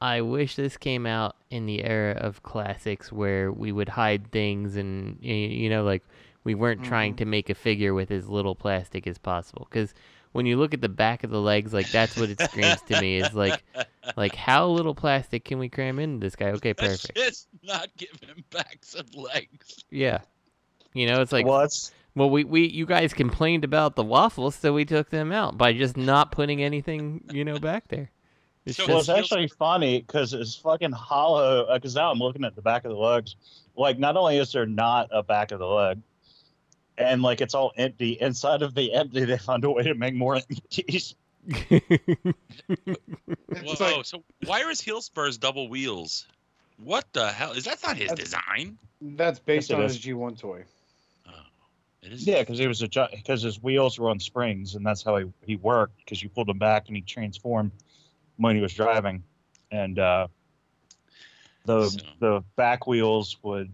I 0.00 0.20
wish 0.20 0.56
this 0.56 0.76
came 0.76 1.06
out 1.06 1.36
in 1.50 1.66
the 1.66 1.84
era 1.84 2.12
of 2.12 2.42
classics 2.42 3.10
where 3.10 3.50
we 3.50 3.72
would 3.72 3.88
hide 3.88 4.30
things 4.30 4.76
and 4.76 5.18
you 5.20 5.68
know 5.68 5.82
like 5.82 6.04
we 6.44 6.54
weren't 6.54 6.84
trying 6.84 7.12
mm-hmm. 7.12 7.18
to 7.18 7.24
make 7.26 7.50
a 7.50 7.54
figure 7.54 7.94
with 7.94 8.10
as 8.10 8.28
little 8.28 8.54
plastic 8.54 9.06
as 9.06 9.18
possible. 9.18 9.66
Because 9.68 9.92
when 10.32 10.46
you 10.46 10.56
look 10.56 10.72
at 10.72 10.80
the 10.80 10.88
back 10.88 11.24
of 11.24 11.30
the 11.30 11.40
legs, 11.40 11.74
like 11.74 11.90
that's 11.90 12.16
what 12.16 12.30
it 12.30 12.40
screams 12.40 12.80
to 12.82 13.00
me 13.00 13.18
is 13.18 13.34
like, 13.34 13.62
like 14.16 14.34
how 14.34 14.66
little 14.68 14.94
plastic 14.94 15.44
can 15.44 15.58
we 15.58 15.68
cram 15.68 15.98
into 15.98 16.24
this 16.24 16.36
guy? 16.36 16.50
Okay, 16.52 16.74
perfect. 16.74 17.16
just 17.16 17.48
not 17.62 17.88
give 17.96 18.18
him 18.22 18.44
back 18.50 18.78
some 18.82 19.06
legs. 19.14 19.84
Yeah, 19.90 20.20
you 20.94 21.06
know 21.06 21.20
it's 21.20 21.32
like 21.32 21.44
well, 21.44 21.60
it's 21.60 21.92
well, 22.14 22.30
we, 22.30 22.44
we 22.44 22.66
you 22.66 22.86
guys 22.86 23.12
complained 23.14 23.64
about 23.64 23.94
the 23.94 24.02
waffles, 24.02 24.54
so 24.54 24.72
we 24.72 24.84
took 24.84 25.10
them 25.10 25.32
out 25.32 25.56
by 25.56 25.72
just 25.72 25.96
not 25.96 26.32
putting 26.32 26.62
anything, 26.62 27.24
you 27.30 27.44
know, 27.44 27.58
back 27.58 27.88
there. 27.88 28.10
It's 28.68 28.76
So 28.76 28.86
well, 28.86 28.98
just, 28.98 29.08
it's 29.08 29.18
actually 29.18 29.48
funny 29.48 30.00
because 30.00 30.34
it's 30.34 30.54
fucking 30.56 30.92
hollow. 30.92 31.64
Uh, 31.64 31.74
because 31.74 31.94
now 31.94 32.10
I'm 32.10 32.18
looking 32.18 32.44
at 32.44 32.54
the 32.54 32.62
back 32.62 32.84
of 32.84 32.90
the 32.90 32.96
legs. 32.98 33.34
Like, 33.76 33.98
not 33.98 34.16
only 34.16 34.36
is 34.38 34.52
there 34.52 34.66
not 34.66 35.08
a 35.12 35.22
back 35.22 35.52
of 35.52 35.58
the 35.58 35.66
leg, 35.66 36.00
and 36.98 37.22
like 37.22 37.40
it's 37.40 37.54
all 37.54 37.72
empty. 37.76 38.12
Inside 38.20 38.62
of 38.62 38.74
the 38.74 38.92
empty, 38.92 39.24
they 39.24 39.38
found 39.38 39.64
a 39.64 39.70
way 39.70 39.84
to 39.84 39.94
make 39.94 40.14
more 40.14 40.36
empties. 40.36 41.14
Whoa! 41.78 43.74
like- 43.80 44.04
so 44.04 44.22
why 44.44 44.62
are 44.62 44.68
his 44.68 44.80
heel 44.80 45.00
spurs 45.00 45.38
double 45.38 45.68
wheels? 45.68 46.26
What 46.82 47.06
the 47.12 47.28
hell? 47.28 47.52
Is 47.52 47.64
that 47.64 47.78
not 47.82 47.96
his 47.96 48.08
That's- 48.10 48.24
design? 48.30 48.78
That's 49.00 49.38
based 49.38 49.70
Yes, 49.70 49.78
on 49.78 49.84
is. 49.84 49.94
his 49.96 50.04
G1 50.04 50.38
toy. 50.38 50.64
Oh, 51.26 51.30
it 52.02 52.12
is. 52.12 52.26
Yeah, 52.26 52.40
because 52.40 52.58
he 52.58 52.66
was 52.66 52.82
a 52.82 52.88
because 53.12 53.42
his 53.42 53.62
wheels 53.62 53.98
were 53.98 54.10
on 54.10 54.18
springs, 54.20 54.74
and 54.74 54.84
that's 54.84 55.02
how 55.02 55.16
he 55.16 55.26
he 55.46 55.56
worked. 55.56 55.96
Because 55.98 56.22
you 56.22 56.28
pulled 56.28 56.48
him 56.48 56.58
back, 56.58 56.88
and 56.88 56.96
he 56.96 57.02
transformed 57.02 57.70
when 58.38 58.56
he 58.56 58.62
was 58.62 58.72
driving, 58.72 59.22
and 59.70 59.98
uh, 59.98 60.28
the 61.66 61.88
So- 61.90 61.98
the 62.20 62.44
back 62.56 62.86
wheels 62.86 63.36
would 63.42 63.72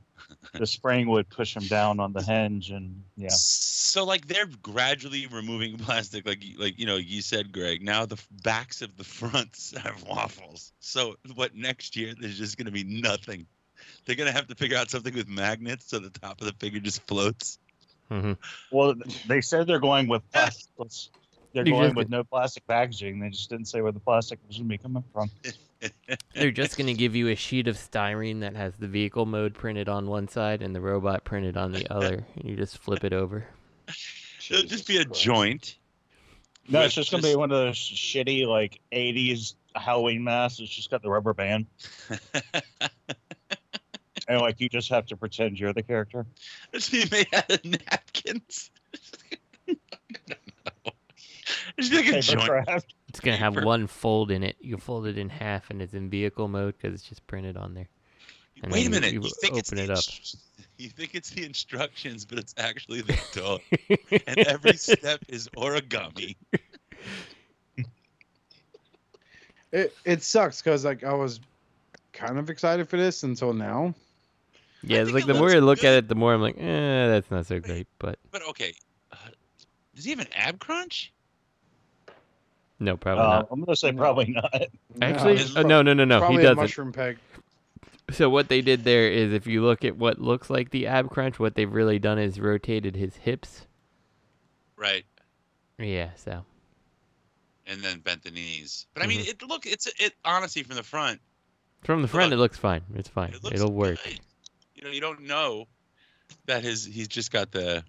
the 0.55 0.67
spring 0.67 1.09
would 1.09 1.29
push 1.29 1.55
him 1.55 1.67
down 1.67 2.01
on 2.01 2.13
the 2.13 2.23
hinge, 2.23 2.71
and 2.71 3.03
yeah. 3.17 3.29
So 3.31 4.05
like 4.05 4.27
they're 4.27 4.49
gradually 4.63 5.27
removing 5.27 5.77
plastic, 5.87 6.27
like 6.27 6.43
you- 6.45 6.59
like 6.59 6.79
you 6.79 6.87
know 6.87 6.97
you 6.97 7.23
said, 7.23 7.53
Greg. 7.53 7.83
Now 7.83 8.07
the 8.07 8.21
backs 8.43 8.83
of 8.83 8.97
the 8.97 9.05
fronts 9.19 9.75
have 9.77 10.03
waffles. 10.05 10.73
So 10.81 11.17
what 11.35 11.55
next 11.55 11.97
year? 11.97 12.15
There's 12.19 12.39
just 12.39 12.57
gonna 12.59 12.71
be 12.71 12.85
nothing. 12.85 13.47
They're 14.07 14.17
gonna 14.17 14.33
have 14.33 14.47
to 14.49 14.55
figure 14.55 14.77
out 14.79 14.91
something 14.91 15.15
with 15.15 15.29
magnets 15.29 15.87
so 15.87 15.99
the 15.99 16.11
top 16.11 16.41
of 16.41 16.47
the 16.47 16.55
figure 16.55 16.81
just 16.81 17.07
floats. 17.07 17.59
Mhm. 18.11 18.37
Well, 18.71 18.95
they 19.27 19.41
said 19.41 19.67
they're 19.67 19.79
going 19.79 20.09
with 20.09 20.23
plastic. 20.33 20.69
They're 21.55 21.65
You 21.65 21.73
going 21.73 21.85
just- 21.85 21.97
with 21.97 22.11
no 22.11 22.25
plastic 22.25 22.67
packaging. 22.67 23.21
They 23.21 23.31
just 23.31 23.49
didn't 23.49 23.67
say 23.67 23.81
where 23.81 23.93
the 23.93 24.01
plastic 24.01 24.39
was 24.47 24.57
going 24.59 24.69
to 24.69 24.69
be 24.69 24.79
coming 24.79 25.05
from. 25.13 25.31
They're 26.35 26.51
just 26.51 26.79
gonna 26.79 26.95
give 26.95 27.15
you 27.15 27.29
a 27.29 27.35
sheet 27.35 27.69
of 27.69 27.77
styrene 27.77 28.41
that 28.41 28.57
has 28.57 28.73
the 28.79 28.89
vehicle 28.89 29.27
mode 29.27 29.53
printed 29.55 29.87
on 29.89 30.07
one 30.07 30.29
side 30.29 30.63
and 30.63 30.75
the 30.75 30.81
robot 30.81 31.25
printed 31.25 31.57
on 31.59 31.73
the 31.73 31.87
other, 31.95 32.25
and 32.37 32.45
you 32.49 32.57
just 32.57 32.79
flip 32.79 33.05
it 33.05 33.13
over. 33.13 33.47
Should 33.89 34.57
It'll 34.57 34.69
just 34.69 34.89
be 34.89 34.97
a 34.97 35.05
joint. 35.05 35.77
No, 36.69 36.81
it's 36.81 36.95
just 36.95 37.11
going 37.11 37.23
to 37.23 37.29
be 37.29 37.37
one 37.37 37.53
of 37.53 37.59
those 37.59 37.77
shitty 37.77 38.47
like 38.47 38.81
'80s 38.93 39.55
Halloween 39.77 40.25
masks. 40.25 40.59
It's 40.61 40.75
just 40.75 40.91
got 40.91 41.03
the 41.03 41.11
rubber 41.11 41.35
band. 41.35 41.67
and 44.27 44.41
like 44.41 44.59
you 44.61 44.71
just 44.71 44.89
have 44.89 45.05
to 45.07 45.17
pretend 45.19 45.61
you're 45.61 45.75
the 45.75 45.83
character. 45.83 46.25
It's 46.73 46.89
being 46.89 47.09
made 47.13 47.29
out 47.35 47.51
of 47.51 47.63
napkins. 47.65 48.71
It's 51.77 51.93
like 51.93 52.07
a 52.07 52.21
joint. 52.21 52.41
Papercraft. 52.43 52.85
It's 53.09 53.21
gonna 53.21 53.37
have 53.37 53.55
Paper. 53.55 53.67
one 53.67 53.87
fold 53.87 54.31
in 54.31 54.43
it. 54.43 54.57
You 54.61 54.77
fold 54.77 55.07
it 55.07 55.19
in 55.19 55.29
half, 55.29 55.71
and 55.71 55.83
it's 55.83 55.95
in 55.95 56.09
vehicle 56.11 56.49
mode 56.49 56.75
because 56.77 56.95
it's 56.95 57.09
just 57.09 57.27
printed 57.27 57.57
on 57.57 57.75
there. 57.75 57.89
And 58.63 58.73
Wait 58.73 58.87
a 58.87 58.91
minute. 58.91 59.13
You, 59.13 59.21
You, 59.21 59.27
you 59.29 59.33
think 59.41 59.55
open 59.55 59.77
the 59.79 59.83
it 59.85 59.91
up. 59.91 59.99
instru- 59.99 60.37
You 60.79 60.89
think 60.89 61.15
it's 61.15 61.31
the 61.31 61.45
instructions, 61.45 62.25
but 62.25 62.39
it's 62.39 62.55
actually 62.59 63.01
the 63.03 63.15
toy, 63.33 63.59
and 64.27 64.39
every 64.47 64.77
step 64.77 65.21
is 65.29 65.49
origami. 65.57 66.37
It 69.73 69.93
it 70.05 70.23
sucks 70.23 70.63
because 70.63 70.85
like 70.85 71.03
I 71.03 71.13
was 71.15 71.41
kind 72.13 72.39
of 72.39 72.49
excited 72.49 72.89
for 72.89 72.97
this 72.97 73.25
until 73.25 73.53
now. 73.53 73.93
yeah, 74.85 74.99
it's 75.03 75.11
like 75.11 75.25
it 75.25 75.27
the 75.27 75.35
more 75.35 75.49
looks 75.49 75.55
I 75.55 75.59
look 75.59 75.81
good. 75.81 75.87
at 75.87 75.95
it, 75.95 76.09
the 76.09 76.15
more 76.15 76.33
I'm 76.33 76.41
like, 76.41 76.57
eh, 76.59 77.09
that's 77.09 77.31
not 77.31 77.47
so 77.47 77.59
great. 77.59 77.89
But 77.99 78.19
But 78.31 78.43
okay, 78.51 78.75
uh, 79.11 79.17
does 79.97 80.05
he 80.05 80.11
have 80.11 80.21
an 80.21 80.29
ab 80.35 80.61
crunch? 80.61 81.13
No, 82.81 82.97
probably 82.97 83.25
Uh, 83.25 83.29
not. 83.29 83.49
I'm 83.51 83.61
gonna 83.65 83.77
say 83.77 83.93
probably 83.93 84.27
not. 84.27 84.63
Actually, 85.03 85.35
it's 85.35 85.57
uh, 85.57 85.63
no, 85.63 85.83
no, 85.83 85.93
no, 85.95 86.05
no. 86.05 86.17
He 86.17 86.21
Probably 86.21 86.43
a 86.43 86.43
doesn't. 86.49 86.57
mushroom 86.63 86.93
peg. 86.93 87.19
So 88.11 88.29
what 88.29 88.49
they 88.49 88.61
did 88.61 88.85
there 88.85 89.11
is, 89.11 89.33
if 89.33 89.47
you 89.47 89.63
look 89.65 89.85
at 89.85 89.97
what 89.97 90.21
looks 90.21 90.51
like 90.51 90.71
the 90.71 90.87
ab 90.89 91.11
crunch, 91.11 91.39
what 91.39 91.55
they've 91.55 91.73
really 91.73 91.99
done 91.99 92.19
is 92.19 92.39
rotated 92.39 92.97
his 92.97 93.17
hips. 93.17 93.67
Right, 94.77 95.05
Yeah, 95.79 96.11
so 96.17 96.45
and 97.67 97.81
then 97.81 98.01
bent 98.01 98.23
the 98.25 98.31
knees. 98.31 98.87
But 98.93 99.03
I 99.05 99.07
mean, 99.07 99.21
Mhm. 99.21 99.29
it 99.29 99.43
look 99.49 99.65
it's 99.67 99.87
it 99.99 100.13
honestly 100.25 100.63
from 100.65 100.77
the 100.77 100.83
front. 100.83 101.21
from 101.83 102.03
the 102.03 102.09
front 102.09 102.31
Look. 102.31 102.39
it 102.39 102.41
looks 102.41 102.59
fine. 102.59 102.83
It's 102.95 103.09
fine. 103.09 103.31
It 103.33 103.43
looks 103.43 103.55
It'll 103.55 103.73
work. 103.73 103.99
You 104.75 104.85
know, 104.85 104.91
you 104.91 105.01
don't 105.01 105.23
know 105.23 105.67
that 106.47 106.63
his 106.65 106.85
he's 106.85 107.09
just 107.09 107.31
got 107.33 107.53
the 107.53 107.85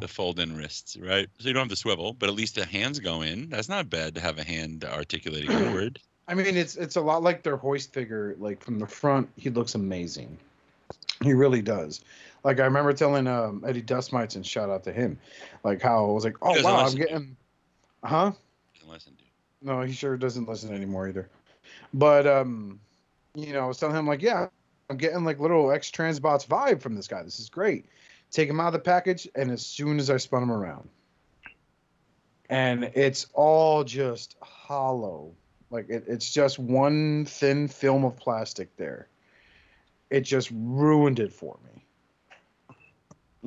the 0.00 0.08
fold 0.08 0.38
in 0.40 0.56
wrists, 0.56 0.96
right? 0.96 1.28
So 1.38 1.48
you 1.48 1.54
don't 1.54 1.62
have 1.62 1.68
the 1.68 1.76
swivel, 1.76 2.12
but 2.12 2.28
at 2.28 2.34
least 2.34 2.54
the 2.54 2.64
hands 2.64 2.98
go 2.98 3.22
in. 3.22 3.48
That's 3.48 3.68
not 3.68 3.90
bad 3.90 4.14
to 4.14 4.20
have 4.20 4.38
a 4.38 4.44
hand 4.44 4.84
articulating 4.84 5.50
forward. 5.64 6.00
I 6.28 6.34
mean, 6.34 6.56
it's 6.56 6.76
it's 6.76 6.96
a 6.96 7.00
lot 7.00 7.22
like 7.22 7.42
their 7.42 7.56
hoist 7.56 7.92
figure. 7.92 8.36
Like 8.38 8.62
from 8.62 8.78
the 8.78 8.86
front, 8.86 9.28
he 9.36 9.50
looks 9.50 9.74
amazing. 9.74 10.36
He 11.22 11.32
really 11.32 11.62
does. 11.62 12.04
Like 12.44 12.60
I 12.60 12.64
remember 12.64 12.92
telling 12.92 13.26
um, 13.26 13.64
Eddie 13.66 13.82
Dustmites 13.82 14.36
and 14.36 14.46
shout 14.46 14.70
out 14.70 14.84
to 14.84 14.92
him, 14.92 15.18
like 15.64 15.82
how 15.82 16.04
I 16.04 16.12
was 16.12 16.24
like, 16.24 16.36
oh 16.42 16.62
wow, 16.62 16.84
I'm 16.84 16.94
getting, 16.94 17.36
huh? 18.04 18.32
Doesn't 18.74 18.92
listen, 18.92 19.12
dude. 19.18 19.26
No, 19.62 19.80
he 19.82 19.92
sure 19.92 20.16
doesn't 20.16 20.48
listen 20.48 20.74
anymore 20.74 21.08
either. 21.08 21.28
But 21.94 22.26
um, 22.26 22.78
you 23.34 23.52
know, 23.52 23.64
I 23.64 23.66
was 23.66 23.78
telling 23.78 23.96
him 23.96 24.06
like, 24.06 24.22
yeah, 24.22 24.48
I'm 24.90 24.96
getting 24.96 25.24
like 25.24 25.40
little 25.40 25.70
X 25.70 25.90
Transbots 25.90 26.46
vibe 26.46 26.80
from 26.80 26.94
this 26.94 27.08
guy. 27.08 27.22
This 27.22 27.40
is 27.40 27.48
great. 27.48 27.86
Take 28.30 28.48
him 28.48 28.60
out 28.60 28.68
of 28.68 28.72
the 28.74 28.78
package, 28.78 29.28
and 29.34 29.50
as 29.50 29.64
soon 29.64 29.98
as 29.98 30.10
I 30.10 30.18
spun 30.18 30.42
him 30.42 30.52
around, 30.52 30.88
and 32.50 32.84
it's 32.94 33.26
all 33.32 33.84
just 33.84 34.36
hollow. 34.40 35.32
Like 35.70 35.88
it, 35.88 36.04
it's 36.06 36.32
just 36.32 36.58
one 36.58 37.24
thin 37.26 37.68
film 37.68 38.04
of 38.04 38.16
plastic 38.16 38.74
there. 38.76 39.08
It 40.10 40.22
just 40.22 40.50
ruined 40.52 41.20
it 41.20 41.32
for 41.32 41.58
me. 41.66 41.84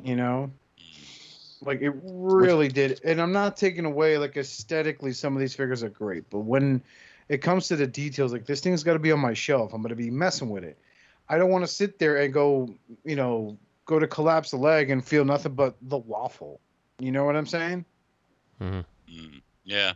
You 0.02 0.16
know, 0.16 0.50
like 1.60 1.80
it 1.80 1.94
really 2.02 2.68
did. 2.68 3.00
And 3.04 3.20
I'm 3.20 3.32
not 3.32 3.56
taking 3.56 3.84
away 3.84 4.18
like 4.18 4.36
aesthetically, 4.36 5.12
some 5.12 5.34
of 5.34 5.40
these 5.40 5.54
figures 5.54 5.82
are 5.82 5.88
great, 5.88 6.28
but 6.30 6.40
when 6.40 6.82
it 7.28 7.38
comes 7.38 7.68
to 7.68 7.76
the 7.76 7.86
details, 7.86 8.32
like 8.32 8.46
this 8.46 8.60
thing's 8.60 8.82
got 8.82 8.94
to 8.94 8.98
be 8.98 9.12
on 9.12 9.20
my 9.20 9.34
shelf. 9.34 9.72
I'm 9.72 9.82
gonna 9.82 9.94
be 9.94 10.10
messing 10.10 10.50
with 10.50 10.64
it. 10.64 10.78
I 11.28 11.38
don't 11.38 11.50
want 11.50 11.64
to 11.64 11.68
sit 11.68 11.98
there 11.98 12.18
and 12.18 12.32
go, 12.32 12.74
you 13.04 13.16
know, 13.16 13.56
go 13.84 13.98
to 13.98 14.06
collapse 14.06 14.50
the 14.50 14.56
leg 14.56 14.90
and 14.90 15.04
feel 15.04 15.24
nothing 15.24 15.54
but 15.54 15.76
the 15.82 15.98
waffle. 15.98 16.60
You 16.98 17.12
know 17.12 17.24
what 17.24 17.36
I'm 17.36 17.46
saying? 17.46 17.84
Mhm. 18.60 18.84
Mm, 19.10 19.42
yeah, 19.64 19.92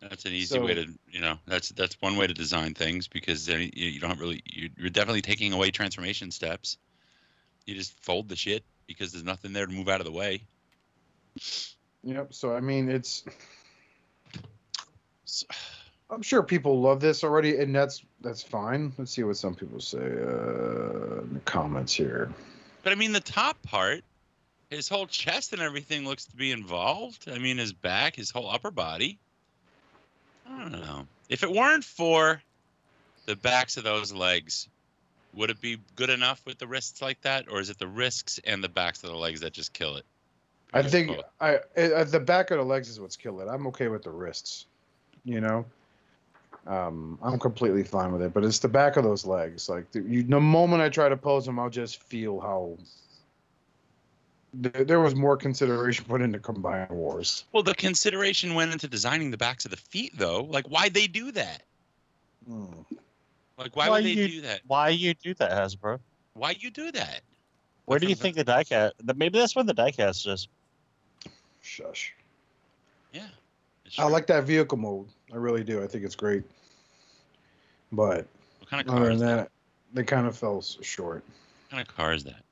that's 0.00 0.24
an 0.24 0.32
easy 0.32 0.54
So- 0.54 0.64
way 0.64 0.74
to 0.74 0.86
you 1.10 1.20
know 1.20 1.38
that's 1.46 1.70
that's 1.70 1.96
one 2.00 2.16
way 2.16 2.26
to 2.26 2.34
design 2.34 2.74
things 2.74 3.08
because 3.08 3.46
then 3.46 3.60
you, 3.74 3.88
you 3.88 4.00
don't 4.00 4.18
really 4.18 4.42
you, 4.46 4.70
you're 4.76 4.90
definitely 4.90 5.22
taking 5.22 5.52
away 5.52 5.70
transformation 5.70 6.30
steps. 6.30 6.78
You 7.66 7.74
just 7.74 7.92
fold 8.02 8.28
the 8.28 8.36
shit 8.36 8.64
because 8.86 9.12
there's 9.12 9.24
nothing 9.24 9.52
there 9.52 9.66
to 9.66 9.72
move 9.72 9.88
out 9.88 10.00
of 10.00 10.06
the 10.06 10.12
way. 10.12 10.44
Yep. 12.04 12.34
So 12.34 12.54
I 12.54 12.60
mean, 12.60 12.88
it's. 12.88 13.24
So, 15.24 15.46
I'm 16.10 16.20
sure 16.22 16.42
people 16.42 16.80
love 16.80 17.00
this 17.00 17.24
already, 17.24 17.56
and 17.58 17.74
that's 17.74 18.04
that's 18.20 18.42
fine. 18.42 18.92
Let's 18.98 19.12
see 19.12 19.22
what 19.22 19.36
some 19.36 19.54
people 19.54 19.80
say 19.80 19.98
uh, 19.98 21.22
in 21.22 21.30
the 21.34 21.40
comments 21.44 21.94
here. 21.94 22.30
But 22.82 22.92
I 22.92 22.96
mean, 22.96 23.12
the 23.12 23.20
top 23.20 23.62
part, 23.62 24.02
his 24.70 24.88
whole 24.88 25.06
chest 25.06 25.52
and 25.52 25.60
everything 25.62 26.04
looks 26.06 26.24
to 26.26 26.36
be 26.36 26.50
involved. 26.50 27.28
I 27.30 27.38
mean, 27.38 27.58
his 27.58 27.72
back, 27.72 28.16
his 28.16 28.30
whole 28.30 28.50
upper 28.50 28.70
body. 28.70 29.18
I 30.48 30.58
don't 30.62 30.72
know. 30.72 31.06
If 31.28 31.42
it 31.42 31.50
weren't 31.50 31.84
for 31.84 32.42
the 33.26 33.36
backs 33.36 33.76
of 33.76 33.84
those 33.84 34.12
legs, 34.12 34.68
would 35.34 35.50
it 35.50 35.60
be 35.60 35.78
good 35.96 36.10
enough 36.10 36.42
with 36.46 36.58
the 36.58 36.66
wrists 36.66 37.00
like 37.00 37.20
that, 37.22 37.48
or 37.50 37.60
is 37.60 37.70
it 37.70 37.78
the 37.78 37.86
wrists 37.86 38.40
and 38.44 38.62
the 38.62 38.68
backs 38.68 39.02
of 39.02 39.10
the 39.10 39.16
legs 39.16 39.40
that 39.40 39.52
just 39.52 39.72
kill 39.72 39.96
it? 39.96 40.04
I 40.74 40.82
think 40.82 41.08
both- 41.08 41.24
I 41.40 42.04
the 42.04 42.20
back 42.20 42.50
of 42.50 42.58
the 42.58 42.64
legs 42.64 42.88
is 42.88 42.98
what's 42.98 43.16
killing. 43.16 43.46
it. 43.46 43.50
I'm 43.50 43.66
okay 43.68 43.88
with 43.88 44.02
the 44.02 44.10
wrists, 44.10 44.66
you 45.24 45.40
know. 45.40 45.64
Um, 46.66 47.18
I'm 47.22 47.38
completely 47.38 47.82
fine 47.82 48.12
with 48.12 48.22
it, 48.22 48.32
but 48.32 48.44
it's 48.44 48.60
the 48.60 48.68
back 48.68 48.96
of 48.96 49.02
those 49.04 49.26
legs. 49.26 49.68
Like 49.68 49.90
the, 49.90 50.00
you, 50.02 50.22
the 50.22 50.40
moment 50.40 50.82
I 50.82 50.88
try 50.88 51.08
to 51.08 51.16
pose 51.16 51.44
them, 51.44 51.58
I'll 51.58 51.70
just 51.70 52.02
feel 52.02 52.38
how 52.40 52.78
there, 54.54 54.84
there 54.84 55.00
was 55.00 55.14
more 55.14 55.36
consideration 55.36 56.04
put 56.04 56.20
into 56.22 56.38
Combiner 56.38 56.90
Wars. 56.90 57.44
Well, 57.52 57.62
the 57.62 57.74
consideration 57.74 58.54
went 58.54 58.72
into 58.72 58.86
designing 58.86 59.30
the 59.30 59.36
backs 59.38 59.64
of 59.64 59.70
the 59.70 59.76
feet, 59.76 60.12
though. 60.16 60.42
Like, 60.42 60.66
why'd 60.68 60.94
they 60.94 61.06
do 61.08 61.32
that? 61.32 61.62
Like, 62.48 63.74
why, 63.76 63.88
Why 63.88 63.90
would 63.90 64.04
they 64.04 64.10
you- 64.10 64.28
do 64.28 64.40
that? 64.42 64.60
Why 64.66 64.90
you 64.90 65.14
do 65.14 65.34
that, 65.34 65.50
Hasbro? 65.50 65.98
Why 66.34 66.54
you 66.58 66.70
do 66.70 66.92
that? 66.92 67.22
Where 67.86 67.98
do 67.98 68.06
you 68.06 68.14
think 68.14 68.36
the 68.36 68.44
diecast? 68.44 68.92
Maybe 69.16 69.38
that's 69.38 69.54
where 69.56 69.64
the 69.64 69.74
diecast 69.74 70.32
is. 70.32 70.48
Shush. 71.60 72.14
Yeah. 73.92 74.04
it's 74.04 74.10
I 74.10 74.12
like 74.12 74.26
that 74.28 74.44
vehicle 74.44 74.78
mode. 74.78 75.06
I 75.32 75.36
really 75.36 75.64
do. 75.64 75.82
I 75.82 75.86
think 75.86 76.04
it's 76.04 76.16
great. 76.16 76.42
But 77.90 78.26
What 78.58 78.70
kind 78.70 78.80
of 78.80 78.86
car 78.86 78.96
other 78.96 79.04
than 79.06 79.14
is 79.14 79.20
that? 79.20 79.36
that, 79.36 79.50
they 79.92 80.02
kind 80.04 80.26
of 80.26 80.36
fell 80.36 80.62
short. 80.62 81.24
What 81.24 81.70
kind 81.70 81.88
of 81.88 81.94
car 81.94 82.14
is 82.14 82.24
that? 82.24 82.42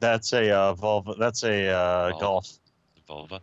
That's 0.00 0.32
a 0.32 0.50
uh, 0.50 0.74
Volvo. 0.74 1.18
That's 1.18 1.42
a 1.42 1.68
uh, 1.68 2.12
Oh. 2.14 2.18
Golf. 2.20 2.58
The 2.94 3.12
Volvo. 3.12 3.40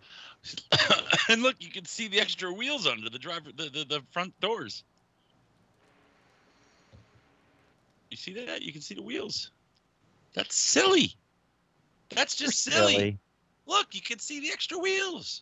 and 1.29 1.41
look, 1.41 1.55
you 1.59 1.69
can 1.69 1.85
see 1.85 2.07
the 2.07 2.19
extra 2.19 2.51
wheels 2.51 2.87
under 2.87 3.09
the 3.09 3.19
driver, 3.19 3.49
the, 3.55 3.63
the, 3.69 3.85
the 3.85 4.01
front 4.11 4.39
doors. 4.39 4.83
You 8.11 8.17
see 8.17 8.33
that? 8.45 8.61
You 8.61 8.71
can 8.71 8.81
see 8.81 8.95
the 8.95 9.01
wheels. 9.01 9.51
That's 10.33 10.55
silly. 10.55 11.15
That's 12.09 12.35
just 12.35 12.63
silly. 12.63 12.93
Silly. 12.93 13.17
Look, 13.65 13.95
you 13.95 14.01
can 14.01 14.19
see 14.19 14.39
the 14.39 14.51
extra 14.51 14.77
wheels. 14.77 15.41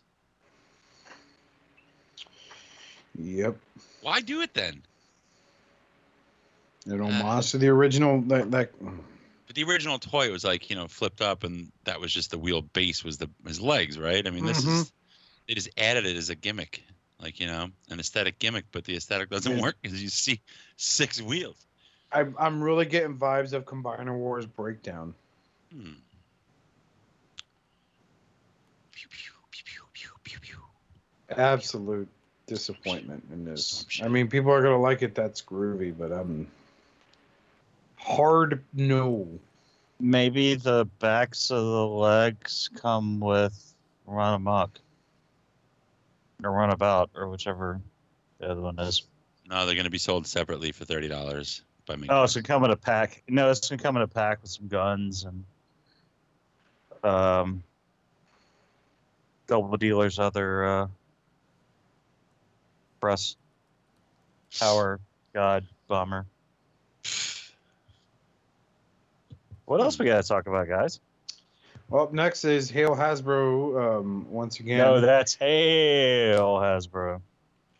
Yep. 3.16 3.56
Why 4.02 4.20
do 4.20 4.40
it 4.40 4.54
then? 4.54 4.82
An 6.86 7.00
homage 7.00 7.50
to 7.52 7.58
the 7.58 7.68
original. 7.68 8.20
That, 8.22 8.50
that 8.50 8.70
But 9.46 9.56
the 9.56 9.64
original 9.64 9.98
toy 9.98 10.30
was 10.30 10.44
like 10.44 10.68
you 10.68 10.76
know 10.76 10.88
flipped 10.88 11.20
up, 11.20 11.44
and 11.44 11.70
that 11.84 12.00
was 12.00 12.12
just 12.12 12.30
the 12.30 12.38
wheel 12.38 12.62
base 12.62 13.02
was 13.04 13.18
the 13.18 13.30
his 13.46 13.60
legs, 13.60 13.98
right? 13.98 14.26
I 14.26 14.30
mean, 14.30 14.44
this 14.44 14.64
is 14.64 14.92
they 15.48 15.54
just 15.54 15.70
added 15.78 16.06
it 16.06 16.16
as 16.16 16.30
a 16.30 16.34
gimmick, 16.34 16.82
like 17.20 17.40
you 17.40 17.46
know, 17.46 17.68
an 17.90 18.00
aesthetic 18.00 18.38
gimmick. 18.38 18.66
But 18.72 18.84
the 18.84 18.96
aesthetic 18.96 19.30
doesn't 19.30 19.56
Yeah. 19.56 19.62
work 19.62 19.76
because 19.80 20.02
you 20.02 20.08
see 20.08 20.40
six 20.76 21.22
wheels. 21.22 21.56
I'm 22.12 22.34
I'm 22.38 22.62
really 22.62 22.84
getting 22.84 23.16
vibes 23.16 23.52
of 23.52 23.64
Combiner 23.64 24.16
Wars 24.16 24.46
breakdown. 24.46 25.14
Hmm. 25.72 25.92
Pew, 28.92 29.08
pew, 29.08 29.32
pew, 29.50 29.64
pew, 29.64 29.82
pew, 29.94 30.10
pew, 30.22 30.38
pew. 30.40 30.58
Absolute 31.30 32.08
disappointment 32.46 33.24
in 33.32 33.44
this. 33.44 33.86
I 34.02 34.08
mean, 34.08 34.28
people 34.28 34.52
are 34.52 34.62
gonna 34.62 34.80
like 34.80 35.02
it. 35.02 35.14
That's 35.14 35.42
groovy, 35.42 35.96
but 35.96 36.12
I'm 36.12 36.46
hard 37.96 38.62
no. 38.72 39.28
Maybe 40.00 40.54
the 40.54 40.86
backs 40.98 41.50
of 41.50 41.64
the 41.64 41.86
legs 41.86 42.68
come 42.74 43.20
with 43.20 43.74
Runamuck. 44.08 44.70
Or 46.42 46.50
Runabout, 46.52 47.10
or 47.14 47.28
whichever 47.28 47.80
the 48.38 48.50
other 48.50 48.60
one 48.60 48.78
is. 48.78 49.04
No, 49.48 49.64
they're 49.64 49.74
going 49.74 49.84
to 49.84 49.90
be 49.90 49.98
sold 49.98 50.26
separately 50.26 50.72
for 50.72 50.84
thirty 50.84 51.08
dollars 51.08 51.62
by 51.86 51.96
me. 51.96 52.08
Oh, 52.10 52.24
it's 52.24 52.34
gonna 52.34 52.42
come 52.42 52.64
in 52.64 52.70
a 52.70 52.76
pack. 52.76 53.22
No, 53.28 53.50
it's 53.50 53.66
gonna 53.68 53.80
come 53.80 53.96
in 53.96 54.02
a 54.02 54.08
pack 54.08 54.42
with 54.42 54.50
some 54.50 54.68
guns 54.68 55.24
and 55.24 55.44
um, 57.02 57.62
double 59.46 59.76
dealers, 59.76 60.18
other 60.18 60.64
uh, 60.64 60.86
press, 63.04 63.36
power, 64.58 64.98
god, 65.34 65.66
bomber. 65.88 66.24
What 69.66 69.82
else 69.82 69.98
we 69.98 70.06
got 70.06 70.22
to 70.22 70.26
talk 70.26 70.46
about, 70.46 70.68
guys? 70.68 71.00
Well, 71.90 72.04
up 72.04 72.14
next 72.14 72.44
is 72.44 72.70
Hail 72.70 72.96
Hasbro. 72.96 73.98
Um, 73.98 74.26
once 74.30 74.58
again, 74.58 74.78
No, 74.78 75.02
that's 75.02 75.34
Hail 75.34 76.54
Hasbro. 76.54 77.20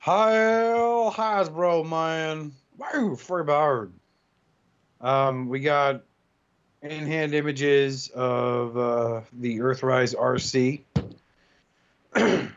Hail 0.01 1.10
Hasbro, 1.10 1.88
man. 1.88 2.52
Woo, 2.76 3.16
free 3.16 3.44
bird. 3.44 3.92
Um, 5.01 5.48
we 5.48 5.60
got 5.60 6.02
in-hand 6.82 7.32
images 7.32 8.10
of 8.10 8.76
uh, 8.76 9.20
the 9.32 9.60
Earthrise 9.60 10.14
Arcee. 10.14 10.82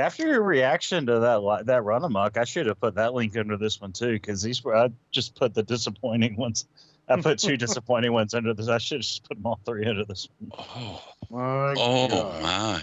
After 0.00 0.26
your 0.26 0.42
reaction 0.42 1.06
to 1.06 1.20
that 1.20 1.66
that 1.66 1.82
Runamuck, 1.82 2.36
I 2.36 2.44
should 2.44 2.66
have 2.66 2.80
put 2.80 2.94
that 2.96 3.14
link 3.14 3.36
under 3.36 3.56
this 3.56 3.80
one 3.80 3.92
too, 3.92 4.12
because 4.14 4.42
these 4.42 4.64
were 4.64 4.76
I 4.76 4.90
just 5.10 5.34
put 5.34 5.54
the 5.54 5.62
disappointing 5.62 6.36
ones. 6.36 6.66
I 7.08 7.20
put 7.20 7.38
two 7.38 7.56
disappointing 7.66 8.12
ones 8.12 8.34
under 8.34 8.54
this. 8.54 8.68
I 8.68 8.78
should 8.78 8.96
have 8.98 9.02
just 9.02 9.24
put 9.28 9.36
them 9.36 9.46
all 9.46 9.60
three 9.64 9.86
under 9.86 10.04
this 10.04 10.28
one. 10.38 10.52
Oh, 10.58 11.02
My 11.30 11.74
oh 11.76 12.08
God. 12.08 12.42
my. 12.42 12.82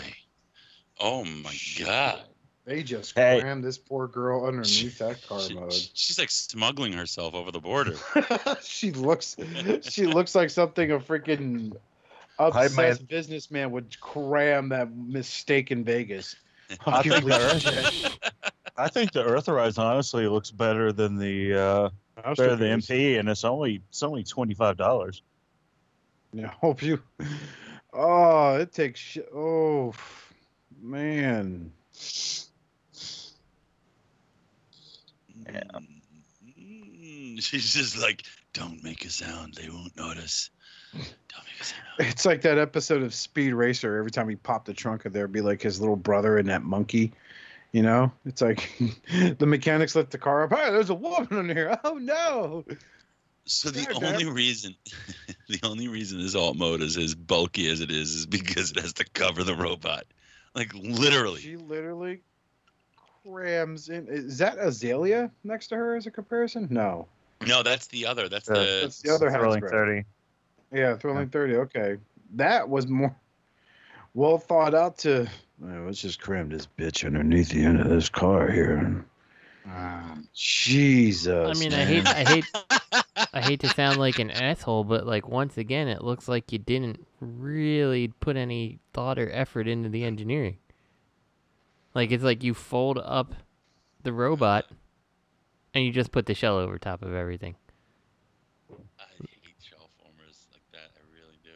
Oh 1.00 1.24
my 1.26 1.56
god. 1.80 2.22
They 2.66 2.84
just 2.84 3.16
Hey. 3.16 3.40
crammed 3.40 3.64
this 3.64 3.78
poor 3.78 4.08
girl 4.08 4.46
underneath 4.46 4.98
that 4.98 5.26
car 5.26 5.40
She- 5.40 5.54
mode. 5.54 5.72
she's 5.72 6.20
like 6.20 6.30
smuggling 6.30 6.92
herself 6.92 7.34
over 7.34 7.52
the 7.52 7.62
border. 7.62 7.96
she 8.62 8.92
looks 8.92 9.38
she 9.84 10.06
looks 10.06 10.36
like 10.36 10.50
something 10.50 10.92
a 10.92 11.00
freaking 11.00 11.70
man. 11.72 11.80
obsessed 12.40 13.08
businessman 13.08 13.72
would 13.72 13.98
cram 14.02 14.68
that 14.70 14.94
mistake 14.94 15.72
in 15.72 15.86
Vegas. 15.86 16.36
I 16.86 17.04
think 17.04 17.26
the 17.26 17.40
Earth, 17.40 18.20
I 18.78 18.88
think 18.90 19.12
the 19.12 19.24
Earthrise 19.24 19.78
honestly 19.78 20.28
looks 20.28 20.52
better 20.52 20.92
than 20.92 21.18
the 21.18 21.54
uh, 21.54 21.90
better 22.36 22.56
than 22.56 22.60
the 22.60 22.78
MP, 22.78 23.20
and 23.20 23.30
it's 23.30 23.44
only 23.44 23.82
it's 23.90 24.04
only 24.04 24.24
twenty 24.24 24.54
five 24.54 24.78
dollars. 24.78 25.22
Yeah, 26.34 26.48
hope 26.62 26.82
you. 26.82 27.02
Oh, 27.94 28.56
it 28.58 28.74
takes. 28.74 29.00
Sh- 29.00 29.18
oh, 29.34 29.94
man. 30.80 31.72
Yeah. 35.46 35.64
Mm, 36.60 37.42
She's 37.42 37.74
just 37.74 37.98
like, 37.98 38.24
don't 38.54 38.84
make 38.84 39.06
a 39.06 39.10
sound. 39.10 39.56
They 39.56 39.70
won't 39.70 39.96
notice. 39.96 40.50
Don't 40.94 41.04
make 41.46 41.62
a 41.62 41.64
sound. 41.64 41.82
It's 42.00 42.26
like 42.26 42.42
that 42.42 42.58
episode 42.58 43.04
of 43.04 43.14
Speed 43.14 43.54
Racer. 43.54 43.98
Every 43.98 44.12
time 44.12 44.30
he 44.30 44.36
popped 44.36 44.66
the 44.66 44.74
trunk, 44.74 45.06
of 45.06 45.14
there'd 45.14 45.32
be 45.32 45.42
like 45.42 45.62
his 45.62 45.80
little 45.80 45.96
brother 45.96 46.38
and 46.38 46.48
that 46.50 46.64
monkey. 46.64 47.12
You 47.74 47.84
know, 47.84 48.12
it's 48.26 48.42
like 48.42 48.72
the 49.38 49.46
mechanics 49.46 49.96
lift 49.96 50.12
the 50.12 50.18
car 50.18 50.44
up. 50.44 50.52
Hey, 50.52 50.72
there's 50.72 50.90
a 50.90 50.96
woman 50.96 51.28
in 51.50 51.50
here. 51.56 51.78
Oh 51.84 51.96
no! 51.96 52.66
So 53.46 53.70
the 53.70 53.82
Yeah, 53.82 54.08
only 54.08 54.26
reason, 54.26 54.76
the 55.50 55.60
only 55.64 55.88
reason 55.88 56.22
this 56.22 56.36
alt 56.36 56.56
mode 56.56 56.82
is 56.82 56.98
as 56.98 57.14
bulky 57.14 57.70
as 57.70 57.82
it 57.82 57.92
is, 57.92 58.14
is 58.14 58.26
because 58.26 58.72
it 58.72 58.80
has 58.80 58.94
to 58.94 59.06
cover 59.06 59.44
the 59.44 59.56
robot. 59.56 60.06
Like 60.56 60.74
literally. 60.74 61.42
She 61.42 61.56
literally 61.58 62.22
crams 63.26 63.90
in. 63.90 64.08
Is 64.08 64.38
that 64.38 64.58
Azalea 64.58 65.30
next 65.44 65.68
to 65.68 65.76
her 65.76 65.96
as 65.96 66.08
a 66.08 66.12
comparison? 66.12 66.68
No. 66.72 67.08
No, 67.46 67.64
that's 67.64 67.88
the 67.88 68.06
other. 68.06 68.30
That's 68.30 68.50
Uh, 68.50 68.54
the. 68.54 68.80
That's 68.84 69.02
the 69.02 69.14
other 69.14 69.30
Thrilling 69.30 69.62
thirty. 69.62 70.06
Yeah, 70.72 70.98
Thrilling 70.98 71.30
30. 71.30 71.56
Okay. 71.56 71.98
That 72.36 72.68
was 72.68 72.88
more 72.88 73.16
well 74.14 74.38
thought 74.38 74.74
out 74.74 74.98
to. 75.00 75.28
Well, 75.60 75.86
let's 75.86 76.02
just 76.02 76.22
cram 76.22 76.50
this 76.50 76.68
bitch 76.78 77.06
underneath 77.06 77.50
the 77.50 77.64
end 77.64 77.80
of 77.80 77.90
this 77.90 78.10
car 78.10 78.50
here. 78.52 79.06
Ah. 79.68 80.18
Jesus. 80.34 81.58
I 81.58 81.60
mean, 81.60 81.74
I 81.74 81.84
hate, 81.84 82.08
I 82.08 82.24
hate, 82.24 82.46
I 83.34 83.42
hate 83.42 83.60
to 83.62 83.70
sound 83.70 83.98
like 83.98 84.20
an 84.20 84.32
asshole, 84.32 84.84
but 84.84 85.06
like 85.06 85.28
once 85.28 85.58
again, 85.58 85.88
it 85.88 86.04
looks 86.04 86.28
like 86.28 86.52
you 86.52 86.60
didn't 86.60 87.06
really 87.20 88.10
put 88.20 88.38
any 88.38 88.80
thought 88.94 89.20
or 89.20 89.30
effort 89.32 89.68
into 89.68 89.90
the 89.90 90.04
engineering. 90.04 90.58
Like 91.96 92.12
it's 92.12 92.24
like 92.24 92.44
you 92.44 92.54
fold 92.54 93.00
up 93.04 93.34
the 94.04 94.14
robot, 94.14 94.66
and 95.74 95.84
you 95.84 95.92
just 95.92 96.12
put 96.12 96.26
the 96.26 96.34
shell 96.34 96.58
over 96.58 96.78
top 96.78 97.02
of 97.02 97.14
everything. 97.14 97.56
I 98.72 99.04
hate 99.20 99.56
shell 99.62 99.90
formers 100.00 100.48
like 100.52 100.62
that. 100.72 100.92
I 100.96 101.02
really 101.14 101.40
do. 101.44 101.50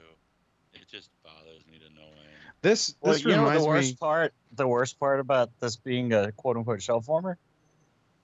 It 0.73 0.87
just 0.89 1.11
bothers 1.23 1.65
me 1.71 1.77
to 1.79 1.93
no 1.93 2.01
end. 2.01 2.50
This 2.61 2.95
Well, 3.01 3.13
this 3.13 3.23
you 3.23 3.31
know 3.31 3.49
the 3.49 3.65
worst 3.65 3.91
me. 3.91 3.97
part. 3.99 4.33
The 4.55 4.67
worst 4.67 4.99
part 4.99 5.19
about 5.19 5.49
this 5.59 5.75
being 5.75 6.13
a 6.13 6.31
quote 6.31 6.57
unquote 6.57 6.81
shell 6.81 7.01
former 7.01 7.37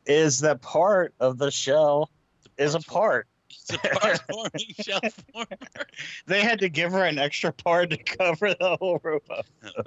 is 0.06 0.40
that 0.40 0.62
part 0.62 1.14
of 1.20 1.38
the 1.38 1.52
shell 1.52 2.10
is 2.58 2.76
a 2.76 2.80
part. 2.80 3.28
It's 3.50 3.74
a 3.74 3.78
part 3.78 4.22
forming 4.30 4.74
shell 4.80 5.02
former. 5.34 5.88
They 6.28 6.42
had 6.42 6.60
to 6.60 6.70
give 6.70 6.92
her 6.92 7.04
an 7.04 7.18
extra 7.18 7.52
part 7.52 7.90
to 7.90 7.98
cover 7.98 8.54
the 8.54 8.78
whole 8.80 9.00
robot. 9.04 9.46
Oh, 9.64 9.72
God. 9.76 9.86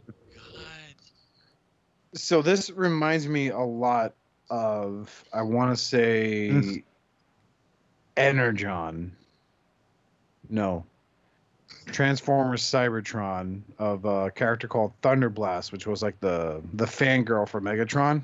So 2.15 2.43
this 2.43 2.71
reminds 2.71 3.29
me 3.29 3.51
a 3.51 3.59
lot 3.61 4.15
of 4.51 5.25
I 5.33 5.43
want 5.43 5.77
to 5.77 5.83
say 5.83 6.83
Energon. 8.17 9.13
No. 10.49 10.85
Transformers 11.93 12.63
Cybertron 12.63 13.63
of 13.79 14.05
a 14.05 14.31
character 14.31 14.69
called 14.69 14.93
Thunderblast, 15.03 15.73
which 15.73 15.87
was 15.87 16.03
like 16.03 16.19
the 16.21 16.63
the 16.75 16.87
fangirl 16.87 17.49
for 17.49 17.61
Megatron, 17.61 18.23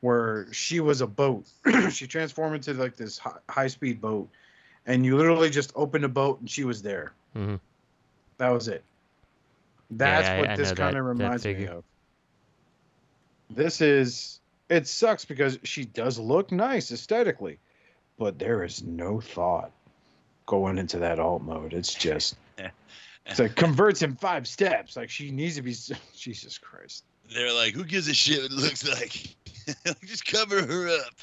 where 0.00 0.52
she 0.52 0.80
was 0.80 1.00
a 1.00 1.06
boat. 1.06 1.46
she 1.90 2.06
transformed 2.06 2.56
into 2.56 2.74
like 2.74 2.96
this 2.96 3.20
high 3.48 3.66
speed 3.68 4.00
boat, 4.00 4.28
and 4.86 5.04
you 5.04 5.16
literally 5.16 5.50
just 5.50 5.72
opened 5.74 6.04
a 6.04 6.08
boat 6.08 6.40
and 6.40 6.50
she 6.50 6.64
was 6.64 6.82
there. 6.82 7.12
Mhm. 7.36 7.60
That 8.38 8.50
was 8.50 8.68
it. 8.68 8.82
That's 9.90 10.26
Yeah, 10.26 10.40
what 10.40 10.50
I 10.50 10.56
this 10.56 10.72
kind 10.72 10.96
of 10.96 11.04
reminds 11.04 11.44
me 11.44 11.66
of. 11.66 11.84
This 13.50 13.80
is 13.80 14.40
it 14.68 14.86
sucks 14.86 15.24
because 15.24 15.58
she 15.62 15.84
does 15.84 16.18
look 16.18 16.50
nice 16.50 16.90
aesthetically, 16.90 17.58
but 18.18 18.38
there 18.38 18.64
is 18.64 18.82
no 18.82 19.20
thought 19.20 19.70
going 20.46 20.78
into 20.78 20.98
that 20.98 21.18
alt 21.18 21.42
mode. 21.42 21.72
It's 21.72 21.94
just 21.94 22.36
it's 23.26 23.38
like 23.38 23.54
converts 23.54 24.02
in 24.02 24.16
five 24.16 24.46
steps. 24.46 24.96
Like 24.96 25.10
she 25.10 25.30
needs 25.30 25.56
to 25.56 25.62
be 25.62 25.74
Jesus 26.16 26.58
Christ. 26.58 27.04
They're 27.32 27.52
like, 27.52 27.74
who 27.74 27.84
gives 27.84 28.08
a 28.08 28.14
shit 28.14 28.42
what 28.42 28.52
it 28.52 28.54
looks 28.54 28.88
like? 28.88 29.36
Just 30.04 30.24
cover 30.26 30.64
her 30.64 30.88
up. 30.88 31.14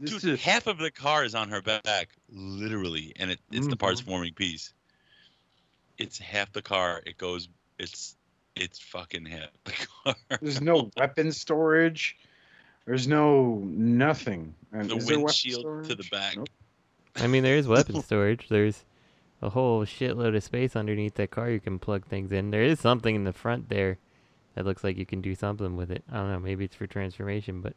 This 0.00 0.10
Dude, 0.10 0.24
is 0.24 0.42
half 0.42 0.66
of 0.66 0.78
the 0.78 0.90
car 0.90 1.24
is 1.24 1.34
on 1.34 1.48
her 1.50 1.62
back, 1.62 2.08
literally, 2.30 3.14
and 3.16 3.30
it, 3.30 3.40
it's 3.50 3.66
the 3.66 3.72
mm-hmm. 3.72 3.78
parts 3.78 4.00
forming 4.00 4.34
piece. 4.34 4.74
It's 5.96 6.18
half 6.18 6.52
the 6.52 6.62
car. 6.62 7.02
It 7.06 7.16
goes. 7.16 7.48
It's 7.78 8.16
it's 8.54 8.78
fucking 8.78 9.24
half 9.24 9.48
the 9.64 9.72
car. 10.04 10.14
there's 10.40 10.60
no 10.60 10.90
weapon 10.98 11.32
storage. 11.32 12.18
There's 12.84 13.08
no 13.08 13.62
nothing. 13.64 14.54
The 14.70 14.96
is 14.96 15.06
windshield 15.06 15.84
to 15.84 15.94
the 15.94 16.06
back. 16.10 16.36
Nope. 16.36 16.48
I 17.16 17.26
mean, 17.26 17.42
there 17.42 17.56
is 17.56 17.66
weapon 17.66 18.02
storage. 18.02 18.48
There's 18.48 18.84
a 19.46 19.50
whole 19.50 19.84
shitload 19.84 20.36
of 20.36 20.42
space 20.42 20.74
underneath 20.76 21.14
that 21.14 21.30
car 21.30 21.48
you 21.50 21.60
can 21.60 21.78
plug 21.78 22.04
things 22.04 22.32
in. 22.32 22.50
There 22.50 22.62
is 22.64 22.80
something 22.80 23.14
in 23.14 23.24
the 23.24 23.32
front 23.32 23.68
there 23.68 23.98
that 24.54 24.64
looks 24.64 24.82
like 24.82 24.96
you 24.96 25.06
can 25.06 25.20
do 25.20 25.34
something 25.34 25.76
with 25.76 25.90
it. 25.90 26.02
I 26.10 26.16
don't 26.16 26.32
know. 26.32 26.40
Maybe 26.40 26.64
it's 26.64 26.74
for 26.74 26.86
transformation, 26.86 27.60
but 27.60 27.74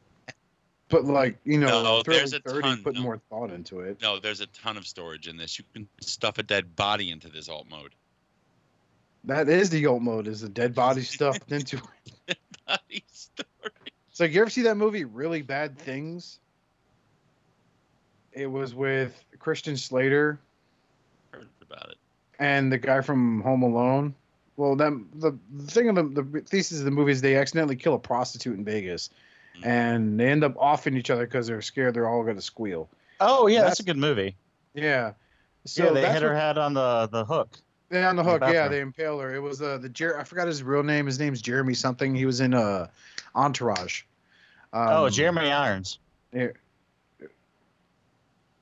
But 0.89 1.05
like 1.05 1.37
you 1.45 1.59
know, 1.59 1.83
No, 1.83 2.01
Thrilling 2.03 2.21
there's 2.21 2.33
a 2.33 2.39
30 2.39 2.61
ton, 2.61 2.83
put 2.83 2.95
no. 2.95 3.01
more 3.01 3.21
thought 3.29 3.51
into 3.51 3.81
it. 3.81 4.01
No, 4.01 4.19
there's 4.19 4.41
a 4.41 4.47
ton 4.47 4.77
of 4.77 4.87
storage 4.87 5.27
in 5.27 5.37
this. 5.37 5.59
You 5.59 5.65
can 5.73 5.87
stuff 6.01 6.39
a 6.39 6.43
dead 6.43 6.75
body 6.75 7.11
into 7.11 7.29
this 7.29 7.47
alt 7.47 7.67
mode. 7.69 7.93
That 9.25 9.47
is 9.49 9.69
the 9.69 9.85
alt 9.85 10.01
mode. 10.01 10.27
Is 10.27 10.41
a 10.43 10.49
dead 10.49 10.73
body 10.73 11.01
stuffed 11.03 11.51
into 11.51 11.79
it. 12.27 12.37
Body 12.65 13.03
storage. 13.11 13.93
It's 14.09 14.19
like 14.19 14.33
you 14.33 14.41
ever 14.41 14.49
see 14.49 14.63
that 14.63 14.75
movie 14.77 15.05
Really 15.05 15.43
Bad 15.43 15.77
Things? 15.77 16.39
It 18.31 18.47
was 18.47 18.73
with 18.73 19.23
Christian 19.37 19.75
Slater 19.77 20.39
Heard 20.39 20.48
about 21.69 21.89
it. 21.91 21.97
and 22.39 22.71
the 22.71 22.77
guy 22.77 23.01
from 23.01 23.41
Home 23.41 23.63
Alone. 23.63 24.15
Well, 24.57 24.75
that 24.77 24.91
the, 25.15 25.37
the 25.55 25.71
thing 25.71 25.89
of 25.89 25.95
the, 25.95 26.21
the 26.21 26.41
thesis 26.41 26.79
of 26.79 26.85
the 26.85 26.91
movie 26.91 27.11
is 27.11 27.21
they 27.21 27.35
accidentally 27.37 27.75
kill 27.77 27.93
a 27.93 27.99
prostitute 27.99 28.57
in 28.57 28.63
Vegas, 28.65 29.09
Mhm. 29.57 29.65
and 29.65 30.19
they 30.19 30.27
end 30.29 30.43
up 30.43 30.53
offing 30.57 30.95
each 30.97 31.09
other 31.09 31.25
because 31.25 31.47
they're 31.47 31.61
scared 31.61 31.93
they're 31.93 32.07
all 32.09 32.23
going 32.23 32.35
to 32.35 32.41
squeal. 32.41 32.89
Oh 33.21 33.47
yeah, 33.47 33.61
that's, 33.61 33.77
That's- 33.77 33.79
a 33.79 33.83
good 33.83 33.97
movie. 33.97 34.35
Yeah. 34.73 35.13
So 35.65 35.85
yeah, 35.85 35.91
they 35.91 36.01
that's 36.01 36.13
hit 36.15 36.23
her 36.23 36.29
what- 36.33 36.37
head 36.41 36.57
on 36.57 36.73
the 36.73 37.07
the 37.11 37.25
hook. 37.25 37.57
Yeah, 37.91 38.09
on 38.09 38.15
the 38.15 38.21
in 38.21 38.27
the 38.27 38.31
hook. 38.45 38.53
yeah, 38.53 38.67
they 38.67 38.81
impale 38.81 39.19
her. 39.19 39.33
It 39.33 39.39
was 39.39 39.61
uh, 39.61 39.77
the 39.79 39.89
Jer- 39.89 40.19
I 40.19 40.23
forgot 40.23 40.47
his 40.47 40.61
real 40.61 40.83
name. 40.83 41.05
His 41.07 41.19
name's 41.19 41.41
Jeremy 41.41 41.73
something. 41.73 42.13
He 42.13 42.25
was 42.25 42.39
in 42.39 42.53
uh, 42.53 42.87
Entourage. 43.35 44.03
oh, 44.73 45.05
Um, 45.05 45.11
Jeremy 45.11 45.49
Irons. 45.49 45.97
Yeah. 46.31 46.49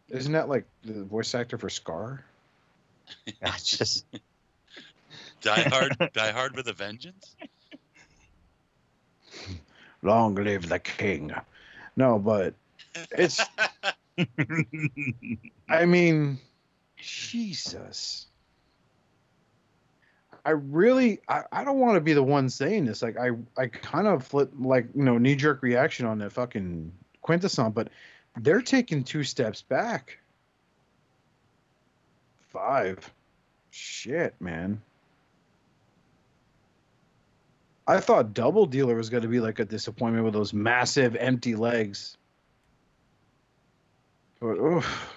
Isn't 0.10 0.32
that 0.32 0.48
like 0.48 0.66
the 0.84 1.04
voice 1.04 1.36
actor 1.36 1.58
for 1.58 1.70
Scar? 1.70 2.24
I 3.44 3.58
just 3.64 4.06
Die 5.42 5.62
Hard. 5.62 6.12
Die 6.14 6.32
Hard 6.32 6.56
with 6.56 6.68
a 6.68 6.74
Vengeance. 6.74 7.36
Long 10.02 10.36
live 10.36 10.70
the 10.70 10.80
king. 10.80 11.32
No, 11.96 12.20
but 12.20 12.54
it's. 13.12 13.42
I 15.70 15.86
mean, 15.86 16.40
Jesus. 16.98 18.28
I 20.46 20.52
really 20.52 21.20
I, 21.28 21.44
I 21.52 21.64
don't 21.66 21.80
want 21.80 21.96
to 21.96 22.02
be 22.02 22.14
the 22.14 22.24
one 22.24 22.50
saying 22.50 22.86
this. 22.86 23.02
Like 23.02 23.18
I 23.18 23.32
I 23.58 23.68
kind 23.68 24.08
of 24.08 24.26
flip 24.26 24.52
like 24.58 24.88
you 24.96 25.04
know 25.04 25.18
knee 25.18 25.36
jerk 25.36 25.62
reaction 25.62 26.06
on 26.06 26.20
the 26.20 26.30
fucking 26.30 26.94
quintesson, 27.22 27.72
but 27.72 27.90
they're 28.38 28.62
taking 28.62 29.04
two 29.04 29.24
steps 29.24 29.62
back. 29.62 30.18
Five. 32.58 33.14
Shit, 33.70 34.34
man. 34.40 34.82
I 37.86 38.00
thought 38.00 38.34
Double 38.34 38.66
Dealer 38.66 38.96
was 38.96 39.10
going 39.10 39.22
to 39.22 39.30
be 39.30 39.40
like 39.40 39.60
a 39.60 39.66
disappointment 39.66 40.26
with 40.26 40.34
those 40.34 40.54
massive 40.54 41.16
empty 41.18 41.56
legs. 41.56 42.18
But, 44.40 44.58
oof. 44.58 45.14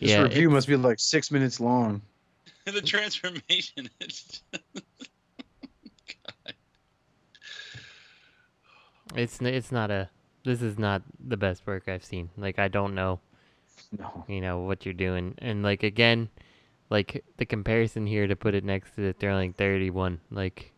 This 0.00 0.10
Yeah, 0.10 0.22
review 0.22 0.48
it's- 0.48 0.52
must 0.52 0.68
be 0.68 0.76
like 0.76 0.98
six 0.98 1.30
minutes 1.30 1.60
long. 1.60 2.00
the 2.64 2.80
transformation 2.80 3.90
is. 4.00 4.42
It's 9.14 9.40
it's 9.40 9.72
not 9.72 9.90
a. 9.90 10.10
This 10.44 10.60
is 10.60 10.78
not 10.78 11.02
the 11.18 11.38
best 11.38 11.66
work 11.66 11.88
I've 11.88 12.04
seen. 12.04 12.28
Like 12.36 12.58
I 12.58 12.68
don't 12.68 12.94
know. 12.94 13.20
No. 13.96 14.24
You 14.28 14.40
know 14.40 14.60
what 14.60 14.84
you're 14.84 14.92
doing, 14.94 15.34
and 15.38 15.62
like 15.62 15.82
again, 15.82 16.28
like 16.90 17.24
the 17.38 17.46
comparison 17.46 18.06
here 18.06 18.26
to 18.26 18.36
put 18.36 18.54
it 18.54 18.64
next 18.64 18.94
to 18.96 19.00
the 19.00 19.14
Sterling 19.14 19.52
31, 19.54 20.20
like 20.30 20.72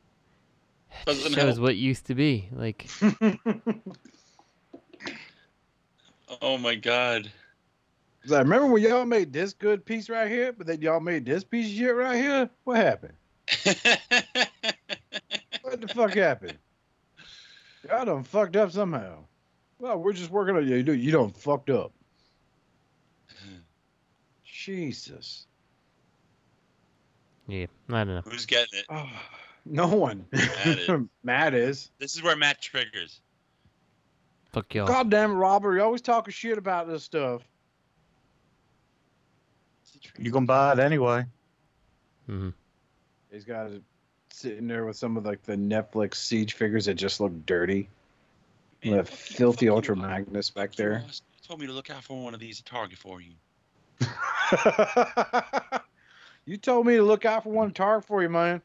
Doesn't 1.06 1.32
shows 1.32 1.54
help. 1.56 1.58
what 1.60 1.76
used 1.76 2.06
to 2.06 2.14
be. 2.14 2.48
Like 2.52 2.88
Oh 6.40 6.56
my 6.58 6.74
god. 6.76 7.30
I 8.30 8.38
remember 8.38 8.66
when 8.66 8.82
y'all 8.82 9.04
made 9.06 9.32
this 9.32 9.52
good 9.54 9.84
piece 9.84 10.08
right 10.08 10.30
here, 10.30 10.52
but 10.52 10.66
then 10.66 10.80
y'all 10.82 11.00
made 11.00 11.24
this 11.24 11.42
piece 11.42 11.66
of 11.66 11.72
shit 11.76 11.94
right 11.94 12.16
here. 12.16 12.50
What 12.64 12.76
happened? 12.76 13.14
What 15.62 15.80
the 15.80 15.88
fuck 15.88 16.14
happened? 16.14 16.58
Y'all 17.88 18.04
done 18.04 18.24
fucked 18.24 18.56
up 18.56 18.72
somehow. 18.72 19.24
Well, 19.78 19.98
we're 19.98 20.12
just 20.12 20.30
working 20.30 20.56
on 20.56 20.66
you. 20.66 20.76
You, 20.76 20.92
you 20.92 21.12
done 21.12 21.30
fucked 21.30 21.70
up. 21.70 21.92
Jesus. 24.60 25.46
yeah, 27.46 27.66
I 27.88 28.04
don't 28.04 28.16
know. 28.16 28.22
Who's 28.26 28.44
getting 28.44 28.80
it? 28.80 28.84
Oh, 28.90 29.08
no 29.64 29.88
one. 29.88 30.26
Matt 30.32 30.66
is. 30.66 31.00
Matt 31.24 31.54
is. 31.54 31.90
This 31.98 32.14
is 32.14 32.22
where 32.22 32.36
Matt 32.36 32.60
triggers. 32.60 33.20
Fuck 34.52 34.74
y'all. 34.74 34.86
God 34.86 35.10
damn 35.10 35.30
it, 35.30 35.34
Robert. 35.34 35.76
You 35.76 35.82
always 35.82 36.02
talking 36.02 36.32
shit 36.32 36.58
about 36.58 36.88
this 36.88 37.02
stuff. 37.02 37.42
You 40.18 40.30
gonna 40.30 40.44
buy 40.44 40.72
it 40.72 40.78
anyway? 40.78 41.24
Mm-hmm. 42.28 42.50
He's 43.32 43.44
got 43.44 43.70
it 43.70 43.82
sitting 44.30 44.66
there 44.66 44.84
with 44.84 44.96
some 44.96 45.16
of 45.16 45.24
like 45.24 45.42
the 45.42 45.56
Netflix 45.56 46.16
siege 46.16 46.52
figures 46.52 46.84
that 46.84 46.94
just 46.94 47.18
look 47.20 47.46
dirty. 47.46 47.88
Man, 48.84 48.96
that 48.96 49.08
fuck 49.08 49.30
you, 49.30 49.36
filthy 49.36 49.66
fuck 49.66 49.76
Ultra 49.76 49.94
Ross. 49.94 50.04
Magnus 50.04 50.50
back 50.50 50.74
there. 50.74 51.02
Ross. 51.06 51.22
You 51.32 51.48
told 51.48 51.60
me 51.60 51.66
to 51.66 51.72
look 51.72 51.88
out 51.88 52.04
for 52.04 52.22
one 52.22 52.34
of 52.34 52.40
these 52.40 52.60
at 52.60 52.66
Target 52.66 52.98
for 52.98 53.22
you. 53.22 53.32
you 56.46 56.56
told 56.56 56.86
me 56.86 56.96
to 56.96 57.02
look 57.02 57.24
out 57.24 57.42
for 57.44 57.50
one 57.52 57.72
target 57.72 58.06
for 58.06 58.22
you, 58.22 58.28
man. 58.28 58.60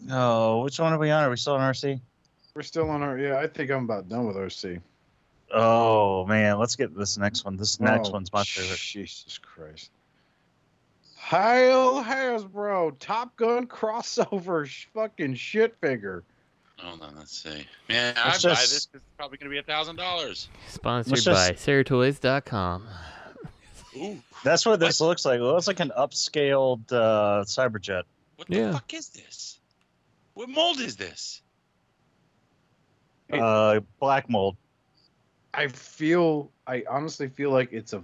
No, 0.00 0.60
which 0.60 0.78
one 0.78 0.92
are 0.92 0.98
we 0.98 1.10
on? 1.10 1.24
Are 1.24 1.30
we 1.30 1.36
still 1.36 1.54
on 1.54 1.60
Arcee? 1.60 2.00
We're 2.54 2.62
still 2.62 2.90
on 2.90 3.02
our. 3.02 3.18
Yeah, 3.18 3.38
I 3.38 3.46
think 3.46 3.70
I'm 3.70 3.84
about 3.84 4.08
done 4.08 4.26
with 4.26 4.36
Arcee. 4.36 4.80
Oh 5.52 6.24
man, 6.26 6.58
let's 6.58 6.76
get 6.76 6.96
this 6.96 7.16
next 7.18 7.44
one. 7.44 7.56
This 7.56 7.80
next 7.80 8.08
Oh, 8.08 8.12
one's 8.12 8.32
my 8.32 8.44
favorite. 8.44 8.78
Jesus 8.78 9.38
Christ. 9.38 9.90
Hail 11.16 12.02
Hasbro 12.04 12.98
Top 12.98 13.34
Gun 13.36 13.66
crossover 13.66 14.66
sh- 14.66 14.86
fucking 14.94 15.34
shit 15.36 15.74
figure. 15.80 16.22
Hold 16.78 17.02
on, 17.02 17.14
let's 17.16 17.38
see. 17.42 17.66
Man, 17.88 18.14
I 18.18 18.30
Let's 18.30 18.42
buy 18.42 18.50
just- 18.50 18.62
this. 18.72 18.86
'cause 18.86 18.94
It's 18.96 19.04
probably 19.16 19.38
gonna 19.38 19.50
be 19.50 19.58
a 19.58 19.62
thousand 19.62 19.96
dollars. 19.96 20.48
Sponsored 20.68 21.14
just- 21.14 21.26
by 21.26 21.52
SarahToys.com. 21.52 22.86
Ooh, 23.96 24.20
That's 24.42 24.66
what 24.66 24.80
this 24.80 25.00
looks 25.00 25.24
like. 25.24 25.38
It 25.38 25.42
looks 25.42 25.66
like 25.66 25.80
an 25.80 25.92
upscaled 25.96 26.90
uh, 26.92 27.44
Cyberjet. 27.44 28.02
what 28.36 28.48
the 28.48 28.56
Yeah. 28.56 28.72
fuck 28.72 28.92
is 28.94 29.08
this? 29.10 29.58
What 30.34 30.48
mold 30.48 30.80
is 30.80 30.96
this? 30.96 31.40
Uh, 33.32 33.80
black 34.00 34.28
mold. 34.28 34.56
I 35.52 35.68
feel. 35.68 36.50
I 36.66 36.82
honestly 36.88 37.28
feel 37.28 37.50
like 37.50 37.72
it's 37.72 37.92
a. 37.92 38.02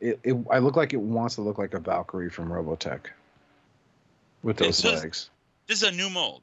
It, 0.00 0.18
it, 0.24 0.36
I 0.50 0.58
look 0.58 0.76
like 0.76 0.92
it 0.92 1.00
wants 1.00 1.36
to 1.36 1.42
look 1.42 1.58
like 1.58 1.74
a 1.74 1.78
Valkyrie 1.78 2.30
from 2.30 2.48
Robotech. 2.48 3.00
With 4.42 4.56
those 4.56 4.68
It's 4.70 4.82
just- 4.82 5.02
legs. 5.04 5.30
This 5.66 5.82
is 5.82 5.88
a 5.88 5.92
new 5.92 6.08
mold. 6.10 6.42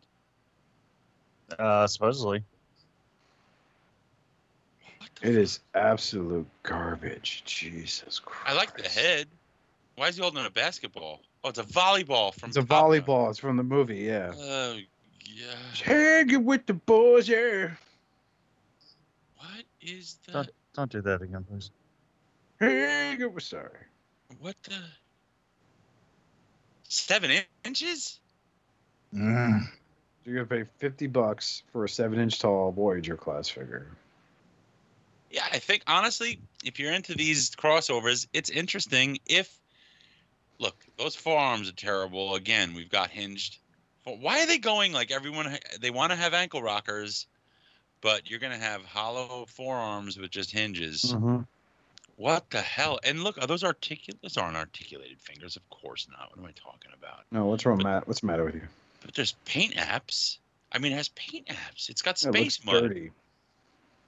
Uh, 1.58 1.88
supposedly. 1.88 2.44
What 5.06 5.22
the 5.22 5.28
It 5.28 5.34
fuck? 5.34 5.42
is 5.44 5.60
absolute 5.76 6.48
garbage. 6.64 7.44
Jesus 7.46 8.20
Christ. 8.20 8.50
I 8.50 8.54
like 8.58 8.76
the 8.78 8.90
head. 8.90 9.28
Why 9.96 10.08
is 10.08 10.16
he 10.16 10.22
holding 10.22 10.46
a 10.46 10.50
basketball? 10.50 11.22
Oh, 11.44 11.50
it's 11.50 11.60
a 11.60 11.64
volleyball 11.64 12.34
from. 12.34 12.50
It's 12.50 12.58
a 12.58 12.62
Top 12.62 12.70
Gun. 12.70 12.84
volleyball. 13.02 13.30
It's 13.30 13.40
from 13.40 13.56
the 13.58 13.64
movie. 13.64 13.98
Yeah. 13.98 14.34
Oh, 14.36 14.78
yeah. 15.26 15.46
Hanging 15.84 16.44
with 16.44 16.66
the 16.66 16.74
boys. 16.74 17.30
Yeah. 17.30 17.70
What 19.38 19.64
is 19.82 20.18
that? 20.26 20.34
Don't 20.34 20.50
don't 20.74 20.92
do 20.92 21.02
that 21.02 21.22
again, 21.22 21.46
please. 21.50 21.70
Hanging 22.60 23.32
with. 23.34 23.44
Sorry. 23.44 23.70
What 24.40 24.56
the? 24.64 24.76
Seven 26.88 27.32
inches? 27.64 28.20
Mm. 29.14 29.68
You're 30.26 30.44
gonna 30.44 30.64
pay 30.64 30.70
fifty 30.80 31.08
bucks 31.08 31.62
for 31.72 31.84
a 31.84 31.90
seven-inch 31.90 32.40
tall 32.40 32.72
Voyager 32.72 33.16
class 33.16 33.48
figure. 33.48 33.88
Yeah, 35.32 35.46
I 35.52 35.60
think 35.60 35.84
honestly, 35.88 36.40
if 36.64 36.80
you're 36.80 36.94
into 36.94 37.16
these 37.16 37.52
crossovers, 37.52 38.28
it's 38.34 38.50
interesting. 38.50 39.20
If 39.26 39.54
look, 40.60 40.76
those 40.98 41.16
forearms 41.16 41.70
are 41.70 41.74
terrible. 41.74 42.36
Again, 42.36 42.74
we've 42.74 42.90
got 42.90 43.10
hinged. 43.10 43.58
But 44.06 44.20
why 44.20 44.44
are 44.44 44.46
they 44.46 44.60
going 44.60 44.94
like 44.94 45.12
everyone? 45.12 45.58
They 45.80 45.90
want 45.90 46.12
to 46.12 46.16
have 46.16 46.34
ankle 46.34 46.62
rockers, 46.62 47.28
but 48.02 48.30
you're 48.30 48.40
gonna 48.40 48.58
have 48.58 48.84
hollow 48.86 49.46
forearms 49.48 50.18
with 50.18 50.30
just 50.32 50.52
hinges. 50.52 51.04
Mm-hmm. 51.06 51.42
What 52.18 52.50
the 52.50 52.62
hell? 52.62 53.00
And 53.04 53.24
look, 53.24 53.38
are 53.42 53.48
those 53.48 53.64
articulate? 53.64 54.22
Those 54.22 54.38
aren't 54.38 54.56
articulated 54.56 55.20
fingers. 55.20 55.58
Of 55.58 55.70
course 55.70 56.08
not. 56.10 56.30
What 56.30 56.40
am 56.40 56.46
I 56.46 56.52
talking 56.52 56.92
about? 56.98 57.26
No, 57.32 57.46
what's 57.46 57.66
wrong, 57.66 57.82
Matt? 57.84 58.08
What's 58.08 58.22
the 58.22 58.28
matter 58.28 58.46
with 58.46 58.56
you? 58.56 58.62
But 59.04 59.16
there's 59.16 59.34
paint 59.44 59.76
apps. 59.76 60.38
I 60.72 60.78
mean, 60.78 60.94
it 60.94 60.96
has 60.96 61.10
paint 61.10 61.48
apps. 61.48 61.90
It's 61.90 62.02
got 62.02 62.16
It 62.16 62.20
space 62.20 62.64
mud. 62.64 62.84
dirty. 62.84 63.12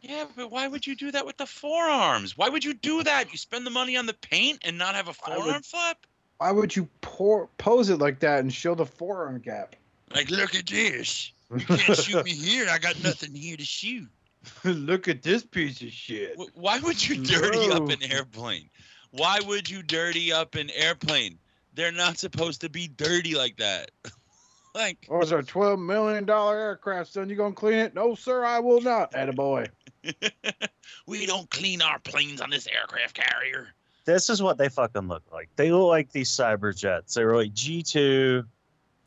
Yeah, 0.02 0.26
but 0.36 0.52
why 0.52 0.68
would 0.68 0.86
you 0.86 0.96
do 0.96 1.12
that 1.12 1.26
with 1.26 1.38
the 1.38 1.46
forearms? 1.46 2.38
Why 2.38 2.50
would 2.50 2.64
you 2.64 2.74
do 2.74 3.04
that? 3.04 3.32
You 3.32 3.38
spend 3.38 3.66
the 3.66 3.72
money 3.72 3.98
on 3.98 4.06
the 4.06 4.14
paint 4.14 4.60
and 4.64 4.78
not 4.78 4.96
have 4.96 5.08
a 5.08 5.14
I 5.26 5.36
would- 5.38 5.44
forearm 5.44 5.64
flip? 5.64 5.98
Why 6.38 6.52
would 6.52 6.76
you 6.76 6.88
pour, 7.02 7.48
pose 7.58 7.90
it 7.90 7.98
like 7.98 8.20
that 8.20 8.42
and 8.42 8.54
show 8.54 8.76
the 8.76 8.86
forearm 8.86 9.40
gap? 9.40 9.76
Like, 10.14 10.30
look 10.30 10.54
at 10.54 10.68
this. 10.68 11.32
You 11.52 11.58
can't 11.78 11.98
shoot 11.98 12.24
me 12.26 12.32
here. 12.32 12.68
I 12.70 12.78
got 12.78 13.02
nothing 13.04 13.34
here 13.34 13.58
to 13.58 13.66
shoot. 13.66 14.08
Look 14.64 15.08
at 15.08 15.24
this 15.24 15.44
piece 15.44 15.82
of 15.82 15.92
shit. 15.92 16.38
Why 16.54 16.80
would 16.80 17.06
you 17.06 17.22
dirty 17.24 17.70
up 17.72 17.90
an 17.90 18.04
airplane? 18.12 18.70
Why 19.12 19.40
would 19.46 19.70
you 19.70 19.82
dirty 19.82 20.32
up 20.32 20.56
an 20.56 20.70
airplane? 20.70 21.38
They're 21.74 21.92
not 21.92 22.18
supposed 22.18 22.62
to 22.62 22.70
be 22.70 22.88
dirty 22.88 23.36
like 23.36 23.58
that. 23.58 23.92
like, 24.76 25.08
Oh, 25.10 25.20
it's 25.22 25.32
our 25.32 25.42
twelve 25.44 25.80
million 25.80 26.24
dollar 26.26 26.58
aircraft, 26.58 27.12
son. 27.14 27.30
You 27.30 27.36
gonna 27.36 27.54
clean 27.56 27.80
it? 27.80 27.94
No, 27.96 28.16
sir, 28.16 28.46
I 28.46 28.60
will 28.60 28.80
not. 28.82 29.12
Attaboy. 29.14 29.68
we 31.08 31.26
don't 31.26 31.50
clean 31.50 31.82
our 31.82 32.00
planes 32.00 32.42
on 32.42 32.50
this 32.50 32.68
aircraft 32.68 33.16
carrier. 33.16 33.70
This 34.06 34.30
is 34.30 34.42
what 34.42 34.58
they 34.58 34.70
fucking 34.70 35.08
look 35.08 35.24
like. 35.32 35.50
They 35.56 35.72
look 35.72 35.88
like 35.90 36.12
these 36.12 36.30
cyber 36.30 36.76
jets. 36.76 37.14
They 37.16 37.26
were 37.26 37.36
like 37.36 37.54
G 37.54 37.84
two. 37.84 38.44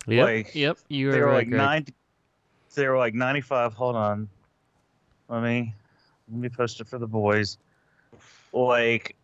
Yep. 0.07 0.25
Like, 0.27 0.55
yep. 0.55 0.79
You 0.89 1.11
They 1.13 1.21
were 1.21 1.27
were 1.27 1.33
right, 1.33 1.37
like 1.39 1.49
Greg. 1.49 1.59
ninety. 1.59 1.95
They 2.75 2.89
were 2.89 2.99
like 2.99 3.15
ninety 3.15 3.41
five. 3.41 3.73
Hold 3.75 3.97
on. 3.97 4.29
Let 5.29 5.43
me 5.43 5.75
let 6.31 6.41
me 6.41 6.49
post 6.49 6.81
it 6.81 6.89
for 6.89 6.99
the 6.99 7.07
boys. 7.07 7.59
Like 8.53 9.17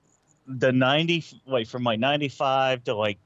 the 0.46 0.72
ninety, 0.72 1.24
like 1.46 1.66
from 1.66 1.82
like 1.82 1.98
ninety 1.98 2.28
five 2.28 2.84
to 2.84 2.94
like 2.94 3.18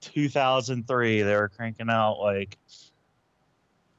two 0.00 0.28
thousand 0.28 0.86
three, 0.86 1.22
they 1.22 1.34
were 1.36 1.48
cranking 1.48 1.88
out 1.88 2.18
like 2.20 2.58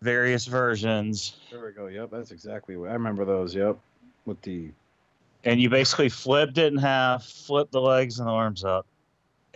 various 0.02 0.46
versions. 0.46 1.36
There 1.52 1.66
we 1.66 1.72
go. 1.72 1.88
Yep, 1.88 2.10
that's 2.12 2.32
exactly 2.32 2.76
what 2.78 2.90
I 2.90 2.94
remember 2.94 3.26
those. 3.26 3.56
Yep, 3.56 3.78
with 4.26 4.42
the 4.42 4.72
and 5.44 5.62
you 5.62 5.70
basically 5.70 6.10
flipped 6.10 6.58
it 6.58 6.74
in 6.74 6.80
half, 6.80 7.24
flipped 7.24 7.72
the 7.72 7.82
legs 7.82 8.20
and 8.20 8.28
the 8.28 8.32
arms 8.32 8.64
up, 8.64 8.86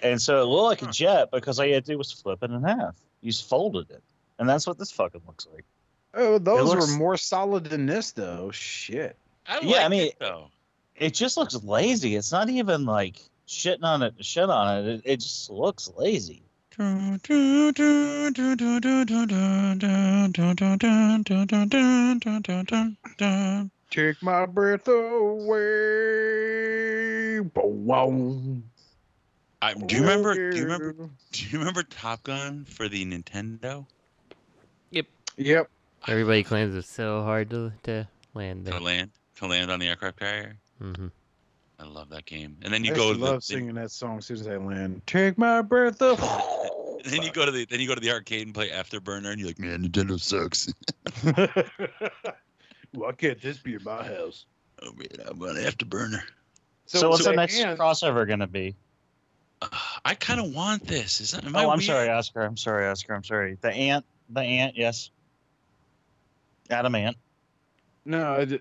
and 0.04 0.22
so 0.22 0.42
it 0.42 0.46
looked 0.46 0.82
like 0.82 0.90
a 0.90 0.94
jet 0.94 1.30
because 1.32 1.60
all 1.60 1.66
you 1.66 1.74
had 1.74 1.86
to 1.86 1.94
do 1.94 1.98
was 1.98 2.12
flip 2.12 2.44
it 2.44 2.52
in 2.52 2.64
half. 2.64 2.96
You 3.22 3.32
just 3.32 3.50
folded 3.50 3.90
it, 3.90 4.04
and 4.38 4.48
that's 4.48 4.68
what 4.68 4.78
this 4.78 4.92
fucking 4.92 5.22
looks 5.28 5.48
like. 5.54 5.66
oh, 6.14 6.38
those 6.38 6.70
looks- 6.70 6.92
were 6.92 6.98
more 6.98 7.18
solid 7.18 7.66
than 7.66 7.86
this 7.86 8.12
though. 8.12 8.52
Shit. 8.52 9.16
I 9.48 9.60
Yeah, 9.62 9.86
I 9.86 9.90
mean- 9.90 10.08
it, 10.10 10.16
though. 10.20 10.52
it 10.96 11.14
just 11.14 11.38
looks 11.38 11.56
lazy. 11.64 12.16
It's 12.16 12.32
not 12.32 12.50
even 12.50 12.86
like 12.86 13.18
shitting 13.48 13.84
on 13.84 14.04
it, 14.04 14.14
shit 14.24 14.50
on 14.50 14.78
it. 14.78 14.88
It, 14.88 15.02
it 15.06 15.18
just 15.22 15.50
looks 15.50 15.90
lazy. 15.98 16.44
Take 23.90 24.22
my 24.22 24.46
breath 24.46 24.88
away. 24.88 25.60
Boom. 27.40 28.64
I, 29.62 29.74
do 29.74 29.96
you 29.96 30.02
remember? 30.02 30.36
Do 30.36 30.58
you 30.58 30.64
remember? 30.64 30.94
Do 31.32 31.46
you 31.46 31.60
remember 31.60 31.84
Top 31.84 32.24
Gun 32.24 32.66
for 32.66 32.88
the 32.88 33.04
Nintendo? 33.06 33.86
Yep. 34.92 35.08
Yep. 35.38 35.70
Everybody 36.08 36.44
claims 36.44 36.76
it's 36.76 36.90
so 36.90 37.24
hard 37.24 37.50
to 37.50 37.74
to 37.84 38.08
land 38.34 38.68
To 38.68 38.80
land, 38.80 39.12
to 39.38 39.48
land 39.48 39.72
on 39.72 39.80
the 39.80 39.88
aircraft 39.88 40.20
carrier. 40.20 40.58
hmm 40.80 41.08
I 41.80 41.86
love 41.86 42.10
that 42.10 42.26
game. 42.26 42.58
And 42.62 42.74
then 42.74 42.84
you 42.84 42.92
I 42.92 42.96
go 42.96 43.08
used 43.08 43.16
to 43.16 43.20
to 43.20 43.26
the, 43.26 43.32
love 43.32 43.44
singing 43.44 43.76
that 43.76 43.92
song 43.92 44.18
as 44.18 44.26
soon 44.28 44.38
as 44.38 44.48
I 44.48 44.58
land. 44.58 45.02
Take 45.08 45.38
my 45.38 45.62
breath 45.62 46.02
away. 46.02 46.18
then, 46.18 47.14
then 47.14 47.24
you 47.24 47.32
go 47.32 47.46
to 47.46 47.52
the 47.52 47.66
then 47.66 47.80
you 47.80 47.88
go 47.88 47.96
to 47.96 48.02
the 48.02 48.12
arcade 48.12 48.46
and 48.46 48.54
play 48.54 48.70
Afterburner, 48.70 49.32
and 49.32 49.40
you're 49.40 49.48
like, 49.50 49.60
man, 49.60 49.88
Nintendo 49.88 50.20
sucks. 50.20 50.72
Why 52.92 53.12
can't 53.12 53.42
this 53.42 53.58
be 53.58 53.76
in 53.76 53.84
my 53.84 54.04
house? 54.04 54.46
oh 54.82 54.92
man, 54.94 55.08
I 55.28 55.32
want 55.34 55.58
Afterburner. 55.58 56.22
So, 56.86 57.10
what's 57.10 57.24
so 57.24 57.32
the 57.32 57.36
next 57.36 57.60
and- 57.60 57.78
crossover 57.78 58.28
gonna 58.28 58.48
be? 58.48 58.76
Uh, 59.62 59.68
I 60.06 60.16
kind 60.16 60.40
of 60.40 60.54
want 60.54 60.88
this. 60.88 61.22
Is 61.22 61.32
that, 61.32 61.46
am 61.46 61.56
I 61.56 61.66
Oh, 61.66 61.70
I'm 61.70 61.82
sorry, 61.82 62.10
Oscar. 62.10 62.42
I'm 62.42 62.58
sorry, 62.58 62.88
Oscar. 62.88 63.14
I'm 63.14 63.24
sorry. 63.24 63.58
The 63.62 63.72
ant. 63.72 64.06
The 64.30 64.42
ant. 64.42 64.78
Yes. 64.78 65.10
Adam 66.70 66.96
Ant. 66.96 67.18
No, 68.06 68.34
I, 68.34 68.60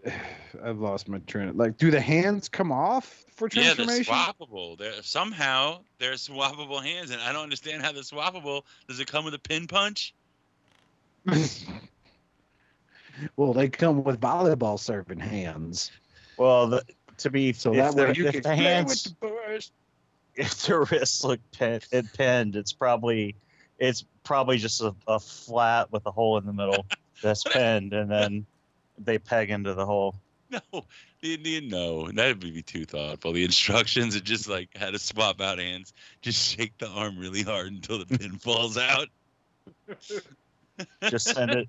I've 0.68 0.78
lost 0.78 1.08
my 1.08 1.18
train. 1.20 1.56
Like, 1.56 1.78
do 1.78 1.90
the 1.90 2.00
hands 2.00 2.48
come 2.48 2.72
off 2.72 3.24
for 3.34 3.48
transformation? 3.48 3.78
Yeah, 3.78 3.86
they're 3.86 4.04
transformation? 4.04 4.48
swappable. 4.50 4.78
They're, 4.78 5.02
somehow 5.02 5.80
they're 5.98 6.14
swappable 6.14 6.82
hands, 6.82 7.10
and 7.10 7.20
I 7.20 7.32
don't 7.32 7.44
understand 7.44 7.82
how 7.82 7.92
they're 7.92 8.02
swappable. 8.02 8.62
Does 8.88 8.98
it 9.00 9.06
come 9.06 9.24
with 9.24 9.34
a 9.34 9.38
pin 9.38 9.66
punch? 9.66 10.14
well, 13.36 13.52
they 13.52 13.68
come 13.68 14.04
with 14.04 14.20
volleyball 14.20 14.78
serving 14.78 15.20
hands. 15.20 15.90
Well, 16.36 16.68
the, 16.68 16.84
to 17.18 17.30
be 17.30 17.52
So 17.52 17.72
if, 17.72 17.76
that 17.78 17.94
way 17.94 18.12
you 18.14 18.26
if 18.26 18.32
can 18.32 18.42
the 18.42 18.48
play 18.48 18.56
hands 18.56 19.04
with 19.04 19.20
the 19.20 19.26
boys. 19.28 19.70
if 20.34 20.62
the 20.62 20.80
wrists 20.80 21.24
look 21.24 21.40
pen, 21.52 21.80
it 21.90 22.06
pinned, 22.12 22.56
it's 22.56 22.72
probably 22.72 23.34
it's 23.78 24.04
probably 24.24 24.58
just 24.58 24.80
a, 24.80 24.94
a 25.06 25.20
flat 25.20 25.92
with 25.92 26.06
a 26.06 26.10
hole 26.10 26.38
in 26.38 26.46
the 26.46 26.52
middle 26.52 26.86
that's 27.22 27.44
pinned, 27.44 27.92
and 27.92 28.10
then 28.10 28.46
they 28.98 29.18
peg 29.18 29.50
into 29.50 29.74
the 29.74 29.86
hole. 29.86 30.14
No, 30.50 30.86
the 31.20 31.34
Indian, 31.34 31.68
no. 31.68 32.10
That 32.10 32.28
would 32.28 32.40
be 32.40 32.62
too 32.62 32.86
thoughtful. 32.86 33.34
The 33.34 33.44
instructions 33.44 34.16
are 34.16 34.20
just 34.20 34.48
like 34.48 34.70
how 34.74 34.90
to 34.90 34.98
swap 34.98 35.42
out 35.42 35.58
hands. 35.58 35.92
Just 36.22 36.56
shake 36.56 36.78
the 36.78 36.88
arm 36.88 37.18
really 37.18 37.42
hard 37.42 37.66
until 37.66 37.98
the 37.98 38.06
pin 38.06 38.38
falls 38.38 38.78
out. 38.78 39.08
Just 41.02 41.34
send 41.34 41.50
it. 41.50 41.68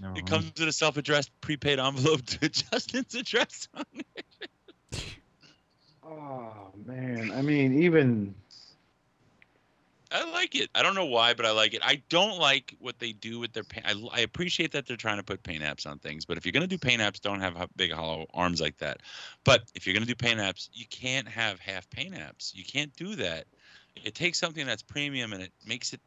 No. 0.00 0.14
It 0.16 0.26
comes 0.26 0.52
with 0.58 0.68
a 0.68 0.72
self-addressed 0.72 1.30
prepaid 1.40 1.78
envelope 1.78 2.24
to 2.26 2.48
Justin's 2.48 3.14
address 3.14 3.68
on 3.74 3.84
it. 3.94 4.34
Oh 6.10 6.70
man, 6.86 7.32
I 7.34 7.42
mean, 7.42 7.82
even 7.82 8.34
I 10.10 10.30
like 10.30 10.54
it. 10.54 10.70
I 10.74 10.82
don't 10.82 10.94
know 10.94 11.04
why, 11.04 11.34
but 11.34 11.44
I 11.44 11.50
like 11.50 11.74
it. 11.74 11.82
I 11.84 12.02
don't 12.08 12.38
like 12.38 12.74
what 12.78 12.98
they 12.98 13.12
do 13.12 13.38
with 13.38 13.52
their 13.52 13.64
paint. 13.64 13.86
I, 13.86 13.94
I 14.12 14.20
appreciate 14.20 14.72
that 14.72 14.86
they're 14.86 14.96
trying 14.96 15.18
to 15.18 15.22
put 15.22 15.42
paint 15.42 15.62
apps 15.62 15.86
on 15.86 15.98
things, 15.98 16.24
but 16.24 16.38
if 16.38 16.46
you're 16.46 16.52
gonna 16.52 16.66
do 16.66 16.78
paint 16.78 17.02
apps, 17.02 17.20
don't 17.20 17.40
have 17.40 17.68
big 17.76 17.92
hollow 17.92 18.26
arms 18.32 18.60
like 18.60 18.78
that. 18.78 19.00
But 19.44 19.64
if 19.74 19.86
you're 19.86 19.94
gonna 19.94 20.06
do 20.06 20.14
paint 20.14 20.40
apps, 20.40 20.70
you 20.72 20.86
can't 20.88 21.28
have 21.28 21.60
half 21.60 21.88
paint 21.90 22.14
apps. 22.14 22.54
You 22.54 22.64
can't 22.64 22.94
do 22.96 23.16
that. 23.16 23.44
It 24.02 24.14
takes 24.14 24.38
something 24.38 24.64
that's 24.64 24.82
premium 24.82 25.32
and 25.32 25.42
it 25.42 25.52
makes 25.66 25.92
it. 25.92 26.00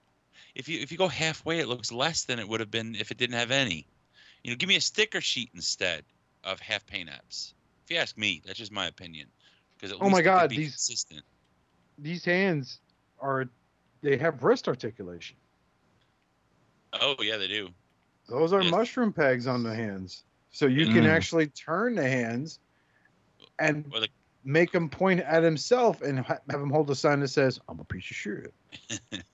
If 0.55 0.67
you 0.67 0.79
if 0.79 0.91
you 0.91 0.97
go 0.97 1.07
halfway, 1.07 1.59
it 1.59 1.67
looks 1.67 1.91
less 1.91 2.23
than 2.25 2.39
it 2.39 2.47
would 2.47 2.59
have 2.59 2.71
been 2.71 2.95
if 2.95 3.11
it 3.11 3.17
didn't 3.17 3.37
have 3.37 3.51
any. 3.51 3.87
You 4.43 4.51
know, 4.51 4.57
give 4.57 4.69
me 4.69 4.75
a 4.75 4.81
sticker 4.81 5.21
sheet 5.21 5.51
instead 5.53 6.03
of 6.43 6.59
half 6.59 6.85
paint 6.85 7.09
apps. 7.09 7.53
If 7.85 7.91
you 7.91 7.97
ask 7.97 8.17
me, 8.17 8.41
that's 8.45 8.57
just 8.57 8.71
my 8.71 8.87
opinion. 8.87 9.27
Because 9.79 9.95
Oh 9.99 10.09
my 10.09 10.21
God, 10.21 10.49
these- 10.49 10.71
consistent. 10.73 11.23
these 11.97 12.25
hands 12.25 12.79
are 13.19 13.49
they 14.01 14.17
have 14.17 14.43
wrist 14.43 14.67
articulation. 14.67 15.37
Oh 16.93 17.15
yeah, 17.21 17.37
they 17.37 17.47
do. 17.47 17.69
Those 18.27 18.53
are 18.53 18.61
Yes. 18.61 18.71
mushroom 18.71 19.13
pegs 19.13 19.47
on 19.47 19.63
the 19.63 19.73
hands, 19.73 20.23
so 20.51 20.65
you 20.67 20.85
can 20.87 21.03
Mm. 21.03 21.09
actually 21.09 21.47
turn 21.47 21.95
the 21.95 22.07
hands 22.07 22.59
and 23.59 23.85
the 23.91 24.09
make 24.43 24.73
him 24.73 24.89
point 24.89 25.19
at 25.19 25.43
himself 25.43 26.01
and 26.01 26.19
ha- 26.19 26.39
have 26.49 26.61
him 26.61 26.69
hold 26.71 26.89
a 26.89 26.95
sign 26.95 27.19
that 27.19 27.27
says, 27.27 27.59
"I'm 27.67 27.79
a 27.79 27.83
piece 27.85 28.09
of 28.09 28.17
shit." 28.17 28.53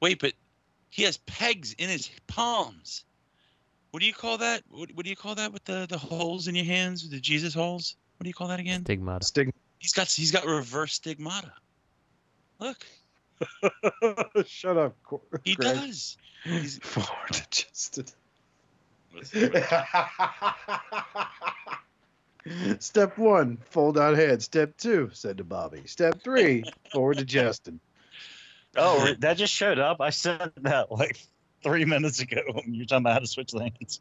Wait, 0.00 0.20
but 0.20 0.32
he 0.90 1.02
has 1.04 1.16
pegs 1.18 1.74
in 1.78 1.88
his 1.88 2.10
palms. 2.26 3.04
What 3.90 4.00
do 4.00 4.06
you 4.06 4.12
call 4.12 4.38
that? 4.38 4.62
What, 4.70 4.90
what 4.94 5.04
do 5.04 5.10
you 5.10 5.16
call 5.16 5.34
that 5.36 5.52
with 5.52 5.64
the, 5.64 5.86
the 5.88 5.98
holes 5.98 6.48
in 6.48 6.54
your 6.54 6.64
hands? 6.64 7.08
The 7.08 7.18
Jesus 7.20 7.54
holes? 7.54 7.96
What 8.18 8.24
do 8.24 8.28
you 8.28 8.34
call 8.34 8.48
that 8.48 8.60
again? 8.60 8.82
Stigmata. 8.84 9.24
Stig. 9.24 9.52
He's 9.78 9.92
got 9.92 10.08
he's 10.10 10.32
got 10.32 10.46
reverse 10.46 10.94
stigmata. 10.94 11.52
Look, 12.58 12.78
Shut 14.46 14.76
up, 14.78 14.96
Cor- 15.02 15.20
he 15.44 15.54
Greg. 15.54 15.76
does. 15.76 16.16
He's- 16.44 16.78
Forward 16.82 17.30
adjusted. 17.30 18.10
Let's 19.14 19.30
see 19.30 19.46
what- 19.46 19.62
Step 22.82 23.18
one, 23.18 23.58
fold 23.70 23.98
out 23.98 24.16
head. 24.16 24.40
Step 24.42 24.76
two, 24.76 25.10
said 25.12 25.36
to 25.38 25.44
Bobby. 25.44 25.82
Step 25.86 26.22
three, 26.22 26.64
forward 26.92 27.18
to 27.18 27.24
Justin. 27.24 27.80
Oh, 28.76 29.14
that 29.18 29.36
just 29.36 29.52
showed 29.52 29.78
up. 29.78 30.00
I 30.00 30.10
said 30.10 30.52
that 30.58 30.90
like 30.92 31.18
three 31.62 31.84
minutes 31.84 32.20
ago. 32.20 32.42
You're 32.66 32.86
talking 32.86 33.02
about 33.02 33.14
how 33.14 33.18
to 33.20 33.26
switch 33.26 33.52
the 33.52 33.60
hands. 33.60 33.98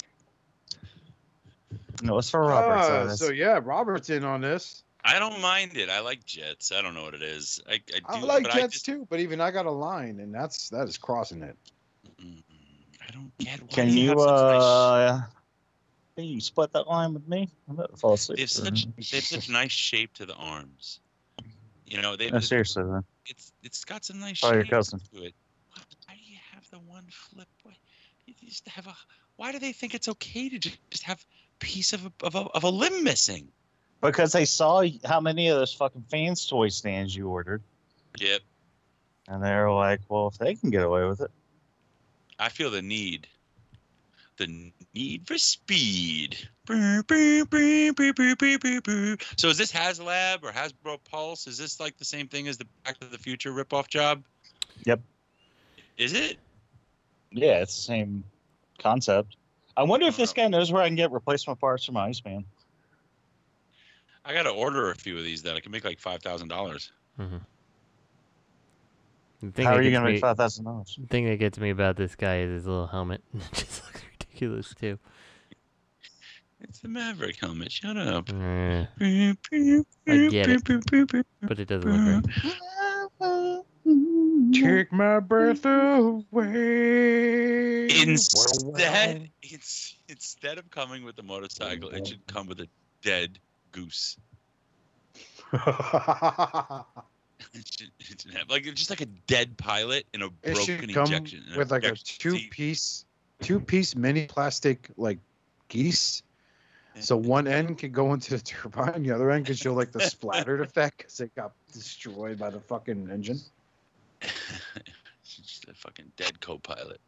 No, 2.01 2.17
it's 2.17 2.29
for 2.29 2.41
Robert. 2.41 2.83
so 2.83 3.07
Ah, 3.07 3.15
so 3.15 3.31
yeah, 3.31 3.59
Robert's 3.63 4.09
in 4.09 4.23
on 4.23 4.41
this. 4.41 4.83
I 5.03 5.19
don't 5.19 5.39
mind 5.39 5.77
it. 5.77 5.89
I 5.89 5.99
like 5.99 6.25
jets. 6.25 6.71
I 6.71 6.81
don't 6.81 6.95
know 6.95 7.03
what 7.03 7.13
it 7.13 7.21
is. 7.21 7.61
I, 7.69 7.73
I 7.73 7.77
do. 7.77 8.03
I 8.07 8.19
like 8.21 8.43
but 8.43 8.53
Jets 8.53 8.63
I 8.63 8.67
just, 8.67 8.85
too, 8.85 9.07
but 9.09 9.19
even 9.19 9.39
I 9.39 9.51
got 9.51 9.67
a 9.67 9.71
line, 9.71 10.19
and 10.19 10.33
that's 10.33 10.69
that 10.69 10.87
is 10.87 10.97
crossing 10.97 11.43
it. 11.43 11.55
Mm, 12.19 12.41
I 13.07 13.11
don't 13.11 13.31
get. 13.37 13.61
Why 13.61 13.67
Can 13.69 13.89
you 13.89 14.09
have 14.09 14.17
nice- 14.17 14.61
uh? 14.63 15.21
Can 16.15 16.25
you 16.25 16.39
split 16.39 16.71
that 16.73 16.87
line 16.87 17.13
with 17.13 17.27
me? 17.27 17.49
I'm 17.67 17.75
about 17.75 17.91
to 17.91 17.97
fall 17.97 18.13
asleep. 18.13 18.37
They 18.37 18.43
have 18.43 18.49
such 18.49 18.87
they 18.95 19.17
have 19.17 19.25
such 19.25 19.49
nice 19.49 19.71
shape 19.71 20.13
to 20.15 20.25
the 20.25 20.33
arms. 20.33 20.99
You 21.85 22.01
know, 22.01 22.15
they 22.15 22.31
No, 22.31 22.39
seriously, 22.39 22.83
man. 22.83 23.03
it's 23.27 23.53
it's 23.63 23.85
got 23.85 24.03
some 24.05 24.19
nice 24.19 24.41
Call 24.41 24.53
your 24.53 24.65
cousin. 24.65 24.99
to 25.13 25.23
it. 25.23 25.33
Why, 26.07 26.15
do 26.15 26.31
you 26.31 26.37
have 26.51 26.69
the 26.71 26.79
one 26.79 27.05
flip? 27.09 27.47
Why 27.63 27.73
you 28.25 28.33
just 28.47 28.67
have 28.67 28.87
a? 28.87 28.95
Why 29.35 29.51
do 29.51 29.59
they 29.59 29.71
think 29.71 29.93
it's 29.93 30.07
okay 30.07 30.49
to 30.49 30.57
just, 30.57 30.77
just 30.89 31.03
have 31.03 31.19
a 31.21 31.59
piece 31.59 31.93
of 31.93 32.05
a, 32.05 32.11
of 32.25 32.35
a 32.35 32.39
of 32.39 32.63
a 32.63 32.69
limb 32.69 33.03
missing? 33.03 33.47
Because 34.01 34.31
they 34.31 34.45
saw 34.45 34.83
how 35.03 35.19
many 35.19 35.47
of 35.49 35.57
those 35.57 35.73
fucking 35.73 36.05
fans 36.09 36.45
toy 36.45 36.69
stands 36.69 37.15
you 37.15 37.27
ordered, 37.29 37.61
Yep, 38.19 38.41
and 39.27 39.43
they're 39.43 39.71
like, 39.71 40.01
"Well, 40.09 40.27
if 40.27 40.37
they 40.37 40.55
can 40.55 40.69
get 40.69 40.83
away 40.83 41.05
with 41.05 41.21
it, 41.21 41.31
I 42.39 42.49
feel 42.49 42.71
the 42.71 42.81
need. 42.81 43.27
The 44.37 44.71
need 44.93 45.25
for 45.25 45.37
speed. 45.37 46.37
So 46.67 46.75
is 49.47 49.57
this 49.57 49.71
HasLab 49.71 50.43
or 50.43 50.51
Hasbro 50.51 50.99
Pulse? 51.09 51.47
Is 51.47 51.57
this 51.57 51.79
like 51.79 51.97
the 51.97 52.05
same 52.05 52.27
thing 52.27 52.47
as 52.47 52.57
the 52.57 52.65
Back 52.83 52.99
to 52.99 53.07
the 53.07 53.17
Future 53.17 53.51
ripoff 53.51 53.87
job? 53.87 54.23
Yep. 54.85 54.99
Is 55.97 56.13
it? 56.13 56.37
yeah, 57.31 57.61
it's 57.61 57.75
the 57.75 57.81
same 57.81 58.23
concept." 58.79 59.37
I 59.77 59.83
wonder 59.83 60.05
if 60.07 60.17
this 60.17 60.33
guy 60.33 60.47
knows 60.47 60.71
where 60.71 60.81
I 60.81 60.87
can 60.87 60.95
get 60.95 61.11
replacement 61.11 61.59
parts 61.59 61.85
for 61.85 61.91
my 61.91 62.05
Iceman. 62.07 62.45
I 64.23 64.33
got 64.33 64.43
to 64.43 64.49
order 64.49 64.89
a 64.89 64.95
few 64.95 65.17
of 65.17 65.23
these 65.23 65.43
that 65.43 65.55
I 65.55 65.59
can 65.59 65.71
make 65.71 65.83
like 65.85 65.99
five 65.99 66.21
thousand 66.21 66.47
dollars. 66.47 66.91
Mm-hmm. 67.19 67.37
How 69.61 69.75
are 69.75 69.81
you 69.81 69.91
gonna 69.91 70.05
make 70.11 70.21
five 70.21 70.37
thousand 70.37 70.65
dollars? 70.65 70.97
The 70.99 71.07
thing 71.07 71.25
that 71.27 71.37
gets 71.37 71.59
me 71.59 71.69
about 71.69 71.95
this 71.97 72.15
guy 72.15 72.39
is 72.39 72.51
his 72.51 72.65
little 72.65 72.87
helmet. 72.87 73.21
it 74.41 74.49
just 74.49 74.51
looks 74.51 74.75
ridiculous 74.75 74.75
too. 74.75 74.99
It's 76.61 76.79
the 76.79 76.87
Maverick 76.87 77.35
helmet. 77.39 77.71
Shut 77.71 77.95
up. 77.97 78.29
I 78.31 78.87
I 78.99 79.35
get 80.29 80.49
it, 80.49 81.25
but 81.41 81.59
it 81.59 81.67
doesn't 81.67 81.91
look 81.91 82.25
right. 83.19 83.61
Take 84.53 84.91
my 84.91 85.19
breath 85.19 85.65
away. 85.65 86.23
Instead, 88.01 89.29
it's 89.43 89.95
instead 90.07 90.57
of 90.57 90.69
coming 90.71 91.03
with 91.03 91.19
a 91.19 91.23
motorcycle, 91.23 91.89
it 91.89 92.07
should 92.07 92.25
come 92.27 92.47
with 92.47 92.59
a 92.61 92.67
dead 93.01 93.37
goose. 93.71 94.17
It 97.53 97.67
should, 97.67 97.91
it 97.99 98.21
should 98.21 98.33
have, 98.33 98.49
like 98.49 98.63
just 98.63 98.89
like 98.89 99.01
a 99.01 99.05
dead 99.05 99.57
pilot 99.57 100.05
in 100.13 100.21
a 100.23 100.29
broken 100.29 100.65
should 100.65 100.93
come 100.93 101.03
injection. 101.03 101.43
with 101.55 101.71
like 101.71 101.83
a 101.83 101.89
injection 101.89 102.49
two 103.41 103.59
piece, 103.59 103.93
two 103.93 103.99
mini 103.99 104.27
plastic 104.27 104.89
like 104.97 105.19
geese 105.67 106.23
So 106.99 107.17
one 107.17 107.47
end 107.47 107.77
could 107.77 107.91
go 107.93 108.13
into 108.13 108.31
the 108.31 108.39
turbine, 108.39 109.03
the 109.03 109.11
other 109.11 109.29
end 109.31 109.45
could 109.45 109.57
show 109.57 109.73
like 109.73 109.91
the 109.91 109.99
splattered 110.01 110.61
effect 110.67 110.99
because 110.99 111.19
it 111.19 111.35
got 111.35 111.51
destroyed 111.73 112.37
by 112.39 112.49
the 112.49 112.59
fucking 112.59 113.09
engine. 113.11 113.39
It's 115.27 115.35
just 115.37 115.65
a 115.67 115.73
fucking 115.73 116.11
dead 116.15 116.39
co-pilot. 116.39 117.01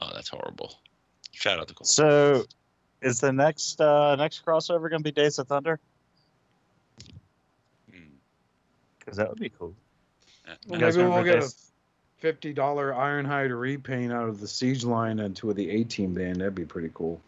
Oh, 0.00 0.10
that's 0.14 0.28
horrible. 0.28 0.74
Shout 1.32 1.58
out 1.58 1.66
to 1.68 1.74
Cole. 1.74 1.84
So, 1.84 2.44
is 3.00 3.20
the 3.20 3.32
next 3.32 3.80
uh 3.80 4.14
next 4.16 4.44
crossover 4.44 4.88
gonna 4.88 5.02
be 5.02 5.10
Days 5.10 5.38
of 5.40 5.48
Thunder? 5.48 5.80
Hmm. 7.90 7.96
Because 8.98 9.16
that 9.16 9.28
would 9.28 9.40
be 9.40 9.48
cool. 9.48 9.74
Uh, 10.46 10.54
Well, 10.68 10.78
You 10.78 10.86
guys 10.86 10.96
maybe 10.96 11.08
we'll 11.08 11.18
remember 11.18 11.32
get 11.32 11.38
a 11.38 11.46
Days- 11.46 11.71
fifty 12.22 12.52
dollar 12.52 12.92
Ironhide 12.92 13.58
repaint 13.58 14.12
out 14.12 14.28
of 14.28 14.40
the 14.40 14.46
siege 14.46 14.84
line 14.84 15.18
into 15.18 15.52
the 15.52 15.68
A 15.68 15.84
team 15.84 16.14
band. 16.14 16.36
That'd 16.36 16.54
be 16.54 16.64
pretty 16.64 16.90
cool. 16.94 17.20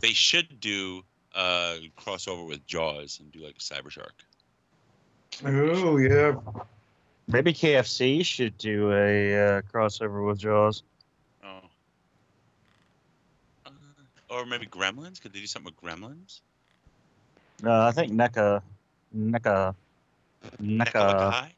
They 0.00 0.12
should 0.12 0.60
do 0.60 1.02
uh 1.34 1.76
crossover 1.98 2.46
with 2.46 2.64
Jaws 2.66 3.18
and 3.18 3.32
do 3.32 3.40
like 3.40 3.56
a 3.56 3.58
Cyber 3.58 3.90
Shark. 3.90 4.14
Oh 5.44 5.96
yeah. 5.96 6.36
Maybe 7.28 7.52
KFC 7.52 8.24
should 8.24 8.56
do 8.56 8.92
a 8.92 9.56
uh, 9.56 9.62
crossover 9.62 10.24
with 10.24 10.38
Jaws. 10.38 10.84
Oh. 11.42 11.48
Uh, 13.66 13.70
or 14.30 14.46
maybe 14.46 14.66
Gremlins? 14.66 15.20
Could 15.20 15.32
they 15.32 15.40
do 15.40 15.46
something 15.46 15.72
with 15.74 15.82
Gremlins? 15.82 16.40
No, 17.64 17.80
I 17.80 17.90
think 17.90 18.12
NECA, 18.12 18.62
NECA, 19.16 19.74
Neck 20.60 20.94
NECA, 20.94 21.50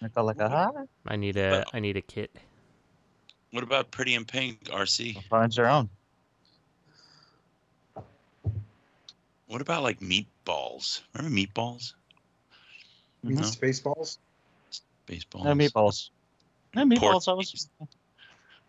High? 0.00 0.08
NECA 0.08 0.24
like 0.24 0.40
a 0.40 0.48
high 0.48 0.70
I 1.06 1.16
need 1.16 1.36
a 1.36 1.64
I 1.72 1.80
need 1.80 1.96
a 1.96 2.00
kit. 2.00 2.30
What 3.52 3.62
about 3.62 3.90
Pretty 3.90 4.14
in 4.14 4.24
Pink 4.24 4.64
Arcee? 4.64 5.22
finds 5.24 5.56
their 5.56 5.68
own. 5.68 5.90
What 9.46 9.60
about 9.60 9.82
like 9.82 9.98
Meatballs? 10.00 11.00
Remember 11.14 11.36
Meatballs? 11.36 11.94
No. 13.22 13.42
Spaceballs. 13.42 14.18
Baseballs. 15.06 15.44
No 15.44 15.54
meatballs. 15.54 16.10
No 16.74 16.84
meatballs. 16.84 17.28
I 17.28 17.34
was. 17.34 17.68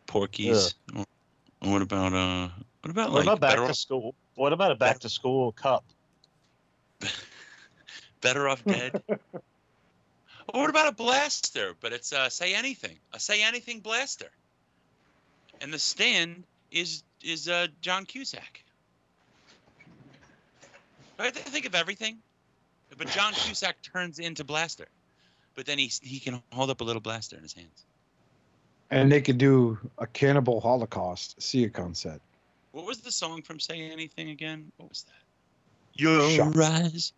Porky's. 0.07 0.73
Or, 0.95 1.05
or 1.61 1.71
what 1.71 1.81
about 1.81 2.13
uh? 2.13 2.49
What 2.81 2.89
about 2.89 3.11
What 3.11 3.25
like 3.25 3.37
about 3.37 3.41
back 3.41 3.55
to 3.57 3.63
off, 3.63 3.75
school? 3.75 4.15
What 4.35 4.53
about 4.53 4.71
a 4.71 4.75
back 4.75 4.99
to 4.99 5.09
school 5.09 5.51
cup? 5.51 5.85
better 8.21 8.49
off 8.49 8.63
dead? 8.65 9.03
or 10.53 10.61
what 10.61 10.69
about 10.69 10.88
a 10.88 10.91
blaster? 10.95 11.76
But 11.80 11.94
it's 11.94 12.14
uh, 12.14 12.30
say 12.30 12.53
anything. 12.53 12.98
A 13.14 13.19
say 13.19 13.44
anything 13.44 13.80
blaster. 13.80 14.30
And 15.61 15.73
the 15.73 15.80
stand 15.80 16.44
is 16.72 17.03
is 17.23 17.48
uh 17.48 17.68
John 17.82 18.06
Cusack. 18.06 18.64
Right? 21.19 21.34
Think 21.36 21.65
of 21.65 21.76
everything. 21.76 22.18
But 22.98 23.07
John 23.07 23.34
Cusack 23.34 23.82
turns 23.82 24.19
into 24.19 24.44
blaster. 24.44 24.88
But 25.56 25.65
then 25.65 25.78
he 25.78 25.91
he 26.02 26.19
can 26.19 26.41
hold 26.52 26.69
up 26.69 26.82
a 26.82 26.84
little 26.84 27.02
blaster 27.02 27.36
in 27.36 27.44
his 27.44 27.53
hands. 27.53 27.86
And 28.90 29.11
they 29.11 29.22
could 29.22 29.38
do 29.38 29.78
a 29.99 30.07
cannibal 30.07 30.60
holocaust. 30.60 31.41
See 31.41 31.64
a 31.64 31.69
concept. 31.69 32.22
What 32.72 32.86
was 32.86 32.99
the 32.99 33.11
song 33.11 33.41
from 33.41 33.60
Say 33.60 33.90
Anything 33.91 34.30
again? 34.30 34.72
What 34.78 34.90
was 34.90 35.03
that? 35.03 36.02
Your 36.02 36.30
Shock. 36.30 36.57
eyes. 36.57 37.14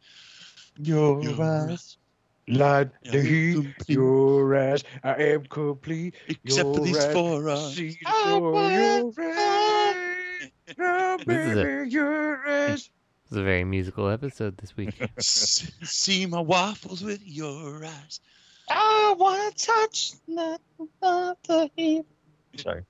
Your 0.79 1.23
Your 1.23 1.41
eyes. 1.41 1.69
Light 1.69 2.02
Yeah, 2.45 2.85
the 3.03 3.21
heat, 3.21 3.53
complete. 3.53 3.89
your 3.89 4.55
ass. 4.55 4.83
I 5.03 5.13
am 5.13 5.45
complete. 5.45 6.15
Except 6.27 6.75
for 6.75 6.81
these 6.81 6.97
ass, 6.97 7.13
four 7.13 7.49
uh, 7.49 7.55
ah, 7.55 7.65
eyes. 7.65 7.75
See 7.75 7.97
I 8.05 8.23
for 8.23 8.51
want 8.51 8.73
your 8.73 9.25
ass. 9.25 10.49
Oh, 10.79 11.17
This 11.25 11.51
is 11.51 11.57
a- 11.57 11.63
baby, 11.63 11.89
your 11.89 12.47
ass. 12.47 12.89
It's 13.25 13.39
a 13.39 13.43
very 13.43 13.63
musical 13.63 14.09
episode 14.09 14.57
this 14.57 14.77
week. 14.77 14.93
See 15.19 16.25
my 16.27 16.39
waffles 16.39 17.03
with 17.03 17.21
your 17.25 17.83
eyes. 17.83 18.19
I 18.69 19.15
want 19.17 19.57
to 19.57 19.65
touch 19.65 20.13
the, 20.27 20.59
the 21.01 21.71
heat. 21.75 22.05
Sorry. 22.57 22.83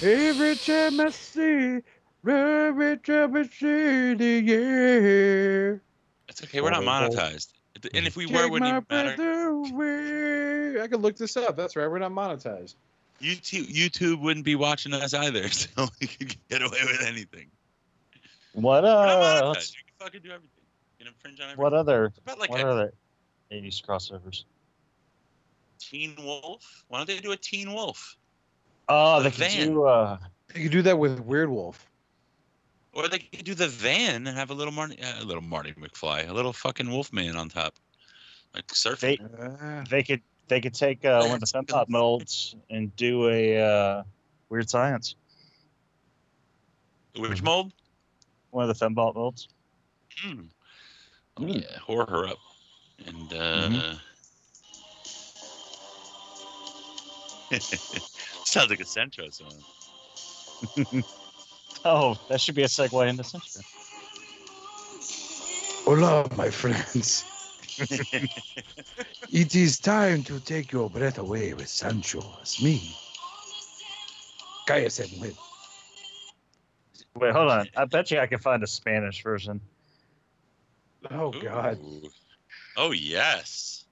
Every 0.00 0.56
time 0.56 0.98
I 1.00 1.10
see, 1.10 1.80
every 2.26 2.96
time 2.98 3.36
I 3.36 3.42
see 3.42 4.14
the 4.14 4.52
air. 4.54 5.82
It's 6.28 6.42
okay. 6.42 6.62
We're 6.62 6.70
not 6.70 6.84
monetized. 6.84 7.48
And 7.94 8.06
if 8.06 8.16
we 8.16 8.26
were, 8.26 8.32
Take 8.32 8.42
it 8.46 8.50
wouldn't 8.50 8.70
my 8.90 8.96
even 8.98 9.16
matter. 9.16 9.48
away. 9.48 10.80
I 10.82 10.88
could 10.88 11.00
look 11.00 11.16
this 11.16 11.36
up. 11.36 11.56
That's 11.56 11.74
right. 11.76 11.86
We're 11.90 11.98
not 11.98 12.12
monetized. 12.12 12.74
YouTube, 13.20 13.68
YouTube 13.72 14.20
wouldn't 14.20 14.44
be 14.44 14.54
watching 14.56 14.92
us 14.92 15.14
either, 15.14 15.48
so 15.50 15.88
we 16.00 16.06
could 16.06 16.34
get 16.48 16.62
away 16.62 16.78
with 16.84 17.02
anything. 17.06 17.46
What 18.52 18.82
We're 18.82 18.90
not 18.90 19.08
uh? 19.44 19.48
let's- 19.48 19.72
You 19.74 19.80
can 19.86 20.06
fucking 20.06 20.20
do 20.22 20.28
everything. 20.30 20.50
You 20.98 21.06
can 21.06 21.14
infringe 21.14 21.40
on 21.40 21.44
everything. 21.44 21.62
What 21.62 21.72
other? 21.74 22.02
What 22.02 22.22
about 22.24 22.38
like 22.38 22.50
What 22.50 22.60
other? 22.60 22.92
80s 23.50 23.82
crossovers. 23.84 24.44
Teen 25.78 26.14
Wolf? 26.22 26.84
Why 26.88 26.98
don't 26.98 27.06
they 27.08 27.18
do 27.18 27.32
a 27.32 27.36
Teen 27.36 27.72
Wolf? 27.72 28.16
Oh, 28.88 29.18
The 29.22 29.30
they 29.30 29.30
could 29.30 29.52
van. 29.52 29.66
do. 29.68 29.84
Uh, 29.84 30.18
You 30.54 30.62
could 30.64 30.72
do 30.72 30.82
that 30.82 30.98
with 30.98 31.20
Weird 31.20 31.48
Wolf. 31.50 31.86
Or 32.92 33.08
they 33.08 33.20
could 33.20 33.44
do 33.44 33.54
the 33.54 33.68
van 33.68 34.26
and 34.26 34.36
have 34.36 34.50
a 34.50 34.54
little 34.54 34.72
Marty, 34.72 35.00
uh, 35.02 35.22
a 35.22 35.24
little 35.24 35.42
Marty 35.42 35.72
McFly, 35.72 36.28
a 36.28 36.32
little 36.32 36.52
fucking 36.52 36.90
Wolfman 36.90 37.36
on 37.36 37.48
top, 37.48 37.74
like 38.54 38.66
surfing. 38.68 39.00
they 39.00 39.18
Uh, 39.18 39.84
they 39.88 40.02
could 40.02 40.20
they 40.48 40.60
could 40.60 40.74
take 40.74 41.04
uh, 41.04 41.24
one 41.24 41.34
of 41.34 41.40
the 41.40 41.46
Fembot 41.46 41.88
molds 41.88 42.54
and 42.68 42.94
do 42.96 43.28
a 43.30 43.58
uh, 43.58 44.02
weird 44.50 44.68
science. 44.68 45.14
Which 47.16 47.42
mold? 47.42 47.72
One 48.50 48.68
of 48.68 48.78
the 48.78 48.84
Fembot 48.84 49.14
molds. 49.14 49.48
Mm. 50.24 50.48
Oh 51.38 51.42
Mm. 51.42 51.62
yeah, 51.62 51.78
whore 51.88 52.08
her 52.08 52.26
up, 52.26 52.38
and 53.06 53.32
uh, 53.32 53.68
Mhm. 53.70 53.98
sounds 58.44 58.70
like 58.70 58.80
a 58.80 58.84
Centro 58.84 59.30
song. 59.30 59.64
Oh, 61.84 62.16
that 62.28 62.40
should 62.40 62.54
be 62.54 62.62
a 62.62 62.66
segue 62.66 63.08
into 63.08 63.24
Century. 63.24 63.62
Hola, 65.84 66.28
my 66.36 66.50
friends. 66.50 67.24
It 69.32 69.54
is 69.54 69.80
time 69.80 70.22
to 70.24 70.40
take 70.40 70.72
your 70.72 70.90
breath 70.90 71.16
away 71.16 71.54
with 71.54 71.68
Sancho. 71.68 72.22
It's 72.42 72.62
me. 72.62 72.94
Cállese, 74.68 75.10
mujer. 75.18 75.32
Wait, 77.16 77.32
hold 77.32 77.50
on. 77.50 77.66
I 77.74 77.86
bet 77.86 78.10
you 78.10 78.18
I 78.18 78.26
can 78.26 78.40
find 78.40 78.62
a 78.62 78.66
Spanish 78.66 79.22
version. 79.22 79.58
Oh, 81.10 81.30
God. 81.30 81.78
Oh 82.76 82.90
yes. 82.90 83.84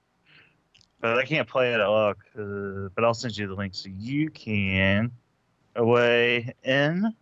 But 1.01 1.19
I 1.19 1.25
can't 1.25 1.49
play 1.49 1.73
it 1.73 1.81
all. 1.81 2.11
Uh, 2.11 2.89
but 2.95 3.03
I'll 3.03 3.15
send 3.15 3.37
you 3.37 3.47
the 3.47 3.55
link 3.55 3.75
so 3.75 3.89
you 3.89 4.29
can. 4.29 5.13
Away 5.75 6.55
in. 6.63 7.15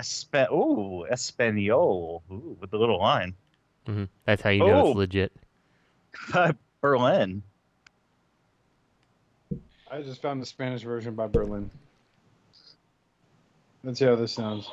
Espa- 0.00 0.50
Ooh, 0.50 1.06
Espanol. 1.10 2.22
Ooh, 2.30 2.56
with 2.60 2.70
the 2.70 2.78
little 2.78 2.98
line. 2.98 3.34
hmm 3.86 4.04
That's 4.24 4.42
how 4.42 4.50
you 4.50 4.60
know 4.60 4.86
Oh. 4.86 4.88
it's 4.90 4.96
legit. 4.96 5.32
Berlin. 6.80 7.42
I 9.90 10.02
just 10.02 10.22
found 10.22 10.40
the 10.40 10.46
Spanish 10.46 10.82
version 10.82 11.14
by 11.14 11.26
Berlin. 11.26 11.70
Let's 13.84 13.98
see 13.98 14.04
how 14.06 14.14
this 14.16 14.32
sounds. 14.32 14.68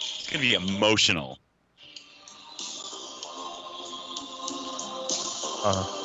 It's 0.00 0.28
gonna 0.30 0.40
be 0.42 0.54
emotional. 0.54 1.38
Uh, 5.64 5.97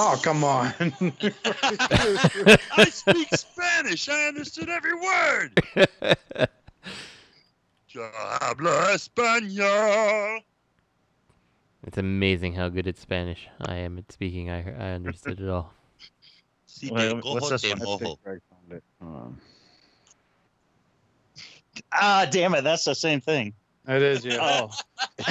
Oh, 0.00 0.16
come 0.22 0.44
on. 0.44 0.72
I 2.76 2.88
speak 2.88 3.28
Spanish. 3.34 4.08
I 4.08 4.28
understood 4.28 4.68
every 4.68 4.94
word. 4.94 5.60
Yo 7.88 8.08
hablo 8.40 8.94
español. 8.94 10.38
It's 11.84 11.98
amazing 11.98 12.52
how 12.54 12.68
good 12.68 12.86
at 12.86 12.96
Spanish 12.96 13.48
I 13.60 13.74
am 13.74 13.98
at 13.98 14.12
speaking. 14.12 14.50
I 14.50 14.60
I 14.70 14.92
understood 14.92 15.40
it 15.40 15.48
all. 15.48 15.72
Si 16.66 16.92
Wait, 16.92 17.14
what's 17.14 17.24
cojo, 17.24 17.48
this 17.48 17.62
one? 17.64 17.72
I 17.72 17.74
think 17.74 18.00
mojo. 18.00 18.22
Greg 18.22 18.40
found 18.50 18.72
it. 18.72 18.84
Um, 19.00 19.40
ah, 21.92 22.24
damn 22.30 22.54
it. 22.54 22.62
That's 22.62 22.84
the 22.84 22.94
same 22.94 23.20
thing. 23.20 23.52
it 23.88 24.02
is, 24.02 24.24
yeah. 24.24 24.38
Oh. 24.40 24.70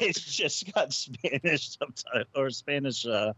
it's 0.00 0.24
just 0.24 0.72
got 0.72 0.94
Spanish 0.94 1.76
subtitle 1.76 2.24
or 2.34 2.48
Spanish. 2.48 3.04
Uh... 3.04 3.34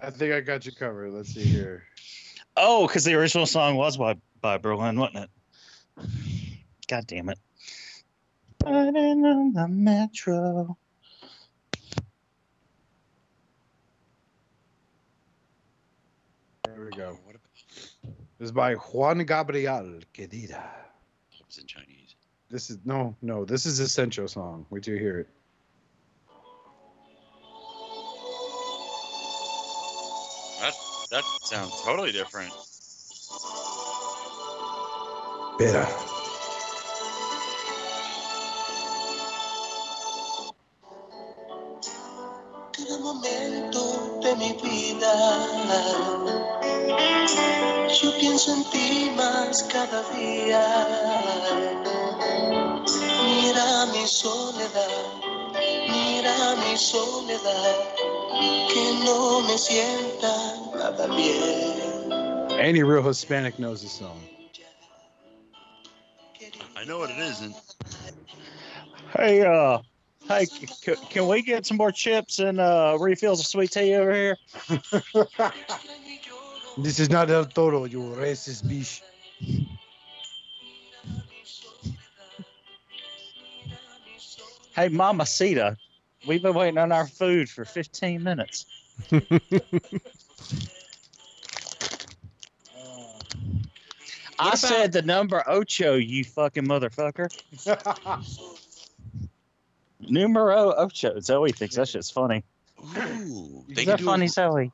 I 0.00 0.10
think 0.10 0.32
I 0.32 0.40
got 0.40 0.66
you 0.66 0.72
covered. 0.72 1.12
Let's 1.12 1.32
see 1.32 1.42
here. 1.42 1.84
Oh, 2.56 2.86
because 2.86 3.04
the 3.04 3.14
original 3.14 3.46
song 3.46 3.76
was 3.76 3.96
by, 3.96 4.16
by 4.40 4.58
Berlin, 4.58 4.98
wasn't 4.98 5.24
it? 5.24 5.30
God 6.88 7.06
damn 7.06 7.28
it. 7.28 7.38
Riding 8.64 9.24
on 9.24 9.52
the 9.52 9.68
metro. 9.68 10.76
There 16.64 16.84
we 16.84 16.90
go. 16.90 17.18
What 17.24 17.36
about, 17.36 17.50
This 18.38 18.46
is 18.46 18.52
by 18.52 18.74
Juan 18.74 19.24
Gabriel 19.24 20.00
Querida. 20.14 20.62
It's 21.40 21.58
in 21.58 21.66
Chinese. 21.66 22.16
This 22.50 22.70
is 22.70 22.78
no, 22.84 23.16
no. 23.22 23.44
This 23.44 23.66
is 23.66 23.80
a 23.80 23.84
Sencho 23.84 24.28
song. 24.28 24.66
Wait 24.70 24.82
till 24.82 24.94
you 24.94 25.00
hear 25.00 25.20
it. 25.20 25.28
That 31.16 31.24
sounds 31.44 31.72
totally 31.80 32.12
different. 32.12 32.52
Better. 35.58 35.88
Cada 42.76 42.98
momento 43.00 44.20
de 44.20 44.36
mi 44.36 44.52
vida, 44.60 45.14
yo 47.88 48.12
pienso 48.20 48.52
en 48.52 48.64
ti 48.70 49.10
más 49.16 49.62
cada 49.72 50.02
día. 50.10 50.64
Mira 53.24 53.86
mi 53.86 54.06
soledad, 54.06 55.22
mira 55.88 56.56
mi 56.56 56.76
soledad, 56.76 58.05
que 58.40 59.04
no 59.04 59.42
me 59.42 59.56
sienta 59.58 60.76
nada 60.76 61.06
bien. 61.16 62.58
Any 62.58 62.82
real 62.82 63.02
Hispanic 63.02 63.58
knows 63.58 63.82
this 63.82 63.92
song. 63.92 64.20
I 66.76 66.84
know 66.84 66.98
what 66.98 67.10
it 67.10 67.18
isn't. 67.18 67.56
Hey, 69.16 69.42
uh, 69.42 69.78
hey, 70.28 70.44
c- 70.44 70.66
c- 70.66 70.96
can 71.10 71.26
we 71.26 71.42
get 71.42 71.64
some 71.66 71.76
more 71.76 71.92
chips 71.92 72.38
and 72.38 72.60
uh, 72.60 72.96
refills 73.00 73.40
of 73.40 73.46
sweet 73.46 73.70
tea 73.72 73.94
over 73.94 74.12
here? 74.12 74.36
This 76.78 76.98
is 77.00 77.08
not 77.08 77.30
El 77.30 77.46
Toro, 77.46 77.84
you 77.86 78.00
racist 78.00 78.62
bitch. 78.64 79.00
Hey, 84.74 84.88
Mamacita, 84.90 85.78
we've 86.26 86.42
been 86.42 86.54
waiting 86.54 86.78
on 86.78 86.92
our 86.92 87.06
food 87.06 87.48
for 87.48 87.64
15 87.64 88.22
minutes. 88.22 88.66
I 94.38 94.48
about- 94.48 94.58
said 94.58 94.92
the 94.92 95.00
number 95.02 95.42
ocho, 95.48 95.94
you 95.94 96.24
fucking 96.24 96.64
motherfucker. 96.64 97.28
Numero 100.00 100.74
ocho. 100.76 101.18
Zoe 101.20 101.52
thinks 101.52 101.76
that 101.76 101.88
shit's 101.88 102.10
funny. 102.10 102.44
Ooh, 102.98 103.64
Is 103.68 103.76
they 103.76 103.84
that 103.86 103.92
could 103.92 103.98
do 104.00 104.04
funny, 104.04 104.26
Zoe? 104.28 104.70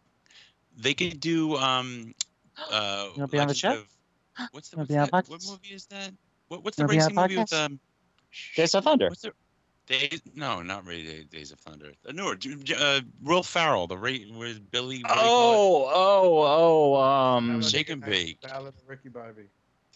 They 0.77 0.95
could 0.95 1.21
do 1.21 1.57
um 1.57 2.15
uh 2.71 3.07
You 3.15 3.21
wanna 3.23 3.29
be 3.29 3.39
on 3.39 3.47
the 3.47 3.55
Legend 3.55 3.57
chat? 3.57 3.77
of- 3.77 3.87
what's 4.53 4.69
the 4.71 4.77
Wanna 4.79 4.83
what's 4.83 4.89
be 4.89 4.99
on 4.99 5.05
that, 5.05 5.13
podcast? 5.13 5.31
what 5.31 5.47
movie 5.63 5.75
is 5.75 5.87
that? 5.87 6.11
What, 6.49 6.65
what's 6.65 6.77
the 6.77 6.83
Wanna 6.83 6.93
be 6.93 6.99
on 7.01 7.07
racing 7.07 7.15
movie 7.23 7.37
with 7.39 7.51
podcast? 7.51 7.67
um 7.67 7.81
Days 8.57 8.75
of 8.75 8.83
Thunder. 8.85 9.09
what's 9.11 9.23
the 9.23 9.33
Days, 9.87 10.21
no, 10.35 10.63
not 10.63 10.87
really 10.87 11.03
Days, 11.03 11.27
Days 11.27 11.53
of 11.53 11.59
Thunder. 11.59 11.93
No, 12.13 12.35
J- 12.35 12.55
J- 12.63 12.75
uh, 12.79 13.01
Will 13.23 13.43
Ferrell, 13.43 13.87
the 13.87 13.97
rate 13.99 14.27
with 14.33 14.71
Billy. 14.71 15.03
what 15.03 15.09
do 15.09 15.15
you 15.21 15.27
Oh, 15.27 15.91
oh, 15.93 16.95
oh, 16.95 16.95
it? 16.95 17.51
um, 17.51 17.63
Shake 17.63 17.91
and 17.91 18.01
Bake. 18.01 18.41
Ballad 18.41 18.75
of 18.81 18.89
Ricky 18.89 19.09
Bobby. 19.09 19.49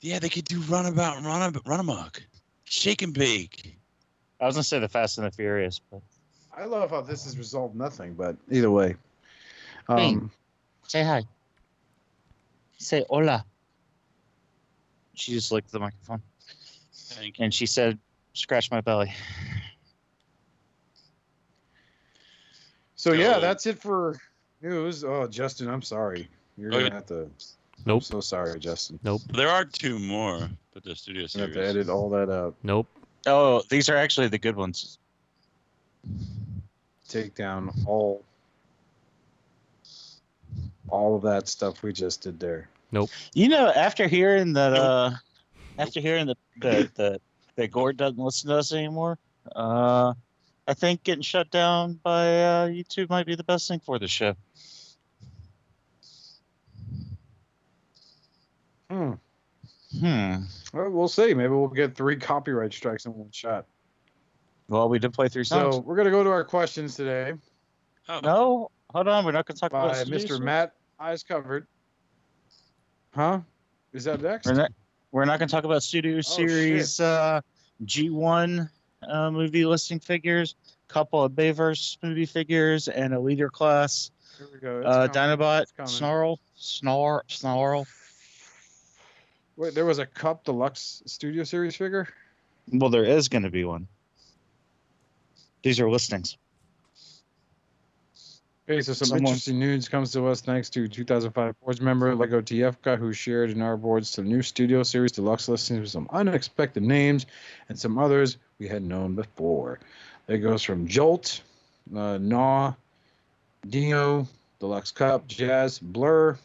Yeah, 0.02 0.18
they 0.18 0.28
could 0.28 0.44
do 0.44 0.60
Runabout, 0.62 1.22
Run, 1.22 1.52
run 1.64 1.80
Amok, 1.80 2.22
Shake 2.64 3.02
and 3.02 3.14
Bake. 3.14 3.78
I 4.40 4.46
was 4.46 4.56
gonna 4.56 4.64
say 4.64 4.78
the 4.78 4.88
Fast 4.88 5.18
and 5.18 5.26
the 5.26 5.30
Furious, 5.30 5.80
but 5.90 6.02
I 6.54 6.64
love 6.64 6.90
how 6.90 7.00
this 7.00 7.24
has 7.24 7.38
resolved 7.38 7.74
nothing, 7.76 8.14
but 8.14 8.36
either 8.50 8.70
way. 8.70 8.96
Um, 9.88 10.30
say 10.88 11.02
hi. 11.04 11.22
Say 12.78 13.04
hola. 13.08 13.44
She 15.14 15.32
just 15.32 15.50
licked 15.52 15.72
the 15.72 15.78
microphone 15.80 16.20
Thank 16.92 17.38
you. 17.38 17.44
and 17.44 17.54
she 17.54 17.64
said, 17.66 17.98
"Scratch 18.34 18.70
my 18.70 18.80
belly." 18.82 19.14
So 23.06 23.12
yeah, 23.12 23.34
So- 23.34 23.40
that's 23.40 23.66
it 23.66 23.78
for 23.78 24.20
news. 24.62 25.04
Oh, 25.04 25.28
Justin, 25.28 25.68
I'm 25.70 25.80
sorry. 25.80 26.28
You're 26.58 26.70
Oh, 26.70 26.78
gonna 26.78 26.86
yeah. 26.86 26.94
have 26.94 27.06
to. 27.06 27.30
Nope. 27.84 27.98
I'm 27.98 28.00
so 28.00 28.20
sorry, 28.20 28.58
Justin. 28.58 28.98
Nope. 29.04 29.22
There 29.32 29.48
are 29.48 29.64
two 29.64 30.00
more, 30.00 30.50
but 30.74 30.82
the 30.82 30.96
studio 30.96 31.20
You 31.20 31.22
have 31.22 31.30
series. 31.30 31.54
to 31.54 31.64
edit 31.68 31.88
all 31.88 32.10
that 32.10 32.28
out. 32.30 32.56
Nope. 32.64 32.88
Oh, 33.28 33.62
these 33.70 33.88
are 33.88 33.94
actually 33.94 34.26
the 34.26 34.38
good 34.38 34.56
ones. 34.56 34.98
Take 37.06 37.36
down 37.36 37.70
all 37.86 38.24
all 40.88 41.14
of 41.14 41.22
that 41.22 41.46
stuff 41.46 41.84
we 41.84 41.92
just 41.92 42.22
did 42.22 42.40
there. 42.40 42.68
Nope. 42.90 43.10
You 43.34 43.48
know, 43.48 43.68
after 43.70 44.08
hearing 44.08 44.52
that, 44.54 44.72
uh, 44.74 45.12
after 45.78 46.00
hearing 46.00 46.26
that 46.26 46.38
that 46.60 46.94
that 46.96 47.20
that 47.54 47.70
Gort 47.70 47.96
doesn't 47.98 48.18
listen 48.18 48.50
to 48.50 48.56
us 48.56 48.72
anymore, 48.72 49.16
uh, 49.54 50.14
I 50.68 50.74
think 50.74 51.04
getting 51.04 51.22
shut 51.22 51.50
down 51.50 52.00
by 52.02 52.42
uh, 52.42 52.66
YouTube 52.68 53.08
might 53.08 53.26
be 53.26 53.34
the 53.36 53.44
best 53.44 53.68
thing 53.68 53.80
for 53.80 53.98
the 53.98 54.08
show. 54.08 54.34
Hmm. 58.90 59.12
Hmm. 59.98 60.34
Well, 60.72 60.90
we'll 60.90 61.08
see. 61.08 61.34
Maybe 61.34 61.48
we'll 61.48 61.68
get 61.68 61.94
three 61.96 62.16
copyright 62.16 62.72
strikes 62.72 63.06
in 63.06 63.14
one 63.14 63.30
shot. 63.30 63.66
Well, 64.68 64.88
we 64.88 64.98
did 64.98 65.12
play 65.12 65.28
three 65.28 65.44
So 65.44 65.70
songs. 65.70 65.84
we're 65.84 65.96
gonna 65.96 66.10
go 66.10 66.24
to 66.24 66.30
our 66.30 66.44
questions 66.44 66.96
today 66.96 67.34
Oh, 68.08 68.20
no, 68.22 68.70
hold 68.92 69.08
on. 69.08 69.24
We're 69.24 69.32
not 69.32 69.46
going 69.46 69.56
to 69.56 69.60
talk 69.60 69.72
by 69.72 69.86
about 69.86 69.96
Mr. 70.06 70.20
studios. 70.20 70.40
Matt 70.40 70.74
Eyes 71.00 71.24
Covered. 71.24 71.66
Huh? 73.14 73.40
Is 73.92 74.04
that 74.04 74.20
next? 74.20 74.46
We're 74.46 74.54
not. 74.54 74.70
We're 75.10 75.24
not 75.24 75.38
going 75.38 75.48
to 75.48 75.52
talk 75.52 75.64
about 75.64 75.82
Studio 75.82 76.20
Series 76.20 77.00
uh, 77.00 77.40
G1 77.84 78.68
uh, 79.08 79.30
movie 79.30 79.64
listing 79.64 80.00
figures, 80.00 80.54
couple 80.88 81.22
of 81.22 81.32
Bayverse 81.32 81.98
movie 82.02 82.26
figures, 82.26 82.88
and 82.88 83.14
a 83.14 83.20
leader 83.20 83.48
class 83.48 84.10
Here 84.38 84.48
we 84.52 84.58
go. 84.58 84.78
It's 84.78 84.86
uh, 84.86 85.08
coming. 85.08 85.38
Dinobot 85.38 85.88
Snarl 85.88 86.38
Snarl 86.56 87.22
Snarl. 87.28 87.86
Wait, 89.56 89.74
there 89.74 89.86
was 89.86 89.98
a 89.98 90.06
Kup 90.06 90.44
Deluxe 90.44 91.02
Studio 91.06 91.44
Series 91.44 91.76
figure. 91.76 92.08
Well, 92.70 92.90
there 92.90 93.04
is 93.04 93.28
going 93.28 93.44
to 93.44 93.50
be 93.50 93.64
one. 93.64 93.88
These 95.62 95.80
are 95.80 95.90
listings. 95.90 96.36
Okay, 98.68 98.82
so 98.82 98.94
some 98.94 99.06
Someone- 99.06 99.26
interesting 99.28 99.60
news 99.60 99.88
comes 99.88 100.10
to 100.12 100.26
us 100.26 100.40
thanks 100.40 100.68
to 100.70 100.88
2005 100.88 101.54
boards 101.60 101.80
member 101.80 102.12
Lego 102.16 102.40
guy 102.82 102.96
who 102.96 103.12
shared 103.12 103.50
in 103.50 103.62
our 103.62 103.76
boards 103.76 104.10
some 104.10 104.26
new 104.28 104.42
Studio 104.42 104.82
Series 104.82 105.12
Deluxe 105.12 105.48
listings 105.48 105.80
with 105.80 105.90
some 105.90 106.08
unexpected 106.10 106.82
names 106.82 107.26
and 107.68 107.78
some 107.78 107.96
others 107.96 108.38
we 108.58 108.66
had 108.66 108.82
known 108.82 109.14
before. 109.14 109.78
It 110.26 110.38
goes 110.38 110.64
from 110.64 110.88
Jolt, 110.88 111.42
uh, 111.94 112.18
Gnaw, 112.18 112.74
Dino, 113.68 114.26
Deluxe 114.58 114.90
Kup, 114.90 115.28
Jazz, 115.28 115.78
Blurr, 115.78 116.36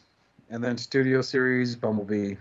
and 0.52 0.64
then 0.64 0.78
Studio 0.78 1.24
Series 1.24 1.76
Bumblebee. 1.76 2.36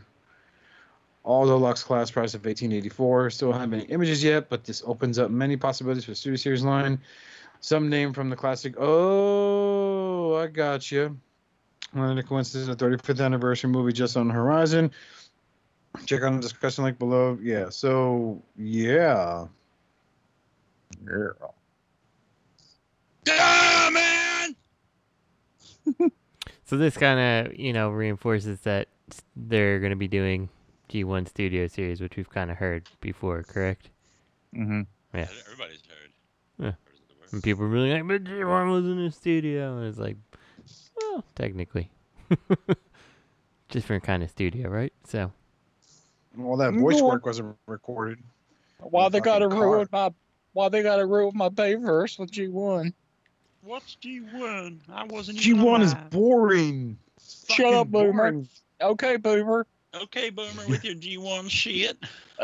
All 1.23 1.47
deluxe 1.47 1.82
class 1.82 2.11
price 2.11 2.35
of 2.35 2.44
1884. 2.44 3.31
Still 3.31 3.52
don't 3.52 3.61
have 3.61 3.73
any 3.73 3.85
images 3.85 4.23
yet, 4.23 4.51
but 4.51 4.65
this 4.65 4.82
opens 4.85 5.19
up 5.19 5.31
many 5.31 5.57
possibilities 5.57 6.05
for 6.05 6.15
Studio 6.15 6.36
Series 6.36 6.65
line. 6.65 6.98
Some 7.61 7.89
name 7.89 8.12
from 8.12 8.31
the 8.31 8.37
classic. 8.37 8.74
Oh, 8.78 10.35
I 10.35 10.47
got 10.47 10.91
you. 10.91 11.19
And 11.93 12.19
a 12.19 12.23
coincidence, 12.23 12.69
the 12.69 12.85
35th 12.85 13.24
anniversary 13.24 13.70
movie 13.70 13.93
just 13.93 14.16
on 14.16 14.28
the 14.28 14.35
horizon. 14.35 14.91
Check 16.07 16.23
out 16.23 16.32
the 16.32 16.41
discussion 16.41 16.85
link 16.85 16.99
below. 16.99 17.39
Yeah. 17.43 17.69
So 17.69 18.43
yeah. 18.57 19.47
Girl. 21.05 21.55
Ah, 23.28 23.91
man! 23.93 24.57
So 26.70 26.77
this 26.77 26.97
kind 26.97 27.49
of, 27.49 27.59
you 27.59 27.73
know, 27.73 27.91
reinforces 27.91 28.61
that 28.61 28.87
they're 29.35 29.81
going 29.81 29.91
to 29.91 29.97
be 29.97 30.07
doing 30.07 30.49
G1 30.89 31.27
Studio 31.27 31.66
Series, 31.66 32.01
which 32.01 32.16
we've 32.16 32.31
kind 32.31 32.49
of 32.49 32.59
heard 32.59 32.89
before, 33.01 33.43
correct? 33.43 33.91
Mm-hmm. 34.55 34.82
Yeah. 35.12 35.27
Everybody's 35.47 35.82
heard. 35.89 36.12
Yeah. 36.61 36.66
Heard 36.66 36.77
the 37.09 37.15
word. 37.19 37.19
And 37.32 37.43
people 37.43 37.62
were 37.65 37.69
really 37.69 37.93
like, 37.93 38.07
but 38.07 38.24
G1 38.24 38.70
was 38.73 38.85
in 38.85 39.05
the 39.05 39.11
studio. 39.11 39.78
And 39.78 39.86
it's 39.86 39.98
like, 39.98 40.16
well, 41.01 41.24
technically. 41.35 41.90
Different 43.69 44.02
kind 44.02 44.23
of 44.23 44.31
studio, 44.31 44.69
right? 44.69 44.93
So, 45.07 45.32
Well, 46.36 46.57
that 46.57 46.73
voice 46.74 47.01
work 47.01 47.24
wasn't 47.24 47.57
recorded. 47.66 48.19
Why 48.78 49.09
they 49.09 49.20
got 49.20 49.39
to 49.40 49.44
Fucking 49.47 49.59
car. 49.61 49.70
ruin 49.70 49.89
my? 49.93 50.11
Why 50.52 50.69
they 50.69 50.82
got 50.82 50.97
to 50.97 51.07
ruin 51.07 51.32
my 51.35 51.48
Bayverse 51.48 52.19
with 52.19 52.32
G1? 52.32 52.93
What's 53.62 53.97
G1? 54.02 54.78
I 54.93 55.05
wasn't 55.05 55.39
G1 55.39 55.82
is 55.82 55.94
boring. 56.11 56.98
Shut 57.20 57.59
fucking 57.59 57.74
up, 57.74 57.89
Boomer. 57.89 58.32
boring. 58.32 58.48
Okay, 58.81 59.16
Boomer. 59.16 59.66
Okay, 59.94 60.31
Boomer, 60.31 60.66
with 60.69 60.82
your 60.85 60.94
G1 60.94 61.51
shit. 61.51 61.98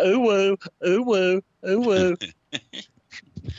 Ooh 0.04 0.20
woo, 0.20 0.56
ooh 0.86 1.02
woo, 1.02 1.42
ooh 1.68 1.80
woo. 1.80 2.16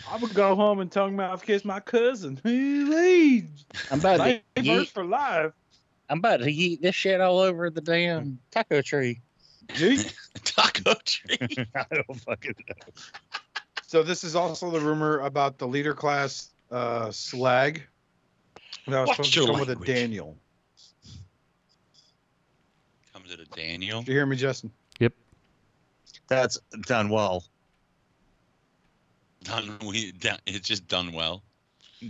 I 0.10 0.18
would 0.18 0.34
go 0.34 0.56
home 0.56 0.80
and 0.80 0.92
tongue 0.92 1.16
mouth 1.16 1.46
kiss 1.46 1.66
my 1.66 1.80
cousin. 1.80 2.40
Hey, 2.44 3.44
I'm 3.92 4.00
about 4.00 4.18
to 4.18 4.42
Thank 4.56 4.68
yeet. 4.68 4.88
for 4.90 5.06
live. 5.06 5.54
I'm 6.10 6.20
about 6.20 6.38
to 6.38 6.52
eat 6.52 6.82
this 6.82 6.96
shit 6.96 7.20
all 7.22 7.40
over 7.40 7.70
the 7.70 7.82
damn 7.82 8.40
taco 8.52 8.82
tree. 8.82 9.22
Taco 10.44 10.94
tree. 11.04 11.38
I 11.76 11.86
don't 11.92 12.20
fucking 12.22 12.56
know. 12.70 12.76
So 13.86 14.04
this 14.04 14.24
is 14.24 14.36
also 14.36 14.72
the 14.72 14.80
rumor 14.80 15.20
about 15.20 15.58
the 15.58 15.68
leader 15.68 15.94
class 15.94 16.50
uh, 16.72 17.12
slag 17.12 17.84
that 18.88 19.00
was 19.02 19.08
Watch 19.08 19.18
supposed 19.18 19.34
to 19.34 19.40
your 19.40 19.48
come 19.50 19.60
with 19.60 19.70
a 19.70 19.72
language. 19.74 19.88
Daniel. 19.88 20.38
Comes 23.14 23.30
with 23.30 23.42
a 23.42 23.56
Daniel? 23.56 24.02
Do 24.02 24.12
you 24.12 24.18
hear 24.18 24.26
me, 24.26 24.38
Justin? 24.38 24.72
Yep. 25.00 25.14
That's 26.30 26.58
done 26.86 27.10
well. 27.10 27.44
Done. 29.48 29.78
We. 29.86 30.12
Done, 30.12 30.40
it's 30.46 30.68
just 30.68 30.88
done 30.88 31.14
well. 31.14 31.44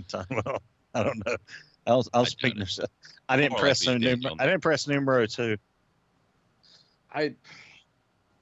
Done 0.09 0.25
well. 0.29 0.61
I 0.93 1.03
don't 1.03 1.25
know. 1.25 1.37
I 1.85 1.95
was 1.95 2.09
I 2.13 2.19
was 2.19 2.29
speaking 2.29 2.61
of. 2.61 2.69
I 3.29 3.37
didn't 3.37 3.51
More 3.51 3.59
press 3.59 3.85
likely 3.85 4.05
no 4.05 4.15
numero. 4.15 4.35
I 4.39 4.45
didn't 4.45 4.61
press 4.61 4.87
numero 4.87 5.25
two. 5.25 5.57
I 7.13 7.33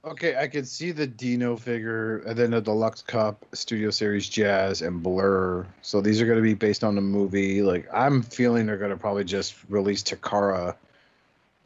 okay, 0.04 0.36
I 0.38 0.48
could 0.48 0.68
see 0.68 0.92
the 0.92 1.08
Dino 1.08 1.56
figure 1.56 2.20
and 2.20 2.38
then 2.38 2.52
the 2.52 2.62
Deluxe 2.62 3.02
Kup, 3.02 3.46
Studio 3.54 3.90
Series 3.90 4.30
Jazz, 4.30 4.82
and 4.82 5.04
Blurr. 5.04 5.66
So 5.82 6.02
these 6.02 6.22
are 6.22 6.26
going 6.26 6.38
to 6.38 6.44
be 6.44 6.54
based 6.54 6.84
on 6.84 6.96
the 6.96 7.02
movie. 7.02 7.62
Like 7.62 7.88
I'm 7.94 8.22
feeling 8.22 8.66
they're 8.66 8.78
going 8.78 8.92
to 8.92 8.98
probably 8.98 9.24
just 9.24 9.56
release 9.70 10.04
Takara, 10.04 10.76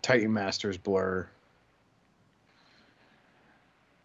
Titan 0.01 0.34
Masters 0.34 0.77
Blurr. 0.77 1.27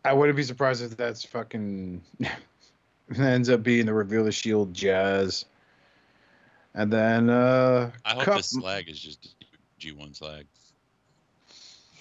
I 0.05 0.13
wouldn't 0.13 0.37
be 0.37 0.43
surprised 0.43 0.83
if 0.83 0.97
that's 0.97 1.25
fucking 1.25 2.03
ends 3.19 3.49
up 3.51 3.63
being 3.63 3.87
the 3.87 3.95
reveal 3.95 4.25
the 4.25 4.33
shield 4.33 4.73
Jazz. 4.75 5.45
And 6.75 6.93
then 6.93 7.31
uh 7.31 7.91
I 8.05 8.15
hope 8.15 8.25
Kup, 8.25 8.37
the 8.39 8.43
slag 8.43 8.89
is 8.89 8.99
just 9.01 9.35
G1 9.81 10.17
slag. 10.17 10.47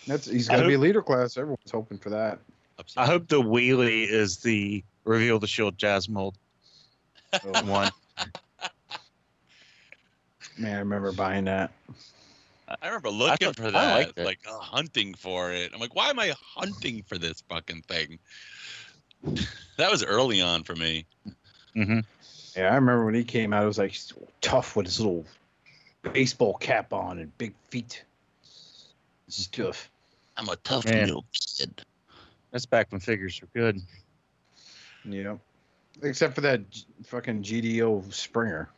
that's 0.07 0.25
he's 0.25 0.49
I 0.49 0.55
gonna 0.55 0.67
be 0.67 0.73
hope- 0.73 0.81
leader 0.83 1.01
class. 1.01 1.37
Everyone's 1.37 1.71
hoping 1.71 1.97
for 1.99 2.09
that. 2.11 2.39
I 2.97 3.05
hope 3.05 3.27
the 3.27 3.41
wheelie 3.41 4.07
is 4.07 4.37
the 4.37 4.83
reveal 5.05 5.37
the 5.39 5.47
shield 5.47 5.77
jazz 5.77 6.09
mold 6.09 6.35
one. 7.65 7.91
Man, 10.57 10.75
I 10.75 10.79
remember 10.79 11.11
buying 11.11 11.45
that. 11.45 11.71
I 12.81 12.87
remember 12.87 13.09
looking 13.09 13.47
thought- 13.47 13.55
for 13.55 13.71
that, 13.71 13.93
liked 13.95 14.17
it. 14.17 14.25
like 14.25 14.39
uh, 14.49 14.57
hunting 14.57 15.13
for 15.13 15.51
it. 15.51 15.71
I'm 15.73 15.79
like, 15.79 15.95
why 15.95 16.09
am 16.09 16.19
I 16.19 16.33
hunting 16.39 17.03
for 17.07 17.17
this 17.17 17.43
fucking 17.49 17.83
thing? 17.83 18.19
that 19.77 19.91
was 19.91 20.03
early 20.03 20.41
on 20.41 20.63
for 20.63 20.75
me. 20.75 21.05
Mm-hmm. 21.75 21.99
Yeah, 22.55 22.69
I 22.69 22.75
remember 22.75 23.05
when 23.05 23.15
he 23.15 23.23
came 23.23 23.53
out. 23.53 23.63
It 23.63 23.67
was 23.67 23.77
like 23.77 23.97
tough 24.41 24.75
with 24.75 24.85
his 24.85 24.99
little 24.99 25.25
baseball 26.11 26.55
cap 26.55 26.93
on 26.93 27.19
and 27.19 27.35
big 27.37 27.53
feet. 27.69 28.03
Stuff. 29.29 29.89
I'm 30.37 30.49
a 30.49 30.55
tough 30.57 30.85
Man. 30.85 31.07
little 31.07 31.25
kid. 31.33 31.81
That's 32.51 32.65
back 32.65 32.91
when 32.91 33.01
figures 33.01 33.41
were 33.41 33.47
good. 33.53 33.81
Yeah. 35.05 35.37
Except 36.03 36.35
for 36.35 36.41
that 36.41 36.69
G- 36.69 36.85
fucking 37.05 37.41
GDO 37.41 38.13
Springer. 38.13 38.69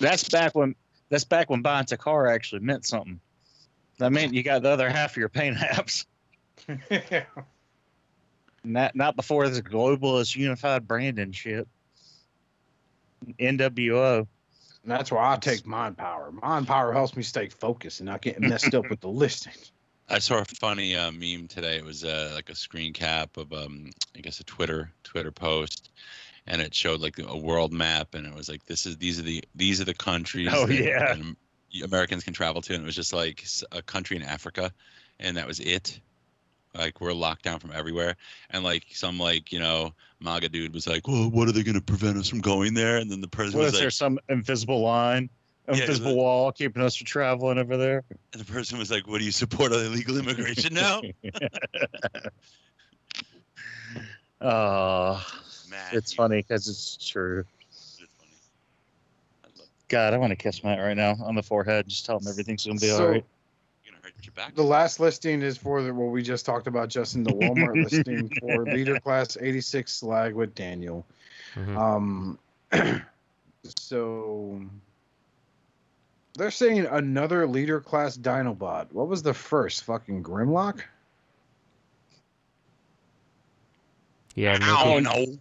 That's 0.00 0.28
back 0.28 0.54
when 0.54 0.74
that's 1.08 1.24
back 1.24 1.50
when 1.50 1.62
buying 1.62 1.86
a 1.90 1.96
car 1.96 2.26
actually 2.26 2.60
meant 2.62 2.84
something. 2.84 3.20
That 3.98 4.12
meant 4.12 4.34
you 4.34 4.42
got 4.42 4.62
the 4.62 4.70
other 4.70 4.90
half 4.90 5.12
of 5.12 5.16
your 5.16 5.28
paint 5.28 5.56
apps. 5.56 6.06
Not 8.66 8.96
not 8.96 9.16
before 9.16 9.48
this 9.48 9.60
globalist 9.60 10.34
unified 10.34 10.88
branding 10.88 11.32
shit. 11.32 11.68
NWO. 13.38 14.26
And 14.82 14.92
that's 14.92 15.10
why 15.10 15.32
I 15.32 15.36
take 15.36 15.66
Mind 15.66 15.96
Power. 15.96 16.30
Mind 16.32 16.66
Power 16.66 16.92
helps 16.92 17.16
me 17.16 17.22
stay 17.22 17.48
focused 17.48 18.00
and 18.00 18.08
not 18.08 18.22
get 18.22 18.40
messed 18.40 18.74
up 18.74 18.88
with 18.90 19.00
the 19.00 19.08
listings. 19.24 19.72
I 20.08 20.18
saw 20.18 20.38
a 20.38 20.44
funny 20.44 20.94
uh, 20.94 21.10
meme 21.10 21.48
today. 21.48 21.76
It 21.76 21.84
was 21.84 22.04
uh, 22.04 22.32
like 22.34 22.50
a 22.50 22.54
screen 22.54 22.92
cap 22.92 23.36
of, 23.36 23.52
um, 23.52 23.90
I 24.16 24.20
guess, 24.20 24.38
a 24.40 24.44
Twitter 24.44 24.90
Twitter 25.02 25.32
post, 25.32 25.90
and 26.46 26.60
it 26.60 26.74
showed 26.74 27.00
like 27.00 27.18
a 27.18 27.36
world 27.36 27.72
map, 27.72 28.14
and 28.14 28.26
it 28.26 28.34
was 28.34 28.48
like, 28.48 28.64
"This 28.66 28.86
is 28.86 28.96
these 28.98 29.18
are 29.18 29.22
the 29.22 29.44
these 29.54 29.80
are 29.80 29.84
the 29.84 29.94
countries 29.94 30.50
Oh, 30.52 30.66
that 30.66 30.74
yeah. 30.74 31.16
Americans 31.84 32.22
can 32.22 32.32
travel 32.34 32.62
to," 32.62 32.74
and 32.74 32.82
it 32.82 32.86
was 32.86 32.94
just 32.94 33.12
like 33.12 33.44
a 33.72 33.82
country 33.82 34.16
in 34.16 34.22
Africa, 34.22 34.72
and 35.18 35.36
that 35.36 35.46
was 35.46 35.58
it. 35.60 36.00
Like 36.76 37.00
we're 37.00 37.12
locked 37.12 37.42
down 37.44 37.58
from 37.58 37.72
everywhere, 37.72 38.16
and 38.50 38.62
like 38.64 38.84
some 38.92 39.18
like 39.18 39.52
you 39.52 39.58
know 39.58 39.92
MAGA 40.20 40.48
dude 40.50 40.74
was 40.74 40.86
like, 40.86 41.08
"Well, 41.08 41.30
what 41.30 41.48
are 41.48 41.52
they 41.52 41.62
going 41.62 41.74
to 41.76 41.80
prevent 41.80 42.18
us 42.18 42.28
from 42.28 42.40
going 42.40 42.74
there?" 42.74 42.98
And 42.98 43.10
then 43.10 43.20
the 43.20 43.28
president 43.28 43.62
Was 43.64 43.72
was 43.72 43.80
there 43.80 43.86
like, 43.88 43.92
some 43.92 44.18
invisible 44.28 44.80
line, 44.82 45.30
invisible 45.68 46.10
the- 46.10 46.16
wall 46.16 46.52
keeping 46.52 46.82
us 46.82 46.94
from 46.96 47.06
traveling 47.06 47.58
over 47.58 47.76
there? 47.76 48.04
and 48.32 48.40
the 48.40 48.44
person 48.52 48.78
was 48.78 48.90
like, 48.90 49.06
"What 49.06 49.18
do 49.18 49.24
you 49.24 49.32
support 49.32 49.72
on 49.72 49.80
illegal 49.80 50.18
immigration 50.18 50.74
now?" 50.74 51.02
Uh, 54.38 55.18
Mad 55.70 55.94
it's 55.94 56.12
funny 56.12 56.36
because 56.42 56.68
it's 56.68 56.98
true. 57.08 57.42
It's 57.70 58.02
funny. 58.18 58.30
I 59.44 59.48
love 59.58 59.68
God, 59.88 60.12
I 60.12 60.18
want 60.18 60.30
to 60.30 60.36
kiss 60.36 60.62
Matt 60.62 60.78
right 60.78 60.96
now 60.96 61.16
on 61.24 61.34
the 61.34 61.42
forehead. 61.42 61.88
Just 61.88 62.04
tell 62.04 62.18
him 62.18 62.28
everything's 62.28 62.66
gonna 62.66 62.78
be 62.78 62.90
all 62.90 62.98
So- 62.98 63.08
right. 63.08 63.24
You're 64.06 64.12
hurt 64.14 64.26
your 64.26 64.32
back. 64.34 64.54
The 64.54 64.62
last 64.62 65.00
listing 65.00 65.42
is 65.42 65.56
for 65.56 65.82
the 65.82 65.92
what 65.92 66.12
we 66.12 66.22
just 66.22 66.46
talked 66.46 66.66
about, 66.66 66.88
Justin. 66.88 67.24
The 67.24 67.32
Walmart 67.32 67.82
listing 67.82 68.28
for 68.40 68.64
leader 68.64 69.00
class 69.00 69.36
86 69.40 69.92
slag 69.92 70.34
with 70.34 70.54
Daniel. 70.54 71.04
Mhm. 71.56 71.76
Um, 71.76 72.38
so 73.64 74.62
they're 76.34 76.50
saying 76.50 76.86
another 76.86 77.46
leader 77.46 77.80
class 77.80 78.16
Dinobot. 78.16 78.92
What 78.92 79.08
was 79.08 79.22
the 79.22 79.34
first? 79.34 79.84
Fucking 79.84 80.22
Grimlock? 80.22 80.82
Yeah, 84.34 84.52
I 84.52 84.58
Mickey. 84.58 84.84
don't 84.84 85.02
know. 85.02 85.38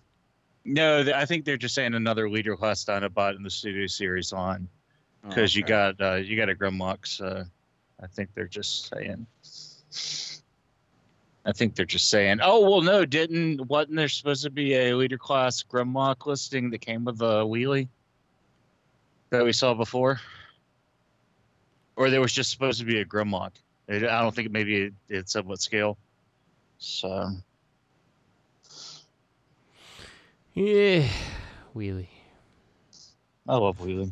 No, 0.67 1.11
I 1.13 1.25
think 1.25 1.45
they're 1.45 1.57
just 1.57 1.75
saying 1.75 1.93
another 1.93 2.29
leader 2.29 2.55
class 2.55 2.83
Dinobot 2.85 3.35
in 3.35 3.43
the 3.43 3.51
studio 3.51 3.85
series 3.85 4.33
line 4.33 4.69
because 5.21 5.55
you 5.55 5.61
Okay. 5.63 5.69
got 5.69 6.01
uh, 6.01 6.15
you 6.15 6.35
got 6.37 6.49
a 6.49 6.55
Grimlock. 6.55 7.05
So 7.05 7.43
I 8.01 8.07
think 8.07 8.29
they're 8.33 8.47
just 8.47 8.89
saying. 8.89 9.25
I 11.47 11.51
think 11.51 11.75
they're 11.75 11.85
just 11.85 12.09
saying, 12.09 12.39
oh 12.41 12.67
well, 12.67 12.81
no, 12.81 13.05
didn't 13.05 13.67
wasn't 13.67 13.97
there 13.97 14.09
supposed 14.09 14.43
to 14.43 14.49
be 14.49 14.73
a 14.75 14.95
leader 14.95 15.17
class 15.17 15.63
Grimlock 15.63 16.25
listing 16.25 16.71
that 16.71 16.79
came 16.79 17.05
with 17.05 17.21
a 17.21 17.45
wheelie 17.45 17.87
that 19.29 19.45
we 19.45 19.53
saw 19.53 19.73
before, 19.73 20.19
or 21.95 22.09
there 22.09 22.21
was 22.21 22.33
just 22.33 22.51
supposed 22.51 22.79
to 22.79 22.85
be 22.85 22.99
a 22.99 23.05
Grimlock. 23.05 23.51
It, 23.87 24.03
I 24.03 24.21
don't 24.21 24.33
think 24.33 24.51
maybe 24.51 24.83
it, 24.83 24.93
it 25.07 25.29
said 25.29 25.45
what 25.45 25.61
scale. 25.61 25.97
So 26.79 27.29
Yeah, 30.55 31.05
wheelie. 31.75 32.07
I 33.47 33.57
love 33.57 33.77
wheelie. 33.79 34.11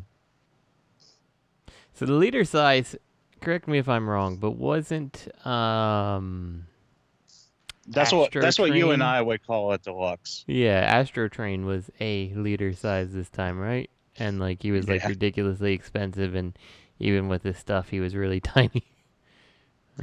So 1.94 2.04
the 2.04 2.12
leader 2.12 2.44
size, 2.44 2.94
correct 3.44 3.68
me 3.68 3.78
if 3.78 3.88
I'm 3.88 4.08
wrong, 4.08 4.38
but 4.38 4.52
wasn't 4.52 5.28
um 5.46 6.66
That's 7.86 8.12
what 8.12 8.32
that's 8.38 8.58
what 8.58 8.72
you 8.72 8.92
and 8.92 9.02
I 9.02 9.20
would 9.22 9.46
call 9.46 9.72
it 9.72 9.82
deluxe. 9.82 10.46
yeah, 10.46 11.02
Astrotrain 11.02 11.64
was 11.64 11.90
a 12.00 12.32
leader 12.34 12.72
size 12.72 13.12
this 13.12 13.30
time, 13.30 13.58
right? 13.58 13.90
And 14.18 14.40
like 14.40 14.62
he 14.62 14.72
was 14.72 14.88
like 14.88 15.04
Yeah. 15.04 15.08
ridiculously 15.08 15.72
expensive 15.74 16.34
and 16.34 16.58
even 16.98 17.28
with 17.28 17.42
his 17.44 17.58
stuff 17.58 17.90
he 17.90 18.00
was 18.00 18.14
really 18.16 18.40
tiny. 18.40 18.84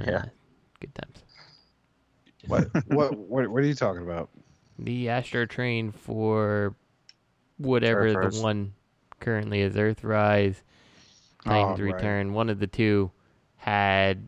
Yeah. 0.05 0.23
Uh, 0.23 0.25
good 0.79 0.95
times. 0.95 1.23
What, 2.47 2.69
what 2.85 3.17
what 3.17 3.47
what 3.49 3.63
are 3.63 3.67
you 3.67 3.75
talking 3.75 4.03
about? 4.03 4.29
The 4.79 5.07
Astrotrain 5.07 5.93
for 5.93 6.75
whatever 7.57 8.15
the 8.15 8.29
Earthrise. 8.29 8.31
one 8.31 8.73
currently 9.19 9.61
is 9.61 9.75
Earthrise, 9.75 10.63
Titan's 11.45 11.79
Oh, 11.79 11.83
right. 11.83 12.13
Return. 12.13 12.33
One 12.33 12.49
of 12.49 12.59
the 12.59 12.67
two 12.67 13.11
had, 13.61 14.27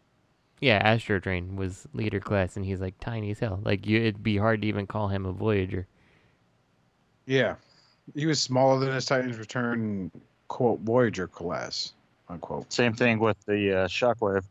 yeah, 0.62 0.96
Astrotrain 0.96 1.56
was 1.56 1.88
leader 1.94 2.20
class, 2.20 2.56
and 2.56 2.66
he's 2.66 2.80
like 2.80 3.00
tiny 3.00 3.32
as 3.32 3.40
hell. 3.40 3.60
Like 3.64 3.86
you, 3.86 4.00
it'd 4.00 4.24
be 4.24 4.38
hard 4.38 4.62
to 4.62 4.68
even 4.68 4.88
call 4.88 5.10
him 5.10 5.26
a 5.26 5.32
Voyager. 5.32 5.88
Yeah, 7.26 7.56
he 8.16 8.26
was 8.26 8.40
smaller 8.40 8.80
than 8.80 8.94
his 8.94 9.06
Titans 9.06 9.38
Return 9.38 10.12
quote 10.48 10.80
Voyager 10.82 11.28
class 11.28 11.94
unquote. 12.30 12.72
Same 12.72 12.94
thing 12.94 13.20
with 13.20 13.38
the 13.46 13.84
uh, 13.84 13.88
Shockwave. 13.88 14.44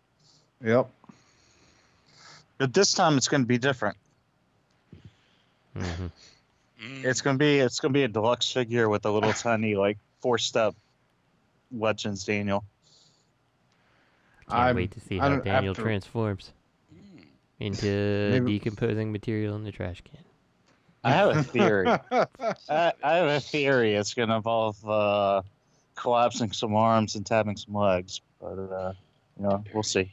Yep. 0.64 0.88
But 2.58 2.72
this 2.72 2.92
time 2.92 3.16
it's 3.16 3.28
going 3.28 3.42
to 3.42 3.46
be 3.46 3.58
different. 3.58 3.96
hmm 5.76 6.06
Mm. 6.82 7.04
It's 7.04 7.20
going 7.20 7.38
to 7.38 7.38
be 7.38 7.60
it's 7.60 7.78
going 7.78 7.92
to 7.92 7.96
be 7.96 8.02
a 8.02 8.08
deluxe 8.08 8.50
figure 8.50 8.88
with 8.88 9.04
a 9.04 9.10
little 9.12 9.32
tiny 9.32 9.76
like 9.76 9.98
four 10.20 10.36
step 10.36 10.74
Legends 11.70 12.24
Daniel. 12.24 12.64
Can't 14.48 14.60
I'm- 14.60 14.76
wait 14.76 14.90
to 14.92 15.00
see 15.00 15.18
how 15.18 15.36
Daniel 15.36 15.70
after- 15.72 15.82
transforms 15.82 16.52
Mm. 16.94 17.24
into 17.60 18.28
Maybe- 18.32 18.58
decomposing 18.58 19.12
material 19.12 19.56
in 19.56 19.64
the 19.64 19.72
trash 19.72 20.02
can. 20.02 20.18
I 21.04 21.10
have 21.12 21.36
a 21.36 21.42
theory. 21.42 21.88
I, 22.68 22.92
I 23.02 23.14
have 23.16 23.26
a 23.28 23.40
theory. 23.40 23.94
It's 23.94 24.14
going 24.14 24.28
to 24.28 24.36
involve 24.36 24.88
uh, 24.88 25.42
collapsing 25.96 26.52
some 26.52 26.76
arms 26.76 27.16
and 27.16 27.26
tapping 27.26 27.56
some 27.56 27.74
legs. 27.74 28.20
But 28.40 28.58
uh, 28.58 28.92
know, 29.38 29.64
we'll 29.74 29.82
see. 29.82 30.12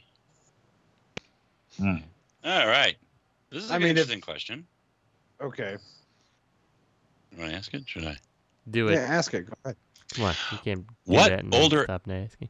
All 1.80 1.96
right. 2.44 2.96
This 3.50 3.64
is 3.64 3.70
a 3.70 3.74
I 3.74 3.78
good 3.78 3.84
mean, 3.84 3.90
if- 3.92 3.98
interesting 3.98 4.20
question. 4.20 4.66
Okay. 5.40 5.76
You 7.32 7.38
want 7.38 7.50
to 7.52 7.56
ask 7.56 7.72
it? 7.72 7.88
Should 7.88 8.06
I? 8.06 8.16
Do 8.70 8.88
it. 8.88 8.94
Yeah, 8.94 9.00
ask 9.00 9.32
it. 9.34 9.46
Go 9.46 9.52
ahead. 9.64 9.76
Come 10.14 10.24
on, 10.24 10.34
you 10.52 10.58
can't. 10.64 10.86
do 10.86 10.94
What 11.04 11.28
that 11.30 11.38
and 11.40 11.54
older- 11.54 11.84
Stop 11.84 12.02
asking. 12.08 12.48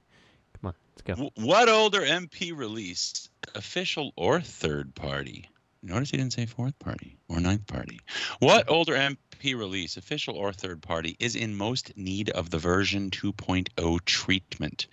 Come 1.05 1.19
let's 1.19 1.21
go. 1.21 1.31
W- 1.37 1.49
What 1.49 1.69
older 1.69 2.01
MP 2.01 2.57
release, 2.57 3.29
official 3.55 4.13
or 4.17 4.41
third 4.41 4.95
party? 4.95 5.49
Notice 5.83 6.11
he 6.11 6.19
didn't 6.19 6.35
say 6.35 6.45
fourth 6.47 6.79
party 6.79 7.17
or 7.29 7.41
ninth 7.41 7.67
party. 7.67 8.01
What 8.39 8.69
older 8.69 8.95
MP 8.95 9.55
release, 9.57 9.97
official 9.97 10.37
or 10.37 10.53
third 10.53 10.83
party, 10.83 11.17
is 11.19 11.37
in 11.37 11.57
most 11.57 11.97
need 11.97 12.29
of 12.31 12.51
the 12.51 12.59
version 12.59 13.11
2.0 13.11 14.05
treatment? 14.05 14.87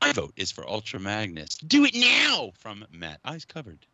My 0.00 0.12
vote 0.12 0.32
is 0.36 0.52
for 0.52 0.68
Ultra 0.68 1.00
Magnus. 1.00 1.56
Do 1.56 1.84
it 1.84 1.94
now 1.96 2.52
from 2.58 2.84
Matt. 2.92 3.18
Eyes 3.24 3.44
covered. 3.44 3.86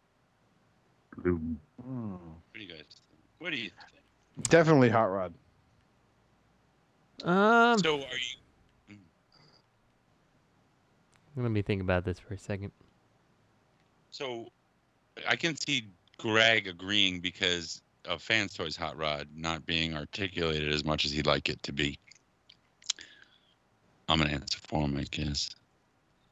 Hmm. 1.22 1.54
What 1.76 2.54
do 2.54 2.60
you 2.60 2.68
guys 2.68 2.78
think? 2.78 3.20
What 3.38 3.50
do 3.50 3.56
you 3.56 3.70
think? 3.70 4.48
Definitely 4.48 4.90
Hot 4.90 5.04
Rod. 5.10 5.32
Um, 7.24 7.78
So 7.78 7.94
are 7.96 7.98
you 8.00 8.36
let 11.42 11.52
me 11.52 11.62
think 11.62 11.80
about 11.82 12.04
this 12.04 12.18
for 12.18 12.34
a 12.34 12.38
second. 12.38 12.72
So 14.10 14.46
I 15.28 15.36
can 15.36 15.56
see 15.56 15.88
Greg 16.18 16.66
agreeing 16.66 17.20
because 17.20 17.82
of 18.04 18.22
Fans 18.22 18.54
Toys 18.54 18.76
Hot 18.76 18.96
Rod 18.96 19.28
not 19.34 19.66
being 19.66 19.94
articulated 19.94 20.72
as 20.72 20.84
much 20.84 21.04
as 21.04 21.12
he'd 21.12 21.26
like 21.26 21.48
it 21.48 21.62
to 21.64 21.72
be. 21.72 21.98
I'm 24.08 24.18
gonna 24.18 24.30
answer 24.30 24.58
for 24.66 24.82
him, 24.84 24.96
I 24.96 25.04
guess. 25.10 25.50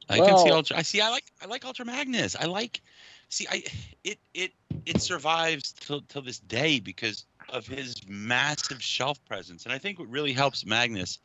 I 0.09 0.17
can 0.17 0.37
see 0.37 0.49
Ultra. 0.49 0.77
I 0.77 0.81
see. 0.81 1.01
I 1.01 1.09
like. 1.09 1.25
I 1.41 1.45
like 1.45 1.63
Ultra 1.65 1.85
Magnus. 1.85 2.35
I 2.35 2.45
like. 2.45 2.81
See, 3.29 3.47
I 3.49 3.63
it 4.03 4.17
it 4.33 4.51
it 4.85 5.01
survives 5.01 5.71
till 5.73 6.01
till 6.01 6.23
this 6.23 6.39
day 6.39 6.79
because 6.79 7.25
of 7.49 7.67
his 7.67 7.95
massive 8.07 8.81
shelf 8.81 9.23
presence, 9.25 9.65
and 9.65 9.73
I 9.73 9.77
think 9.77 9.99
what 9.99 10.09
really 10.09 10.33
helps 10.33 10.65
Magnus 10.65 11.19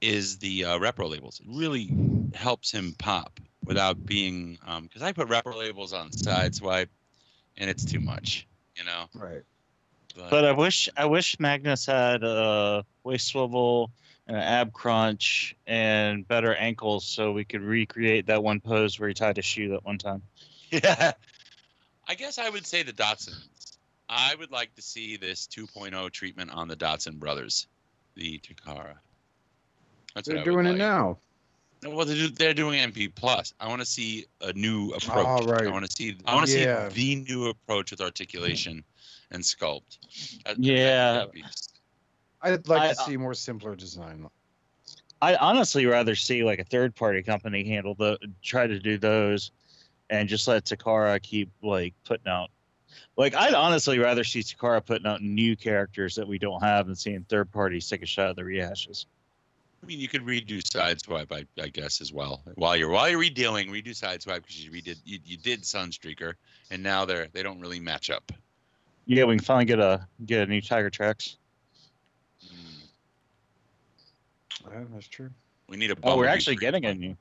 is 0.00 0.38
the 0.38 0.64
uh, 0.64 0.78
repro 0.78 1.08
labels. 1.08 1.40
It 1.40 1.46
really 1.48 1.88
helps 2.36 2.70
him 2.70 2.94
pop 2.98 3.40
without 3.64 4.04
being 4.06 4.58
um, 4.66 4.84
because 4.84 5.02
I 5.02 5.12
put 5.12 5.28
repro 5.28 5.56
labels 5.56 5.92
on 5.92 6.10
Sideswipe, 6.10 6.88
and 7.56 7.70
it's 7.70 7.84
too 7.84 8.00
much, 8.00 8.46
you 8.76 8.84
know. 8.84 9.04
Right. 9.14 9.42
But 10.14 10.44
I 10.44 10.52
wish 10.52 10.88
I 10.96 11.06
wish 11.06 11.40
Magnus 11.40 11.86
had 11.86 12.22
a 12.22 12.84
waist 13.02 13.28
swivel 13.28 13.90
and 14.26 14.36
an 14.36 14.42
ab 14.42 14.72
crunch 14.72 15.56
and 15.66 16.26
better 16.26 16.54
ankles 16.54 17.06
so 17.06 17.32
we 17.32 17.44
could 17.44 17.62
recreate 17.62 18.26
that 18.26 18.42
one 18.42 18.60
pose 18.60 18.98
where 18.98 19.08
he 19.08 19.14
tied 19.14 19.38
a 19.38 19.42
shoe 19.42 19.70
that 19.70 19.84
one 19.84 19.98
time. 19.98 20.22
Yeah. 20.70 21.12
I 22.08 22.14
guess 22.14 22.38
I 22.38 22.48
would 22.48 22.64
say 22.64 22.82
the 22.82 22.94
Datsuns. 22.94 23.76
I 24.08 24.34
would 24.34 24.50
like 24.50 24.74
to 24.76 24.82
see 24.82 25.18
this 25.18 25.46
2.0 25.46 26.10
treatment 26.10 26.50
on 26.50 26.66
the 26.66 26.76
Datsun 26.76 27.18
brothers, 27.18 27.66
the 28.14 28.38
Takara. 28.38 28.94
That's 30.14 30.26
what 30.26 30.34
They're 30.34 30.36
I 30.36 30.38
would 30.38 30.62
doing 30.62 30.66
it 30.66 30.78
now. 30.78 31.18
No, 31.82 31.90
Well, 31.90 32.06
they're, 32.06 32.28
they're 32.28 32.54
doing 32.54 32.78
MP 32.80 33.12
plus. 33.14 33.52
I 33.60 33.68
want 33.68 33.80
to 33.80 33.86
see 33.86 34.26
a 34.40 34.52
new 34.52 34.90
approach. 34.90 35.26
Oh, 35.26 35.46
right. 35.46 35.66
I 35.66 35.70
want 35.70 35.84
to 35.84 35.90
see. 35.90 36.16
I 36.26 36.34
want 36.34 36.46
to 36.48 36.58
Yeah. 36.58 36.88
see 36.90 37.16
the 37.16 37.24
new 37.32 37.48
approach 37.48 37.90
with 37.90 38.00
articulation 38.00 38.84
and 39.30 39.42
sculpt. 39.42 39.98
That- 40.44 40.58
Yeah. 40.58 41.26
I'd 42.42 42.66
like 42.68 42.82
I- 42.82 42.92
to 42.94 43.00
uh, 43.00 43.04
see 43.04 43.16
more 43.16 43.34
simpler 43.34 43.74
design. 43.76 44.28
I'd 45.20 45.36
honestly 45.36 45.86
rather 45.86 46.16
see 46.16 46.42
like 46.42 46.58
a 46.58 46.64
third 46.64 46.94
party 46.96 47.22
company 47.22 47.64
handle 47.64 47.94
the 47.94 48.18
try 48.42 48.66
to 48.66 48.78
do 48.80 48.98
those 48.98 49.52
and 50.10 50.28
just 50.28 50.48
let 50.48 50.64
Takara 50.64 51.22
keep 51.22 51.48
like 51.62 51.94
putting 52.04 52.26
out 52.26 52.50
like 53.16 53.32
I'd 53.36 53.54
honestly 53.54 54.00
rather 54.00 54.24
see 54.24 54.40
Takara 54.40 54.84
putting 54.84 55.06
out 55.06 55.22
new 55.22 55.54
characters 55.54 56.16
that 56.16 56.26
we 56.26 56.38
don't 56.40 56.60
have 56.60 56.88
and 56.88 56.98
seeing 56.98 57.24
third 57.28 57.52
parties 57.52 57.88
take 57.88 58.02
a 58.02 58.06
shot 58.06 58.30
at 58.30 58.36
the 58.36 58.42
rehashes. 58.42 59.06
I 59.82 59.86
mean, 59.86 59.98
you 59.98 60.08
could 60.08 60.22
redo 60.22 60.60
Sideswipe, 60.62 61.32
I, 61.32 61.44
I 61.60 61.68
guess, 61.68 62.00
as 62.00 62.12
well. 62.12 62.42
While 62.54 62.76
you're 62.76 62.90
while 62.90 63.08
you're 63.08 63.18
redealing, 63.18 63.68
redo 63.68 63.88
Sideswipe 63.88 64.42
because 64.42 64.64
you 64.64 64.70
redid 64.70 64.98
you, 65.04 65.18
you 65.24 65.36
did 65.36 65.62
Sunstreaker, 65.62 66.34
and 66.70 66.82
now 66.82 67.04
they're 67.04 67.28
they 67.32 67.42
don't 67.42 67.60
really 67.60 67.80
match 67.80 68.08
up. 68.08 68.30
Yeah, 69.06 69.24
we 69.24 69.36
can 69.36 69.44
finally 69.44 69.64
get 69.64 69.80
a 69.80 70.06
get 70.24 70.46
a 70.46 70.50
new 70.50 70.60
Tiger 70.60 70.90
Tracks. 70.90 71.36
Yeah, 74.64 74.84
that's 74.94 75.08
true. 75.08 75.30
We 75.68 75.76
need 75.76 75.90
a. 75.90 75.96
Oh, 76.04 76.16
we're 76.16 76.26
actually 76.26 76.56
three. 76.56 76.66
getting 76.66 76.86
a 76.86 76.94
new 76.94 77.16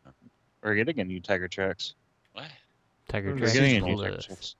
we're 0.63 0.75
getting 0.75 0.99
a 0.99 1.03
new 1.03 1.19
Tiger 1.19 1.47
Tracks. 1.47 1.95
What? 2.33 2.45
Tiger 3.07 3.29
We're 3.29 3.33
We're 3.33 3.39
Tracks 3.39 3.53
getting 3.53 3.77
a 3.77 3.85
new. 3.87 3.97
Tiger 3.97 4.17
Tracks. 4.17 4.55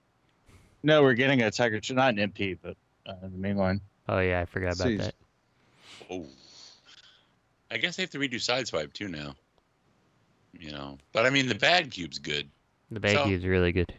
No, 0.83 1.03
we're 1.03 1.13
getting 1.13 1.43
a 1.43 1.51
Tiger 1.51 1.79
Tra- 1.79 1.95
not 1.95 2.17
an 2.17 2.31
MP, 2.31 2.57
but 2.59 2.75
uh, 3.05 3.13
the 3.21 3.29
main 3.29 3.57
line. 3.57 3.81
Oh 4.09 4.19
yeah, 4.19 4.41
I 4.41 4.45
forgot 4.45 4.73
about 4.73 4.87
See. 4.87 4.97
that. 4.97 5.13
Oh. 6.09 6.25
I 7.71 7.77
guess 7.77 7.95
they 7.95 8.03
have 8.03 8.09
to 8.11 8.19
redo 8.19 8.35
Sideswipe 8.35 8.93
too 8.93 9.07
now. 9.07 9.33
You 10.59 10.71
know, 10.73 10.97
but 11.13 11.25
I 11.25 11.29
mean, 11.29 11.47
the 11.47 11.55
Bad 11.55 11.89
Cube's 11.91 12.19
good. 12.19 12.49
The 12.91 12.99
bad 12.99 13.15
So- 13.15 13.29
is 13.29 13.45
really 13.45 13.71
good. 13.71 13.93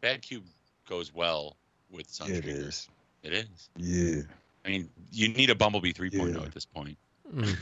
Bad 0.00 0.22
Cube 0.22 0.44
goes 0.88 1.12
well 1.12 1.56
with 1.90 2.06
Sunstreaker. 2.08 2.38
It 2.38 2.46
is. 2.46 2.88
It 3.24 3.32
is. 3.32 3.68
Yeah. 3.76 4.22
I 4.64 4.68
mean, 4.68 4.88
you 5.10 5.28
need 5.28 5.50
a 5.50 5.56
Bumblebee 5.56 5.92
3.0 5.92 6.34
Yeah. 6.36 6.42
at 6.44 6.52
this 6.54 6.64
point. 6.64 6.96
Mm. 7.34 7.56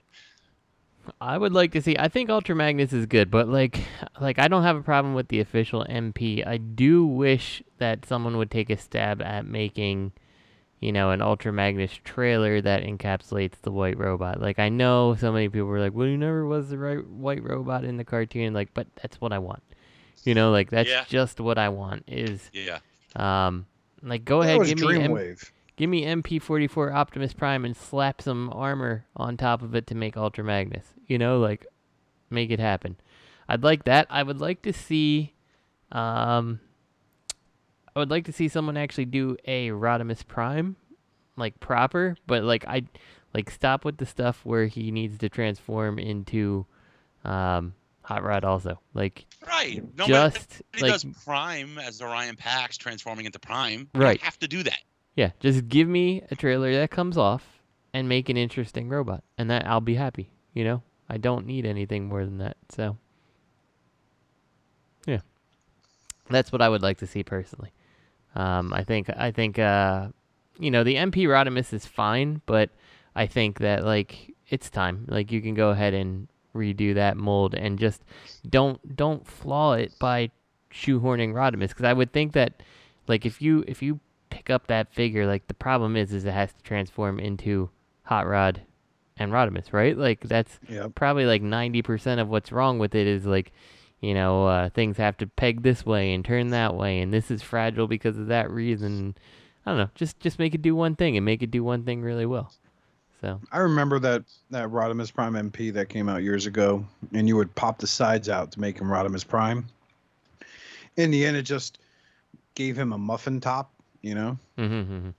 I 1.20 1.38
would 1.38 1.52
like 1.52 1.70
to 1.72 1.80
see. 1.82 1.96
I 1.96 2.08
think 2.08 2.30
Ultra 2.30 2.56
Magnus 2.56 2.92
is 2.92 3.06
good, 3.06 3.30
but 3.30 3.48
like, 3.48 3.78
like 4.20 4.40
I 4.40 4.48
don't 4.48 4.64
have 4.64 4.76
a 4.76 4.82
problem 4.82 5.14
with 5.14 5.28
the 5.28 5.38
official 5.40 5.84
MP. 5.88 6.44
I 6.44 6.56
do 6.56 7.06
wish 7.06 7.62
that 7.78 8.04
someone 8.04 8.36
would 8.38 8.50
take 8.50 8.70
a 8.70 8.76
stab 8.76 9.22
at 9.22 9.46
making, 9.46 10.12
you 10.80 10.92
know, 10.92 11.10
an 11.10 11.22
Ultra 11.22 11.52
Magnus 11.52 11.92
trailer 12.04 12.60
that 12.60 12.82
encapsulates 12.82 13.60
the 13.62 13.70
white 13.72 13.98
robot. 13.98 14.40
Like 14.40 14.58
I 14.58 14.68
know 14.68 15.14
so 15.18 15.32
many 15.32 15.48
people 15.48 15.66
were 15.68 15.80
like, 15.80 15.94
"Well, 15.94 16.06
he 16.06 16.16
never 16.16 16.46
was 16.46 16.68
the 16.70 16.78
right 16.78 17.06
white 17.06 17.42
robot 17.42 17.84
in 17.84 17.96
the 17.96 18.04
cartoon." 18.04 18.52
Like, 18.52 18.74
but 18.74 18.86
that's 19.00 19.20
what 19.20 19.32
I 19.32 19.38
want. 19.38 19.62
You 20.24 20.34
know, 20.34 20.50
like 20.50 20.70
that's 20.70 20.88
Yeah. 20.90 21.04
just 21.08 21.40
what 21.40 21.56
I 21.58 21.68
want. 21.70 22.04
Is 22.08 22.50
Yeah. 22.52 22.78
um, 23.14 23.66
like 24.02 24.24
go 24.24 24.42
That 24.42 24.60
ahead, 24.60 24.66
give 24.76 24.80
me 24.88 25.00
M- 25.02 25.36
Give 25.76 25.90
me 25.90 26.04
MP44 26.06 26.92
Optimus 26.94 27.34
Prime 27.34 27.64
and 27.66 27.76
slap 27.76 28.22
some 28.22 28.50
armor 28.54 29.04
on 29.14 29.36
top 29.36 29.60
of 29.60 29.74
it 29.74 29.86
to 29.88 29.94
make 29.94 30.16
Ultra 30.16 30.42
Magnus. 30.42 30.94
You 31.06 31.18
know, 31.18 31.38
like 31.38 31.66
make 32.30 32.50
it 32.50 32.58
happen. 32.60 32.96
I'd 33.48 33.62
like 33.62 33.84
that. 33.84 34.06
I 34.10 34.22
would 34.22 34.40
like 34.40 34.62
to 34.62 34.72
see 34.72 35.34
um 35.92 36.60
I 37.96 37.98
would 37.98 38.10
like 38.10 38.26
to 38.26 38.32
see 38.32 38.48
someone 38.48 38.76
actually 38.76 39.06
do 39.06 39.38
a 39.46 39.70
Rodimus 39.70 40.24
Prime 40.26 40.76
like 41.36 41.58
proper, 41.60 42.16
but 42.26 42.44
like 42.44 42.66
I 42.66 42.82
like 43.32 43.50
stop 43.50 43.86
with 43.86 43.96
the 43.96 44.04
stuff 44.04 44.44
where 44.44 44.66
he 44.66 44.90
needs 44.90 45.16
to 45.18 45.30
transform 45.30 45.98
into 45.98 46.66
um 47.24 47.74
Hot 48.02 48.22
Rod 48.22 48.44
also. 48.44 48.78
Like 48.92 49.24
Right. 49.46 49.82
No, 49.96 50.06
just 50.06 50.62
He 50.74 50.82
like 50.82 50.92
does 50.92 51.06
Prime 51.24 51.78
as 51.78 52.02
Orion 52.02 52.36
Pax 52.36 52.76
transforming 52.76 53.24
into 53.24 53.38
Prime. 53.38 53.88
Right. 53.94 54.20
have 54.20 54.38
to 54.40 54.48
do 54.48 54.62
that. 54.62 54.78
Yeah, 55.14 55.30
just 55.40 55.66
give 55.68 55.88
me 55.88 56.22
a 56.30 56.36
trailer 56.36 56.74
that 56.74 56.90
comes 56.90 57.16
off 57.16 57.62
and 57.94 58.10
make 58.10 58.28
an 58.28 58.36
interesting 58.36 58.90
robot, 58.90 59.24
and 59.38 59.50
that 59.50 59.66
I'll 59.66 59.80
be 59.80 59.94
happy. 59.94 60.30
You 60.52 60.64
know, 60.64 60.82
I 61.08 61.16
don't 61.16 61.46
need 61.46 61.64
anything 61.64 62.06
more 62.06 62.26
than 62.26 62.36
that. 62.38 62.58
So, 62.68 62.98
yeah, 65.06 65.20
that's 66.28 66.52
what 66.52 66.60
I 66.60 66.68
would 66.68 66.82
like 66.82 66.98
to 66.98 67.06
see 67.06 67.22
personally. 67.22 67.72
Um, 68.36 68.72
I 68.72 68.84
think 68.84 69.08
I 69.16 69.30
think 69.30 69.58
uh, 69.58 70.08
you 70.58 70.70
know 70.70 70.84
the 70.84 70.96
MP 70.96 71.24
Rodimus 71.26 71.72
is 71.72 71.86
fine, 71.86 72.42
but 72.46 72.70
I 73.14 73.26
think 73.26 73.58
that 73.60 73.84
like 73.84 74.34
it's 74.48 74.70
time. 74.70 75.06
Like 75.08 75.32
you 75.32 75.40
can 75.40 75.54
go 75.54 75.70
ahead 75.70 75.94
and 75.94 76.28
redo 76.54 76.94
that 76.94 77.16
mold 77.16 77.54
and 77.54 77.78
just 77.78 78.02
don't 78.48 78.96
don't 78.96 79.26
flaw 79.26 79.72
it 79.74 79.92
by 79.98 80.30
shoehorning 80.72 81.32
Rodimus 81.32 81.68
because 81.68 81.84
I 81.84 81.92
would 81.92 82.12
think 82.12 82.32
that 82.32 82.62
like 83.08 83.24
if 83.26 83.40
you 83.40 83.64
if 83.66 83.82
you 83.82 84.00
pick 84.30 84.50
up 84.50 84.66
that 84.66 84.92
figure, 84.92 85.26
like 85.26 85.46
the 85.48 85.54
problem 85.54 85.96
is 85.96 86.12
is 86.12 86.24
it 86.24 86.32
has 86.32 86.52
to 86.52 86.62
transform 86.62 87.18
into 87.18 87.70
Hot 88.04 88.26
Rod 88.26 88.60
and 89.16 89.32
Rodimus, 89.32 89.72
right? 89.72 89.96
Like 89.96 90.20
that's 90.20 90.58
Yep. 90.68 90.94
probably 90.94 91.24
like 91.24 91.42
ninety 91.42 91.80
percent 91.82 92.20
of 92.20 92.28
what's 92.28 92.52
wrong 92.52 92.78
with 92.78 92.94
it 92.94 93.06
is 93.06 93.24
like, 93.24 93.52
you 94.00 94.14
know, 94.14 94.46
uh, 94.46 94.68
things 94.70 94.96
have 94.98 95.16
to 95.18 95.26
peg 95.26 95.62
this 95.62 95.84
way 95.86 96.12
and 96.12 96.24
turn 96.24 96.48
that 96.48 96.74
way, 96.74 97.00
and 97.00 97.12
this 97.12 97.30
is 97.30 97.42
fragile 97.42 97.86
because 97.86 98.18
of 98.18 98.26
that 98.28 98.50
reason. 98.50 99.16
I 99.64 99.70
don't 99.70 99.78
know. 99.78 99.90
Just 99.94 100.20
just 100.20 100.38
make 100.38 100.54
it 100.54 100.62
do 100.62 100.74
one 100.76 100.96
thing 100.96 101.16
and 101.16 101.24
make 101.24 101.42
it 101.42 101.50
do 101.50 101.64
one 101.64 101.84
thing 101.84 102.02
really 102.02 102.26
well. 102.26 102.52
So 103.20 103.40
I 103.50 103.58
remember 103.58 103.98
that 104.00 104.24
that 104.50 104.68
Rodimus 104.68 105.12
Prime 105.12 105.34
MP 105.34 105.72
that 105.72 105.88
came 105.88 106.08
out 106.08 106.22
years 106.22 106.46
ago, 106.46 106.84
and 107.12 107.26
you 107.26 107.36
would 107.36 107.54
pop 107.54 107.78
the 107.78 107.86
sides 107.86 108.28
out 108.28 108.52
to 108.52 108.60
make 108.60 108.78
him 108.78 108.88
Rodimus 108.88 109.26
Prime. 109.26 109.66
In 110.96 111.10
the 111.10 111.24
end, 111.26 111.36
it 111.36 111.42
just 111.42 111.78
gave 112.54 112.76
him 112.78 112.92
a 112.92 112.98
muffin 112.98 113.40
top, 113.40 113.70
you 114.02 114.14
know. 114.14 114.38
mhm, 114.58 115.12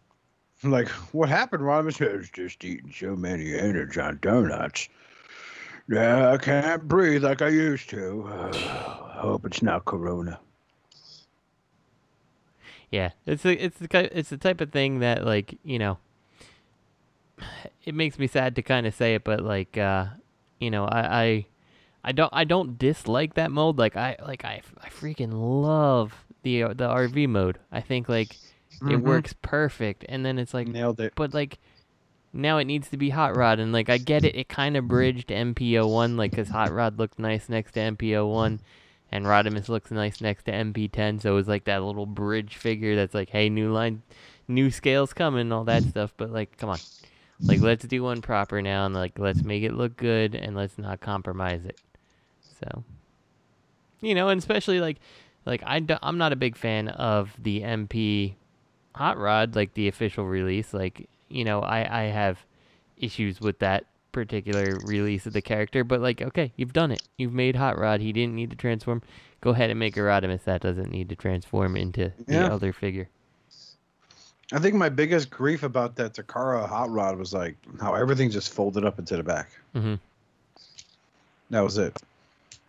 Like, 0.63 0.87
what 1.13 1.29
happened, 1.29 1.63
Rodimus? 1.63 2.01
I 2.07 2.15
was 2.15 2.29
just 2.29 2.63
eating 2.63 2.91
so 2.95 3.15
many 3.15 3.53
Energon 3.53 4.19
donuts. 4.21 4.89
Yeah, 5.89 6.31
I 6.31 6.37
can't 6.37 6.87
breathe 6.87 7.23
like 7.23 7.41
I 7.41 7.47
used 7.49 7.89
to. 7.91 8.25
I 8.27 9.17
hope 9.21 9.45
it's 9.45 9.61
not 9.61 9.85
Corona. 9.85 10.39
Yeah, 12.91 13.11
it's 13.25 13.45
a, 13.45 13.51
it's 13.63 13.77
the 13.79 14.17
it's 14.17 14.29
the 14.29 14.37
type 14.37 14.61
of 14.61 14.71
thing 14.71 14.99
that 14.99 15.25
like 15.25 15.57
you 15.63 15.77
know, 15.79 15.97
it 17.85 17.93
makes 17.93 18.17
me 18.17 18.27
sad 18.27 18.55
to 18.55 18.61
kind 18.61 18.85
of 18.87 18.93
say 18.93 19.15
it, 19.15 19.23
but 19.23 19.41
like 19.41 19.77
uh, 19.77 20.07
you 20.59 20.71
know, 20.71 20.85
I, 20.85 21.23
I 21.23 21.45
I 22.03 22.11
don't 22.13 22.33
I 22.33 22.43
don't 22.43 22.77
dislike 22.77 23.33
that 23.35 23.51
mode. 23.51 23.77
Like 23.77 23.95
I 23.97 24.15
like 24.25 24.45
I, 24.45 24.61
I 24.81 24.89
freaking 24.89 25.31
love 25.33 26.25
the 26.43 26.63
uh, 26.63 26.73
the 26.73 26.85
RV 26.87 27.27
mode. 27.27 27.59
I 27.71 27.81
think 27.81 28.07
like 28.09 28.37
it 28.89 28.97
Mhm. 28.97 29.01
works 29.03 29.33
perfect, 29.41 30.05
and 30.07 30.25
then 30.25 30.37
it's 30.39 30.53
like 30.53 30.67
Nailed 30.67 30.99
it. 30.99 31.13
but 31.15 31.33
like 31.33 31.59
now 32.33 32.57
it 32.57 32.65
needs 32.65 32.89
to 32.89 32.97
be 32.97 33.09
hot 33.09 33.35
rod 33.35 33.59
and 33.59 33.71
like 33.71 33.89
i 33.89 33.97
get 33.97 34.23
it 34.23 34.35
it 34.35 34.49
kind 34.49 34.77
of 34.77 34.87
bridged 34.87 35.29
mpo1 35.29 36.17
like 36.17 36.31
because 36.31 36.49
hot 36.49 36.71
rod 36.71 36.99
looked 36.99 37.17
nice 37.17 37.49
next 37.49 37.71
to 37.73 37.79
mpo1 37.79 38.59
and 39.11 39.25
rodimus 39.25 39.69
looks 39.69 39.91
nice 39.91 40.21
next 40.21 40.43
to 40.43 40.51
mp10 40.51 41.21
so 41.21 41.31
it 41.31 41.35
was 41.35 41.47
like 41.47 41.63
that 41.63 41.83
little 41.83 42.05
bridge 42.05 42.57
figure 42.57 42.95
that's 42.95 43.13
like 43.13 43.29
hey 43.29 43.49
new 43.49 43.71
line 43.71 44.01
new 44.47 44.69
scales 44.69 45.13
coming 45.13 45.51
all 45.51 45.63
that 45.63 45.83
stuff 45.83 46.13
but 46.17 46.31
like 46.31 46.57
come 46.57 46.69
on. 46.69 46.79
Like 47.39 47.61
let's 47.61 47.85
do 47.85 48.01
one 48.01 48.21
proper 48.21 48.61
now 48.61 48.85
and 48.85 48.95
like 48.95 49.19
let's 49.19 49.43
make 49.43 49.63
it 49.63 49.73
look 49.73 49.95
good 49.95 50.33
and 50.33 50.55
let's 50.55 50.77
not 50.77 51.01
compromise 51.01 51.65
it. 51.65 51.79
So 52.59 52.83
you 54.01 54.15
know 54.15 54.29
and 54.29 54.39
especially 54.39 54.79
like 54.79 54.97
like 55.45 55.61
I 55.65 55.79
do, 55.79 55.95
i'm 56.01 56.17
not 56.17 56.33
a 56.33 56.35
big 56.35 56.55
fan 56.55 56.87
of 56.87 57.31
the 57.41 57.61
mp 57.61 58.35
hot 58.93 59.17
rod 59.17 59.55
like 59.55 59.73
the 59.73 59.87
official 59.87 60.25
release 60.25 60.73
like 60.73 61.09
you 61.29 61.43
know 61.43 61.61
i 61.61 62.01
i 62.01 62.03
have 62.05 62.37
issues 62.97 63.39
with 63.39 63.59
that 63.59 63.85
particular 64.11 64.79
release 64.79 65.25
of 65.25 65.33
the 65.33 65.41
character 65.41 65.83
but 65.83 66.01
like 66.01 66.21
okay 66.21 66.51
you've 66.55 66.73
done 66.73 66.91
it 66.91 67.01
you've 67.17 67.33
made 67.33 67.55
hot 67.55 67.77
rod 67.77 68.01
he 68.01 68.11
didn't 68.11 68.33
need 68.33 68.49
to 68.49 68.55
transform 68.55 69.01
go 69.41 69.51
ahead 69.51 69.69
and 69.69 69.79
make 69.79 69.95
a 69.95 69.99
rodimus 69.99 70.43
that 70.43 70.61
doesn't 70.61 70.91
need 70.91 71.09
to 71.09 71.15
transform 71.15 71.77
into 71.77 72.11
the 72.25 72.39
other 72.39 72.73
figure 72.73 73.07
I 74.53 74.59
think 74.59 74.75
my 74.75 74.89
biggest 74.89 75.29
grief 75.29 75.63
about 75.63 75.95
that 75.97 76.13
Takara 76.13 76.67
hot 76.67 76.89
rod 76.89 77.17
was 77.17 77.33
like 77.33 77.57
how 77.81 77.95
everything 77.95 78.29
just 78.31 78.53
folded 78.53 78.85
up 78.85 78.97
into 78.97 79.17
the 79.17 79.23
back. 79.23 79.49
mm-hmm. 79.75 79.95
That 81.49 81.61
was 81.61 81.77
it. 81.77 82.01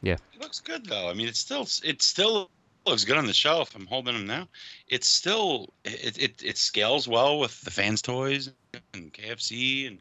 Yeah. 0.03 0.17
It 0.35 0.41
looks 0.41 0.61
good 0.61 0.87
though. 0.87 1.09
I 1.09 1.15
mean, 1.15 1.29
it's 1.29 1.39
still 1.39 1.69
it's 1.83 2.05
still 2.05 2.51
looks 2.89 3.05
good 3.05 3.17
on 3.17 3.27
the 3.27 3.33
shelf. 3.33 3.75
I'm 3.75 3.87
holding 3.87 4.15
them 4.15 4.27
now. 4.27 4.49
It's 4.89 5.07
still 5.07 5.69
it 5.85 6.19
it, 6.19 6.43
it 6.43 6.57
scales 6.59 7.07
well 7.09 7.39
with 7.39 7.61
the 7.63 7.71
Fans 7.71 8.03
Toys 8.03 8.51
and 8.95 9.13
KFC, 9.13 9.87
and 9.89 9.99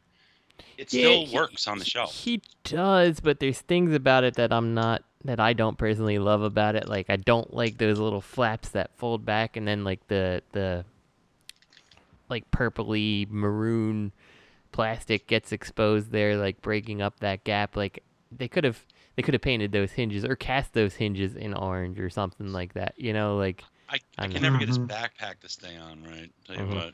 it 0.77 0.91
Yeah, 0.93 1.01
still 1.01 1.26
he- 1.26 1.35
works 1.35 1.68
on 1.68 1.80
the 1.80 1.85
shelf. 1.85 2.14
He 2.14 2.41
does, 2.64 3.19
but 3.19 3.39
there's 3.39 3.59
things 3.61 3.93
about 3.93 4.23
it 4.23 4.35
that 4.35 4.51
I'm 4.51 4.73
not 4.73 5.03
that 5.26 5.39
I 5.39 5.53
don't 5.53 5.77
personally 5.77 6.19
love 6.19 6.41
about 6.41 6.76
it. 6.76 6.88
Like 6.88 7.09
I 7.09 7.15
don't 7.18 7.53
like 7.53 7.77
those 7.77 7.99
little 7.99 8.22
flaps 8.22 8.69
that 8.69 8.91
fold 8.97 9.26
back 9.26 9.57
and 9.57 9.68
then 9.68 9.84
like 9.84 10.07
the 10.07 10.41
the 10.53 10.85
like 12.30 12.49
purpley 12.51 13.30
maroon 13.30 14.11
plastic 14.72 15.27
gets 15.27 15.51
exposed 15.51 16.11
there, 16.11 16.35
like 16.38 16.61
breaking 16.61 17.01
up 17.01 17.19
that 17.22 17.43
gap. 17.43 17.76
Like 17.76 18.03
they 18.31 18.47
could 18.47 18.64
have 18.64 18.85
they 19.18 19.23
could 19.23 19.34
have 19.34 19.41
painted 19.41 19.72
those 19.73 19.91
hinges 19.91 20.23
or 20.23 20.35
cast 20.38 20.73
those 20.73 20.94
hinges 20.94 21.35
in 21.35 21.53
orange 21.53 21.99
or 21.99 22.10
something 22.10 22.53
like 22.53 22.73
that. 22.76 22.94
You 22.98 23.11
know, 23.11 23.35
like 23.35 23.64
I, 23.89 23.95
I 23.95 24.23
I 24.23 24.27
can 24.27 24.35
know. 24.35 24.41
never 24.44 24.57
get 24.60 24.68
his 24.69 24.77
Mhm. 24.77 24.88
backpack 24.88 25.39
to 25.41 25.49
stay 25.49 25.76
on 25.76 26.03
right. 26.03 26.31
Tell 26.45 26.56
you 26.56 26.61
Mhm. 26.61 26.76
what. 26.76 26.94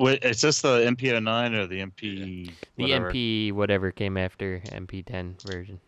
Wait, 0.00 0.24
is 0.24 0.40
this 0.40 0.60
the 0.60 0.84
MP09 0.86 1.54
or 1.54 1.66
the 1.66 1.80
MP? 1.80 2.52
the 2.76 2.82
whatever? 2.82 3.12
MP 3.12 3.52
whatever 3.52 3.90
came 3.92 4.16
after 4.16 4.60
MP10 4.72 5.36
version. 5.44 5.80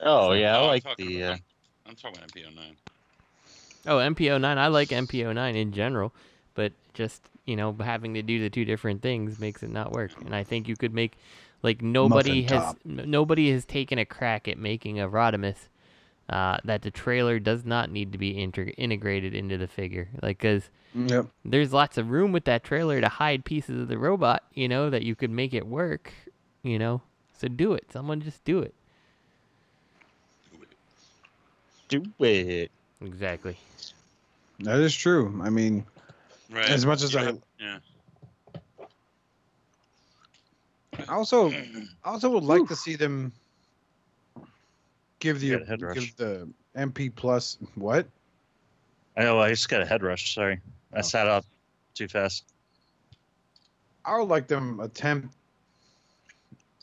Oh 0.00 0.32
yeah, 0.32 0.56
I 0.56 0.60
I'm 0.60 0.66
like 0.66 0.84
talking 0.84 1.06
the. 1.06 1.22
Uh, 1.22 1.36
I'm 1.86 1.94
talking 1.94 2.18
about 2.18 2.30
MP09. 2.34 2.76
Oh, 3.86 3.98
MPO9. 3.98 4.58
I 4.58 4.66
like 4.68 4.88
MP09 4.88 5.54
in 5.54 5.72
general, 5.72 6.12
but 6.54 6.72
just 6.94 7.22
you 7.44 7.56
know 7.56 7.76
having 7.78 8.14
to 8.14 8.22
do 8.22 8.40
the 8.40 8.50
two 8.50 8.64
different 8.64 9.02
things 9.02 9.38
makes 9.38 9.62
it 9.62 9.70
not 9.70 9.92
work. 9.92 10.12
And 10.24 10.34
I 10.34 10.44
think 10.44 10.66
you 10.66 10.76
could 10.76 10.94
make 10.94 11.12
like 11.62 11.82
nobody 11.82 12.42
Muffin 12.42 12.56
has 12.58 12.64
top. 12.66 12.78
nobody 12.84 13.50
has 13.52 13.64
taken 13.64 13.98
a 13.98 14.04
crack 14.04 14.46
at 14.48 14.58
making 14.58 15.00
a 15.00 15.08
Rodimus 15.08 15.68
uh, 16.28 16.58
that 16.64 16.82
the 16.82 16.90
trailer 16.90 17.38
does 17.38 17.64
not 17.64 17.90
need 17.90 18.12
to 18.12 18.18
be 18.18 18.36
inter- 18.40 18.72
integrated 18.76 19.34
into 19.34 19.56
the 19.58 19.68
figure. 19.68 20.08
Like, 20.22 20.38
cause 20.38 20.70
Yep. 20.94 21.26
there's 21.44 21.72
lots 21.74 21.98
of 21.98 22.10
room 22.10 22.32
with 22.32 22.44
that 22.44 22.64
trailer 22.64 23.00
to 23.02 23.08
hide 23.08 23.44
pieces 23.44 23.82
of 23.82 23.88
the 23.88 23.98
robot. 23.98 24.42
You 24.54 24.66
know 24.68 24.88
that 24.90 25.02
you 25.02 25.14
could 25.14 25.30
make 25.30 25.52
it 25.52 25.66
work. 25.66 26.12
You 26.62 26.78
know, 26.78 27.02
so 27.38 27.48
do 27.48 27.74
it. 27.74 27.92
Someone 27.92 28.20
just 28.22 28.42
do 28.44 28.60
it. 28.60 28.74
do 31.88 32.02
it. 32.20 32.70
Exactly. 33.00 33.56
That 34.60 34.80
is 34.80 34.94
true. 34.96 35.38
I 35.44 35.50
mean, 35.50 35.84
Right. 36.50 36.68
as 36.70 36.86
much 36.86 37.02
as 37.02 37.14
yeah. 37.14 37.20
I 37.20 37.32
Yeah. 37.62 37.78
I 41.08 41.14
also 41.14 41.50
I 42.04 42.10
also 42.10 42.30
would 42.30 42.44
like 42.44 42.66
to 42.68 42.76
see 42.76 42.96
them 42.96 43.32
give 45.20 45.40
the 45.40 45.58
Got 45.58 45.66
head 45.68 45.82
rush. 45.82 45.94
give 45.96 46.16
the 46.16 46.48
MP 46.76 47.14
plus 47.14 47.58
what? 47.74 48.06
Oh, 49.16 49.38
I 49.38 49.50
just 49.50 49.68
got 49.68 49.80
a 49.82 49.86
head 49.86 50.02
rush. 50.02 50.34
Sorry, 50.34 50.60
I 50.92 50.98
Oh. 50.98 51.02
sat 51.02 51.26
up 51.26 51.44
too 51.94 52.08
fast. 52.08 52.44
I 54.04 54.18
would 54.18 54.28
like 54.28 54.46
them 54.46 54.78
attempt 54.80 55.34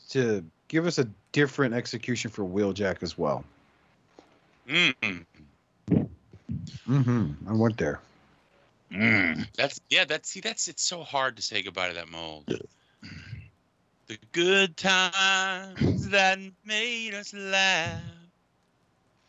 to 0.09 0.43
give 0.67 0.87
us 0.87 0.97
a 0.99 1.07
different 1.31 1.73
execution 1.73 2.29
for 2.31 2.43
Wheeljack 2.43 3.01
as 3.03 3.17
well. 3.17 3.45
Mm. 4.67 5.25
Mm-hmm. 6.87 7.31
I 7.47 7.53
went 7.53 7.77
there. 7.77 7.99
Mm. 8.91 9.47
That's 9.55 9.79
yeah. 9.89 10.05
That's 10.05 10.29
see. 10.29 10.39
That's 10.41 10.67
it's 10.67 10.83
so 10.83 11.03
hard 11.03 11.37
to 11.37 11.41
say 11.41 11.61
goodbye 11.63 11.89
to 11.89 11.93
that 11.95 12.09
mold. 12.09 12.45
The 14.07 14.17
good 14.31 14.75
times 14.77 16.09
that 16.09 16.39
made 16.65 17.13
us 17.13 17.33
laugh 17.33 18.01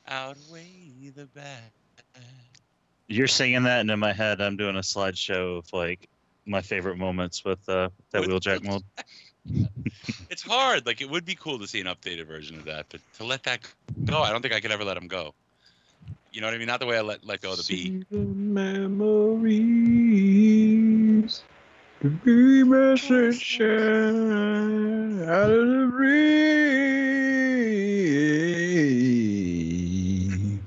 outweigh 0.06 1.12
the 1.14 1.26
bad. 1.26 1.70
You're 3.08 3.28
singing 3.28 3.62
that, 3.64 3.80
and 3.80 3.90
in 3.90 3.98
my 3.98 4.12
head, 4.12 4.40
I'm 4.40 4.56
doing 4.56 4.76
a 4.76 4.80
slideshow 4.80 5.58
of 5.58 5.72
like 5.72 6.08
my 6.46 6.60
favorite 6.60 6.96
moments 6.96 7.44
with 7.44 7.66
uh, 7.68 7.88
that 8.12 8.20
With- 8.20 8.30
wheeljack 8.30 8.64
mold. 8.64 8.84
It's 10.30 10.42
hard. 10.42 10.86
Like 10.86 11.00
it 11.00 11.08
would 11.08 11.24
be 11.24 11.34
cool 11.34 11.58
to 11.60 11.68
see 11.68 11.80
an 11.80 11.86
updated 11.86 12.26
version 12.26 12.56
of 12.58 12.64
that, 12.64 12.86
but 12.90 13.00
to 13.18 13.24
let 13.24 13.44
that 13.44 13.60
go, 14.06 14.22
I 14.22 14.30
don't 14.32 14.42
think 14.42 14.54
I 14.54 14.60
could 14.60 14.72
ever 14.72 14.84
let 14.84 14.96
him 14.96 15.06
go. 15.06 15.34
You 16.32 16.40
know 16.40 16.48
what 16.48 16.54
I 16.54 16.58
mean? 16.58 16.66
Not 16.66 16.80
the 16.80 16.86
way 16.86 16.98
I 16.98 17.02
let 17.02 17.24
let 17.24 17.40
go 17.40 17.52
of 17.52 17.58
the 17.58 17.64
bee. 17.64 17.84
See 17.84 18.04
the 18.10 18.16
memories. 18.18 20.03
The 22.04 22.10
bee 22.10 22.62
message 22.64 23.40
shine 23.40 25.22
out 25.22 25.50
of 25.50 25.66
the 25.66 25.88
breeze. 29.64 30.58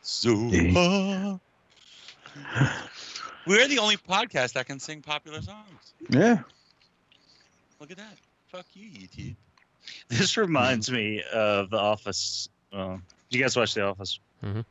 So 0.00 0.32
Yeah. 0.32 1.36
we're 3.46 3.68
the 3.68 3.78
only 3.78 3.98
podcast 3.98 4.54
that 4.54 4.64
can 4.66 4.80
sing 4.80 5.02
popular 5.02 5.42
songs. 5.42 5.92
Yeah. 6.08 6.40
Look 7.78 7.90
at 7.90 7.98
that. 7.98 8.16
Fuck 8.48 8.64
you, 8.72 8.88
YouTube. 8.88 9.34
This 10.08 10.38
reminds 10.38 10.90
me 10.90 11.22
of 11.34 11.68
The 11.68 11.76
Office. 11.78 12.48
Uh, 12.72 12.96
did 13.28 13.36
you 13.36 13.42
guys 13.42 13.54
watch 13.56 13.74
The 13.74 13.82
Office? 13.82 14.20
Mhm. 14.42 14.64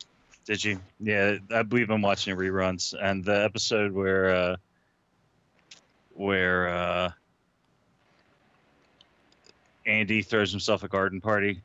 Did 0.46 0.64
you? 0.64 0.82
Yeah, 1.00 1.38
I 1.54 1.62
believe 1.62 1.92
I'm 1.92 2.02
watching 2.02 2.36
reruns, 2.36 2.96
and 3.00 3.24
the 3.24 3.44
episode 3.44 3.92
where 3.92 4.34
uh, 4.36 4.56
where 6.16 6.68
uh, 6.70 7.12
Andy 9.86 10.22
throws 10.22 10.52
himself 10.52 10.84
a 10.84 10.88
garden 10.88 11.22
party 11.22 11.62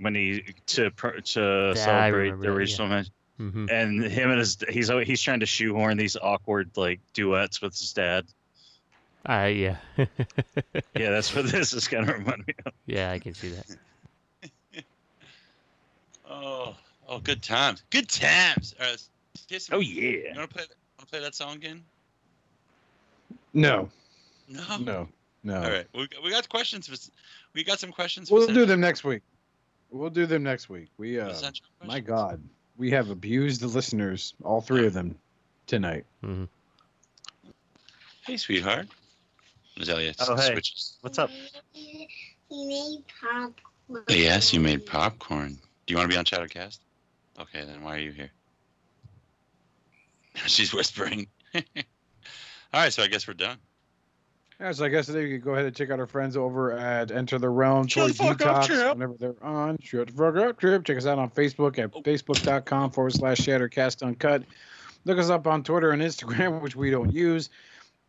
when 0.00 0.14
he 0.14 0.44
to 0.66 0.90
to 0.90 1.72
Yeah, 1.74 1.74
celebrate 1.74 2.30
the 2.30 2.36
that, 2.36 2.42
yeah. 2.42 2.88
match, 2.88 3.08
Mm-hmm. 3.40 3.66
and 3.70 4.02
him 4.02 4.30
and 4.30 4.38
his 4.40 4.58
he's 4.68 4.88
he's 5.04 5.22
trying 5.22 5.40
to 5.40 5.46
shoehorn 5.46 5.96
these 5.96 6.16
awkward 6.16 6.70
like 6.76 6.98
duets 7.14 7.62
with 7.62 7.72
his 7.78 7.92
dad. 7.92 8.26
Uh, 9.28 9.44
yeah. 9.52 9.76
Yeah, 10.96 11.10
that's 11.10 11.34
what 11.34 11.46
this 11.52 11.72
is 11.72 11.86
gonna 11.88 12.12
remind 12.12 12.46
me 12.46 12.54
of. 12.66 12.72
yeah, 12.86 13.12
I 13.12 13.18
can 13.20 13.34
see 13.34 13.50
that. 13.50 14.84
Oh, 16.30 16.74
oh, 17.08 17.18
good 17.20 17.42
times. 17.42 17.82
Good 17.90 18.08
times. 18.08 18.74
All 18.78 18.84
right, 18.84 18.90
let's- 18.92 19.08
Jason, 19.46 19.74
Oh 19.74 19.78
You 19.80 20.24
yeah. 20.26 20.36
want 20.36 20.50
to 20.50 20.54
play? 20.56 20.64
Want 20.98 21.00
to 21.00 21.06
play 21.06 21.20
that 21.20 21.34
song 21.34 21.54
again? 21.56 21.84
No. 23.52 23.88
No. 24.48 24.76
No. 24.78 25.08
No. 25.44 25.62
All 25.62 25.70
right. 25.70 25.86
We, 25.94 26.08
we 26.24 26.30
got 26.30 26.48
questions. 26.48 26.88
For, 26.88 27.10
we 27.54 27.64
got 27.64 27.78
some 27.78 27.92
questions. 27.92 28.30
We'll 28.30 28.46
do 28.46 28.66
them 28.66 28.80
next 28.80 29.04
week. 29.04 29.22
We'll 29.90 30.10
do 30.10 30.26
them 30.26 30.42
next 30.42 30.68
week. 30.68 30.88
We 30.98 31.18
uh 31.18 31.32
my. 31.84 32.00
God. 32.00 32.42
We 32.76 32.90
have 32.92 33.10
abused 33.10 33.60
the 33.60 33.66
listeners, 33.66 34.34
all 34.44 34.60
three 34.60 34.86
of 34.86 34.92
them, 34.92 35.16
tonight. 35.66 36.04
hmm 36.22 36.44
Hey, 38.24 38.36
sweetheart. 38.36 38.86
Azalea 39.80 40.12
Oh, 40.20 40.36
hey. 40.36 40.52
switches. 40.52 40.98
What's 41.00 41.18
up? 41.18 41.30
You 41.74 42.06
made 42.50 43.04
popcorn. 43.20 44.04
Yes, 44.08 44.52
you 44.52 44.60
made 44.60 44.84
popcorn. 44.86 45.58
Do 45.86 45.92
you 45.92 45.96
want 45.96 46.10
to 46.10 46.14
be 46.14 46.18
on 46.18 46.24
Chattercast? 46.24 46.78
Okay, 47.40 47.64
then 47.64 47.82
why 47.82 47.96
are 47.96 48.00
you 48.00 48.12
here? 48.12 48.30
She's 50.46 50.72
whispering. 50.74 51.26
All 52.72 52.80
right, 52.80 52.92
so 52.92 53.02
I 53.02 53.06
guess 53.06 53.26
we're 53.26 53.34
done. 53.34 53.58
Yeah, 54.60 54.72
so 54.72 54.84
I 54.84 54.88
guess 54.88 55.06
today 55.06 55.22
you 55.22 55.38
can 55.38 55.44
go 55.44 55.52
ahead 55.52 55.66
and 55.66 55.74
check 55.74 55.90
out 55.90 56.00
our 56.00 56.06
friends 56.06 56.36
over 56.36 56.72
at 56.72 57.12
Enter 57.12 57.38
the 57.38 57.48
Realm 57.48 57.86
Shut 57.86 58.08
Toy 58.08 58.08
the 58.08 58.14
fuck 58.14 58.42
up, 58.42 58.66
Detox 58.66 58.92
whenever 58.94 59.14
they're 59.14 59.42
on. 59.42 59.78
Shut 59.80 60.08
the 60.08 60.12
fuck 60.12 60.36
up, 60.36 60.58
Trip. 60.58 60.84
Check 60.84 60.96
us 60.98 61.06
out 61.06 61.18
on 61.18 61.30
Facebook 61.30 61.78
at 61.78 61.92
facebook.com 61.92 62.90
forward 62.90 63.12
slash 63.12 63.38
Shattercast 63.38 64.02
Uncut. 64.02 64.42
Look 65.04 65.18
us 65.18 65.30
up 65.30 65.46
on 65.46 65.62
Twitter 65.62 65.92
and 65.92 66.02
Instagram, 66.02 66.60
which 66.62 66.76
we 66.76 66.90
don't 66.90 67.12
use. 67.12 67.50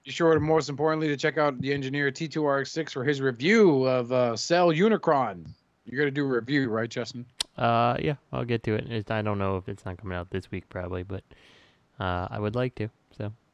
Be 0.03 0.11
sure 0.11 0.33
to, 0.33 0.39
most 0.39 0.69
importantly, 0.69 1.07
to 1.07 1.17
check 1.17 1.37
out 1.37 1.61
the 1.61 1.71
engineer 1.71 2.11
T2RX6 2.11 2.91
for 2.91 3.03
his 3.03 3.21
review 3.21 3.85
of 3.85 4.11
uh, 4.11 4.35
Cell 4.35 4.69
Unicron. 4.69 5.45
You're 5.85 5.97
going 5.97 6.07
to 6.07 6.11
do 6.11 6.25
a 6.25 6.27
review, 6.27 6.69
right, 6.69 6.89
Justin? 6.89 7.25
Uh, 7.57 7.95
yeah, 7.99 8.15
I'll 8.33 8.45
get 8.45 8.63
to 8.63 8.73
it. 8.73 8.91
It's, 8.91 9.11
I 9.11 9.21
don't 9.21 9.37
know 9.37 9.57
if 9.57 9.69
it's 9.69 9.85
not 9.85 9.97
coming 9.97 10.17
out 10.17 10.31
this 10.31 10.49
week, 10.49 10.67
probably, 10.67 11.03
but 11.03 11.23
uh, 11.99 12.27
I 12.31 12.39
would 12.39 12.55
like 12.55 12.75
to. 12.75 12.89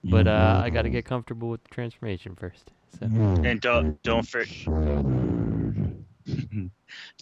So, 0.05 0.11
but 0.11 0.27
uh, 0.27 0.61
I 0.63 0.69
got 0.69 0.83
to 0.83 0.89
get 0.89 1.05
comfortable 1.05 1.49
with 1.49 1.63
the 1.63 1.69
transformation 1.69 2.35
first. 2.35 2.71
So, 2.99 3.05
And 3.07 3.59
don't 3.61 4.01
don't 4.03 4.27
for, 4.27 4.45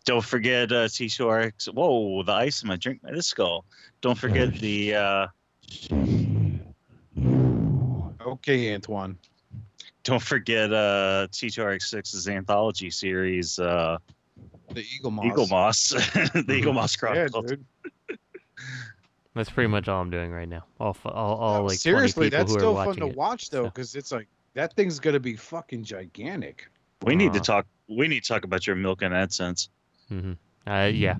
don't 0.05 0.23
forget 0.23 0.71
uh, 0.71 0.85
T2RX. 0.87 1.73
Whoa, 1.73 2.23
the 2.23 2.31
ice 2.33 2.61
in 2.61 2.67
my 2.67 2.75
drink, 2.75 3.01
this 3.03 3.27
skull. 3.27 3.65
Don't 4.01 4.17
forget 4.17 4.53
the 4.59 4.95
uh, 4.95 5.27
Okay, 8.25 8.73
Antoine. 8.73 9.17
don't 10.03 10.21
forget 10.21 10.73
uh, 10.73 11.27
T2RX6's 11.31 12.27
anthology 12.27 12.89
series, 12.89 13.59
uh, 13.59 13.97
The 14.73 14.83
Eaglemoss. 14.83 15.25
Eagle 15.25 15.47
Moss, 15.47 15.89
the 15.89 16.43
Eaglemoss 16.47 16.95
Yeah, 16.95 16.99
Chronicles. 16.99 17.45
dude. 17.51 17.65
that's 19.35 19.49
pretty 19.49 19.67
much 19.69 19.87
all 19.87 20.01
I'm 20.01 20.09
doing 20.09 20.31
right 20.31 20.47
now. 20.47 20.63
All, 20.79 20.91
f- 20.91 21.05
all, 21.05 21.35
all 21.37 21.53
like 21.63 21.67
20 21.69 21.75
Seriously, 21.77 22.25
people 22.27 22.39
that's 22.39 22.51
who 22.51 22.57
are 22.57 22.59
still 22.61 22.75
fun 22.75 22.95
to 22.97 23.07
it. 23.07 23.15
watch, 23.15 23.49
though, 23.49 23.63
so. 23.63 23.69
because 23.69 23.95
it's 23.95 24.11
like 24.11 24.27
that 24.53 24.75
thing's 24.75 24.99
going 24.99 25.13
to 25.15 25.19
be 25.19 25.35
fucking 25.35 25.83
gigantic. 25.83 26.67
We 27.03 27.15
need 27.15 27.33
to 27.33 27.39
Uh, 27.39 27.43
talk. 27.43 27.65
We 27.89 28.07
need 28.07 28.23
to 28.23 28.27
talk 28.27 28.43
about 28.45 28.65
your 28.67 28.75
milk 28.75 29.01
and 29.01 29.13
AdSense. 29.13 29.67
hmm 30.09 30.33
Uh, 30.67 30.89
yeah. 30.93 31.17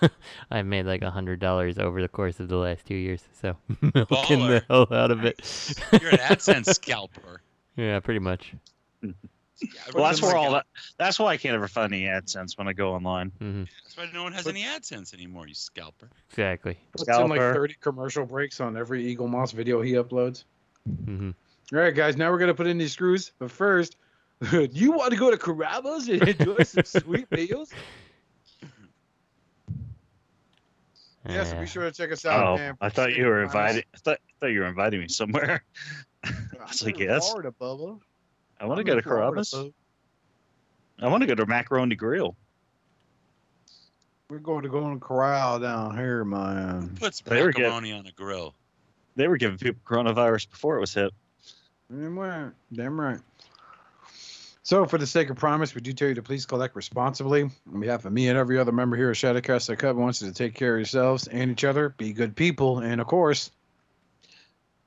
I've 0.50 0.66
made 0.66 0.86
like 0.86 1.02
a 1.02 1.10
hundred 1.10 1.40
dollars 1.40 1.78
over 1.78 2.00
the 2.00 2.08
course 2.08 2.38
of 2.38 2.48
the 2.48 2.56
last 2.56 2.86
two 2.86 2.94
years, 2.94 3.22
so 3.40 3.56
milking 3.80 4.46
the 4.46 4.62
hell 4.68 4.86
out 4.92 5.10
of 5.10 5.24
it. 5.24 5.40
You're 6.00 6.10
an 6.10 6.18
AdSense 6.18 6.66
scalper. 6.74 7.40
yeah, 7.76 7.98
pretty 8.00 8.20
much. 8.20 8.52
Well, 9.94 10.04
that's 10.04 10.22
where 10.22 10.36
all 10.36 10.52
that. 10.52 10.66
That's 10.98 11.18
why 11.18 11.28
I 11.28 11.36
can't 11.36 11.54
ever 11.54 11.68
find 11.68 11.92
any 11.92 12.04
AdSense 12.04 12.58
when 12.58 12.68
I 12.68 12.72
go 12.72 12.92
online. 12.92 13.30
hmm 13.38 13.64
That's 13.84 13.96
why 13.96 14.08
no 14.12 14.22
one 14.22 14.32
has 14.32 14.46
any 14.46 14.62
AdSense 14.64 15.14
anymore. 15.14 15.46
You 15.46 15.54
scalper. 15.54 16.10
Exactly. 16.30 16.76
Puts 16.92 17.08
in 17.08 17.28
like 17.28 17.40
Scalper. 17.40 17.54
30 17.54 17.74
commercial 17.80 18.26
breaks 18.26 18.60
on 18.60 18.76
every 18.76 19.14
Eaglemoss 19.14 19.52
video 19.52 19.80
he 19.80 19.92
uploads. 19.92 20.44
hmm 21.04 21.30
All 21.72 21.78
right, 21.78 21.94
guys, 21.94 22.16
now 22.16 22.30
we're 22.30 22.38
going 22.38 22.48
to 22.48 22.54
put 22.54 22.66
in 22.66 22.78
these 22.78 22.92
screws. 22.92 23.32
But 23.38 23.50
first, 23.50 23.96
you 24.52 24.92
want 24.92 25.12
to 25.12 25.18
go 25.18 25.30
to 25.30 25.36
Carrabba's 25.36 26.08
and 26.08 26.22
enjoy 26.28 26.62
some 26.62 26.84
sweet 26.84 27.30
meals? 27.30 27.72
Yeah, 31.28 31.42
so 31.42 31.58
be 31.58 31.66
sure 31.66 31.82
to 31.82 31.90
check 31.90 32.12
us 32.12 32.24
out. 32.24 32.46
Oh, 32.46 32.56
man. 32.56 32.76
I 32.80 32.88
thought 32.88 33.16
you 33.16 33.26
were 33.26 33.42
invited. 33.42 33.84
I 33.92 33.98
thought, 33.98 34.18
I 34.22 34.32
thought 34.38 34.46
you 34.52 34.60
were 34.60 34.66
inviting 34.66 35.00
me 35.00 35.08
somewhere. 35.08 35.64
I 36.24 36.30
was 36.68 36.82
like, 36.82 37.00
yes. 37.00 37.28
Florida, 37.28 37.52
Bubba. 37.60 37.98
I 38.60 38.66
want 38.66 38.78
to 38.78 38.84
go 38.84 38.94
to 38.94 39.02
Florida, 39.02 39.32
Carrabba's. 39.32 39.50
bub. 39.50 39.72
I 40.98 41.08
want 41.08 41.22
to 41.22 41.26
go 41.26 41.34
to 41.34 41.46
Macaroni 41.46 41.94
Grill. 41.94 42.36
We're 44.28 44.38
going 44.38 44.62
to 44.62 44.68
go 44.68 44.90
in 44.90 44.98
Corral 44.98 45.60
down 45.60 45.96
here, 45.96 46.24
man. 46.24 46.96
Puts 46.98 47.20
They 47.20 47.42
were 47.42 47.52
good. 47.52 47.62
macaroni 47.62 47.92
on 47.92 48.06
a 48.06 48.12
grill. 48.12 48.54
They 49.14 49.28
were 49.28 49.36
giving 49.36 49.56
people 49.58 49.80
coronavirus 49.84 50.50
before 50.50 50.76
it 50.76 50.80
was 50.80 50.92
hit. 50.92 51.12
Damn 51.90 52.18
right. 52.18 52.50
Damn 52.72 53.00
right. 53.00 53.20
So, 54.64 54.84
for 54.84 54.98
the 54.98 55.06
sake 55.06 55.30
of 55.30 55.36
promise, 55.36 55.76
we 55.76 55.80
do 55.80 55.92
tell 55.92 56.08
you 56.08 56.14
to 56.14 56.22
please 56.24 56.44
collect 56.44 56.74
responsibly. 56.74 57.42
On 57.72 57.80
behalf 57.80 58.04
of 58.04 58.12
me 58.12 58.28
and 58.28 58.36
every 58.36 58.58
other 58.58 58.72
member 58.72 58.96
here 58.96 59.10
at 59.10 59.16
Shadowcast 59.16 59.68
that 59.68 59.76
Cub 59.76 59.96
wants 59.96 60.20
you 60.22 60.28
to 60.28 60.34
take 60.34 60.54
care 60.54 60.74
of 60.74 60.80
yourselves 60.80 61.28
and 61.28 61.52
each 61.52 61.62
other, 61.62 61.90
be 61.90 62.12
good 62.12 62.34
people, 62.34 62.80
and 62.80 63.00
of 63.00 63.06
course, 63.06 63.52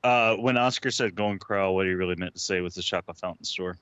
uh, 0.02 0.36
when 0.36 0.56
Oscar 0.56 0.90
said 0.90 1.14
"going 1.14 1.38
crow," 1.38 1.64
crawl," 1.64 1.74
what 1.74 1.86
he 1.86 1.92
really 1.92 2.16
meant 2.16 2.34
to 2.34 2.40
say 2.40 2.60
was 2.60 2.74
the 2.74 2.82
chocolate 2.82 3.18
fountain 3.18 3.44
store. 3.44 3.76